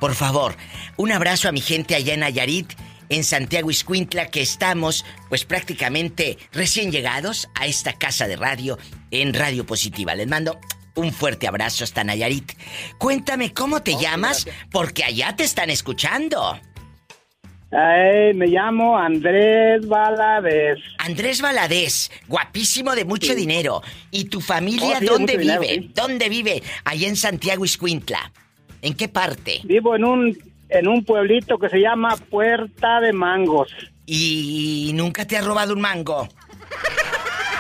Por 0.01 0.15
favor, 0.15 0.55
un 0.97 1.11
abrazo 1.13 1.49
a 1.49 1.53
mi 1.53 1.61
gente 1.61 1.95
allá 1.95 2.15
en 2.15 2.21
Nayarit, 2.21 2.73
en 3.09 3.25
Santiago 3.25 3.71
Iscuintla, 3.71 4.27
que 4.29 4.43
estamos, 4.43 5.05
pues 5.29 5.45
prácticamente 5.45 6.39
recién 6.53 6.91
llegados 6.93 7.49
a 7.55 7.67
esta 7.67 7.93
casa 7.95 8.27
de 8.27 8.37
radio 8.37 8.79
en 9.11 9.33
Radio 9.33 9.65
Positiva. 9.65 10.15
Les 10.15 10.27
mando 10.27 10.59
un 10.97 11.13
fuerte 11.13 11.47
abrazo 11.47 11.85
hasta 11.85 12.05
Nayarit. 12.05 12.53
Cuéntame 12.99 13.53
cómo 13.55 13.83
te 13.83 13.97
llamas, 13.97 14.47
porque 14.71 15.05
allá 15.05 15.35
te 15.37 15.45
están 15.45 15.71
escuchando. 15.71 16.59
Ay, 17.73 18.33
me 18.35 18.47
llamo 18.47 18.97
Andrés 18.97 19.87
Valadez. 19.89 20.79
Andrés 20.99 21.41
Valadez, 21.43 22.11
guapísimo 22.29 22.95
de 22.95 23.05
mucho 23.05 23.35
dinero. 23.35 23.83
¿Y 24.11 24.25
tu 24.27 24.41
familia 24.41 24.97
Oh, 24.97 25.01
sí, 25.01 25.07
dónde 25.07 25.37
dinero, 25.37 25.61
vive? 25.61 25.75
sí. 25.75 25.91
¿Dónde 25.95 26.29
vive? 26.29 26.63
Allá 26.85 27.09
en 27.09 27.17
Santiago 27.17 27.65
Iscuintla. 27.65 28.33
¿En 28.83 28.95
qué 28.95 29.09
parte? 29.09 29.61
Vivo 29.65 29.97
en 29.97 30.05
un, 30.05 30.39
en 30.69 30.89
un 30.89 31.05
pueblito 31.05 31.59
que 31.59 31.69
se 31.69 31.81
llama 31.81 32.17
Puerta 32.17 33.01
de 33.01 33.13
Mangos. 33.13 33.73
¿Y 34.07 34.93
nunca 34.95 35.27
te 35.27 35.37
ha 35.37 35.43
robado 35.43 35.75
un 35.75 35.81
mango? 35.81 36.29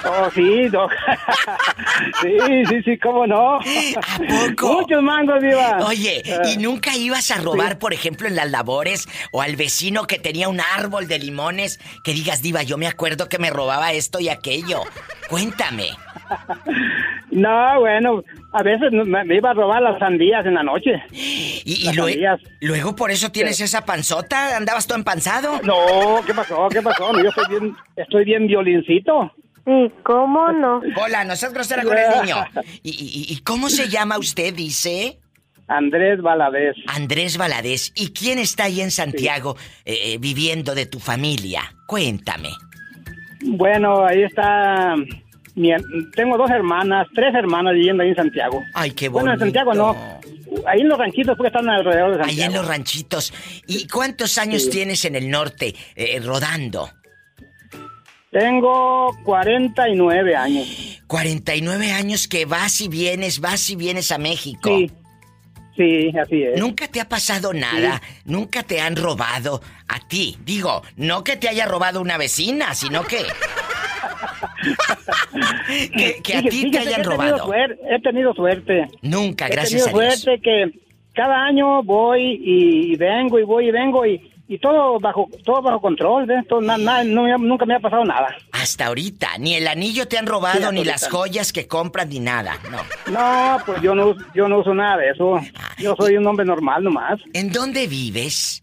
Oh, 0.08 0.30
sí, 0.34 0.68
doc. 0.68 0.92
sí, 2.22 2.36
sí, 2.68 2.82
sí, 2.84 2.98
cómo 2.98 3.26
no. 3.26 3.56
¿A 3.56 3.60
poco? 4.56 4.80
Muchos 4.82 5.02
mangos, 5.02 5.40
Diva. 5.40 5.78
Oye, 5.86 6.22
Ah. 6.26 6.48
¿y 6.48 6.56
nunca 6.58 6.94
ibas 6.96 7.30
a 7.30 7.38
robar, 7.40 7.78
por 7.78 7.92
ejemplo, 7.92 8.26
en 8.28 8.36
las 8.36 8.50
labores 8.50 9.08
o 9.32 9.42
al 9.42 9.56
vecino 9.56 10.06
que 10.06 10.18
tenía 10.18 10.48
un 10.48 10.60
árbol 10.60 11.08
de 11.08 11.18
limones 11.18 11.78
que 12.04 12.12
digas, 12.12 12.42
diva, 12.42 12.62
yo 12.62 12.76
me 12.78 12.86
acuerdo 12.86 13.28
que 13.28 13.38
me 13.38 13.50
robaba 13.50 13.92
esto 13.92 14.20
y 14.20 14.28
aquello? 14.28 14.80
Cuéntame. 15.28 15.90
No, 17.30 17.80
bueno, 17.80 18.22
a 18.52 18.62
veces 18.62 18.90
me, 18.92 19.36
iba 19.36 19.50
a 19.50 19.54
robar 19.54 19.82
las 19.82 19.98
sandías 19.98 20.46
en 20.46 20.54
la 20.54 20.62
noche. 20.62 21.02
¿Y, 21.12 21.62
y 21.64 21.84
Las 21.84 21.96
lue- 21.96 22.10
sandías. 22.12 22.40
luego 22.60 22.96
por 22.96 23.10
eso 23.10 23.30
tienes 23.30 23.60
esa 23.60 23.84
panzota? 23.84 24.56
¿Andabas 24.56 24.86
todo 24.86 24.96
empanzado? 24.98 25.60
No, 25.62 26.20
¿qué 26.26 26.32
pasó? 26.34 26.68
¿Qué 26.70 26.80
pasó? 26.82 27.12
No, 27.12 27.22
yo 27.22 27.28
estoy 27.28 27.44
bien, 27.50 27.76
estoy 27.96 28.24
bien 28.24 28.46
violincito. 28.46 29.32
¿Y 29.66 29.90
cómo 30.04 30.52
no? 30.52 30.80
Hola, 31.02 31.24
no 31.24 31.34
seas 31.36 31.52
grosera 31.52 31.82
con 31.82 31.96
el 31.98 32.22
niño. 32.22 32.36
¿Y, 32.82 32.90
y- 32.90 33.32
y 33.34 33.38
cómo 33.42 33.68
se 33.68 33.88
llama 33.88 34.18
usted, 34.18 34.54
dice? 34.54 35.18
Andrés 35.68 36.22
Valadez. 36.22 36.76
Andrés 36.86 37.36
Valadez. 37.36 37.90
¿Y 37.96 38.12
quién 38.12 38.38
está 38.38 38.64
ahí 38.64 38.80
en 38.80 38.92
Santiago 38.92 39.56
eh, 39.84 39.98
eh, 40.14 40.18
viviendo 40.18 40.74
de 40.76 40.86
tu 40.86 41.00
familia? 41.00 41.62
Cuéntame. 41.88 42.50
Bueno, 43.44 44.06
ahí 44.06 44.22
está. 44.22 44.94
mi- 45.56 45.72
tengo 46.14 46.38
dos 46.38 46.50
hermanas, 46.50 47.08
tres 47.16 47.34
hermanas 47.34 47.74
viviendo 47.74 48.04
ahí 48.04 48.10
en 48.10 48.16
Santiago. 48.16 48.62
Ay, 48.74 48.92
qué 48.92 49.08
Bueno, 49.08 49.32
en 49.32 49.38
bonito. 49.40 49.44
Santiago 49.60 49.74
no. 49.74 50.20
Ahí 50.66 50.80
en 50.82 50.88
los 50.88 50.98
ranchitos 50.98 51.36
porque 51.36 51.48
están 51.48 51.68
alrededor 51.68 52.16
de 52.16 52.22
Ahí 52.22 52.28
Santiago. 52.36 52.52
en 52.52 52.58
los 52.60 52.68
ranchitos. 52.68 53.34
¿Y 53.66 53.88
cuántos 53.88 54.38
años 54.38 54.62
Sí. 54.64 54.70
tienes 54.70 55.04
en 55.04 55.16
el 55.16 55.28
norte 55.28 55.74
eh, 55.96 56.20
rodando? 56.20 56.88
Tengo 58.38 59.16
49 59.24 60.36
años. 60.36 61.02
49 61.06 61.92
años 61.92 62.28
que 62.28 62.44
vas 62.44 62.82
y 62.82 62.88
vienes, 62.88 63.40
vas 63.40 63.70
y 63.70 63.76
vienes 63.76 64.12
a 64.12 64.18
México. 64.18 64.68
Sí. 64.68 64.90
Sí, 65.74 66.10
así 66.18 66.42
es. 66.42 66.58
Nunca 66.58 66.86
te 66.88 67.00
ha 67.00 67.08
pasado 67.08 67.54
nada, 67.54 68.00
nunca 68.26 68.62
te 68.62 68.78
han 68.80 68.94
robado 68.96 69.62
a 69.88 70.00
ti. 70.06 70.36
Digo, 70.44 70.82
no 70.96 71.24
que 71.24 71.36
te 71.36 71.48
haya 71.48 71.64
robado 71.66 72.00
una 72.02 72.18
vecina, 72.18 72.74
sino 72.74 73.04
que. 73.04 73.18
que, 75.96 76.22
que 76.22 76.36
a 76.36 76.42
ti 76.42 76.70
te 76.70 76.78
hayan 76.78 77.00
he 77.00 77.04
tenido 77.04 77.10
robado. 77.10 77.46
suerte, 77.46 77.80
he 77.90 78.00
tenido 78.00 78.34
suerte. 78.34 78.86
Nunca, 79.02 79.46
He 79.46 79.50
gracias 79.50 79.82
a 79.82 79.84
tenido 79.86 80.00
Dios. 80.02 80.20
suerte 80.20 80.42
que 80.42 80.80
cada 81.14 81.44
año 81.44 81.82
voy 81.82 82.38
y 82.42 82.96
vengo 82.96 83.38
y 83.38 83.44
voy 83.44 83.68
y 83.68 83.70
vengo 83.70 84.06
y, 84.06 84.30
y 84.48 84.58
todo 84.58 84.98
bajo 85.00 85.28
todo 85.44 85.60
bajo 85.62 85.80
control, 85.80 86.26
¿ves? 86.26 86.46
Todo, 86.48 86.60
na- 86.60 86.78
na- 86.78 87.02
no 87.04 87.26
nunca 87.38 87.66
me 87.66 87.74
ha 87.74 87.80
pasado 87.80 88.04
nada. 88.04 88.28
Hasta 88.52 88.86
ahorita, 88.86 89.38
ni 89.38 89.54
el 89.54 89.66
anillo 89.66 90.06
te 90.06 90.18
han 90.18 90.26
robado, 90.26 90.68
Sí, 90.70 90.74
ni 90.74 90.84
las 90.84 91.08
joyas 91.08 91.52
que 91.52 91.66
compran, 91.66 92.08
ni 92.08 92.20
nada. 92.20 92.56
No. 92.70 92.78
No, 93.12 93.58
pues 93.66 93.82
yo 93.82 93.94
no, 93.94 94.14
yo 94.34 94.48
no 94.48 94.58
uso 94.60 94.72
nada 94.74 94.98
de 94.98 95.10
eso. 95.10 95.40
Yo 95.78 95.94
soy 95.98 96.16
un 96.16 96.26
hombre 96.26 96.46
normal 96.46 96.84
nomás. 96.84 97.18
¿En 97.32 97.50
dónde 97.50 97.86
vives? 97.88 98.62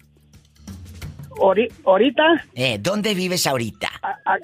Ori- 1.38 1.72
ahorita, 1.86 2.24
Eh, 2.54 2.78
¿Dónde 2.80 3.14
vives 3.16 3.48
ahorita? 3.48 3.90
a- 4.02 4.38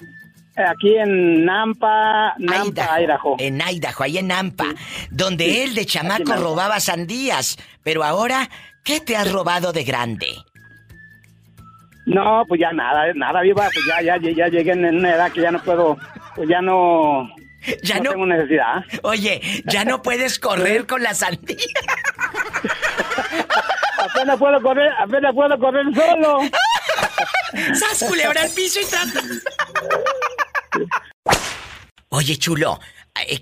aquí 0.71 0.95
en 0.97 1.45
Nampa, 1.45 2.33
Nampa, 2.37 2.99
Idaho. 3.01 3.35
En 3.39 3.61
Idaho, 3.61 4.03
ahí 4.03 4.17
en 4.17 4.27
Nampa. 4.27 4.65
Donde 5.11 5.63
él 5.63 5.73
de 5.75 5.85
chamaco 5.85 6.33
robaba 6.35 6.79
sandías. 6.79 7.57
Pero 7.83 8.03
ahora, 8.03 8.49
¿qué 8.83 8.99
te 8.99 9.15
has 9.15 9.31
robado 9.31 9.71
de 9.71 9.83
grande? 9.83 10.27
No, 12.09 12.43
pues 12.47 12.59
ya 12.59 12.71
nada, 12.71 13.13
nada, 13.13 13.41
viva, 13.41 13.69
pues 13.73 13.85
ya, 13.85 14.01
ya, 14.01 14.17
ya 14.31 14.47
llegué 14.47 14.71
en 14.71 14.83
una 14.97 15.13
edad 15.13 15.31
que 15.31 15.41
ya 15.41 15.51
no 15.51 15.61
puedo, 15.61 15.95
pues 16.35 16.49
ya 16.49 16.59
no, 16.61 17.29
Ya 17.83 17.99
no- 17.99 18.11
tengo 18.11 18.25
necesidad. 18.25 18.83
Oye, 19.03 19.39
ya 19.65 19.85
no 19.85 20.01
puedes 20.01 20.39
correr 20.39 20.87
con 20.91 21.03
la 21.03 21.13
sandía. 21.13 21.57
Apenas 23.99 24.37
puedo 24.39 24.59
correr, 24.61 24.91
apenas 24.97 25.33
puedo 25.35 25.59
correr 25.59 25.85
solo. 25.93 26.39
¡Sas, 27.75 28.03
culebra 28.07 28.41
al 28.41 28.49
piso 28.49 28.79
y 28.79 28.85
tras! 28.85 29.13
Oye, 32.09 32.37
chulo, 32.37 32.79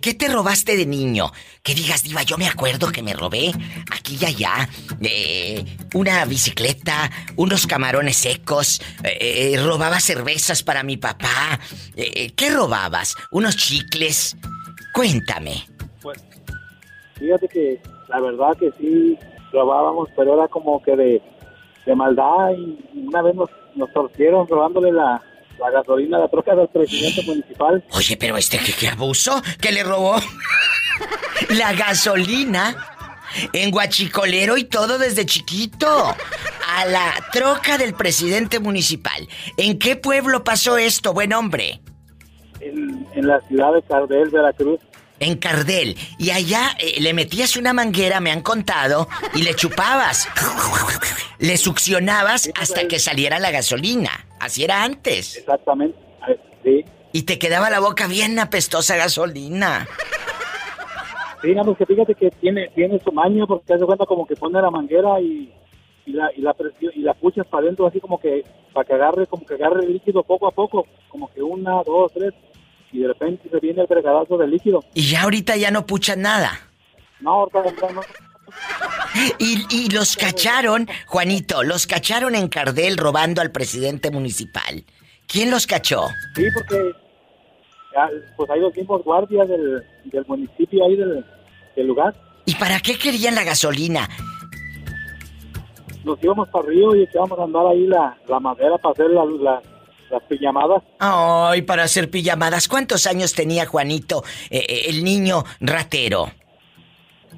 ¿qué 0.01 0.13
te 0.13 0.27
robaste 0.27 0.75
de 0.75 0.85
niño? 0.85 1.31
Que 1.63 1.73
digas, 1.73 2.03
diva, 2.03 2.23
yo 2.23 2.37
me 2.37 2.47
acuerdo 2.47 2.91
que 2.91 3.01
me 3.01 3.13
robé 3.13 3.51
aquí 3.91 4.17
y 4.19 4.25
allá 4.25 4.69
eh, 5.01 5.65
una 5.93 6.25
bicicleta, 6.25 7.09
unos 7.35 7.67
camarones 7.67 8.17
secos, 8.17 8.81
eh, 9.03 9.53
eh, 9.53 9.57
robaba 9.63 9.99
cervezas 9.99 10.63
para 10.63 10.83
mi 10.83 10.97
papá. 10.97 11.59
Eh, 11.95 12.11
eh, 12.15 12.31
¿Qué 12.35 12.49
robabas? 12.49 13.15
¿Unos 13.31 13.55
chicles? 13.57 14.37
Cuéntame. 14.93 15.65
Pues, 16.01 16.23
fíjate 17.15 17.47
que 17.47 17.81
la 18.07 18.19
verdad 18.19 18.57
que 18.57 18.71
sí 18.79 19.17
robábamos, 19.51 20.09
pero 20.15 20.35
era 20.35 20.47
como 20.47 20.81
que 20.81 20.95
de, 20.95 21.21
de 21.85 21.95
maldad 21.95 22.51
y 22.57 22.79
una 23.07 23.21
vez 23.21 23.35
nos 23.75 23.93
torcieron 23.93 24.47
robándole 24.47 24.91
la, 24.91 25.21
la 25.59 25.71
gasolina 25.71 26.19
la 26.19 26.27
troca 26.27 26.55
del 26.55 26.67
presidente 26.67 27.23
municipal. 27.23 27.83
Oye, 27.91 28.17
pero 28.17 28.37
este 28.37 28.57
que 28.59 28.73
qué 28.73 28.87
abuso, 28.89 29.41
que 29.59 29.71
le 29.71 29.83
robó 29.83 30.15
la 31.49 31.73
gasolina 31.73 32.75
en 33.53 33.71
guachicolero 33.71 34.57
y 34.57 34.65
todo 34.65 34.97
desde 34.97 35.25
chiquito 35.25 36.15
a 36.67 36.85
la 36.85 37.13
troca 37.31 37.77
del 37.77 37.93
presidente 37.93 38.59
municipal. 38.59 39.27
¿En 39.57 39.79
qué 39.79 39.95
pueblo 39.95 40.43
pasó 40.43 40.77
esto, 40.77 41.13
buen 41.13 41.33
hombre? 41.33 41.81
En, 42.59 43.07
en 43.13 43.27
la 43.27 43.39
ciudad 43.41 43.73
de 43.73 43.81
Cardel, 43.83 44.29
Veracruz. 44.29 44.79
En 45.19 45.37
Cardel. 45.37 45.97
Y 46.19 46.29
allá 46.29 46.75
eh, 46.79 46.99
le 46.99 47.13
metías 47.13 47.57
una 47.57 47.73
manguera, 47.73 48.19
me 48.19 48.31
han 48.31 48.41
contado, 48.41 49.07
y 49.33 49.41
le 49.41 49.55
chupabas. 49.55 50.27
Le 51.39 51.57
succionabas 51.57 52.49
hasta 52.59 52.87
que 52.87 52.99
saliera 52.99 53.39
la 53.39 53.51
gasolina. 53.51 54.26
Así 54.39 54.63
era 54.63 54.83
antes. 54.83 55.37
Exactamente. 55.37 55.97
Sí. 56.63 56.85
Y 57.13 57.23
te 57.23 57.39
quedaba 57.39 57.69
la 57.69 57.79
boca 57.79 58.07
bien 58.07 58.37
apestosa 58.39 58.95
gasolina. 58.95 59.87
Sí, 61.41 61.53
no, 61.53 61.75
que 61.75 61.85
fíjate 61.85 62.15
que 62.15 62.31
tiene, 62.31 62.69
tiene 62.75 62.99
su 62.99 63.11
maña 63.11 63.45
porque 63.45 63.65
te 63.65 63.73
das 63.73 63.83
cuenta 63.83 64.05
como 64.05 64.25
que 64.25 64.35
pone 64.35 64.61
la 64.61 64.71
manguera 64.71 65.19
y, 65.21 65.53
y 66.05 66.11
la 66.11 66.31
y 66.35 66.41
la 66.41 66.53
presión 66.53 66.91
y 66.95 67.01
la 67.01 67.13
puchas 67.13 67.45
para 67.47 67.63
adentro 67.63 67.85
así 67.85 67.99
como 67.99 68.19
que 68.19 68.43
para 68.73 68.85
que 68.85 68.93
agarre 68.93 69.27
como 69.27 69.45
que 69.45 69.53
agarre 69.53 69.85
el 69.85 69.93
líquido 69.93 70.23
poco 70.23 70.47
a 70.47 70.51
poco, 70.51 70.87
como 71.09 71.31
que 71.31 71.41
una, 71.41 71.83
dos, 71.83 72.11
tres 72.13 72.33
y 72.91 72.99
de 72.99 73.07
repente 73.07 73.49
se 73.49 73.59
viene 73.59 73.81
el 73.81 73.87
fregadazo 73.87 74.37
del 74.37 74.51
líquido. 74.51 74.83
Y 74.93 75.09
ya 75.09 75.23
ahorita 75.23 75.55
ya 75.57 75.71
no 75.71 75.85
puchan 75.85 76.21
nada. 76.21 76.51
No, 77.19 77.31
ahorita 77.31 77.59
ahorita 77.59 77.91
no. 77.91 78.01
Y, 79.39 79.65
y 79.69 79.89
los 79.89 80.15
cacharon, 80.15 80.87
Juanito, 81.07 81.63
los 81.63 81.87
cacharon 81.87 82.35
en 82.35 82.47
Cardel 82.47 82.97
robando 82.97 83.41
al 83.41 83.51
presidente 83.51 84.11
municipal. 84.11 84.83
¿Quién 85.27 85.51
los 85.51 85.67
cachó? 85.67 86.07
Sí, 86.35 86.45
porque 86.53 86.91
pues 88.35 88.49
hay 88.49 88.59
los 88.59 88.75
mismos 88.75 89.03
guardias 89.03 89.47
del, 89.49 89.83
del 90.05 90.25
municipio 90.27 90.85
ahí 90.85 90.95
del, 90.95 91.25
del 91.75 91.87
lugar. 91.87 92.13
¿Y 92.45 92.55
para 92.55 92.79
qué 92.79 92.97
querían 92.97 93.35
la 93.35 93.43
gasolina? 93.43 94.07
Nos 96.03 96.23
íbamos 96.23 96.47
para 96.49 96.67
Río 96.67 96.95
y 96.95 97.03
echábamos 97.03 97.39
a 97.39 97.43
andar 97.43 97.65
ahí 97.67 97.85
la, 97.87 98.17
la 98.27 98.39
madera 98.39 98.77
para 98.77 98.93
hacer 98.93 99.09
la- 99.09 99.25
la- 99.25 99.61
las 100.09 100.23
pijamadas. 100.23 100.81
Ay, 100.99 101.63
para 101.63 101.83
hacer 101.83 102.09
pijamadas. 102.09 102.69
¿Cuántos 102.69 103.05
años 103.07 103.33
tenía 103.33 103.65
Juanito, 103.65 104.23
eh, 104.49 104.65
eh, 104.69 104.81
el 104.87 105.03
niño 105.03 105.43
ratero? 105.59 106.31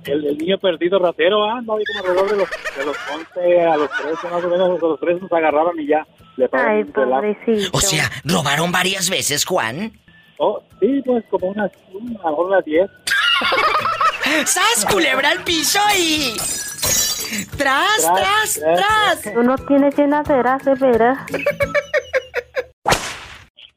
El, 0.05 0.25
el 0.25 0.37
niño 0.37 0.57
perdido 0.57 0.99
ratero, 0.99 1.43
ah, 1.43 1.61
no, 1.61 1.75
ahí 1.75 1.83
como 1.85 1.99
alrededor 1.99 2.31
de 2.31 2.37
los, 2.37 2.49
de 2.77 2.85
los 2.85 2.97
11 3.37 3.61
a 3.63 3.77
los 3.77 3.89
13, 3.91 4.27
más 4.29 4.43
o 4.43 4.49
menos, 4.49 4.83
a 4.83 4.85
los 4.85 4.99
13 4.99 5.21
nos 5.21 5.31
agarraban 5.31 5.79
y 5.79 5.87
ya. 5.87 6.07
Le 6.37 6.49
Ay, 6.53 6.83
pobrecito. 6.85 7.77
O 7.77 7.81
sea, 7.81 8.09
¿robaron 8.23 8.71
varias 8.71 9.09
veces, 9.09 9.45
Juan? 9.45 9.91
Oh, 10.37 10.63
sí, 10.79 11.01
pues 11.05 11.23
como 11.29 11.47
unas, 11.47 11.71
una, 11.91 12.19
a 12.21 12.23
lo 12.23 12.29
mejor 12.29 12.45
unas 12.47 12.65
10. 12.65 12.89
¡Sas, 14.45 14.85
culebra 14.89 15.31
al 15.31 15.43
piso 15.43 15.79
y... 15.97 16.37
¡Tras, 17.57 18.09
tras, 18.15 18.59
tras! 18.59 19.35
Uno 19.35 19.55
tiene 19.57 19.89
llenaderas 19.91 20.63
de 20.63 20.73
veras. 20.75 21.19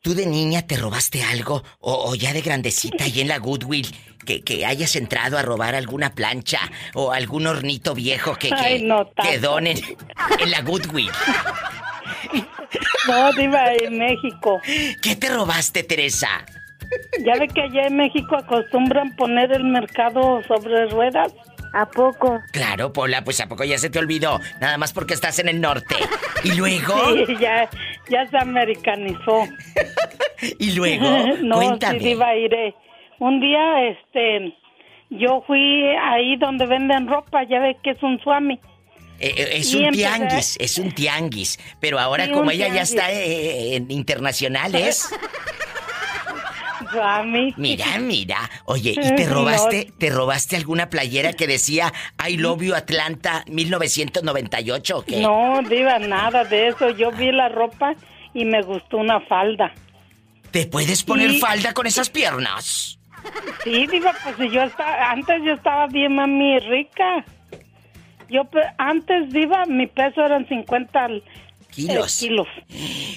¿Tú 0.01 0.15
de 0.15 0.27
niña 0.27 0.67
te 0.67 0.77
robaste 0.77 1.23
algo? 1.23 1.63
O, 1.79 2.11
o 2.11 2.15
ya 2.15 2.33
de 2.33 2.41
grandecita 2.41 3.07
y 3.07 3.21
en 3.21 3.29
la 3.29 3.39
Goodwill, 3.39 3.87
que, 4.27 4.43
que 4.43 4.65
hayas 4.67 4.97
entrado 4.97 5.39
a 5.39 5.43
robar 5.43 5.75
alguna 5.75 6.15
plancha 6.15 6.61
o 6.95 7.13
algún 7.13 7.47
hornito 7.47 7.95
viejo 7.95 8.35
que, 8.37 8.49
que, 8.49 8.55
Ay, 8.55 8.83
no 8.83 9.07
tanto. 9.07 9.31
que 9.31 9.39
donen 9.39 9.79
en 10.39 10.51
la 10.51 10.61
Goodwill. 10.63 11.11
No, 13.09 13.33
Diva, 13.33 13.73
en 13.75 13.99
México. 13.99 14.61
¿Qué 15.03 15.17
te 15.17 15.29
robaste, 15.29 15.83
Teresa? 15.83 16.29
Ya 17.25 17.35
ve 17.39 17.49
que 17.49 17.63
allá 17.63 17.87
en 17.89 17.97
México 17.97 18.37
acostumbran 18.37 19.15
poner 19.17 19.53
el 19.53 19.65
mercado 19.65 20.43
sobre 20.47 20.87
ruedas. 20.89 21.33
¿A 21.75 21.87
poco? 21.87 22.39
Claro, 22.53 22.93
Pola, 22.93 23.25
pues 23.25 23.41
a 23.41 23.49
poco 23.49 23.65
ya 23.65 23.79
se 23.79 23.89
te 23.89 23.99
olvidó. 23.99 24.39
Nada 24.61 24.77
más 24.77 24.93
porque 24.93 25.15
estás 25.15 25.39
en 25.39 25.49
el 25.49 25.59
norte. 25.61 25.97
Y 26.45 26.53
luego, 26.53 26.95
Sí, 27.27 27.35
ya, 27.41 27.69
ya 28.11 28.27
se 28.29 28.37
americanizó. 28.37 29.49
y 30.59 30.73
luego, 30.73 31.07
no, 31.43 31.57
cuéntame. 31.57 31.99
sí, 31.99 32.05
Diva, 32.05 32.35
iré. 32.37 32.75
Un 33.23 33.39
día, 33.41 33.85
este, 33.89 34.53
yo 35.11 35.45
fui 35.47 35.85
ahí 36.11 36.35
donde 36.39 36.67
venden 36.67 37.07
ropa, 37.07 37.45
ya 37.45 37.61
ve 37.61 37.77
que 37.83 37.91
es 37.91 38.03
un 38.03 38.19
suami. 38.21 38.55
Eh, 39.21 39.33
eh, 39.37 39.49
es 39.59 39.73
Y 39.73 39.77
un 39.77 39.85
empecé- 39.85 39.97
tianguis, 39.99 40.57
es 40.59 40.79
un 40.79 40.91
tianguis. 40.91 41.59
Pero 41.79 42.01
ahora, 42.01 42.25
Sí, 42.27 42.33
como 42.33 42.51
ella 42.51 42.67
ya 42.67 42.83
está 42.83 43.13
eh, 43.13 43.77
en 43.77 43.89
internacionales. 43.93 45.09
Suami. 46.91 47.55
Mira, 47.57 47.87
mira. 48.01 48.39
Oye, 48.65 48.91
¿y 49.01 49.15
te 49.17 49.27
robaste, 49.29 49.93
te 49.99 50.11
robaste 50.11 50.57
alguna 50.57 50.91
playera 50.91 51.33
que 51.33 51.47
decía 51.47 51.93
I 52.29 52.37
love 52.39 52.63
you 52.63 52.75
Atlanta 52.75 53.45
1998 53.49 54.99
o 54.99 55.03
qué? 55.05 55.21
No, 55.21 55.61
Diva, 55.69 56.01
nada 56.01 56.43
de 56.45 56.69
eso. 56.69 56.91
Yo 56.91 57.13
vi 57.13 57.31
la 57.31 57.49
ropa 57.49 57.95
y 58.35 58.45
me 58.45 58.63
gustó 58.63 58.97
una 58.99 59.21
falda. 59.21 59.73
¿Te 60.51 60.67
puedes 60.67 61.05
poner 61.05 61.31
Y- 61.31 61.39
falda 61.39 61.73
con 61.73 61.87
esas 61.87 62.11
piernas? 62.11 62.99
Sí, 63.65 63.87
Diva, 63.87 64.13
pues 64.37 64.51
yo 64.53 64.63
estaba, 64.63 65.11
antes 65.11 65.43
yo 65.45 65.53
estaba 65.55 65.87
bien 65.87 66.15
mami 66.15 66.59
rica. 66.61 67.25
Yo 68.29 68.45
pe- 68.45 68.61
antes 68.79 69.31
diva, 69.33 69.67
mi 69.67 69.87
peso 69.87 70.25
eran 70.25 70.47
50 70.49 71.05
al- 71.05 71.23
Kilos. 71.71 72.23
eh, 72.23 72.27
kilos. 72.29 72.49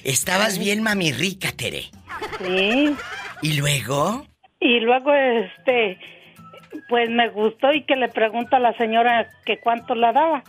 Estabas 0.04 0.60
bien 0.60 0.82
mami 0.84 1.12
rica, 1.12 1.50
Tere. 1.56 1.84
Sí. 2.40 2.94
¿Y 3.42 3.54
luego? 3.58 4.26
Y 4.60 4.80
luego, 4.82 5.14
este, 5.14 5.98
pues 6.90 7.10
me 7.10 7.30
gustó 7.30 7.72
y 7.74 7.84
que 7.84 7.96
le 7.96 8.08
pregunto 8.10 8.56
a 8.56 8.60
la 8.60 8.74
señora 8.78 9.28
que 9.46 9.60
cuánto 9.60 9.96
la 9.96 10.14
daba, 10.14 10.44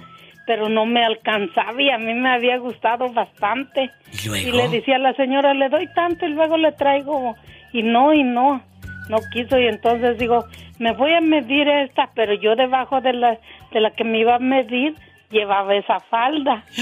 pero 0.46 0.68
no 0.68 0.86
me 0.86 1.04
alcanzaba 1.04 1.80
y 1.82 1.90
a 1.90 1.98
mí 1.98 2.14
me 2.14 2.30
había 2.30 2.58
gustado 2.58 3.12
bastante. 3.12 3.90
¿Y 4.22 4.28
luego? 4.28 4.48
Y 4.48 4.52
le 4.52 4.68
decía 4.68 4.96
a 4.96 5.00
la 5.00 5.14
señora, 5.14 5.54
le 5.54 5.68
doy 5.68 5.86
tanto 5.94 6.26
y 6.26 6.30
luego 6.30 6.56
le 6.56 6.72
traigo. 6.72 7.34
Y 7.72 7.82
no, 7.82 8.14
y 8.14 8.22
no, 8.22 8.62
no 9.08 9.18
quiso. 9.32 9.58
Y 9.58 9.66
entonces 9.66 10.18
digo, 10.18 10.44
me 10.78 10.92
voy 10.92 11.12
a 11.12 11.20
medir 11.20 11.68
esta, 11.68 12.10
pero 12.14 12.34
yo 12.34 12.56
debajo 12.56 13.00
de 13.00 13.12
la, 13.12 13.38
de 13.72 13.80
la 13.80 13.90
que 13.92 14.04
me 14.04 14.18
iba 14.20 14.36
a 14.36 14.38
medir 14.38 14.94
llevaba 15.30 15.74
esa 15.74 16.00
falda. 16.00 16.64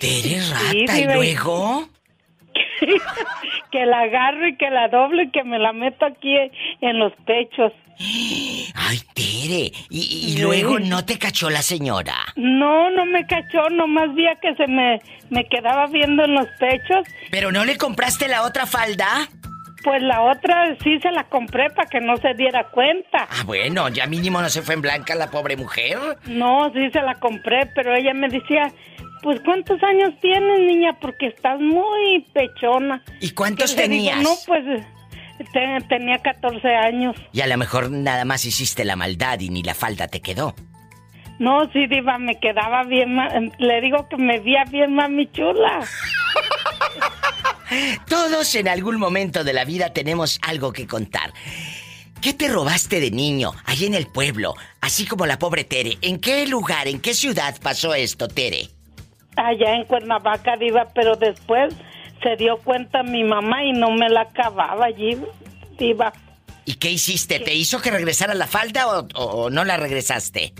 Tere 0.00 0.40
rata, 0.50 0.92
Sí, 0.94 1.02
¿y 1.02 1.04
luego? 1.04 1.88
que 3.70 3.86
la 3.86 4.00
agarro 4.00 4.46
y 4.46 4.56
que 4.56 4.70
la 4.70 4.88
doblo 4.88 5.22
y 5.22 5.30
que 5.30 5.42
me 5.44 5.58
la 5.58 5.72
meto 5.72 6.04
aquí 6.06 6.34
en 6.80 6.98
los 6.98 7.12
pechos. 7.26 7.72
Ay, 8.74 8.98
Tere. 9.14 9.72
¿Y, 9.90 9.98
y 10.00 10.30
Sí. 10.36 10.42
luego 10.42 10.78
no 10.78 11.04
te 11.04 11.18
cachó 11.18 11.48
la 11.50 11.62
señora? 11.62 12.14
No, 12.36 12.90
no 12.90 13.06
me 13.06 13.26
cachó, 13.26 13.68
nomás 13.70 14.14
vi 14.14 14.26
a 14.26 14.34
que 14.36 14.54
se 14.56 14.66
me, 14.66 15.00
me 15.30 15.44
quedaba 15.48 15.86
viendo 15.86 16.24
en 16.24 16.34
los 16.34 16.46
pechos. 16.58 17.06
¿Pero 17.30 17.52
no 17.52 17.64
le 17.64 17.76
compraste 17.76 18.28
la 18.28 18.42
otra 18.42 18.66
falda? 18.66 19.28
Pues 19.84 20.02
la 20.02 20.22
otra 20.22 20.74
sí 20.82 20.98
se 21.00 21.10
la 21.12 21.24
compré 21.24 21.68
para 21.70 21.86
que 21.88 22.00
no 22.00 22.16
se 22.16 22.32
diera 22.34 22.64
cuenta. 22.70 23.28
Ah, 23.30 23.42
bueno, 23.44 23.88
ya 23.90 24.06
mínimo 24.06 24.40
no 24.40 24.48
se 24.48 24.62
fue 24.62 24.74
en 24.74 24.80
blanca 24.82 25.14
la 25.14 25.30
pobre 25.30 25.56
mujer. 25.58 25.98
No, 26.26 26.72
sí 26.72 26.90
se 26.90 27.02
la 27.02 27.14
compré, 27.16 27.66
pero 27.74 27.94
ella 27.94 28.14
me 28.14 28.28
decía, 28.28 28.72
pues 29.22 29.40
¿cuántos 29.44 29.82
años 29.82 30.14
tienes, 30.22 30.58
niña? 30.60 30.96
Porque 31.00 31.26
estás 31.26 31.60
muy 31.60 32.26
pechona. 32.32 33.02
¿Y 33.20 33.30
cuántos 33.32 33.76
digo, 33.76 33.82
tenías? 33.82 34.22
no, 34.22 34.30
pues 34.46 34.64
te- 35.52 35.80
tenía 35.88 36.18
14 36.18 36.66
años. 36.74 37.14
Y 37.32 37.42
a 37.42 37.46
lo 37.46 37.58
mejor 37.58 37.90
nada 37.90 38.24
más 38.24 38.46
hiciste 38.46 38.84
la 38.86 38.96
maldad 38.96 39.38
y 39.40 39.50
ni 39.50 39.62
la 39.62 39.74
falda 39.74 40.08
te 40.08 40.20
quedó. 40.22 40.54
No, 41.38 41.70
sí, 41.72 41.86
diva, 41.88 42.16
me 42.16 42.38
quedaba 42.40 42.84
bien, 42.84 43.14
ma- 43.16 43.28
le 43.58 43.80
digo 43.82 44.08
que 44.08 44.16
me 44.16 44.38
veía 44.40 44.64
bien 44.64 44.94
mami 44.94 45.26
chula. 45.30 45.80
Todos 48.08 48.54
en 48.54 48.68
algún 48.68 48.98
momento 48.98 49.44
de 49.44 49.52
la 49.52 49.64
vida 49.64 49.92
tenemos 49.92 50.38
algo 50.42 50.72
que 50.72 50.86
contar. 50.86 51.32
¿Qué 52.20 52.32
te 52.32 52.48
robaste 52.48 53.00
de 53.00 53.10
niño, 53.10 53.52
allí 53.66 53.86
en 53.86 53.94
el 53.94 54.06
pueblo? 54.06 54.54
Así 54.80 55.04
como 55.06 55.26
la 55.26 55.38
pobre 55.38 55.64
Tere. 55.64 55.98
¿En 56.00 56.18
qué 56.20 56.46
lugar, 56.46 56.88
en 56.88 57.00
qué 57.00 57.12
ciudad 57.14 57.54
pasó 57.62 57.94
esto, 57.94 58.28
Tere? 58.28 58.68
allá 59.36 59.74
en 59.74 59.84
Cuernavaca, 59.86 60.56
Diva, 60.56 60.86
pero 60.94 61.16
después 61.16 61.74
se 62.22 62.36
dio 62.36 62.56
cuenta 62.58 63.02
mi 63.02 63.24
mamá 63.24 63.64
y 63.64 63.72
no 63.72 63.90
me 63.90 64.08
la 64.08 64.20
acababa 64.22 64.86
allí, 64.86 65.18
Diva. 65.76 66.12
¿Y 66.64 66.74
qué 66.74 66.92
hiciste? 66.92 67.40
¿Te 67.40 67.52
hizo 67.52 67.82
que 67.82 67.90
regresara 67.90 68.32
la 68.34 68.46
falda 68.46 68.86
o, 68.86 69.08
o- 69.16 69.24
o 69.44 69.50
no 69.50 69.64
la 69.64 69.76
regresaste? 69.76 70.54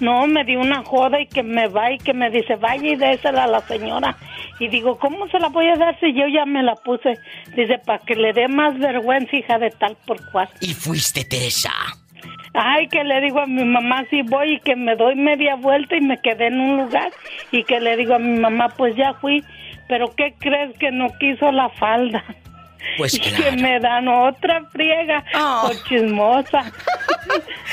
No, 0.00 0.26
me 0.26 0.44
dio 0.44 0.60
una 0.60 0.84
joda 0.84 1.18
y 1.20 1.26
que 1.28 1.42
me 1.42 1.66
va 1.68 1.92
y 1.92 1.98
que 1.98 2.12
me 2.12 2.28
dice, 2.30 2.56
vaya 2.56 2.92
y 2.92 2.96
désela 2.96 3.44
a 3.44 3.46
la 3.48 3.66
señora. 3.66 4.16
Y 4.60 4.68
digo, 4.68 4.98
¿cómo 4.98 5.26
se 5.28 5.38
la 5.38 5.48
voy 5.48 5.68
a 5.68 5.76
dar 5.76 5.98
si 6.00 6.12
yo 6.14 6.26
ya 6.28 6.44
me 6.44 6.62
la 6.62 6.74
puse? 6.76 7.18
Dice, 7.56 7.78
para 7.84 7.98
que 7.98 8.14
le 8.14 8.32
dé 8.32 8.48
más 8.48 8.78
vergüenza, 8.78 9.36
hija 9.36 9.58
de 9.58 9.70
tal 9.70 9.96
por 10.06 10.24
cual. 10.30 10.48
Y 10.60 10.74
fuiste, 10.74 11.24
Teresa. 11.24 11.72
Ay, 12.54 12.86
que 12.86 13.02
le 13.02 13.20
digo 13.20 13.40
a 13.40 13.46
mi 13.46 13.64
mamá, 13.64 14.04
sí 14.10 14.22
voy 14.22 14.54
y 14.54 14.60
que 14.60 14.76
me 14.76 14.94
doy 14.94 15.16
media 15.16 15.56
vuelta 15.56 15.96
y 15.96 16.00
me 16.00 16.20
quedé 16.20 16.46
en 16.46 16.60
un 16.60 16.84
lugar. 16.84 17.10
Y 17.50 17.64
que 17.64 17.80
le 17.80 17.96
digo 17.96 18.14
a 18.14 18.18
mi 18.20 18.38
mamá, 18.38 18.68
pues 18.76 18.94
ya 18.96 19.14
fui. 19.14 19.42
Pero 19.88 20.14
¿qué 20.14 20.34
crees 20.38 20.76
que 20.78 20.92
no 20.92 21.08
quiso 21.18 21.50
la 21.50 21.68
falda? 21.70 22.24
Pues 22.96 23.14
Y 23.16 23.20
que 23.20 23.30
claro. 23.30 23.56
me 23.56 23.80
dan 23.80 24.06
otra 24.08 24.64
friega 24.70 25.24
por 25.62 25.82
chismosa. 25.84 26.72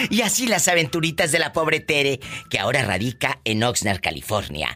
Y 0.09 0.21
así 0.21 0.47
las 0.47 0.67
aventuritas 0.67 1.31
de 1.31 1.37
la 1.37 1.53
pobre 1.53 1.79
Tere, 1.79 2.19
que 2.49 2.57
ahora 2.57 2.83
radica 2.83 3.39
en 3.43 3.61
Oxnard, 3.63 3.99
California. 3.99 4.75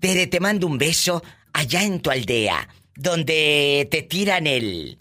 Tere, 0.00 0.26
te 0.26 0.40
mando 0.40 0.66
un 0.66 0.78
beso 0.78 1.22
allá 1.52 1.82
en 1.82 2.00
tu 2.00 2.10
aldea, 2.10 2.68
donde 2.94 3.88
te 3.90 4.02
tiran 4.02 4.46
el. 4.46 4.98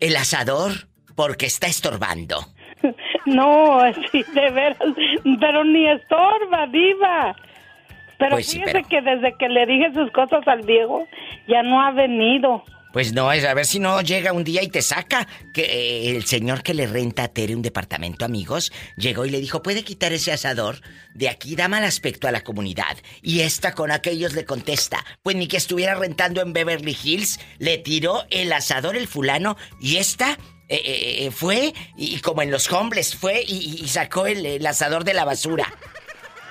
el 0.00 0.16
asador 0.16 0.72
porque 1.14 1.46
está 1.46 1.66
estorbando. 1.66 2.36
No, 3.26 3.80
sí, 4.12 4.22
de 4.34 4.50
veras, 4.50 4.76
pero 5.40 5.64
ni 5.64 5.88
estorba, 5.88 6.66
diva. 6.66 7.34
Pero 8.18 8.32
Pues 8.32 8.46
sí, 8.48 8.58
fíjese 8.58 8.72
pero- 8.82 8.88
que 8.88 9.00
desde 9.00 9.38
que 9.38 9.48
le 9.48 9.64
dije 9.64 9.94
sus 9.94 10.10
cosas 10.12 10.46
al 10.46 10.60
viejo, 10.60 11.08
ya 11.48 11.62
no 11.62 11.80
ha 11.80 11.90
venido. 11.92 12.62
Pues 12.94 13.12
no, 13.12 13.32
es 13.32 13.44
a 13.44 13.54
ver 13.54 13.66
si 13.66 13.80
no 13.80 14.00
llega 14.02 14.32
un 14.32 14.44
día 14.44 14.62
y 14.62 14.68
te 14.68 14.80
saca. 14.80 15.26
Que 15.52 15.62
eh, 15.62 16.10
el 16.16 16.26
señor 16.26 16.62
que 16.62 16.74
le 16.74 16.86
renta 16.86 17.24
a 17.24 17.28
Tere 17.28 17.56
un 17.56 17.60
departamento, 17.60 18.24
amigos, 18.24 18.70
llegó 18.96 19.26
y 19.26 19.30
le 19.30 19.40
dijo, 19.40 19.64
¿puede 19.64 19.82
quitar 19.82 20.12
ese 20.12 20.30
asador? 20.30 20.80
De 21.12 21.28
aquí 21.28 21.56
da 21.56 21.66
mal 21.66 21.82
aspecto 21.82 22.28
a 22.28 22.30
la 22.30 22.44
comunidad. 22.44 22.96
Y 23.20 23.40
esta 23.40 23.74
con 23.74 23.90
aquellos 23.90 24.34
le 24.34 24.44
contesta, 24.44 25.04
pues 25.24 25.34
ni 25.34 25.48
que 25.48 25.56
estuviera 25.56 25.96
rentando 25.96 26.40
en 26.40 26.52
Beverly 26.52 26.96
Hills, 27.02 27.40
le 27.58 27.78
tiró 27.78 28.26
el 28.30 28.52
asador 28.52 28.94
el 28.94 29.08
fulano 29.08 29.56
y 29.80 29.96
esta... 29.96 30.38
eh, 30.68 30.76
eh, 30.76 31.26
eh, 31.26 31.30
fue 31.32 31.74
y, 31.96 32.20
como 32.20 32.42
en 32.42 32.50
los 32.50 32.72
hombres 32.72 33.16
fue 33.16 33.42
y, 33.42 33.86
sacó 33.88 34.26
el 34.26 34.64
asador 34.64 35.02
de 35.02 35.14
la 35.14 35.24
basura. 35.24 35.66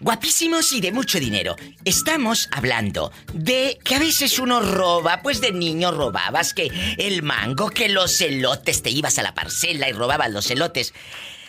Guapísimos 0.00 0.72
y 0.72 0.80
de 0.80 0.92
mucho 0.92 1.18
dinero. 1.18 1.56
Estamos 1.84 2.48
hablando 2.52 3.12
de 3.32 3.78
que 3.82 3.94
a 3.94 3.98
veces 3.98 4.38
uno 4.38 4.60
roba, 4.60 5.20
pues 5.22 5.40
de 5.40 5.52
niño 5.52 5.90
robabas 5.90 6.52
que 6.52 6.70
el 6.98 7.22
mango, 7.22 7.70
que 7.70 7.88
los 7.88 8.20
elotes, 8.20 8.82
te 8.82 8.90
ibas 8.90 9.18
a 9.18 9.22
la 9.22 9.34
parcela 9.34 9.88
y 9.88 9.92
robabas 9.92 10.30
los 10.30 10.50
elotes. 10.50 10.92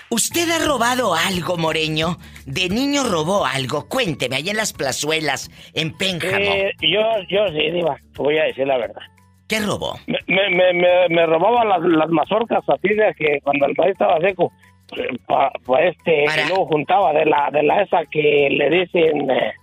¿Usted 0.10 0.50
ha 0.50 0.66
robado 0.66 1.14
algo, 1.14 1.58
Moreño? 1.58 2.18
¿De 2.46 2.70
niño 2.70 3.04
robó 3.04 3.46
algo? 3.46 3.90
Cuénteme, 3.90 4.38
allá 4.38 4.52
en 4.52 4.58
las 4.58 4.72
plazuelas, 4.72 5.52
en 5.74 5.98
Pénjamo. 5.98 6.38
Eh, 6.38 6.72
yo, 6.82 7.02
yo 7.30 7.48
sí, 7.50 7.72
Diva, 7.72 7.98
voy 8.16 8.38
a 8.38 8.46
decir 8.46 8.66
la 8.66 8.78
verdad. 8.78 9.02
¿Qué 9.50 9.60
robó? 9.60 10.00
Me, 10.08 10.20
me, 10.28 11.28
las, 11.28 11.82
las 11.82 12.10
mazorcas 12.10 12.64
así 12.68 12.90
de 12.90 13.14
que 13.18 13.40
cuando 13.44 13.66
el 13.66 13.74
maíz 13.78 13.92
estaba 13.92 14.20
seco, 14.22 14.52
pa, 15.26 15.52
pa 15.66 15.82
este, 15.82 16.24
y 16.24 16.48
luego 16.50 16.66
juntaba 16.68 17.14
de 17.14 17.26
la, 17.26 17.50
de 17.52 17.64
la 17.64 17.82
esa 17.82 18.06
que 18.06 18.48
le 18.52 18.70
dicen, 18.70 19.30
eh, 19.30 19.54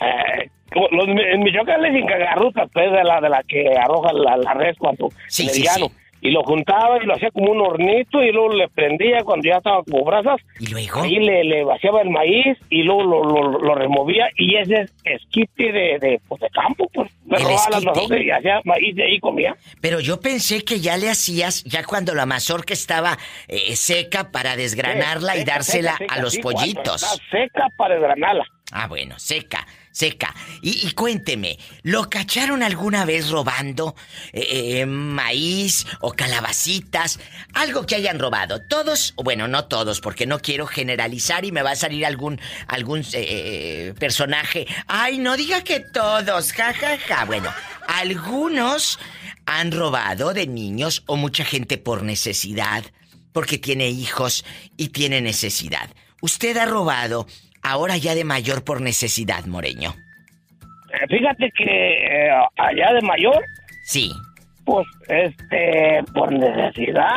eh, 0.00 0.50
los, 0.92 1.08
en 1.08 1.40
Michoacán 1.40 1.82
le 1.82 1.90
dicen 1.90 2.06
cagarrutas, 2.06 2.68
pues 2.72 2.90
de 2.92 3.04
la, 3.04 3.20
de 3.20 3.28
la 3.28 3.42
que 3.42 3.74
arroja 3.76 4.12
la, 4.12 4.36
la 4.36 4.54
res 4.54 4.76
cuando 4.78 5.08
Sí, 5.28 5.44
el 5.44 5.50
sí, 5.50 5.62
llano. 5.62 5.86
sí. 5.86 5.94
Y 6.20 6.30
lo 6.30 6.42
juntaba 6.42 7.02
y 7.02 7.06
lo 7.06 7.14
hacía 7.14 7.30
como 7.30 7.52
un 7.52 7.60
hornito 7.60 8.22
y 8.22 8.32
luego 8.32 8.54
le 8.54 8.68
prendía 8.68 9.22
cuando 9.24 9.48
ya 9.48 9.56
estaba 9.58 9.82
como 9.84 10.04
brasas. 10.04 10.40
¿Y 10.58 10.66
luego? 10.66 11.00
Ahí 11.02 11.16
le, 11.16 11.44
le 11.44 11.64
vaciaba 11.64 12.02
el 12.02 12.10
maíz 12.10 12.56
y 12.70 12.82
luego 12.82 13.04
lo, 13.04 13.22
lo, 13.24 13.58
lo 13.60 13.74
removía 13.74 14.28
y 14.36 14.56
ese 14.56 14.82
es 14.82 14.92
esquite 15.04 15.72
de, 15.72 15.98
de, 16.00 16.20
pues, 16.28 16.40
de 16.40 16.48
campo, 16.50 16.88
pues. 16.92 17.10
Me 17.24 17.38
robaba 17.38 17.70
las 17.70 17.84
mazorcas 17.84 18.20
y 18.20 18.30
hacía 18.30 18.60
maíz 18.64 18.96
de 18.96 19.04
ahí 19.04 19.20
comía. 19.20 19.56
Pero 19.80 20.00
yo 20.00 20.20
pensé 20.20 20.64
que 20.64 20.80
ya 20.80 20.96
le 20.96 21.10
hacías, 21.10 21.62
ya 21.64 21.84
cuando 21.84 22.14
la 22.14 22.26
mazorca 22.26 22.72
estaba 22.72 23.18
eh, 23.48 23.76
seca 23.76 24.30
para 24.32 24.56
desgranarla 24.56 25.36
y 25.36 25.40
Seca, 25.40 25.52
dársela 25.52 25.96
seca, 25.98 26.14
a 26.14 26.20
los 26.20 26.32
sí, 26.32 26.40
pollitos. 26.40 27.02
seca 27.30 27.68
para 27.76 27.94
desgranarla. 27.94 28.44
Ah, 28.72 28.86
bueno, 28.86 29.18
seca, 29.18 29.66
seca. 29.92 30.34
Y, 30.62 30.90
cuénteme, 30.92 31.58
¿lo 31.82 32.08
cacharon 32.08 32.62
alguna 32.62 33.04
vez 33.04 33.30
robando 33.30 33.94
eh, 34.32 34.80
eh, 34.80 34.86
maíz 34.86 35.86
o 36.00 36.12
calabacitas? 36.12 37.18
Algo 37.54 37.86
que 37.86 37.96
hayan 37.96 38.18
robado. 38.18 38.60
Todos, 38.68 39.14
bueno, 39.16 39.48
no 39.48 39.64
todos, 39.66 40.00
porque 40.00 40.26
no 40.26 40.40
quiero 40.40 40.66
generalizar 40.66 41.44
y 41.44 41.52
me 41.52 41.62
va 41.62 41.72
a 41.72 41.76
salir 41.76 42.06
algún, 42.06 42.40
algún 42.66 43.04
eh, 43.12 43.94
personaje. 43.98 44.66
Ay, 44.86 45.18
no 45.18 45.36
diga 45.36 45.62
que 45.64 45.80
todos, 45.80 46.52
ja, 46.52 46.72
ja, 46.74 46.98
ja. 46.98 47.24
Bueno, 47.24 47.52
algunos 47.86 48.98
han 49.46 49.72
robado 49.72 50.34
de 50.34 50.46
niños 50.46 51.02
o 51.06 51.16
mucha 51.16 51.44
gente 51.44 51.78
por 51.78 52.02
necesidad, 52.02 52.84
porque 53.32 53.56
tiene 53.56 53.88
hijos 53.88 54.44
y 54.76 54.88
tiene 54.88 55.20
necesidad. 55.20 55.90
¿Usted 56.20 56.56
ha 56.56 56.66
robado 56.66 57.26
ahora 57.70 57.96
ya 57.96 58.14
de 58.14 58.24
mayor 58.24 58.62
por 58.64 58.80
necesidad, 58.80 59.44
Moreño? 59.46 59.94
Eh, 60.92 61.06
Fíjate 61.08 61.50
que 61.56 62.26
eh, 62.26 62.30
allá 62.56 62.92
de 62.94 63.00
mayor, 63.02 63.42
Sí. 63.84 64.10
pues, 64.64 64.86
este, 65.08 66.02
por 66.14 66.32
necesidad, 66.32 67.16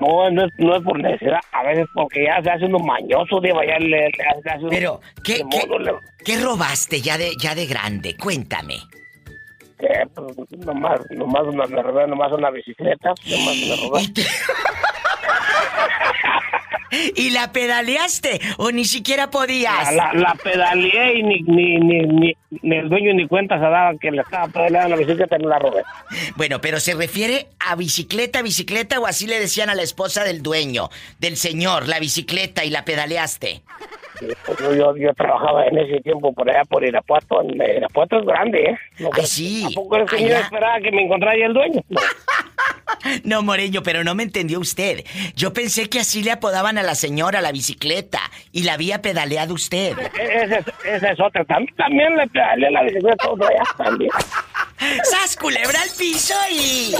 No, 0.00 0.30
no 0.30 0.44
es, 0.44 0.52
no 0.58 0.76
es 0.76 0.82
por 0.84 0.96
necesidad, 1.00 1.40
a 1.50 1.64
veces 1.64 1.86
porque 1.92 2.22
ya 2.24 2.40
se 2.40 2.50
hace 2.50 2.66
uno 2.66 2.78
mañoso, 2.78 3.40
Diva, 3.40 3.66
ya 3.66 3.78
le, 3.80 3.88
le 3.88 4.12
hace 4.46 4.58
uno- 4.60 4.68
Pero, 4.70 5.00
¿qué, 5.24 5.38
de 5.38 5.78
le- 5.80 5.92
¿Qué 6.24 6.38
robaste 6.40 7.00
ya 7.00 7.18
de, 7.18 7.32
ya 7.36 7.56
de 7.56 7.66
grande? 7.66 8.16
Cuéntame. 8.16 8.76
eh, 9.80 10.06
pues, 10.14 10.36
nomás, 10.64 11.00
nomás 11.10 11.42
una, 11.46 11.66
me 11.66 11.82
robé 11.82 12.06
nomás 12.06 12.30
una 12.32 12.48
bicicleta, 12.50 13.12
nomás 13.26 13.56
me 13.56 13.76
robé. 13.76 14.02
¿Y 16.90 17.30
la 17.30 17.52
pedaleaste 17.52 18.40
o 18.56 18.70
ni 18.70 18.84
siquiera 18.84 19.30
podías? 19.30 19.94
La, 19.94 20.12
la 20.14 20.34
pedaleé 20.34 21.18
y 21.18 21.22
ni, 21.22 21.40
ni, 21.42 21.78
ni, 21.78 22.00
ni, 22.02 22.36
ni 22.62 22.76
el 22.76 22.88
dueño 22.88 23.12
ni 23.14 23.26
cuenta 23.26 23.56
se 23.56 23.62
daba 23.62 23.92
que 23.98 24.10
le 24.10 24.22
estaba 24.22 24.48
pedaleando 24.48 24.90
la 24.90 24.96
bicicleta 24.96 25.36
y 25.38 25.42
no 25.42 25.48
la 25.48 25.58
robé. 25.58 25.82
Bueno, 26.36 26.60
pero 26.60 26.80
se 26.80 26.94
refiere 26.94 27.48
a 27.58 27.76
bicicleta, 27.76 28.42
bicicleta 28.42 28.98
o 29.00 29.06
así 29.06 29.26
le 29.26 29.38
decían 29.38 29.70
a 29.70 29.74
la 29.74 29.82
esposa 29.82 30.24
del 30.24 30.42
dueño, 30.42 30.88
del 31.18 31.36
señor, 31.36 31.88
la 31.88 31.98
bicicleta 31.98 32.64
y 32.64 32.70
la 32.70 32.84
pedaleaste. 32.84 33.62
Yo, 34.60 34.74
yo, 34.74 34.96
yo 34.96 35.14
trabajaba 35.14 35.66
en 35.66 35.78
ese 35.78 36.00
tiempo 36.00 36.32
por 36.32 36.48
allá 36.50 36.64
por 36.64 36.84
Irapuato. 36.84 37.42
Irapuato 37.42 38.18
es 38.20 38.26
grande, 38.26 38.62
¿eh? 38.62 38.78
No, 38.98 39.10
Ay, 39.12 39.26
sí. 39.26 39.64
¿A 39.66 39.74
poco 39.74 39.96
el 39.96 40.08
señor 40.08 40.30
Allá. 40.32 40.40
esperaba 40.40 40.80
que 40.80 40.90
me 40.90 41.02
encontrara 41.04 41.34
ahí 41.34 41.42
el 41.42 41.54
dueño? 41.54 41.80
No. 41.88 42.00
No, 43.22 43.42
Moreño, 43.42 43.82
pero 43.82 44.02
no 44.02 44.14
me 44.14 44.22
entendió 44.24 44.58
usted. 44.58 45.04
Yo 45.36 45.52
pensé 45.52 45.88
que 45.88 46.00
así 46.00 46.22
le 46.22 46.32
apodaban 46.32 46.78
a 46.78 46.82
la 46.82 46.94
señora 46.94 47.40
la 47.42 47.52
bicicleta 47.52 48.18
y 48.50 48.64
la 48.64 48.72
había 48.74 49.02
pedaleado 49.02 49.54
usted. 49.54 49.96
E- 49.98 50.42
Esa 50.44 50.58
es, 50.58 50.66
esa 50.84 51.10
es 51.12 51.20
otra. 51.20 51.44
Tam- 51.44 51.72
También 51.76 52.16
le 52.16 52.26
pedaleé 52.28 52.70
la 52.70 52.82
bicicleta 52.82 53.24
a 53.26 53.30
otro 53.30 53.46
allá 53.46 53.62
también. 53.76 54.10
¡Sas, 55.10 55.34
culebra 55.36 55.82
al 55.82 55.90
piso 55.90 56.32
y... 56.50 56.94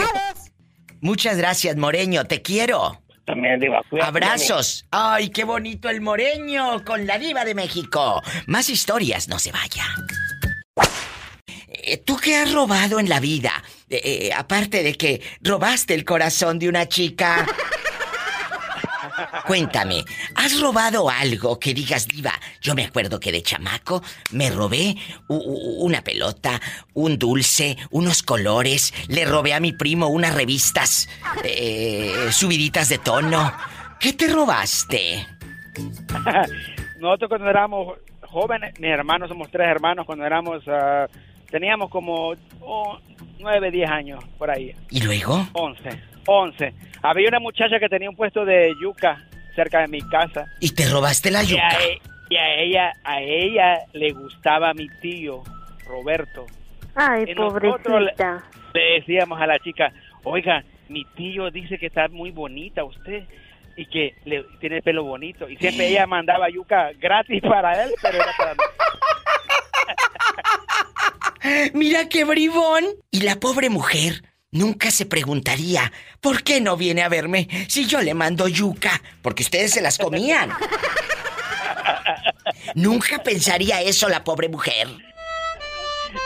Muchas 1.01 1.37
gracias, 1.37 1.75
Moreño. 1.75 2.25
Te 2.25 2.41
quiero. 2.41 3.01
También, 3.25 3.59
Diva. 3.59 3.81
cuídate, 3.89 4.07
Abrazos. 4.07 4.85
Ay, 4.89 5.29
qué 5.31 5.43
bonito 5.43 5.89
el 5.89 5.99
Moreño 5.99 6.85
con 6.85 7.05
la 7.05 7.19
diva 7.19 7.43
de 7.43 7.55
México. 7.55 8.21
Más 8.47 8.69
historias, 8.69 9.27
no 9.27 9.37
se 9.37 9.51
vaya. 9.51 9.83
Eh, 11.67 11.97
¿Tú 11.97 12.17
qué 12.17 12.37
has 12.37 12.53
robado 12.53 12.99
en 12.99 13.09
la 13.09 13.19
vida? 13.19 13.51
Eh, 13.89 14.31
aparte 14.35 14.81
de 14.83 14.93
que 14.95 15.21
robaste 15.41 15.93
el 15.93 16.05
corazón 16.05 16.57
de 16.59 16.69
una 16.69 16.87
chica. 16.87 17.45
Cuéntame, 19.45 20.03
¿has 20.35 20.59
robado 20.59 21.09
algo 21.09 21.59
que 21.59 21.73
digas, 21.73 22.07
diva? 22.07 22.33
Yo 22.61 22.75
me 22.75 22.85
acuerdo 22.85 23.19
que 23.19 23.31
de 23.31 23.41
chamaco 23.41 24.01
me 24.31 24.49
robé 24.49 24.95
una 25.27 26.01
pelota, 26.01 26.61
un 26.93 27.17
dulce, 27.17 27.77
unos 27.91 28.23
colores, 28.23 28.93
le 29.07 29.25
robé 29.25 29.53
a 29.53 29.59
mi 29.59 29.73
primo 29.73 30.07
unas 30.07 30.35
revistas 30.35 31.09
eh, 31.43 32.27
subiditas 32.31 32.89
de 32.89 32.97
tono. 32.99 33.53
¿Qué 33.99 34.13
te 34.13 34.27
robaste? 34.27 35.25
Nosotros 36.99 37.29
cuando 37.29 37.49
éramos 37.49 37.97
jóvenes, 38.21 38.79
mis 38.79 38.91
hermanos, 38.91 39.29
somos 39.29 39.49
tres 39.49 39.67
hermanos, 39.67 40.05
cuando 40.05 40.25
éramos, 40.25 40.63
ah, 40.67 41.07
teníamos 41.49 41.89
como 41.89 42.33
oh, 42.61 42.99
nueve, 43.39 43.71
diez 43.71 43.89
años 43.89 44.23
por 44.37 44.49
ahí. 44.51 44.73
¿Y 44.89 45.01
luego? 45.01 45.47
Once, 45.53 45.89
once. 46.27 46.73
Había 47.01 47.27
una 47.29 47.39
muchacha 47.39 47.79
que 47.79 47.89
tenía 47.89 48.09
un 48.09 48.15
puesto 48.15 48.45
de 48.45 48.73
yuca 48.81 49.23
cerca 49.55 49.79
de 49.81 49.87
mi 49.87 50.01
casa. 50.09 50.45
¿Y 50.59 50.69
te 50.71 50.87
robaste 50.87 51.31
la 51.31 51.43
Y 51.43 51.47
yuca? 51.47 51.67
a, 51.67 51.83
e- 51.83 51.99
y 52.29 52.35
a 52.35 52.55
ella, 52.55 52.91
a 53.03 53.21
ella 53.21 53.79
le 53.93 54.11
gustaba 54.11 54.73
mi 54.73 54.87
tío, 55.01 55.41
Roberto. 55.85 56.45
Ay, 56.95 57.25
Y 57.27 57.35
pobrecita. 57.35 58.43
Le 58.73 58.81
decíamos 58.99 59.39
a 59.41 59.47
la 59.47 59.57
chica, 59.59 59.91
oiga, 60.23 60.63
mi 60.89 61.05
tío 61.15 61.49
dice 61.51 61.77
que 61.77 61.87
está 61.87 62.07
muy 62.09 62.31
bonita 62.31 62.83
usted 62.83 63.23
y 63.77 63.85
que 63.85 64.13
le 64.25 64.43
tiene 64.59 64.77
el 64.77 64.83
pelo 64.83 65.03
bonito. 65.03 65.47
Y 65.49 65.55
siempre 65.57 65.87
ella 65.87 66.05
mandaba 66.07 66.49
yuca 66.49 66.91
gratis 66.99 67.41
para 67.41 67.83
él, 67.83 67.91
pero 68.01 68.17
era 68.17 68.31
para 68.37 68.53
mí. 68.53 68.59
Mira 71.73 72.09
qué 72.09 72.25
bribón. 72.25 72.83
Y 73.11 73.21
la 73.21 73.35
pobre 73.37 73.69
mujer 73.69 74.23
nunca 74.57 74.91
se 74.91 75.05
preguntaría, 75.05 75.91
¿por 76.21 76.43
qué 76.43 76.61
no 76.61 76.77
viene 76.77 77.03
a 77.03 77.09
verme 77.09 77.47
si 77.67 77.85
yo 77.85 78.01
le 78.01 78.13
mando 78.13 78.47
yuca? 78.47 79.01
Porque 79.21 79.43
ustedes 79.43 79.71
se 79.71 79.81
las 79.81 79.97
comían. 79.97 80.51
nunca 82.75 83.21
pensaría 83.23 83.81
eso 83.81 84.09
la 84.09 84.23
pobre 84.23 84.49
mujer. 84.49 84.87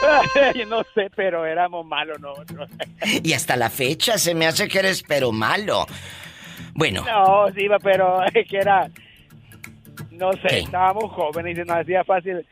Yo 0.54 0.66
no 0.66 0.82
sé, 0.94 1.10
pero 1.14 1.44
éramos 1.44 1.84
malos 1.84 2.18
nosotros. 2.20 2.70
Y 3.22 3.32
hasta 3.32 3.56
la 3.56 3.68
fecha 3.68 4.16
se 4.16 4.34
me 4.34 4.46
hace 4.46 4.68
que 4.68 4.78
eres 4.78 5.02
pero 5.02 5.32
malo. 5.32 5.86
Bueno, 6.74 7.04
No, 7.04 7.50
sí, 7.52 7.66
pero 7.82 8.22
es 8.32 8.48
que 8.48 8.58
era, 8.58 8.88
no 10.10 10.32
sé, 10.34 10.60
estábamos 10.60 11.12
jóvenes 11.12 11.52
y 11.52 11.56
se 11.56 11.64
nos 11.64 11.78
hacía 11.78 12.04
fácil 12.04 12.46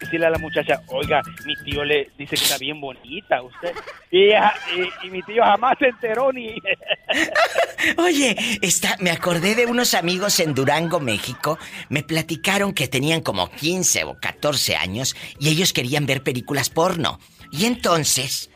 decirle 0.00 0.26
a 0.26 0.30
la 0.30 0.38
muchacha, 0.38 0.80
oiga, 0.88 1.20
mi 1.44 1.54
tío 1.64 1.84
le 1.84 2.10
dice 2.18 2.36
que 2.36 2.42
está 2.44 2.58
bien 2.58 2.80
bonita 2.80 3.42
usted. 3.42 3.74
Y, 4.10 4.24
ella- 4.24 4.54
y, 5.02 5.06
y 5.06 5.10
mi 5.10 5.22
tío 5.22 5.42
jamás 5.42 5.76
se 5.78 5.86
enteró 5.88 6.32
ni... 6.32 6.54
Oye, 7.96 8.36
está, 8.62 8.96
me 9.00 9.10
acordé 9.10 9.54
de 9.54 9.66
unos 9.66 9.94
amigos 9.94 10.40
en 10.40 10.54
Durango, 10.54 11.00
México. 11.00 11.58
Me 11.88 12.02
platicaron 12.02 12.72
que 12.72 12.88
tenían 12.88 13.20
como 13.20 13.50
15 13.50 14.04
o 14.04 14.18
14 14.18 14.76
años 14.76 15.16
y 15.38 15.48
ellos 15.48 15.72
querían 15.72 16.06
ver 16.06 16.22
películas 16.22 16.70
porno. 16.70 17.18
Y 17.50 17.64
entonces, 17.64 18.50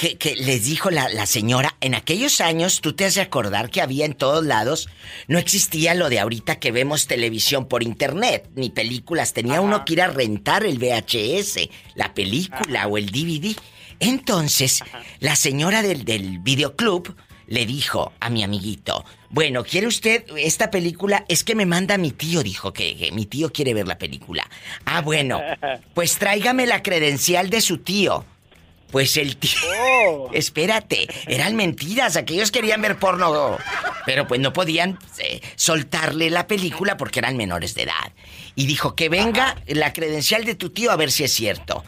que, 0.00 0.16
que 0.16 0.34
les 0.34 0.64
dijo 0.64 0.90
la, 0.90 1.10
la 1.10 1.26
señora, 1.26 1.76
en 1.82 1.94
aquellos 1.94 2.40
años, 2.40 2.80
tú 2.80 2.94
te 2.94 3.04
has 3.04 3.16
de 3.16 3.20
acordar 3.20 3.68
que 3.68 3.82
había 3.82 4.06
en 4.06 4.14
todos 4.14 4.42
lados, 4.46 4.88
no 5.28 5.38
existía 5.38 5.92
lo 5.92 6.08
de 6.08 6.18
ahorita 6.18 6.58
que 6.58 6.72
vemos 6.72 7.06
televisión 7.06 7.68
por 7.68 7.82
internet, 7.82 8.48
ni 8.54 8.70
películas, 8.70 9.34
tenía 9.34 9.60
uno 9.60 9.84
que 9.84 9.92
ir 9.92 10.00
a 10.00 10.06
rentar 10.06 10.64
el 10.64 10.78
VHS, 10.78 11.68
la 11.96 12.14
película 12.14 12.86
o 12.86 12.96
el 12.96 13.10
DVD. 13.10 13.54
Entonces, 13.98 14.82
la 15.18 15.36
señora 15.36 15.82
del, 15.82 16.06
del 16.06 16.38
videoclub 16.38 17.14
le 17.46 17.66
dijo 17.66 18.14
a 18.20 18.30
mi 18.30 18.42
amiguito, 18.42 19.04
bueno, 19.28 19.64
¿quiere 19.64 19.86
usted 19.86 20.24
esta 20.38 20.70
película? 20.70 21.26
Es 21.28 21.44
que 21.44 21.54
me 21.54 21.66
manda 21.66 21.98
mi 21.98 22.12
tío, 22.12 22.42
dijo 22.42 22.72
que, 22.72 22.96
que 22.96 23.12
mi 23.12 23.26
tío 23.26 23.52
quiere 23.52 23.74
ver 23.74 23.86
la 23.86 23.98
película. 23.98 24.48
Ah, 24.86 25.02
bueno, 25.02 25.42
pues 25.94 26.16
tráigame 26.16 26.66
la 26.66 26.82
credencial 26.82 27.50
de 27.50 27.60
su 27.60 27.78
tío. 27.78 28.24
Pues 28.90 29.16
el 29.16 29.36
tío... 29.36 29.58
Espérate, 30.32 31.08
eran 31.26 31.56
mentiras, 31.56 32.16
aquellos 32.16 32.50
querían 32.50 32.82
ver 32.82 32.98
porno, 32.98 33.58
pero 34.06 34.26
pues 34.26 34.40
no 34.40 34.52
podían 34.52 34.98
eh, 35.18 35.40
soltarle 35.56 36.30
la 36.30 36.46
película 36.46 36.96
porque 36.96 37.18
eran 37.20 37.36
menores 37.36 37.74
de 37.74 37.82
edad. 37.82 38.12
Y 38.54 38.66
dijo 38.66 38.94
que 38.94 39.08
venga 39.08 39.56
la 39.66 39.92
credencial 39.92 40.44
de 40.44 40.54
tu 40.54 40.70
tío 40.70 40.90
a 40.90 40.96
ver 40.96 41.10
si 41.10 41.24
es 41.24 41.32
cierto. 41.32 41.84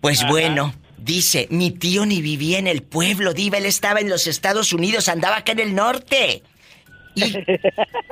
Pues 0.00 0.20
Ajá. 0.20 0.30
bueno, 0.30 0.74
dice, 0.98 1.46
mi 1.50 1.70
tío 1.70 2.06
ni 2.06 2.20
vivía 2.20 2.58
en 2.58 2.66
el 2.66 2.82
pueblo, 2.82 3.34
Diva, 3.34 3.58
él 3.58 3.66
estaba 3.66 4.00
en 4.00 4.08
los 4.08 4.26
Estados 4.26 4.72
Unidos, 4.72 5.08
andaba 5.08 5.38
acá 5.38 5.52
en 5.52 5.60
el 5.60 5.74
norte. 5.74 6.42
Y 7.14 7.30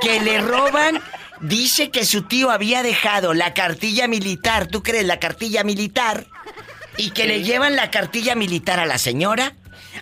que 0.01 0.21
le 0.23 0.41
roban, 0.41 1.01
dice 1.41 1.91
que 1.91 2.05
su 2.05 2.23
tío 2.23 2.51
había 2.51 2.83
dejado 2.83 3.33
la 3.33 3.55
cartilla 3.55 4.07
militar, 4.09 4.67
¿tú 4.67 4.83
crees 4.83 5.07
la 5.07 5.19
cartilla 5.19 5.65
militar? 5.65 6.27
Y 7.01 7.11
que 7.13 7.27
le 7.27 7.43
llevan 7.43 7.77
la 7.77 7.91
cartilla 7.91 8.35
militar 8.35 8.79
a 8.79 8.85
la 8.87 8.99
señora, 8.99 9.55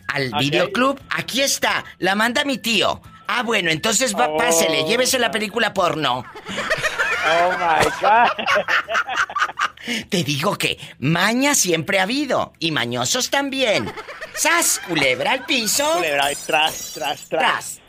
al 0.08 0.32
videoclub, 0.38 1.00
aquí 1.10 1.42
está, 1.42 1.84
la 1.98 2.14
manda 2.14 2.44
mi 2.44 2.58
tío. 2.58 3.00
Ah, 3.28 3.42
bueno, 3.42 3.70
entonces 3.70 4.14
va, 4.16 4.28
Oh. 4.28 4.36
pásele, 4.36 4.84
llévese 4.84 5.18
la 5.18 5.30
película 5.30 5.72
porno. 5.74 6.24
Oh 7.26 7.52
my 7.52 7.84
God. 8.00 8.28
Te 10.08 10.24
digo 10.24 10.56
que 10.58 10.78
maña 10.98 11.54
siempre 11.54 12.00
ha 12.00 12.02
habido 12.02 12.52
y 12.58 12.72
mañosos 12.72 13.30
también. 13.30 13.92
¡Sas! 14.34 14.80
Culebra 14.86 15.32
al 15.32 15.46
piso. 15.46 15.88
Culebra, 15.94 16.28
tras, 16.46 16.92
tras, 16.94 17.28
tras. 17.28 17.80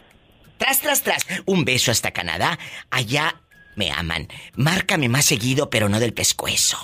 Tras, 0.57 0.79
tras, 0.81 1.01
tras. 1.03 1.25
Un 1.45 1.65
beso 1.65 1.89
hasta 1.91 2.11
Canadá. 2.11 2.59
Allá 2.91 3.35
me 3.75 3.91
aman. 3.91 4.27
Márcame 4.55 5.09
más 5.09 5.25
seguido, 5.25 5.69
pero 5.69 5.89
no 5.89 5.99
del 5.99 6.13
pescuezo. 6.13 6.77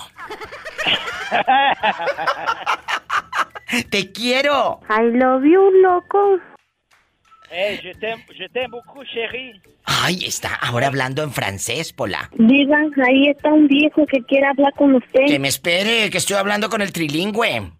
Te 3.90 4.12
quiero. 4.12 4.80
I 4.88 5.02
love 5.12 5.44
you, 5.44 5.70
loco. 5.82 6.38
Eh, 7.50 7.78
je 7.82 7.92
t'aime, 8.00 8.22
je 8.36 8.48
t'aime 8.48 8.70
beaucoup, 8.70 9.04
chérie. 9.04 9.60
Ay, 9.84 10.24
está 10.24 10.54
ahora 10.54 10.88
hablando 10.88 11.22
en 11.22 11.30
francés, 11.32 11.92
Pola. 11.92 12.28
Diva, 12.36 12.78
ahí 13.06 13.28
está 13.28 13.50
un 13.52 13.68
viejo 13.68 14.04
que 14.06 14.20
quiere 14.24 14.46
hablar 14.46 14.72
con 14.74 14.94
usted. 14.94 15.26
Que 15.26 15.38
me 15.38 15.48
espere, 15.48 16.10
que 16.10 16.18
estoy 16.18 16.36
hablando 16.36 16.68
con 16.68 16.80
el 16.82 16.92
trilingüe. 16.92 17.70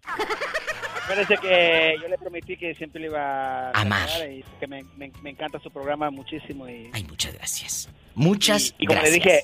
Acuérdese 1.03 1.37
que 1.37 1.95
yo 2.01 2.07
le 2.07 2.17
prometí 2.17 2.57
que 2.57 2.75
siempre 2.75 3.01
le 3.01 3.07
iba 3.07 3.69
a 3.69 3.71
Amar. 3.71 4.07
y 4.29 4.43
que 4.59 4.67
me, 4.67 4.83
me- 4.97 5.11
me 5.21 5.29
encanta 5.31 5.59
su 5.59 5.69
programa 5.71 6.09
muchísimo. 6.11 6.67
Y, 6.67 6.89
Ay, 6.93 7.03
muchas 7.05 7.33
gracias. 7.33 7.89
Muchas 8.15 8.73
y 8.77 8.85
como 8.87 8.99
gracias. 9.01 9.17
le 9.17 9.23
dije 9.23 9.43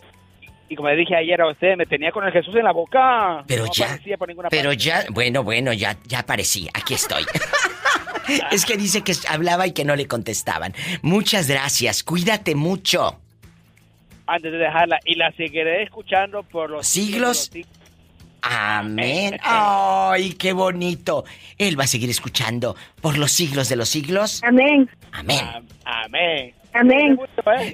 y 0.70 0.76
como 0.76 0.90
le 0.90 0.96
dije 0.96 1.16
ayer 1.16 1.40
a 1.42 1.50
usted, 1.52 1.76
me 1.78 1.86
tenía 1.86 2.12
con 2.12 2.26
el 2.26 2.32
Jesús 2.32 2.56
en 2.56 2.64
la 2.64 2.72
boca. 2.72 3.44
Pero 3.48 3.66
No 3.66 3.72
ya, 3.74 3.86
aparecía 3.86 4.18
por 4.18 4.28
ninguna 4.30 4.50
pero 4.50 4.70
parte. 4.70 4.84
ya, 4.84 5.04
bueno, 5.12 5.44
bueno, 5.44 5.74
ya, 5.74 5.98
ya 6.06 6.20
aparecí, 6.20 6.68
aquí 6.74 6.94
estoy. 6.96 7.24
es 8.52 8.66
que 8.66 8.78
dice 8.78 9.02
que 9.04 9.14
hablaba 9.30 9.68
y 9.68 9.72
que 9.74 9.86
no 9.86 9.96
le 9.96 10.08
contestaban. 10.08 10.74
Muchas 11.02 11.48
gracias, 11.48 12.04
cuídate 12.04 12.56
mucho. 12.56 13.20
Antes 14.26 14.52
de 14.54 14.58
dejarla, 14.58 15.00
y 15.06 15.16
la 15.16 15.32
seguiré 15.34 15.84
escuchando 15.84 16.44
por 16.44 16.70
los 16.70 16.88
Siglos. 16.88 17.50
de 17.52 17.60
los 17.60 17.68
siglos. 17.68 17.80
Amén. 18.42 19.38
Ay, 19.44 20.34
qué 20.34 20.54
bonito. 20.54 21.26
Él 21.58 21.80
va 21.80 21.84
a 21.84 21.88
seguir 21.88 22.10
escuchando 22.10 22.76
por 23.02 23.18
los 23.18 23.32
siglos 23.32 23.70
de 23.70 23.76
los 23.76 23.90
siglos. 23.90 24.42
Amén. 24.44 24.90
Amén. 25.12 25.40
Amén. 25.86 26.54
Amén. 26.74 27.18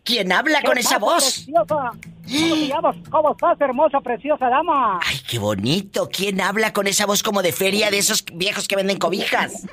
¿Quién 0.04 0.32
habla 0.32 0.62
con 0.62 0.78
esa 0.78 1.00
voz? 1.00 1.46
Preciosa. 1.46 1.92
¿Cómo 2.28 2.56
te 2.56 2.68
llamas? 2.68 2.96
¿Cómo 3.10 3.32
estás, 3.32 3.60
hermosa, 3.62 4.02
preciosa 4.02 4.50
dama? 4.50 5.00
Ay, 5.06 5.18
qué 5.30 5.40
bonito. 5.40 6.10
¿Quién 6.12 6.42
habla 6.42 6.74
con 6.74 6.88
esa 6.88 7.06
voz 7.06 7.24
como 7.24 7.42
de 7.42 7.52
feria 7.52 7.90
de 7.90 7.98
esos 7.98 8.24
viejos 8.34 8.68
que 8.68 8.76
venden 8.76 9.00
cobijas? 9.00 9.66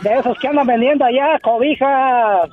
De 0.00 0.18
esos 0.18 0.38
que 0.38 0.48
andan 0.48 0.66
vendiendo 0.66 1.04
allá 1.04 1.38
cobijas. 1.42 2.48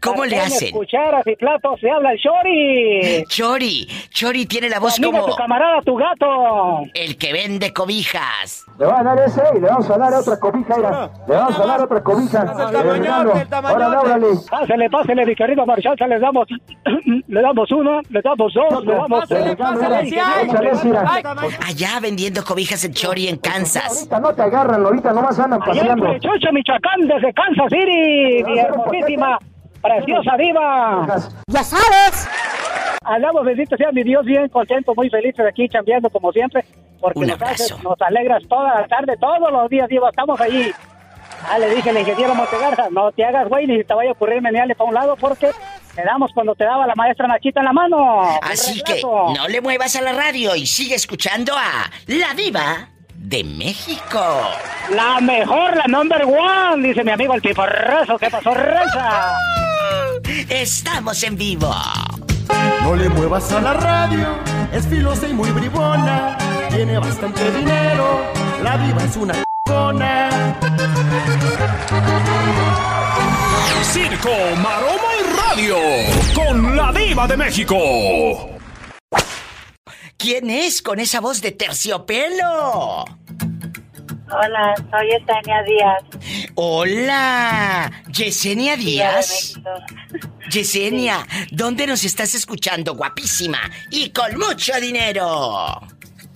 ¿Cómo 0.00 0.24
le 0.24 0.38
hacen? 0.38 0.70
cucharas 0.72 1.26
y 1.26 1.36
platos. 1.36 1.80
Se 1.80 1.90
habla 1.90 2.12
el 2.12 2.18
Chori. 2.18 3.24
Chori, 3.28 3.88
Chori 4.10 4.46
tiene 4.46 4.68
la 4.68 4.78
voz 4.78 4.98
como 5.00 5.24
tu 5.26 5.34
camarada, 5.34 5.80
tu 5.82 5.96
gato. 5.96 6.82
el 6.94 7.16
que 7.16 7.32
vende 7.32 7.72
cobijas. 7.72 8.64
Le 8.78 8.86
va 8.86 9.00
a 9.00 9.02
dar 9.02 9.18
ese 9.20 9.42
y 9.56 9.60
le 9.60 9.66
vamos 9.68 9.90
a 9.90 9.98
dar 9.98 10.14
otra 10.14 10.38
cobija, 10.40 10.76
mira. 10.76 11.10
Le 11.28 11.34
vamos 11.34 11.58
a 11.58 11.66
dar 11.66 11.80
otra 11.82 12.02
cobija. 12.02 12.40
Hermano, 12.40 13.32
órale, 13.72 13.96
órale. 13.96 14.26
Pásele, 14.50 14.90
pásele, 14.90 15.26
mi 15.26 15.34
querido 15.34 15.66
Marchacha, 15.66 16.06
le 16.06 16.18
damos, 16.18 16.48
le 17.26 17.42
damos 17.42 17.70
uno, 17.72 18.00
le 18.08 18.20
damos 18.22 18.52
dos, 18.54 18.84
le 18.84 18.94
damos 18.94 19.28
tres. 19.28 19.52
Échale, 19.52 20.72
mira. 20.84 21.04
Allá 21.66 22.00
vendiendo 22.00 22.44
cobijas 22.44 22.84
en 22.84 22.94
Chori 22.94 23.28
en 23.28 23.36
Kansas. 23.36 23.96
Ahorita 23.98 24.20
no 24.20 24.34
te 24.34 24.42
agarran, 24.42 24.84
ahorita 24.84 25.12
nomás 25.12 25.38
andan 25.38 25.60
paseando. 25.60 26.06
Culichucha, 26.06 26.52
Michoacán, 26.52 27.00
desde 27.06 27.32
Kansas 27.34 27.66
City, 27.70 28.44
mi 28.44 28.58
hermosísima, 28.58 29.38
preciosa 29.82 30.36
diva. 30.38 31.06
Ya 31.48 31.64
sabes. 31.64 32.28
Andamos, 33.04 33.44
bendito 33.44 33.76
sea 33.76 33.90
mi 33.92 34.02
Dios, 34.02 34.24
bien 34.24 34.48
contento, 34.48 34.94
muy 34.94 35.08
felices 35.10 35.44
aquí 35.46 35.68
chambeando 35.68 36.10
como 36.10 36.30
siempre, 36.32 36.64
porque 37.00 37.20
nos, 37.20 37.40
haces- 37.40 37.82
nos 37.82 38.00
alegras 38.02 38.42
toda 38.48 38.80
la 38.82 38.86
tarde, 38.86 39.16
todos 39.18 39.50
los 39.50 39.68
días, 39.70 39.88
Diva, 39.88 40.10
estamos 40.10 40.40
ahí. 40.40 40.70
Ah, 41.48 41.58
le 41.58 41.74
dije 41.74 41.88
al 41.90 41.98
ingeniero 41.98 42.34
Montegarza, 42.34 42.88
no 42.90 43.10
te 43.12 43.24
hagas 43.24 43.48
güey, 43.48 43.66
ni 43.66 43.82
te 43.82 43.94
vaya 43.94 44.10
a 44.10 44.12
ocurrir 44.12 44.42
menearle 44.42 44.74
para 44.74 44.88
un 44.88 44.94
lado, 44.94 45.16
porque 45.16 45.50
te 45.94 46.02
damos 46.04 46.30
cuando 46.34 46.54
te 46.54 46.64
daba 46.64 46.86
la 46.86 46.94
maestra 46.94 47.26
Nachita 47.26 47.60
en 47.60 47.64
la 47.66 47.72
mano. 47.72 48.20
Así 48.42 48.82
que 48.82 49.00
no 49.02 49.48
le 49.48 49.60
muevas 49.62 49.96
a 49.96 50.02
la 50.02 50.12
radio 50.12 50.54
y 50.54 50.66
sigue 50.66 50.94
escuchando 50.94 51.54
a 51.56 51.90
La 52.06 52.34
Diva 52.34 52.88
de 53.20 53.44
México. 53.44 54.20
La 54.94 55.20
mejor, 55.20 55.76
la 55.76 55.84
number 55.86 56.24
one, 56.24 56.88
dice 56.88 57.04
mi 57.04 57.12
amigo 57.12 57.34
el 57.34 57.42
piporrazo. 57.42 58.18
¿Qué 58.18 58.30
pasó, 58.30 58.52
Renza? 58.54 59.34
Estamos 60.48 61.22
en 61.22 61.36
vivo. 61.36 61.74
No 62.82 62.96
le 62.96 63.08
muevas 63.08 63.52
a 63.52 63.60
la 63.60 63.74
radio, 63.74 64.26
es 64.72 64.86
filosa 64.86 65.28
y 65.28 65.32
muy 65.32 65.50
bribona. 65.50 66.36
Tiene 66.70 66.98
bastante 66.98 67.50
dinero, 67.52 68.32
la 68.62 68.78
diva 68.78 69.02
es 69.04 69.16
una 69.16 69.34
c***ona. 69.34 70.30
Circo, 73.82 74.30
maroma 74.56 75.10
y 75.18 75.22
radio. 75.36 75.76
Con 76.34 76.76
la 76.76 76.92
diva 76.92 77.26
de 77.26 77.36
México. 77.36 78.59
¿Quién 80.20 80.50
es 80.50 80.82
con 80.82 81.00
esa 81.00 81.18
voz 81.18 81.40
de 81.40 81.50
terciopelo? 81.52 83.06
Hola, 84.30 84.74
soy 84.90 85.08
Yesenia 85.08 85.62
Díaz. 85.62 86.02
Hola, 86.56 87.90
Yesenia 88.12 88.76
Díaz. 88.76 89.54
Yesenia, 90.50 91.26
¿dónde 91.52 91.86
nos 91.86 92.04
estás 92.04 92.34
escuchando, 92.34 92.94
guapísima? 92.96 93.60
Y 93.90 94.10
con 94.10 94.38
mucho 94.38 94.78
dinero. 94.78 95.80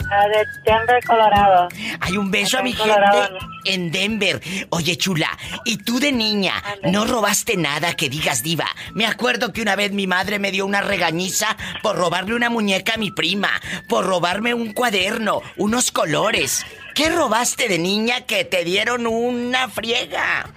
De 0.05 0.47
Denver, 0.65 1.03
Colorado. 1.05 1.69
Hay 2.01 2.17
un 2.17 2.31
beso 2.31 2.59
a 2.59 2.63
mi 2.63 2.71
en 2.71 2.77
gente 2.77 3.45
en 3.65 3.91
Denver. 3.91 4.41
Oye, 4.71 4.97
chula, 4.97 5.31
¿y 5.65 5.79
tú 5.79 5.99
de 5.99 6.13
niña 6.13 6.63
no 6.85 7.05
robaste 7.05 7.57
nada 7.57 7.95
que 7.95 8.09
digas 8.09 8.43
diva? 8.43 8.67
Me 8.93 9.07
acuerdo 9.07 9.53
que 9.53 9.63
una 9.63 9.77
vez 9.77 9.93
mi 9.93 10.07
madre 10.07 10.39
me 10.39 10.51
dio 10.51 10.67
una 10.67 10.83
regañiza 10.83 11.57
por 11.83 11.97
robarle 11.97 12.35
una 12.35 12.51
muñeca 12.51 12.95
a 12.95 12.99
mi 12.99 13.11
prima, 13.11 13.51
por 13.89 14.07
robarme 14.07 14.55
un 14.55 14.73
cuaderno, 14.73 15.43
unos 15.57 15.91
colores. 15.91 16.65
¿Qué 16.95 17.09
robaste 17.09 17.69
de 17.69 17.79
niña 17.79 18.23
que 18.23 18.45
te 18.45 18.65
dieron 18.65 19.07
una 19.07 19.69
friega? 19.69 20.49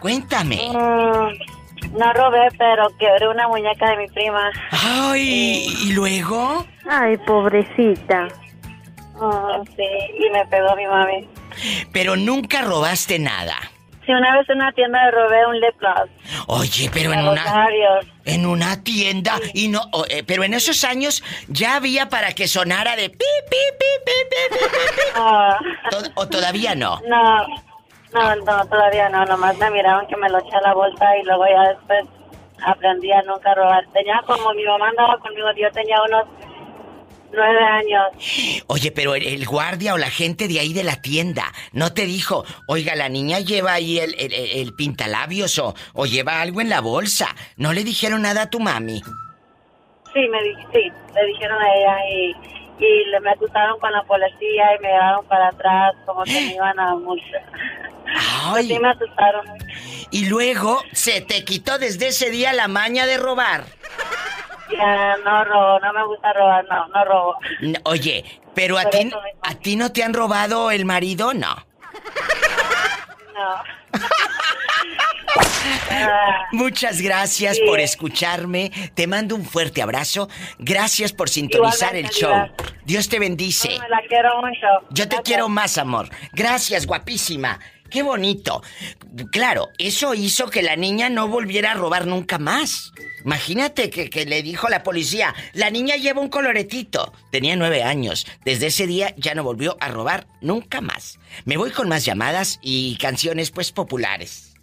Cuéntame. 0.00 0.70
Mm, 0.72 1.59
no 1.92 2.12
robé, 2.12 2.48
pero 2.58 2.88
quebré 2.98 3.28
una 3.28 3.48
muñeca 3.48 3.90
de 3.90 3.96
mi 3.96 4.06
prima. 4.08 4.50
Ay, 4.70 5.66
¿y 5.82 5.92
luego? 5.92 6.66
Ay, 6.88 7.16
pobrecita. 7.26 8.28
Oh, 9.18 9.62
sí, 9.76 9.84
y 10.18 10.30
me 10.30 10.46
pegó 10.46 10.74
mi 10.76 10.86
mami. 10.86 11.28
Pero 11.92 12.16
nunca 12.16 12.62
robaste 12.62 13.18
nada. 13.18 13.56
Sí, 14.06 14.12
una 14.12 14.34
vez 14.38 14.48
en 14.48 14.56
una 14.56 14.72
tienda 14.72 15.04
le 15.04 15.10
robé 15.10 15.46
un 15.46 15.60
lip 15.60 15.78
gloss. 15.78 16.08
Oye, 16.46 16.90
pero 16.92 17.12
en 17.12 17.20
una 17.20 17.44
labios. 17.44 18.06
en 18.24 18.46
una 18.46 18.82
tienda 18.82 19.38
y 19.52 19.68
no, 19.68 19.82
o, 19.92 20.06
eh, 20.08 20.24
pero 20.26 20.42
en 20.42 20.54
esos 20.54 20.84
años 20.84 21.22
ya 21.48 21.76
había 21.76 22.08
para 22.08 22.32
que 22.32 22.48
sonara 22.48 22.96
de 22.96 23.10
pi 23.10 23.18
pi 23.18 23.56
pi 23.78 23.86
pi 24.06 24.12
pi 24.30 24.48
pi, 24.50 24.56
pi, 24.72 24.96
pi. 24.96 25.02
Ah, 25.16 25.58
o 26.14 26.26
todavía 26.28 26.74
no. 26.74 26.98
no, 27.06 27.44
no, 28.14 28.36
no, 28.36 28.66
todavía 28.66 29.08
no. 29.08 29.24
Nomás 29.24 29.56
me 29.58 29.70
miraron 29.70 30.06
que 30.06 30.16
me 30.16 30.28
lo 30.28 30.38
eché 30.38 30.56
a 30.56 30.60
la 30.62 30.74
bolsa 30.74 31.16
y 31.16 31.24
luego 31.24 31.44
ya 31.46 31.68
después 31.70 32.04
aprendí 32.64 33.12
a 33.12 33.22
nunca 33.22 33.54
robar. 33.54 33.84
Tenía 33.92 34.20
como 34.26 34.52
mi 34.54 34.64
mamá 34.64 34.88
andaba 34.88 35.18
conmigo, 35.18 35.48
yo 35.56 35.70
tenía 35.72 35.96
unos 36.02 36.24
Nueve 37.32 37.62
años. 37.64 38.62
Oye, 38.66 38.90
pero 38.90 39.14
el, 39.14 39.24
el 39.24 39.46
guardia 39.46 39.94
o 39.94 39.98
la 39.98 40.10
gente 40.10 40.48
de 40.48 40.58
ahí 40.58 40.72
de 40.72 40.82
la 40.82 41.00
tienda 41.00 41.44
no 41.72 41.92
te 41.92 42.04
dijo, 42.04 42.44
oiga, 42.66 42.96
la 42.96 43.08
niña 43.08 43.38
lleva 43.38 43.74
ahí 43.74 44.00
el, 44.00 44.16
el- 44.18 44.32
el 44.34 44.74
pintalabios 44.74 45.56
o, 45.60 45.72
o 45.94 46.06
lleva 46.06 46.40
algo 46.40 46.60
en 46.60 46.68
la 46.68 46.80
bolsa. 46.80 47.28
¿No 47.56 47.72
le 47.72 47.84
dijeron 47.84 48.22
nada 48.22 48.42
a 48.42 48.50
tu 48.50 48.58
mami? 48.58 49.00
Sí, 50.12 50.26
me 50.28 50.42
di- 50.42 50.56
sí, 50.74 50.92
le 51.14 51.26
dijeron 51.26 51.62
a 51.62 51.72
ella 51.72 51.96
y, 52.10 52.34
y 52.80 53.04
le, 53.10 53.20
me 53.20 53.30
acusaron 53.30 53.78
con 53.78 53.92
la 53.92 54.02
policía 54.04 54.76
y 54.76 54.82
me 54.82 54.88
llevaron 54.88 55.24
para 55.26 55.48
atrás 55.48 55.94
como 56.06 56.24
que 56.24 56.32
me 56.32 56.54
iban 56.54 56.78
a 56.80 56.94
multar. 56.94 57.42
Ay. 58.54 58.68
Sí, 58.68 58.78
me 58.78 58.88
asustaron. 58.88 59.46
Y 60.10 60.26
luego 60.26 60.82
se 60.92 61.20
te 61.20 61.44
quitó 61.44 61.78
desde 61.78 62.08
ese 62.08 62.30
día 62.30 62.52
la 62.52 62.68
maña 62.68 63.06
de 63.06 63.18
robar. 63.18 63.64
Ya, 64.72 65.16
no 65.24 65.44
robo, 65.44 65.80
no 65.80 65.92
me 65.92 66.06
gusta 66.06 66.32
robar, 66.32 66.64
no, 66.68 66.88
no 66.88 67.04
robo. 67.04 67.36
Oye, 67.84 68.24
pero 68.54 68.78
a 68.78 68.84
ti, 68.84 69.10
a 69.42 69.54
ti 69.56 69.76
no 69.76 69.92
te 69.92 70.02
han 70.02 70.14
robado 70.14 70.70
el 70.70 70.84
marido, 70.84 71.34
no. 71.34 71.54
Muchas 76.52 77.00
gracias 77.00 77.56
Sí. 77.56 77.62
por 77.66 77.80
escucharme. 77.80 78.70
Te 78.94 79.06
mando 79.06 79.34
un 79.34 79.44
fuerte 79.44 79.82
abrazo. 79.82 80.28
Gracias 80.58 81.12
por 81.12 81.28
sintonizar 81.28 81.94
el 81.96 82.08
show. 82.08 82.48
Dios 82.84 83.08
te 83.08 83.18
bendice. 83.18 83.68
Me 83.68 83.88
la 83.88 84.00
quiero 84.08 84.40
mucho. 84.42 84.66
Yo 84.90 85.08
te 85.08 85.16
quiero 85.22 85.48
más, 85.48 85.78
amor. 85.78 86.08
Gracias, 86.32 86.86
guapísima. 86.86 87.58
Qué 87.90 88.02
bonito. 88.02 88.62
Claro, 89.32 89.68
eso 89.78 90.14
hizo 90.14 90.48
que 90.48 90.62
la 90.62 90.76
niña 90.76 91.10
no 91.10 91.28
volviera 91.28 91.72
a 91.72 91.74
robar 91.74 92.06
nunca 92.06 92.38
más. 92.38 92.92
Imagínate 93.24 93.90
que, 93.90 94.08
que 94.08 94.24
le 94.24 94.42
dijo 94.42 94.68
la 94.68 94.82
policía, 94.82 95.34
la 95.52 95.70
niña 95.70 95.96
lleva 95.96 96.20
un 96.20 96.28
coloretito. 96.28 97.12
Tenía 97.30 97.56
nueve 97.56 97.82
años. 97.82 98.26
Desde 98.44 98.68
ese 98.68 98.86
día 98.86 99.14
ya 99.16 99.34
no 99.34 99.42
volvió 99.42 99.76
a 99.80 99.88
robar 99.88 100.26
nunca 100.40 100.80
más. 100.80 101.18
Me 101.44 101.56
voy 101.56 101.70
con 101.70 101.88
más 101.88 102.04
llamadas 102.04 102.60
y 102.62 102.96
canciones 102.96 103.50
pues 103.50 103.72
populares. 103.72 104.54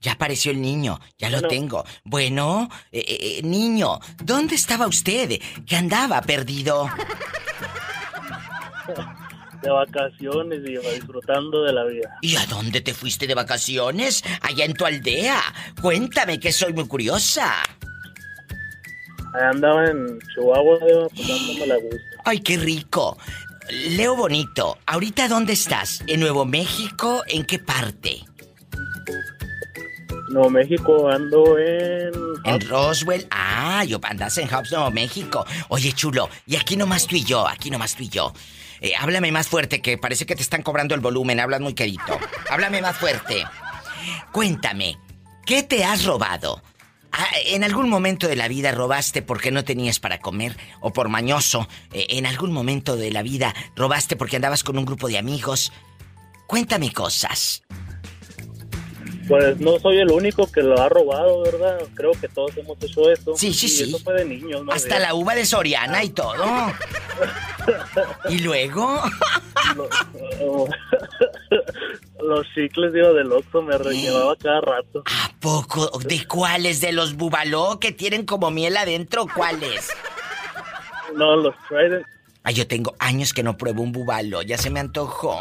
Ya 0.00 0.12
apareció 0.12 0.52
el 0.52 0.60
niño, 0.62 1.00
ya 1.18 1.28
lo 1.28 1.38
Bueno. 1.38 1.48
tengo. 1.48 1.84
Bueno, 2.04 2.70
eh, 2.92 3.04
eh, 3.08 3.40
niño, 3.42 3.98
¿dónde 4.22 4.54
estaba 4.54 4.86
usted? 4.86 5.40
¿Qué 5.66 5.76
andaba 5.76 6.22
perdido? 6.22 6.88
De 9.60 9.70
vacaciones, 9.70 10.62
Diva, 10.62 10.88
disfrutando 10.92 11.64
de 11.64 11.72
la 11.72 11.84
vida. 11.84 12.16
¿Y 12.22 12.36
a 12.36 12.46
dónde 12.46 12.80
te 12.80 12.94
fuiste 12.94 13.26
de 13.26 13.34
vacaciones? 13.34 14.22
Allá 14.40 14.64
en 14.64 14.72
tu 14.72 14.86
aldea. 14.86 15.42
Cuéntame 15.82 16.38
que 16.38 16.52
soy 16.52 16.72
muy 16.72 16.86
curiosa. 16.86 17.52
Andaba 19.34 19.86
en 19.86 20.18
Chihuahua, 20.34 21.08
pasándome 21.10 21.66
la 21.66 21.76
gusto. 21.76 21.98
Ay, 22.24 22.40
qué 22.40 22.56
rico. 22.56 23.16
Leo 23.70 24.16
Bonito, 24.16 24.78
¿ahorita 24.86 25.28
dónde 25.28 25.52
estás? 25.52 26.02
¿En 26.06 26.20
Nuevo 26.20 26.46
México? 26.46 27.22
¿En 27.26 27.44
qué 27.44 27.58
parte? 27.58 28.24
Nuevo 30.30 30.50
México, 30.50 31.08
ando 31.08 31.58
en... 31.58 32.12
En 32.44 32.60
Roswell. 32.68 33.26
Ah, 33.30 33.84
yo 33.84 33.98
andas 34.02 34.38
en 34.38 34.48
Hobbs, 34.48 34.72
Nuevo 34.72 34.90
México. 34.90 35.44
Oye, 35.68 35.92
chulo, 35.92 36.30
y 36.46 36.56
aquí 36.56 36.76
nomás 36.76 37.06
tú 37.06 37.16
y 37.16 37.24
yo, 37.24 37.46
aquí 37.46 37.70
nomás 37.70 37.94
tú 37.94 38.04
y 38.04 38.08
yo. 38.08 38.32
Eh, 38.80 38.92
háblame 38.98 39.32
más 39.32 39.48
fuerte, 39.48 39.82
que 39.82 39.98
parece 39.98 40.24
que 40.24 40.36
te 40.36 40.42
están 40.42 40.62
cobrando 40.62 40.94
el 40.94 41.00
volumen, 41.00 41.40
hablas 41.40 41.60
muy 41.60 41.74
querido. 41.74 42.18
Háblame 42.50 42.80
más 42.80 42.96
fuerte. 42.96 43.44
Cuéntame, 44.32 44.98
¿qué 45.44 45.62
te 45.62 45.84
has 45.84 46.04
robado? 46.04 46.62
Ah, 47.12 47.26
¿En 47.46 47.64
algún 47.64 47.88
momento 47.88 48.28
de 48.28 48.36
la 48.36 48.48
vida 48.48 48.72
robaste 48.72 49.22
porque 49.22 49.50
no 49.50 49.64
tenías 49.64 49.98
para 49.98 50.20
comer? 50.20 50.56
¿O 50.80 50.92
por 50.92 51.08
mañoso? 51.08 51.68
Eh, 51.92 52.06
¿En 52.10 52.26
algún 52.26 52.52
momento 52.52 52.96
de 52.96 53.10
la 53.10 53.22
vida 53.22 53.54
robaste 53.74 54.16
porque 54.16 54.36
andabas 54.36 54.62
con 54.62 54.78
un 54.78 54.84
grupo 54.84 55.08
de 55.08 55.18
amigos? 55.18 55.72
Cuéntame 56.46 56.92
cosas. 56.92 57.62
Pues 59.28 59.60
no 59.60 59.78
soy 59.78 59.98
el 59.98 60.10
único 60.10 60.50
que 60.50 60.62
lo 60.62 60.80
ha 60.80 60.88
robado, 60.88 61.42
¿verdad? 61.42 61.78
Creo 61.94 62.12
que 62.12 62.28
todos 62.28 62.56
hemos 62.56 62.82
hecho 62.82 63.10
eso. 63.10 63.36
Sí, 63.36 63.52
sí, 63.52 63.66
Y 63.66 63.68
sí. 63.68 63.82
eso 63.84 63.98
fue 63.98 64.14
de 64.14 64.24
niños, 64.24 64.64
¿no? 64.64 64.72
Hasta 64.72 64.98
la 64.98 65.14
uva 65.14 65.34
de 65.34 65.44
Soriana 65.44 66.02
y 66.02 66.10
todo. 66.10 66.44
¿Y 68.30 68.38
luego? 68.40 69.02
Los, 69.76 69.88
los 72.20 72.46
chicles, 72.54 72.92
digo, 72.92 73.12
del 73.12 73.30
Oxxo 73.32 73.62
me 73.62 73.76
rellenaba 73.76 74.34
cada 74.36 74.60
rato. 74.60 75.02
¿A 75.06 75.30
poco? 75.40 75.98
¿De 75.98 76.26
cuáles? 76.26 76.80
¿De 76.80 76.92
los 76.92 77.14
bubaló 77.14 77.78
que 77.78 77.92
tienen 77.92 78.24
como 78.24 78.50
miel 78.50 78.76
adentro? 78.76 79.26
¿Cuáles? 79.34 79.90
No, 81.14 81.36
los 81.36 81.54
Trident. 81.68 82.06
Ay, 82.48 82.54
yo 82.54 82.66
tengo 82.66 82.96
años 82.98 83.34
que 83.34 83.42
no 83.42 83.58
pruebo 83.58 83.82
un 83.82 83.92
bubalo. 83.92 84.40
Ya 84.40 84.56
se 84.56 84.70
me 84.70 84.80
antojó. 84.80 85.36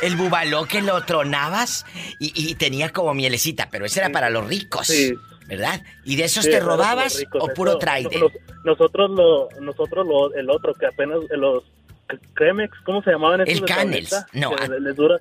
El 0.00 0.14
bubaló 0.14 0.66
que 0.66 0.80
lo 0.82 1.00
tronabas 1.04 1.84
y, 2.20 2.32
y 2.36 2.54
tenía 2.54 2.90
como 2.90 3.12
mielecita, 3.12 3.68
pero 3.68 3.84
ese 3.84 3.98
era 3.98 4.10
para 4.10 4.30
los 4.30 4.46
ricos. 4.46 4.86
Sí. 4.86 5.12
¿Verdad? 5.48 5.82
¿Y 6.04 6.14
de 6.14 6.24
esos 6.26 6.44
Sí, 6.44 6.50
te 6.52 6.60
robabas 6.60 7.18
ricos, 7.18 7.42
o 7.42 7.48
puro 7.54 7.72
nos- 7.72 8.32
nosotros 8.62 9.10
lo, 9.10 9.48
nosotros 9.60 10.06
lo, 10.06 10.32
el 10.34 10.48
otro 10.48 10.74
que 10.74 10.86
apenas 10.86 11.18
los 11.30 11.64
Cremex, 12.34 12.78
¿cómo 12.86 13.02
se 13.02 13.10
llamaban 13.10 13.40
esos? 13.40 13.54
El 13.62 13.64
Canels, 13.64 14.14
no, 14.34 14.50
Que 14.54 14.62
ah. 14.62 14.68
le- 14.68 14.80
les 14.80 14.94
dura 14.94 15.18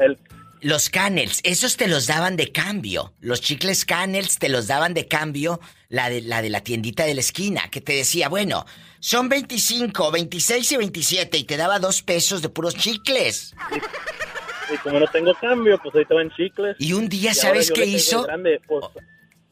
el 0.00 0.16
Los 0.64 0.88
canels, 0.88 1.42
esos 1.44 1.76
te 1.76 1.88
los 1.88 2.06
daban 2.06 2.38
de 2.38 2.50
cambio. 2.50 3.12
Los 3.20 3.42
chicles 3.42 3.84
canels 3.84 4.38
te 4.38 4.48
los 4.48 4.66
daban 4.66 4.94
de 4.94 5.06
cambio 5.06 5.60
la 5.90 6.08
de 6.08 6.22
la, 6.22 6.40
de 6.40 6.48
la 6.48 6.62
tiendita 6.62 7.04
de 7.04 7.12
la 7.12 7.20
esquina, 7.20 7.68
que 7.70 7.82
te 7.82 7.92
decía, 7.92 8.30
bueno, 8.30 8.64
son 8.98 9.28
25, 9.28 10.10
26 10.10 10.72
y 10.72 10.76
27 10.78 11.36
y 11.36 11.44
te 11.44 11.58
daba 11.58 11.78
dos 11.80 12.00
pesos 12.00 12.40
de 12.40 12.48
puros 12.48 12.74
chicles. 12.76 13.54
y 14.74 14.78
como 14.78 15.00
no 15.00 15.06
tengo 15.08 15.34
cambio, 15.34 15.78
pues 15.82 15.94
ahí 15.96 16.06
te 16.06 16.14
van 16.14 16.30
chicles. 16.30 16.76
Y 16.78 16.94
un 16.94 17.10
día, 17.10 17.32
Y 17.32 17.34
¿sabes 17.34 17.70
qué 17.70 17.84
hizo? 17.84 18.22
grande, 18.22 18.58
pues, 18.66 18.86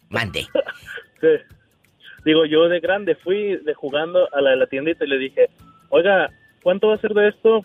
Mande. 0.08 0.46
sí. 1.20 1.28
Digo, 2.24 2.46
yo 2.46 2.70
de 2.70 2.80
grande 2.80 3.16
fui 3.16 3.58
de 3.58 3.74
jugando 3.74 4.32
a 4.32 4.40
la 4.40 4.52
de 4.52 4.56
la 4.56 4.66
tiendita 4.66 5.04
y 5.04 5.08
le 5.08 5.18
dije, 5.18 5.50
oiga, 5.90 6.30
¿cuánto 6.62 6.88
va 6.88 6.94
a 6.94 7.00
ser 7.02 7.12
de 7.12 7.28
esto? 7.28 7.62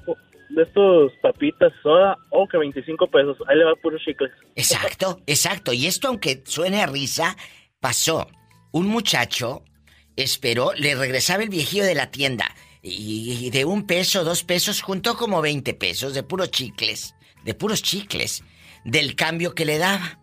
De 0.50 0.64
estos 0.64 1.12
papitas 1.22 1.72
soda, 1.84 2.18
oh, 2.32 2.48
que 2.48 2.58
25 2.58 3.08
pesos. 3.08 3.38
Ahí 3.48 3.58
le 3.58 3.66
va 3.66 3.76
puros 3.76 4.02
chicles. 4.04 4.32
Exacto, 4.56 5.20
exacto. 5.28 5.74
Y 5.74 5.88
esto, 5.88 6.08
aunque 6.08 6.42
suene 6.46 6.82
a 6.82 6.88
risa, 6.88 7.36
pasó. 7.80 8.28
Un 8.72 8.88
muchacho 8.88 9.64
esperó, 10.16 10.74
le 10.74 10.96
regresaba 10.96 11.44
el 11.44 11.50
viejillo 11.50 11.86
de 11.86 11.96
la 11.96 12.12
tienda. 12.12 12.54
Y 12.82 13.50
de 13.50 13.66
un 13.66 13.86
peso, 13.86 14.24
dos 14.24 14.44
pesos, 14.44 14.82
juntó 14.82 15.18
como 15.18 15.42
20 15.42 15.74
pesos 15.74 16.14
de 16.14 16.24
puros 16.24 16.52
chicles. 16.52 17.16
De 17.44 17.54
puros 17.54 17.82
chicles. 17.82 18.44
Del 18.86 19.16
cambio 19.16 19.54
que 19.54 19.66
le 19.66 19.78
daba. 19.78 20.20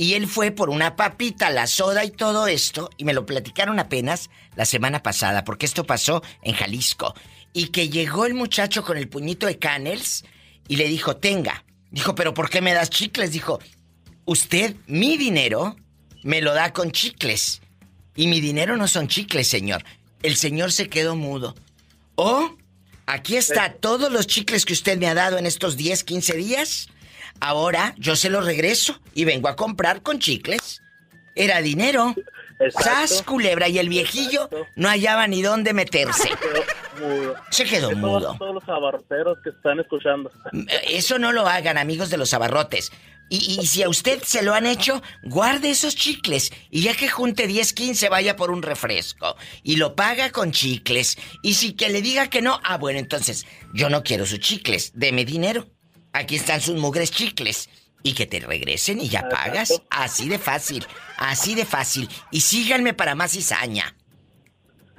Y 0.00 0.14
él 0.14 0.28
fue 0.28 0.52
por 0.52 0.70
una 0.70 0.94
papita, 0.94 1.50
la 1.50 1.66
soda 1.66 2.04
y 2.04 2.12
todo 2.12 2.46
esto. 2.46 2.88
Y 2.96 3.04
me 3.04 3.12
lo 3.12 3.26
platicaron 3.26 3.80
apenas 3.80 4.30
la 4.54 4.64
semana 4.64 5.02
pasada, 5.02 5.44
porque 5.44 5.66
esto 5.66 5.84
pasó 5.84 6.22
en 6.42 6.54
Jalisco. 6.54 7.14
Y 7.52 7.68
que 7.68 7.88
llegó 7.88 8.26
el 8.26 8.34
muchacho 8.34 8.84
con 8.84 8.96
el 8.96 9.08
puñito 9.08 9.46
de 9.46 9.58
canels 9.58 10.24
y 10.68 10.76
le 10.76 10.88
dijo, 10.88 11.16
tenga. 11.16 11.64
Dijo, 11.90 12.14
pero 12.14 12.34
¿por 12.34 12.50
qué 12.50 12.60
me 12.60 12.74
das 12.74 12.90
chicles? 12.90 13.32
Dijo, 13.32 13.58
usted 14.26 14.76
mi 14.86 15.16
dinero 15.16 15.76
me 16.22 16.40
lo 16.42 16.54
da 16.54 16.72
con 16.72 16.92
chicles. 16.92 17.60
Y 18.14 18.26
mi 18.26 18.40
dinero 18.40 18.76
no 18.76 18.88
son 18.88 19.08
chicles, 19.08 19.48
señor. 19.48 19.84
El 20.22 20.36
señor 20.36 20.72
se 20.72 20.88
quedó 20.88 21.16
mudo. 21.16 21.54
Oh, 22.16 22.56
aquí 23.06 23.36
está 23.36 23.72
todos 23.72 24.12
los 24.12 24.26
chicles 24.26 24.64
que 24.64 24.72
usted 24.72 24.98
me 24.98 25.06
ha 25.06 25.14
dado 25.14 25.38
en 25.38 25.46
estos 25.46 25.76
10, 25.76 26.04
15 26.04 26.34
días. 26.34 26.88
Ahora 27.40 27.94
yo 27.96 28.16
se 28.16 28.30
los 28.30 28.44
regreso 28.44 29.00
y 29.14 29.24
vengo 29.24 29.48
a 29.48 29.56
comprar 29.56 30.02
con 30.02 30.18
chicles. 30.18 30.82
Era 31.34 31.62
dinero. 31.62 32.14
¡Sas, 32.82 33.22
culebra! 33.22 33.68
Y 33.68 33.78
el 33.78 33.88
viejillo 33.88 34.50
no 34.74 34.88
hallaba 34.88 35.28
ni 35.28 35.42
dónde 35.42 35.72
meterse. 35.72 36.28
Mudo. 37.00 37.34
Se 37.50 37.64
quedó 37.64 37.90
Eso 37.90 37.98
mudo. 37.98 38.36
Todos 38.38 38.54
los 38.54 38.68
abarroteros 38.68 39.38
que 39.42 39.50
están 39.50 39.80
escuchando. 39.80 40.30
Eso 40.88 41.18
no 41.18 41.32
lo 41.32 41.46
hagan, 41.46 41.78
amigos 41.78 42.10
de 42.10 42.16
los 42.16 42.34
abarrotes. 42.34 42.90
Y, 43.30 43.60
y 43.60 43.66
si 43.66 43.82
a 43.82 43.88
usted 43.88 44.22
se 44.22 44.42
lo 44.42 44.54
han 44.54 44.66
hecho, 44.66 45.02
guarde 45.22 45.70
esos 45.70 45.94
chicles. 45.94 46.50
Y 46.70 46.82
ya 46.82 46.94
que 46.94 47.08
junte 47.08 47.46
10, 47.46 47.72
15, 47.74 48.08
vaya 48.08 48.36
por 48.36 48.50
un 48.50 48.62
refresco. 48.62 49.36
Y 49.62 49.76
lo 49.76 49.94
paga 49.94 50.30
con 50.30 50.52
chicles. 50.52 51.18
Y 51.42 51.54
si 51.54 51.74
que 51.74 51.90
le 51.90 52.00
diga 52.00 52.28
que 52.28 52.40
no, 52.40 52.58
ah, 52.64 52.78
bueno, 52.78 52.98
entonces, 52.98 53.46
yo 53.74 53.90
no 53.90 54.02
quiero 54.02 54.24
sus 54.24 54.40
chicles. 54.40 54.92
Deme 54.94 55.24
dinero. 55.24 55.66
aquí 56.12 56.36
están 56.36 56.60
sus 56.60 56.76
mugres 56.76 57.10
chicles. 57.10 57.68
Y 58.02 58.14
que 58.14 58.26
te 58.26 58.40
regresen 58.40 59.00
y 59.00 59.08
ya 59.08 59.28
pagas. 59.28 59.82
Así 59.90 60.28
de 60.28 60.38
fácil, 60.38 60.86
así 61.18 61.54
de 61.54 61.66
fácil. 61.66 62.08
Y 62.30 62.40
síganme 62.40 62.94
para 62.94 63.14
más 63.14 63.32
cizaña. 63.32 63.94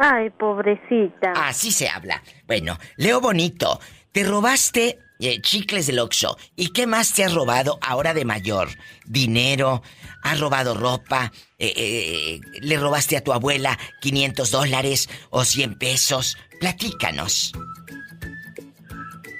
Ay, 0.01 0.29
pobrecita. 0.29 1.33
Así 1.35 1.73
se 1.73 1.89
habla. 1.89 2.23
Bueno, 2.47 2.77
Leo 2.95 3.19
Bonito, 3.19 3.81
te 4.13 4.23
robaste 4.23 4.97
eh, 5.19 5.41
chicles 5.41 5.87
del 5.87 5.99
Oxxo. 5.99 6.37
¿Y 6.55 6.71
qué 6.71 6.87
más 6.87 7.13
te 7.13 7.25
has 7.25 7.33
robado 7.33 7.77
ahora 7.81 8.13
de 8.13 8.23
mayor? 8.23 8.69
Dinero, 9.05 9.83
has 10.23 10.39
robado 10.39 10.73
ropa, 10.73 11.33
eh, 11.57 11.73
eh, 11.75 12.39
le 12.61 12.77
robaste 12.77 13.17
a 13.17 13.23
tu 13.25 13.33
abuela 13.33 13.77
500 13.99 14.51
dólares 14.51 15.09
o 15.31 15.43
100 15.43 15.77
pesos. 15.77 16.37
Platícanos. 16.61 17.51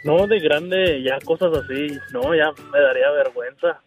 No, 0.04 0.28
de 0.28 0.40
grande, 0.42 1.02
ya 1.04 1.20
cosas 1.24 1.56
así. 1.56 1.88
No, 2.12 2.36
ya 2.36 2.52
me 2.70 2.82
daría 2.82 3.12
vergüenza 3.12 3.82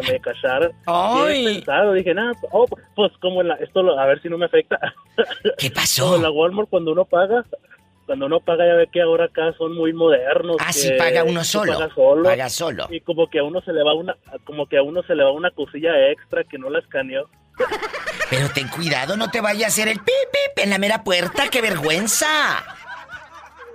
que 0.00 0.12
me 0.12 0.20
cacharan. 0.20 0.70
¡Ay! 0.86 1.46
He 1.46 1.54
pensado, 1.56 1.92
dije, 1.92 2.14
nada, 2.14 2.32
oh, 2.52 2.66
pues 2.94 3.12
como 3.20 3.40
en 3.40 3.48
la, 3.48 3.54
esto, 3.54 3.82
lo- 3.82 3.98
a 3.98 4.06
ver 4.06 4.20
si 4.22 4.28
no 4.28 4.38
me 4.38 4.46
afecta. 4.46 4.78
¿Qué 5.58 5.70
pasó? 5.70 6.04
Como 6.04 6.16
en 6.16 6.22
la 6.22 6.30
Walmart 6.30 6.68
cuando 6.68 6.92
uno 6.92 7.04
paga, 7.04 7.44
cuando 8.06 8.26
uno 8.26 8.40
paga 8.40 8.66
ya 8.66 8.74
ve 8.74 8.88
que 8.92 9.00
ahora 9.02 9.24
acá 9.24 9.52
son 9.58 9.74
muy 9.74 9.92
modernos. 9.92 10.56
Ah, 10.60 10.72
sí, 10.72 10.90
paga 10.98 11.24
uno 11.24 11.42
solo. 11.42 11.72
pagas 11.74 11.92
solo. 11.94 12.22
Paga 12.24 12.48
solo. 12.48 12.86
Y 12.90 13.00
como 13.00 13.28
que 13.28 13.38
a 13.40 13.44
uno 13.44 13.60
se 13.62 13.72
le 13.72 13.82
va 13.82 13.94
una, 13.94 14.16
como 14.44 14.66
que 14.66 14.76
a 14.78 14.82
uno 14.82 15.02
se 15.02 15.14
le 15.14 15.24
va 15.24 15.32
una 15.32 15.50
cosilla 15.50 16.10
extra 16.10 16.44
que 16.44 16.58
no 16.58 16.70
la 16.70 16.78
escaneó. 16.80 17.28
Pero 18.30 18.48
ten 18.50 18.68
cuidado, 18.68 19.16
no 19.16 19.30
te 19.30 19.40
vaya 19.40 19.66
a 19.66 19.68
hacer 19.68 19.88
el 19.88 19.98
pip 19.98 20.06
pip 20.32 20.64
en 20.64 20.70
la 20.70 20.78
mera 20.78 21.02
puerta. 21.04 21.48
¡Qué 21.48 21.60
vergüenza! 21.62 22.64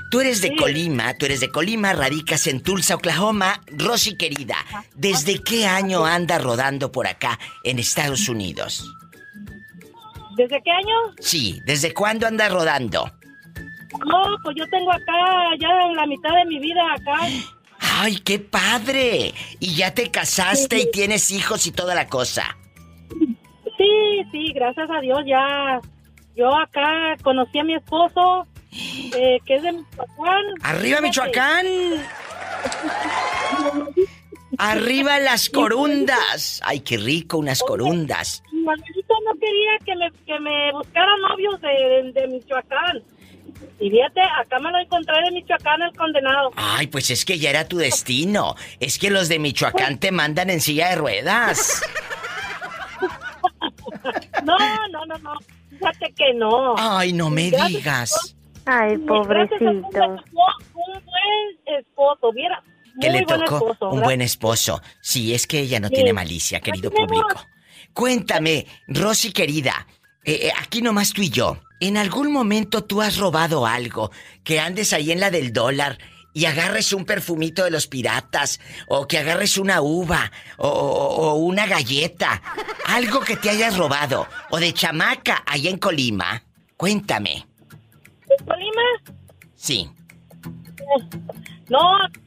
Tú 0.10 0.22
eres 0.22 0.42
de 0.42 0.56
Colima, 0.56 1.14
tú 1.16 1.28
eres 1.28 1.40
de 1.40 1.52
Colima, 1.52 1.94
radicas 1.94 2.48
en 2.48 2.64
Tulsa, 2.64 2.96
Oklahoma. 2.96 3.62
Rosy 3.68 4.18
querida, 4.18 4.58
¿desde 4.96 5.44
qué 5.44 5.68
año 5.68 6.04
anda 6.04 6.40
rodando 6.40 6.92
por 6.92 7.06
acá 7.06 7.38
en 7.64 7.78
Estados 7.78 8.28
Unidos? 8.28 8.92
¿Desde 10.36 10.64
qué 10.64 10.72
año? 10.72 11.14
Sí, 11.20 11.62
¿desde 11.66 11.94
cuándo 11.94 12.26
anda 12.26 12.50
rodando? 12.50 13.12
No, 14.06 14.38
pues 14.44 14.56
yo 14.58 14.68
tengo 14.70 14.92
acá, 14.92 15.14
ya 15.60 15.70
en 15.88 15.96
la 15.96 16.06
mitad 16.06 16.34
de 16.34 16.46
mi 16.46 16.60
vida 16.60 16.82
acá. 16.94 17.28
¡Ay, 17.98 18.18
qué 18.18 18.40
padre! 18.40 19.34
Y 19.60 19.76
ya 19.76 19.94
te 19.94 20.12
casaste 20.12 20.80
y 20.80 20.92
tienes 20.92 21.32
hijos 21.32 21.66
y 21.68 21.72
toda 21.72 21.96
la 21.96 22.08
cosa. 22.08 22.58
Sí, 23.78 24.24
sí, 24.32 24.54
gracias 24.54 24.90
a 24.90 25.00
Dios 25.02 25.20
ya. 25.26 25.80
Yo 26.36 26.54
acá 26.56 27.16
conocí 27.24 27.60
a 27.60 27.64
mi 27.64 27.76
esposo, 27.76 28.46
eh, 28.72 29.40
que 29.46 29.56
es 29.56 29.64
de 29.64 29.72
Michoacán. 29.72 30.44
¡Arriba, 30.62 31.02
Michoacán! 31.02 31.66
¡Arriba 34.58 35.20
las 35.20 35.50
corundas! 35.50 36.62
¡Ay, 36.66 36.82
qué 36.82 36.98
rico 36.98 37.38
unas 37.38 37.62
corundas! 37.62 38.44
Mi 38.52 38.62
Manuelito 38.62 39.14
no 39.26 39.40
quería 39.40 39.78
que 39.86 39.96
me, 39.96 40.12
que 40.26 40.40
me 40.40 40.72
buscara 40.74 41.12
novios 41.30 41.60
de, 41.62 42.12
de 42.14 42.28
Michoacán. 42.28 43.04
Y 43.80 43.90
fíjate, 43.90 44.22
acá 44.22 44.58
me 44.60 44.72
lo 44.72 44.80
encontré 44.80 45.16
de 45.24 45.32
Michoacán 45.32 45.82
el 45.82 45.96
condenado. 45.98 46.52
Ay, 46.56 46.88
pues 46.88 47.10
es 47.10 47.26
que 47.26 47.38
ya 47.38 47.50
era 47.50 47.68
tu 47.68 47.78
destino. 47.78 48.56
Es 48.80 48.98
que 48.98 49.10
los 49.10 49.28
de 49.28 49.38
Michoacán 49.40 50.00
te 50.00 50.12
mandan 50.12 50.50
en 50.50 50.62
silla 50.62 50.90
de 50.90 50.96
ruedas. 50.96 51.82
No, 54.44 54.58
no, 54.90 55.06
no, 55.06 55.18
no. 55.20 55.34
Fíjate 55.72 56.14
que 56.16 56.34
no. 56.36 56.76
Ay, 56.78 57.14
no 57.14 57.30
me 57.30 57.50
Gracias 57.50 57.70
digas. 57.70 58.36
Ay, 58.66 58.98
pobrecito. 59.00 59.66
un 59.66 59.82
buen 59.92 61.78
esposo, 61.80 62.32
viera. 62.34 62.62
Que 63.02 63.10
le 63.10 63.24
buen 63.26 63.40
tocó 63.40 63.56
esposo, 63.58 63.90
un 63.90 64.02
buen 64.02 64.22
esposo. 64.22 64.82
Sí, 65.02 65.34
es 65.34 65.48
que 65.48 65.60
ella 65.60 65.80
no 65.80 65.88
Sí. 65.90 65.96
tiene 65.96 66.14
malicia, 66.14 66.60
querido 66.62 66.92
público. 66.92 67.42
Cuéntame, 67.94 68.66
Rosy 68.88 69.32
querida, 69.32 69.88
eh, 70.24 70.48
eh, 70.48 70.52
aquí 70.62 70.82
nomás 70.82 71.12
tú 71.14 71.22
y 71.22 71.30
yo. 71.30 71.58
¿En 71.80 71.98
algún 71.98 72.32
momento 72.32 72.84
tú 72.84 73.02
has 73.02 73.18
robado 73.18 73.66
algo? 73.66 74.12
Que 74.44 74.60
andes 74.60 74.94
ahí 74.94 75.12
en 75.12 75.20
la 75.20 75.30
del 75.30 75.52
dólar 75.54 75.98
y 76.34 76.46
agarres 76.46 76.92
un 76.94 77.06
perfumito 77.06 77.64
de 77.64 77.72
los 77.72 77.88
piratas, 77.88 78.60
o 78.88 79.08
que 79.08 79.18
agarres 79.20 79.58
una 79.58 79.82
uva, 79.82 80.32
o, 80.58 80.68
o- 80.68 81.32
o 81.32 81.36
una 81.36 81.66
galleta. 81.66 82.42
Algo 82.88 83.22
que 83.22 83.38
te 83.38 83.50
hayas 83.50 83.78
robado, 83.78 84.28
o 84.50 84.58
de 84.60 84.74
chamaca 84.74 85.44
allá 85.46 85.70
en 85.70 85.78
Colima. 85.78 86.44
Cuéntame. 86.76 87.46
Colima, 88.46 88.82
Sí. 89.56 89.90
no, 91.70 91.80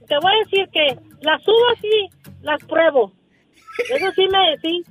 te 0.06 0.14
voy 0.22 0.32
a 0.32 0.44
decir 0.44 0.68
que 0.72 0.98
las 1.20 1.40
uvas 1.46 1.78
sí 1.80 2.08
las 2.42 2.62
pruebo. 2.64 3.12
Eso 3.90 4.06
sí 4.16 4.26
me, 4.30 4.56
sí, 4.62 4.84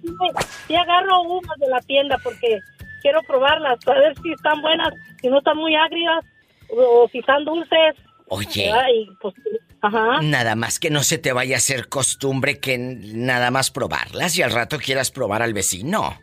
sí 0.68 0.76
agarro 0.76 1.22
uvas 1.24 1.58
de 1.60 1.68
la 1.70 1.80
tienda 1.82 2.18
porque 2.24 2.60
quiero 3.08 3.24
probarlas, 3.24 3.80
a 3.88 3.94
ver 3.94 4.14
si 4.22 4.34
están 4.34 4.62
buenas, 4.62 4.94
si 5.22 5.30
no 5.30 5.38
están 5.38 5.56
muy 5.56 5.74
agrias, 5.76 6.26
o, 6.70 7.08
si 7.10 7.20
están 7.20 7.46
dulces. 7.46 7.96
Oye. 8.28 8.66
¿verdad? 8.66 8.86
Y, 8.94 9.10
pues, 9.22 9.34
ajá. 9.82 10.22
Nada 10.22 10.56
más 10.56 10.78
que 10.78 10.90
no 10.90 11.04
se 11.04 11.18
te 11.18 11.32
vaya 11.32 11.56
a 11.56 11.60
hacer 11.60 11.88
costumbre 11.88 12.60
que 12.60 12.78
nada 12.78 13.50
más 13.50 13.72
probarlas 13.72 14.38
y 14.38 14.42
al 14.42 14.52
rato 14.52 14.78
quieras 14.78 15.10
probar 15.12 15.42
al 15.42 15.54
vecino. 15.54 16.20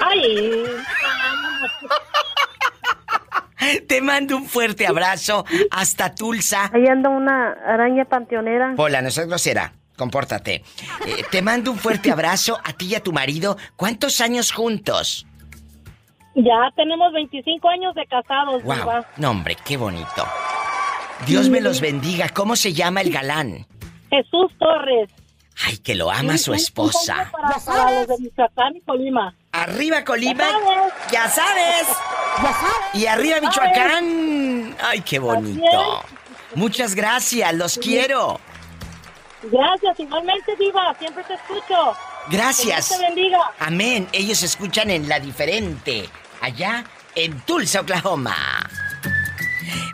Ay. 0.00 0.64
Te 3.88 4.02
mando 4.02 4.36
un 4.36 4.46
fuerte 4.46 4.86
abrazo 4.86 5.46
hasta 5.70 6.14
Tulsa. 6.14 6.70
Ahí 6.74 6.86
anda 6.86 7.08
una 7.08 7.52
araña 7.66 8.04
panteonera. 8.04 8.74
Hola, 8.76 9.00
no 9.00 9.10
seas 9.10 9.26
grosera. 9.26 9.72
Compórtate. 9.96 10.62
Eh, 11.06 11.24
te 11.30 11.40
mando 11.40 11.70
un 11.70 11.78
fuerte 11.78 12.10
abrazo 12.10 12.58
a 12.62 12.74
ti 12.74 12.88
y 12.88 12.94
a 12.94 13.02
tu 13.02 13.12
marido. 13.12 13.56
¿Cuántos 13.76 14.20
años 14.20 14.52
juntos? 14.52 15.26
Ya 16.34 16.70
tenemos 16.74 17.12
25 17.12 17.68
años 17.68 17.94
de 17.94 18.06
casados, 18.06 18.62
Wow. 18.64 18.74
Diva. 18.74 19.08
No, 19.16 19.30
hombre, 19.30 19.56
qué 19.64 19.76
bonito. 19.76 20.26
Dios 21.26 21.48
me 21.48 21.60
los 21.60 21.80
bendiga. 21.80 22.28
¿Cómo 22.28 22.56
se 22.56 22.72
llama 22.72 23.00
el 23.00 23.12
galán? 23.12 23.66
Jesús 24.10 24.50
Torres. 24.58 25.10
Ay, 25.64 25.78
que 25.78 25.94
lo 25.94 26.10
ama 26.10 26.36
su 26.36 26.52
esposa. 26.52 27.30
Para, 27.30 27.56
para 27.58 28.00
los 28.00 28.08
de 28.08 28.18
Michoacán 28.18 28.76
y 28.76 28.80
Colima. 28.80 29.34
Arriba 29.52 30.04
Colima. 30.04 30.44
Ya 31.12 31.28
sabes. 31.28 31.86
Ya 32.42 32.52
sabes. 32.52 32.74
Y 32.94 33.06
arriba 33.06 33.40
Michoacán. 33.40 34.76
Ay, 34.82 35.00
qué 35.02 35.20
bonito. 35.20 36.02
Muchas 36.56 36.94
gracias, 36.96 37.54
los 37.54 37.78
quiero. 37.78 38.40
Gracias, 39.44 40.00
igualmente, 40.00 40.56
Diva. 40.56 40.94
Siempre 40.98 41.22
te 41.24 41.34
escucho. 41.34 41.96
Gracias. 42.30 42.88
Que 42.88 42.96
Dios 42.96 43.00
te 43.00 43.06
bendiga. 43.06 43.38
Amén. 43.60 44.08
Ellos 44.12 44.42
escuchan 44.42 44.90
en 44.90 45.08
La 45.08 45.20
Diferente, 45.20 46.08
allá 46.44 46.84
en 47.14 47.40
Tulsa, 47.40 47.80
Oklahoma. 47.80 48.36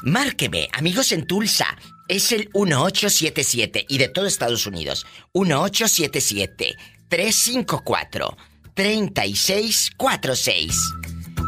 Márqueme, 0.02 0.68
amigos 0.72 1.12
en 1.12 1.24
Tulsa. 1.27 1.66
Es 2.09 2.32
el 2.32 2.51
1877 2.55 3.86
y 3.89 3.98
de 3.98 4.09
todo 4.09 4.27
Estados 4.27 4.66
Unidos. 4.66 5.06
1877 5.32 6.74
354 7.09 8.36
3646. 8.74 10.77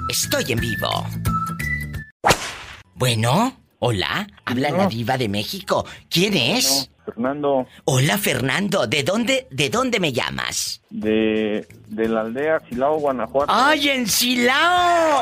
Estoy 0.09 0.53
en 0.53 0.61
vivo. 0.61 1.05
Bueno, 2.95 3.61
hola, 3.81 4.29
habla 4.45 4.71
la 4.71 4.87
diva 4.87 5.19
de 5.19 5.29
México. 5.29 5.85
¿Quién 6.09 6.35
es? 6.35 6.92
Fernando, 7.05 7.67
Hola 7.85 8.17
Fernando, 8.19 8.87
¿de 8.87 9.03
dónde 9.03 9.47
de 9.51 9.69
dónde 9.71 9.99
me 10.01 10.13
llamas? 10.13 10.81
de, 10.91 11.67
de 11.89 12.09
la 12.09 12.21
aldea 12.21 12.61
Silao, 12.69 12.99
Guanajuato. 12.99 13.53
¡Ay, 13.53 13.89
en 13.89 14.07
Silao! 14.07 15.21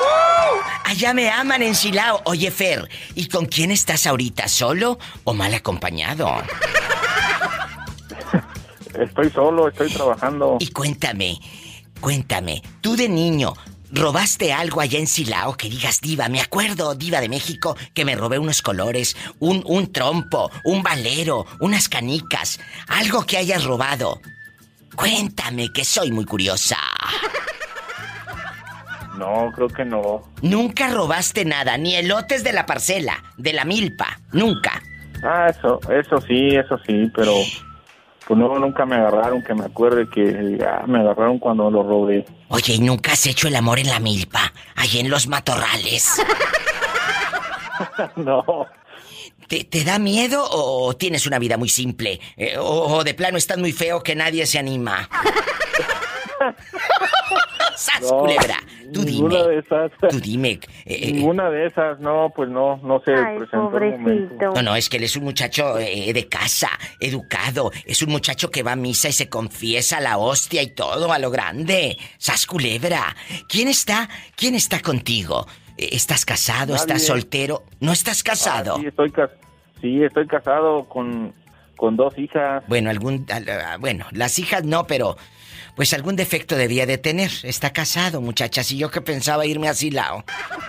¡Uh! 0.00 0.60
Allá 0.84 1.14
me 1.14 1.30
aman 1.30 1.62
en 1.62 1.74
Silao. 1.74 2.20
Oye, 2.24 2.50
Fer, 2.50 2.88
¿y 3.14 3.28
con 3.28 3.46
quién 3.46 3.70
estás 3.70 4.06
ahorita? 4.06 4.48
¿Solo 4.48 4.98
o 5.24 5.34
mal 5.34 5.54
acompañado? 5.54 6.28
Estoy 8.98 9.30
solo, 9.30 9.68
estoy 9.68 9.90
trabajando. 9.92 10.56
Y 10.60 10.68
cuéntame, 10.72 11.38
cuéntame, 12.00 12.62
tú 12.80 12.96
de 12.96 13.08
niño, 13.08 13.54
¿robaste 13.92 14.52
algo 14.52 14.80
allá 14.80 14.98
en 14.98 15.06
Silao 15.06 15.56
que 15.56 15.68
digas, 15.68 16.00
diva? 16.00 16.28
Me 16.28 16.40
acuerdo, 16.40 16.94
diva 16.94 17.20
de 17.20 17.28
México, 17.28 17.76
que 17.94 18.04
me 18.04 18.14
robé 18.14 18.38
unos 18.38 18.62
colores, 18.62 19.16
un, 19.38 19.62
un 19.66 19.92
trompo, 19.92 20.50
un 20.64 20.82
valero, 20.82 21.46
unas 21.60 21.88
canicas, 21.88 22.60
algo 22.88 23.24
que 23.24 23.36
hayas 23.38 23.64
robado. 23.64 24.20
Cuéntame, 24.96 25.72
que 25.72 25.84
soy 25.84 26.10
muy 26.10 26.24
curiosa. 26.24 26.78
No, 29.18 29.50
creo 29.52 29.68
que 29.68 29.84
no. 29.84 30.22
Nunca 30.42 30.88
robaste 30.88 31.44
nada, 31.44 31.76
ni 31.76 31.96
elotes 31.96 32.44
de 32.44 32.52
la 32.52 32.66
parcela, 32.66 33.24
de 33.36 33.52
la 33.52 33.64
milpa, 33.64 34.20
nunca. 34.30 34.80
Ah, 35.24 35.48
eso, 35.50 35.80
eso 35.90 36.20
sí, 36.20 36.54
eso 36.54 36.78
sí, 36.86 37.10
pero 37.16 37.34
pues 38.28 38.38
no, 38.38 38.58
nunca 38.58 38.84
me 38.84 38.96
agarraron, 38.96 39.42
que 39.42 39.54
me 39.54 39.64
acuerde 39.64 40.06
que 40.06 40.58
ah, 40.62 40.84
me 40.86 40.98
agarraron 40.98 41.38
cuando 41.38 41.70
lo 41.70 41.82
robé. 41.82 42.26
Oye, 42.48 42.74
¿y 42.74 42.80
nunca 42.80 43.12
has 43.12 43.26
hecho 43.26 43.48
el 43.48 43.56
amor 43.56 43.78
en 43.78 43.88
la 43.88 44.00
milpa, 44.00 44.52
allí 44.76 45.00
en 45.00 45.08
los 45.08 45.28
matorrales? 45.28 46.20
no. 48.16 48.66
¿Te, 49.48 49.64
te 49.64 49.82
da 49.82 49.98
miedo 49.98 50.46
o 50.46 50.94
tienes 50.94 51.26
una 51.26 51.38
vida 51.38 51.56
muy 51.56 51.70
simple? 51.70 52.20
Eh, 52.36 52.58
o, 52.58 52.98
o 52.98 53.02
de 53.02 53.14
plano 53.14 53.38
estás 53.38 53.56
muy 53.56 53.72
feo 53.72 54.02
que 54.02 54.14
nadie 54.14 54.44
se 54.44 54.58
anima? 54.58 55.08
¡Sas, 57.78 58.00
No, 58.02 58.18
culebra! 58.18 58.56
Tú 58.92 59.04
ninguna 59.04 59.42
dime. 59.42 59.48
de 59.52 59.58
esas. 59.60 59.92
Tú 60.10 60.18
dime. 60.20 60.58
eh, 60.84 61.12
Ninguna 61.12 61.48
de 61.48 61.66
esas, 61.66 62.00
no, 62.00 62.32
pues 62.34 62.48
no, 62.48 62.78
no 62.78 63.00
se 63.04 63.14
Ay, 63.14 63.38
momento. 63.52 64.52
No, 64.54 64.62
no, 64.62 64.74
es 64.76 64.88
que 64.88 64.96
él 64.96 65.04
es 65.04 65.14
un 65.14 65.24
muchacho 65.24 65.78
eh, 65.78 66.12
de 66.12 66.28
casa, 66.28 66.70
educado. 66.98 67.70
Es 67.84 68.02
un 68.02 68.10
muchacho 68.10 68.50
que 68.50 68.62
va 68.62 68.72
a 68.72 68.76
misa 68.76 69.08
y 69.08 69.12
se 69.12 69.28
confiesa 69.28 69.98
a 69.98 70.00
la 70.00 70.18
hostia 70.18 70.60
y 70.62 70.74
todo, 70.74 71.12
a 71.12 71.18
lo 71.20 71.30
grande. 71.30 71.96
¡Sas 72.18 72.46
culebra! 72.46 73.14
¿Quién 73.48 73.68
está? 73.68 74.08
¿Quién 74.34 74.54
está 74.56 74.80
contigo? 74.80 75.46
Eh, 75.76 75.90
¿Estás 75.92 76.24
casado? 76.24 76.74
¿Estás 76.74 77.06
soltero? 77.06 77.62
¿No 77.80 77.92
estás 77.92 78.22
casado? 78.24 78.74
Ah, 78.76 78.80
sí, 78.80 78.86
estoy, 78.86 79.12
sí, 79.80 80.02
estoy 80.02 80.26
casado 80.26 80.84
con, 80.88 81.32
con 81.76 81.94
dos 81.96 82.18
hijas. 82.18 82.64
Bueno, 82.66 82.90
algún. 82.90 83.24
al- 83.30 83.48
ah, 83.48 83.76
Bueno, 83.78 84.06
las 84.12 84.38
hijas 84.40 84.64
no, 84.64 84.86
pero. 84.86 85.16
Pues 85.78 85.94
algún 85.94 86.16
defecto 86.16 86.56
debía 86.56 86.86
de 86.86 86.98
tener. 86.98 87.30
Está 87.44 87.72
casado, 87.72 88.20
muchachas. 88.20 88.68
Y 88.72 88.78
yo 88.78 88.90
que 88.90 89.00
pensaba 89.00 89.46
irme 89.46 89.68
así 89.68 89.92
lao. 89.92 90.24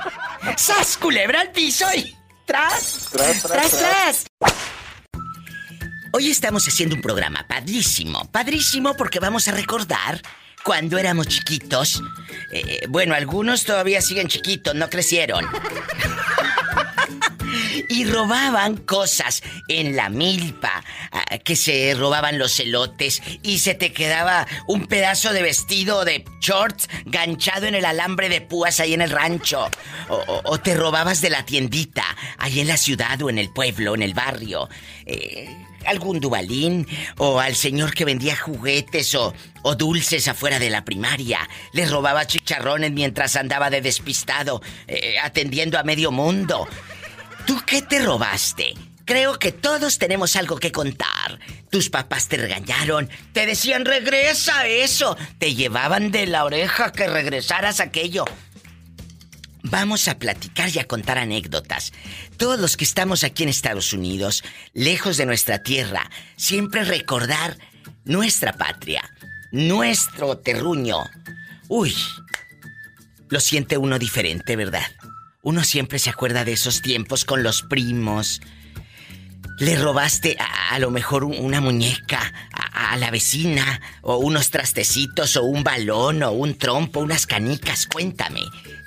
¡Sas, 0.55 0.97
culebra 0.97 1.41
al 1.41 1.51
piso 1.51 1.87
y. 1.95 2.15
¡Tras! 2.45 3.09
Tras, 3.11 3.41
¡Tras, 3.41 3.71
tras! 3.71 4.25
Hoy 6.13 6.29
estamos 6.29 6.67
haciendo 6.67 6.95
un 6.95 7.01
programa 7.01 7.43
padrísimo. 7.47 8.29
Padrísimo 8.31 8.93
porque 8.93 9.19
vamos 9.19 9.47
a 9.47 9.51
recordar 9.51 10.21
cuando 10.63 10.99
éramos 10.99 11.27
chiquitos. 11.27 12.03
Eh, 12.51 12.85
bueno, 12.87 13.15
algunos 13.15 13.63
todavía 13.63 14.01
siguen 14.01 14.27
chiquitos, 14.27 14.75
no 14.75 14.91
crecieron. 14.91 15.43
y 17.87 18.05
robaban 18.05 18.77
cosas 18.77 19.43
en 19.67 19.95
la 19.95 20.09
milpa, 20.09 20.83
ah, 21.11 21.37
que 21.39 21.55
se 21.55 21.93
robaban 21.95 22.37
los 22.37 22.59
elotes 22.59 23.21
y 23.43 23.59
se 23.59 23.73
te 23.73 23.93
quedaba 23.93 24.47
un 24.67 24.87
pedazo 24.87 25.33
de 25.33 25.41
vestido 25.41 26.05
de 26.05 26.25
shorts 26.41 26.89
ganchado 27.05 27.67
en 27.67 27.75
el 27.75 27.85
alambre 27.85 28.29
de 28.29 28.41
púas 28.41 28.79
ahí 28.79 28.93
en 28.93 29.01
el 29.01 29.11
rancho. 29.11 29.69
O, 30.09 30.59
te 30.59 30.75
robabas 30.75 31.21
de 31.21 31.29
la 31.29 31.45
tiendita, 31.45 32.03
ahí 32.37 32.59
en 32.59 32.67
la 32.67 32.77
ciudad 32.77 33.21
o 33.21 33.29
en 33.29 33.37
el 33.37 33.51
pueblo, 33.51 33.95
en 33.95 34.01
el 34.01 34.13
barrio. 34.13 34.67
Eh, 35.05 35.47
algún 35.85 36.19
dubalín 36.19 36.87
o 37.17 37.39
al 37.39 37.55
señor 37.55 37.93
que 37.93 38.05
vendía 38.05 38.35
juguetes 38.35 39.15
o, 39.15 39.33
dulces 39.77 40.27
afuera 40.27 40.59
de 40.59 40.69
la 40.69 40.83
primaria. 40.83 41.47
Le 41.73 41.85
robaba 41.85 42.25
chicharrones 42.25 42.91
mientras 42.91 43.35
andaba 43.35 43.69
de 43.69 43.81
despistado, 43.81 44.61
eh, 44.87 45.15
atendiendo 45.21 45.77
a 45.77 45.83
medio 45.83 46.11
mundo. 46.11 46.67
¿Tú 47.49 47.59
qué 47.65 47.81
te 47.81 47.97
robaste? 47.97 48.75
Creo 49.05 49.39
que 49.39 49.51
todos 49.51 49.97
tenemos 49.97 50.35
algo 50.35 50.57
que 50.57 50.71
contar. 50.71 51.39
Tus 51.71 51.89
papás 51.89 52.27
te 52.27 52.37
regañaron, 52.37 53.09
te 53.33 53.47
decían 53.47 53.85
regresa 53.85 54.67
eso, 54.67 55.17
te 55.39 55.55
llevaban 55.55 56.11
de 56.11 56.27
la 56.27 56.45
oreja 56.45 56.91
que 56.91 57.07
regresaras 57.07 57.79
aquello. 57.79 58.25
Vamos 59.63 60.07
a 60.07 60.19
platicar 60.19 60.69
y 60.69 60.77
a 60.77 60.85
contar 60.85 61.17
anécdotas. 61.17 61.91
Todos 62.37 62.59
los 62.59 62.77
que 62.77 62.83
estamos 62.83 63.23
aquí 63.23 63.41
en 63.41 63.49
Estados 63.49 63.93
Unidos, 63.93 64.43
lejos 64.73 65.17
de 65.17 65.25
nuestra 65.25 65.63
tierra, 65.63 66.07
siempre 66.35 66.83
recordar 66.83 67.57
nuestra 68.05 68.53
patria, 68.53 69.09
nuestro 69.51 70.37
terruño. 70.37 71.03
Uy, 71.67 71.95
lo 73.29 73.39
siente 73.39 73.75
uno 73.75 73.97
diferente, 73.97 74.55
¿verdad? 74.55 74.85
Uno 75.49 75.63
siempre 75.63 75.97
se 75.97 76.11
acuerda 76.11 76.45
de 76.45 76.53
esos 76.53 76.83
tiempos 76.83 77.25
con 77.25 77.41
los 77.41 77.63
primos. 77.63 78.39
Le 79.57 79.75
robaste 79.77 80.37
a, 80.69 80.77
lo 80.77 80.91
mejor 80.91 81.23
un- 81.23 81.39
una 81.39 81.59
muñeca 81.59 82.31
a, 82.51 82.95
la 82.97 83.09
vecina, 83.09 83.81
o 84.03 84.17
unos 84.17 84.51
trastecitos, 84.51 85.37
o 85.37 85.43
un 85.45 85.63
balón, 85.63 86.21
o 86.21 86.33
un 86.33 86.55
trompo, 86.55 86.99
unas 86.99 87.25
canicas. 87.25 87.87
Cuéntame. 87.87 88.41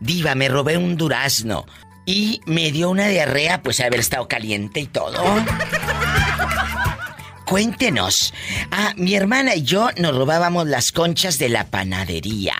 Diva, 0.00 0.34
me 0.34 0.48
robé 0.48 0.76
un 0.76 0.96
durazno. 0.96 1.66
Y 2.04 2.40
me 2.46 2.70
dio 2.70 2.90
una 2.90 3.08
diarrea, 3.08 3.62
pues 3.62 3.80
haber 3.80 4.00
estado 4.00 4.28
caliente 4.28 4.80
y 4.80 4.86
todo. 4.86 5.22
Cuéntenos. 7.46 8.32
Ah, 8.70 8.92
mi 8.96 9.14
hermana 9.14 9.54
y 9.54 9.62
yo 9.62 9.90
nos 9.98 10.16
robábamos 10.16 10.66
las 10.66 10.92
conchas 10.92 11.38
de 11.38 11.48
la 11.48 11.64
panadería. 11.64 12.54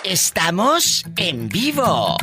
Estamos 0.03 1.05
en 1.15 1.47
vivo. 1.49 2.15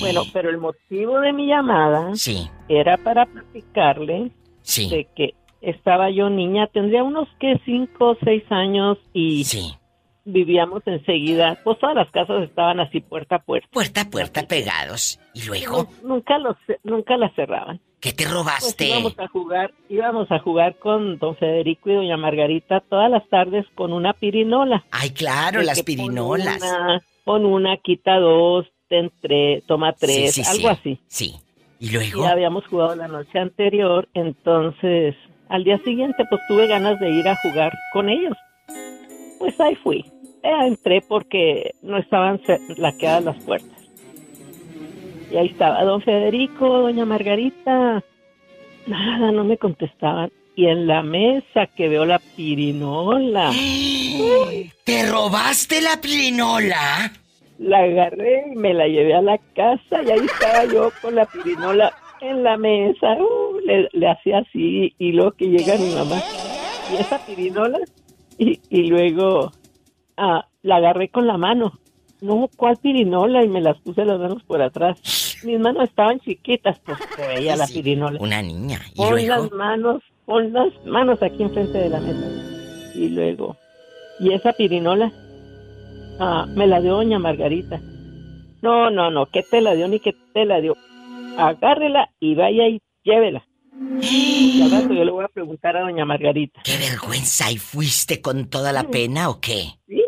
Bueno, 0.00 0.22
pero 0.32 0.50
el 0.50 0.58
motivo 0.58 1.20
de 1.20 1.32
mi 1.32 1.46
llamada 1.46 2.14
sí. 2.14 2.50
era 2.68 2.96
para 2.96 3.26
platicarle 3.26 4.30
sí. 4.62 4.88
de 4.88 5.08
que 5.14 5.34
estaba 5.60 6.10
yo 6.10 6.30
niña, 6.30 6.68
tendría 6.68 7.02
unos 7.02 7.28
que 7.38 7.60
5 7.64 8.04
o 8.04 8.16
6 8.22 8.44
años 8.50 8.98
y 9.12 9.44
sí 9.44 9.74
vivíamos 10.24 10.82
enseguida, 10.86 11.58
pues 11.64 11.78
todas 11.78 11.94
las 11.94 12.10
casas 12.10 12.42
estaban 12.42 12.80
así 12.80 13.00
puerta 13.00 13.36
a 13.36 13.38
puerta. 13.38 13.68
Puerta 13.72 14.02
a 14.02 14.10
puerta 14.10 14.42
pegados. 14.46 15.18
¿Y 15.34 15.44
luego? 15.44 15.88
nunca 16.02 16.38
los 16.38 16.56
nunca 16.82 17.16
las 17.16 17.34
cerraban. 17.34 17.80
¿Qué 18.00 18.12
te 18.12 18.24
robaste? 18.24 18.86
Pues 18.86 18.90
íbamos 18.90 19.18
a 19.18 19.28
jugar, 19.28 19.74
íbamos 19.88 20.30
a 20.32 20.38
jugar 20.38 20.76
con 20.78 21.18
don 21.18 21.36
Federico 21.36 21.90
y 21.90 21.94
doña 21.94 22.16
Margarita 22.16 22.80
todas 22.80 23.10
las 23.10 23.28
tardes 23.28 23.66
con 23.74 23.92
una 23.92 24.14
pirinola. 24.14 24.84
Ay, 24.90 25.10
claro, 25.10 25.60
las 25.60 25.82
pirinolas. 25.82 26.62
Pon 27.24 27.44
una, 27.44 27.76
quita 27.76 28.18
dos, 28.18 28.66
entre, 28.88 29.62
toma 29.66 29.92
tres, 29.92 30.38
algo 30.48 30.68
así. 30.68 30.98
Sí. 31.08 31.36
¿Y 31.78 31.90
luego? 31.90 32.22
Ya 32.24 32.30
habíamos 32.30 32.66
jugado 32.66 32.94
la 32.94 33.08
noche 33.08 33.38
anterior, 33.38 34.08
entonces 34.14 35.14
al 35.48 35.64
día 35.64 35.78
siguiente 35.84 36.24
pues 36.28 36.40
tuve 36.48 36.66
ganas 36.66 36.98
de 37.00 37.10
ir 37.10 37.28
a 37.28 37.36
jugar 37.36 37.72
con 37.92 38.08
ellos. 38.08 38.36
Pues 39.40 39.58
ahí 39.58 39.74
fui. 39.76 40.04
Eh, 40.42 40.66
entré 40.66 41.00
porque 41.00 41.74
no 41.82 41.96
estaban 41.96 42.40
laqueadas 42.76 43.24
las 43.24 43.42
puertas. 43.42 43.80
Y 45.32 45.36
ahí 45.36 45.46
estaba 45.46 45.82
don 45.82 46.02
Federico, 46.02 46.66
doña 46.80 47.06
Margarita. 47.06 48.04
Nada, 48.86 49.32
no 49.32 49.44
me 49.44 49.56
contestaban. 49.56 50.30
Y 50.56 50.66
en 50.66 50.86
la 50.86 51.02
mesa 51.02 51.66
que 51.74 51.88
veo 51.88 52.04
la 52.04 52.18
pirinola. 52.18 53.50
¿Te 54.84 55.06
robaste 55.06 55.80
la 55.80 55.98
pirinola? 56.02 57.10
La 57.58 57.78
agarré 57.78 58.44
y 58.52 58.56
me 58.56 58.74
la 58.74 58.88
llevé 58.88 59.14
a 59.14 59.22
la 59.22 59.38
casa 59.54 60.02
y 60.02 60.10
ahí 60.10 60.26
estaba 60.26 60.66
yo 60.66 60.92
con 61.00 61.14
la 61.14 61.24
pirinola 61.24 61.94
en 62.20 62.42
la 62.42 62.58
mesa. 62.58 63.14
Uh, 63.14 63.58
le, 63.64 63.88
le 63.92 64.06
hacía 64.06 64.38
así 64.38 64.94
y 64.98 65.12
luego 65.12 65.32
que 65.32 65.46
llega 65.46 65.78
mi 65.78 65.94
mamá. 65.94 66.20
Y 66.92 67.00
esa 67.00 67.24
pirinola 67.24 67.78
y, 68.40 68.88
luego 68.88 69.52
ah, 70.16 70.46
la 70.62 70.76
agarré 70.76 71.08
con 71.08 71.26
la 71.26 71.36
mano. 71.36 71.78
No, 72.20 72.48
¿cuál 72.56 72.76
pirinola? 72.76 73.44
Y 73.44 73.48
me 73.48 73.60
las 73.60 73.78
puse 73.80 74.04
las 74.04 74.18
manos 74.18 74.42
por 74.44 74.62
atrás. 74.62 74.98
Mis 75.44 75.58
manos 75.58 75.84
estaban 75.84 76.20
chiquitas, 76.20 76.78
pues 76.80 76.98
se 77.16 77.26
veía 77.26 77.56
la 77.56 77.66
pirinola. 77.66 78.18
Una 78.20 78.42
niña. 78.42 78.80
¿Y 78.94 78.96
pon 78.96 79.26
las 79.26 79.52
manos, 79.52 80.02
pon 80.26 80.52
las 80.52 80.68
manos 80.86 81.22
aquí 81.22 81.42
enfrente 81.42 81.78
de 81.78 81.88
la 81.88 82.00
mesa. 82.00 82.26
Y 82.94 83.08
luego, 83.08 83.56
y 84.18 84.32
esa 84.34 84.52
pirinola 84.52 85.12
ah, 86.18 86.46
me 86.54 86.66
la 86.66 86.80
dio 86.80 86.94
doña 86.94 87.18
Margarita. 87.18 87.80
No, 88.62 88.90
no, 88.90 89.10
no, 89.10 89.26
¿qué 89.26 89.42
te 89.42 89.60
la 89.60 89.74
dio 89.74 89.88
ni 89.88 90.00
qué 90.00 90.14
te 90.34 90.44
la 90.44 90.60
dio? 90.60 90.76
Agárrela 91.38 92.10
y 92.20 92.34
vaya 92.34 92.68
y 92.68 92.82
llévela. 93.02 93.44
Y 94.02 94.60
al 94.62 94.70
rato 94.70 94.92
yo 94.92 95.04
le 95.04 95.10
voy 95.10 95.24
a 95.24 95.28
preguntar 95.28 95.76
a 95.76 95.80
doña 95.80 96.04
Margarita. 96.04 96.60
¡Qué 96.64 96.76
vergüenza! 96.76 97.50
¿Y 97.50 97.56
fuiste 97.56 98.20
con 98.20 98.48
toda 98.48 98.72
la 98.72 98.84
pena 98.84 99.30
o 99.30 99.40
qué? 99.40 99.78
Sí. 99.88 100.02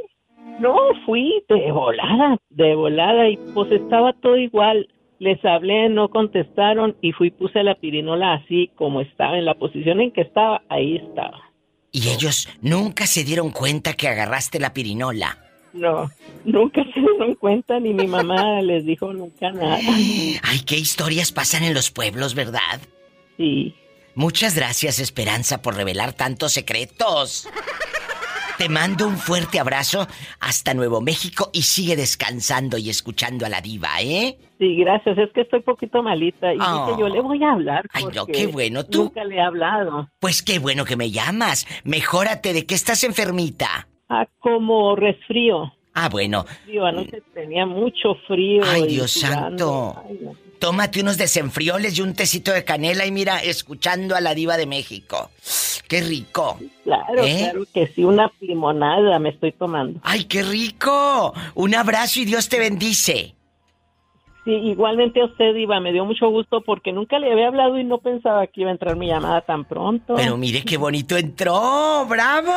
No, 0.60 0.76
fui 1.06 1.42
de 1.48 1.72
volada, 1.72 2.38
de 2.50 2.74
volada. 2.74 3.28
Y 3.30 3.38
pues 3.54 3.72
estaba 3.72 4.12
todo 4.12 4.36
igual. 4.36 4.88
Les 5.18 5.42
hablé, 5.44 5.88
no 5.88 6.10
contestaron 6.10 6.96
y 7.00 7.12
fui 7.12 7.30
puse 7.30 7.62
la 7.62 7.76
pirinola 7.76 8.34
así 8.34 8.70
como 8.74 9.00
estaba, 9.00 9.38
en 9.38 9.44
la 9.44 9.54
posición 9.54 10.00
en 10.00 10.10
que 10.10 10.22
estaba, 10.22 10.62
ahí 10.68 10.96
estaba. 10.96 11.40
Y 11.92 12.08
ellos 12.08 12.48
nunca 12.60 13.06
se 13.06 13.22
dieron 13.22 13.50
cuenta 13.50 13.94
que 13.94 14.08
agarraste 14.08 14.58
la 14.58 14.74
pirinola. 14.74 15.38
No, 15.72 16.10
nunca 16.44 16.82
se 16.92 17.00
dieron 17.00 17.34
cuenta 17.36 17.78
ni 17.78 17.94
mi 17.94 18.06
mamá 18.06 18.60
les 18.62 18.84
dijo 18.84 19.12
nunca 19.12 19.52
nada. 19.52 19.78
Ay, 20.42 20.60
qué 20.66 20.76
historias 20.76 21.32
pasan 21.32 21.62
en 21.62 21.72
los 21.72 21.90
pueblos, 21.90 22.34
¿verdad? 22.34 22.80
Sí. 23.36 23.74
Muchas 24.14 24.54
gracias, 24.54 24.98
Esperanza, 24.98 25.62
por 25.62 25.74
revelar 25.74 26.12
tantos 26.12 26.52
secretos. 26.52 27.48
Te 28.58 28.68
mando 28.68 29.08
un 29.08 29.16
fuerte 29.16 29.58
abrazo 29.58 30.06
hasta 30.38 30.74
Nuevo 30.74 31.00
México 31.00 31.50
y 31.52 31.62
sigue 31.62 31.96
descansando 31.96 32.76
y 32.78 32.90
escuchando 32.90 33.46
a 33.46 33.48
la 33.48 33.60
diva, 33.60 34.00
¿eh? 34.02 34.38
Sí, 34.58 34.76
gracias. 34.76 35.18
Es 35.18 35.30
que 35.32 35.40
estoy 35.40 35.60
poquito 35.62 36.02
malita 36.02 36.52
y 36.54 36.58
Oh. 36.60 36.86
dije 36.86 37.00
yo 37.00 37.08
le 37.08 37.20
voy 37.20 37.42
a 37.42 37.52
hablar. 37.52 37.86
Ay, 37.92 38.04
no, 38.14 38.26
qué 38.26 38.46
bueno. 38.46 38.84
¿Tú? 38.84 39.04
Nunca 39.04 39.24
le 39.24 39.36
he 39.36 39.40
hablado. 39.40 40.08
Pues 40.20 40.42
qué 40.42 40.58
bueno 40.60 40.84
que 40.84 40.96
me 40.96 41.10
llamas. 41.10 41.66
Mejórate 41.82 42.52
de 42.52 42.64
que 42.66 42.74
estás 42.76 43.02
enfermita. 43.02 43.88
Ah, 44.08 44.26
como 44.38 44.94
resfrío. 44.94 45.72
Ah, 45.94 46.08
bueno. 46.08 46.44
Frío, 46.64 46.86
anoche 46.86 47.22
tenía 47.34 47.66
mucho 47.66 48.14
frío. 48.28 48.62
Ay, 48.64 48.86
Dios 48.86 49.10
santo. 49.12 50.00
Ay, 50.08 50.18
no. 50.22 50.36
Tómate 50.62 51.00
unos 51.00 51.18
desenfrioles 51.18 51.98
y 51.98 52.02
un 52.02 52.14
tecito 52.14 52.52
de 52.52 52.62
canela 52.62 53.04
y 53.04 53.10
mira, 53.10 53.42
escuchando 53.42 54.14
a 54.14 54.20
la 54.20 54.32
diva 54.32 54.56
de 54.56 54.66
México. 54.66 55.28
Qué 55.88 56.02
rico. 56.02 56.56
Claro, 56.84 57.24
¿Eh? 57.24 57.50
claro 57.50 57.64
que 57.74 57.88
sí, 57.88 58.04
una 58.04 58.30
limonada 58.38 59.18
me 59.18 59.30
estoy 59.30 59.50
tomando. 59.50 59.98
Ay, 60.04 60.26
qué 60.26 60.44
rico. 60.44 61.34
Un 61.56 61.74
abrazo 61.74 62.20
y 62.20 62.26
Dios 62.26 62.48
te 62.48 62.60
bendice. 62.60 63.34
Sí, 64.44 64.50
igualmente 64.50 65.20
a 65.20 65.26
usted, 65.26 65.54
Iba, 65.54 65.78
me 65.78 65.92
dio 65.92 66.04
mucho 66.04 66.28
gusto 66.28 66.62
porque 66.62 66.92
nunca 66.92 67.20
le 67.20 67.30
había 67.30 67.46
hablado 67.46 67.78
y 67.78 67.84
no 67.84 67.98
pensaba 67.98 68.44
que 68.48 68.62
iba 68.62 68.70
a 68.70 68.72
entrar 68.72 68.96
mi 68.96 69.06
llamada 69.06 69.42
tan 69.42 69.64
pronto. 69.64 70.14
Pero 70.16 70.36
mire 70.36 70.64
qué 70.64 70.76
bonito 70.76 71.16
entró. 71.16 72.04
¡Bravo! 72.08 72.52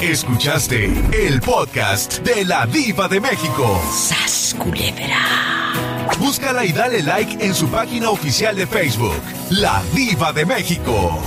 Escuchaste 0.02 0.84
el 1.14 1.40
podcast 1.40 2.20
de 2.24 2.44
la 2.44 2.66
Diva 2.66 3.08
de 3.08 3.22
México. 3.22 3.82
¡Sas, 3.90 4.54
culebra! 4.60 6.10
Búscala 6.20 6.66
y 6.66 6.74
dale 6.74 7.02
like 7.04 7.38
en 7.40 7.56
su 7.56 7.70
página 7.70 8.10
oficial 8.10 8.58
de 8.58 8.68
Facebook, 8.68 9.22
La 9.52 9.82
Diva 9.94 10.34
de 10.34 10.46
México. 10.46 11.24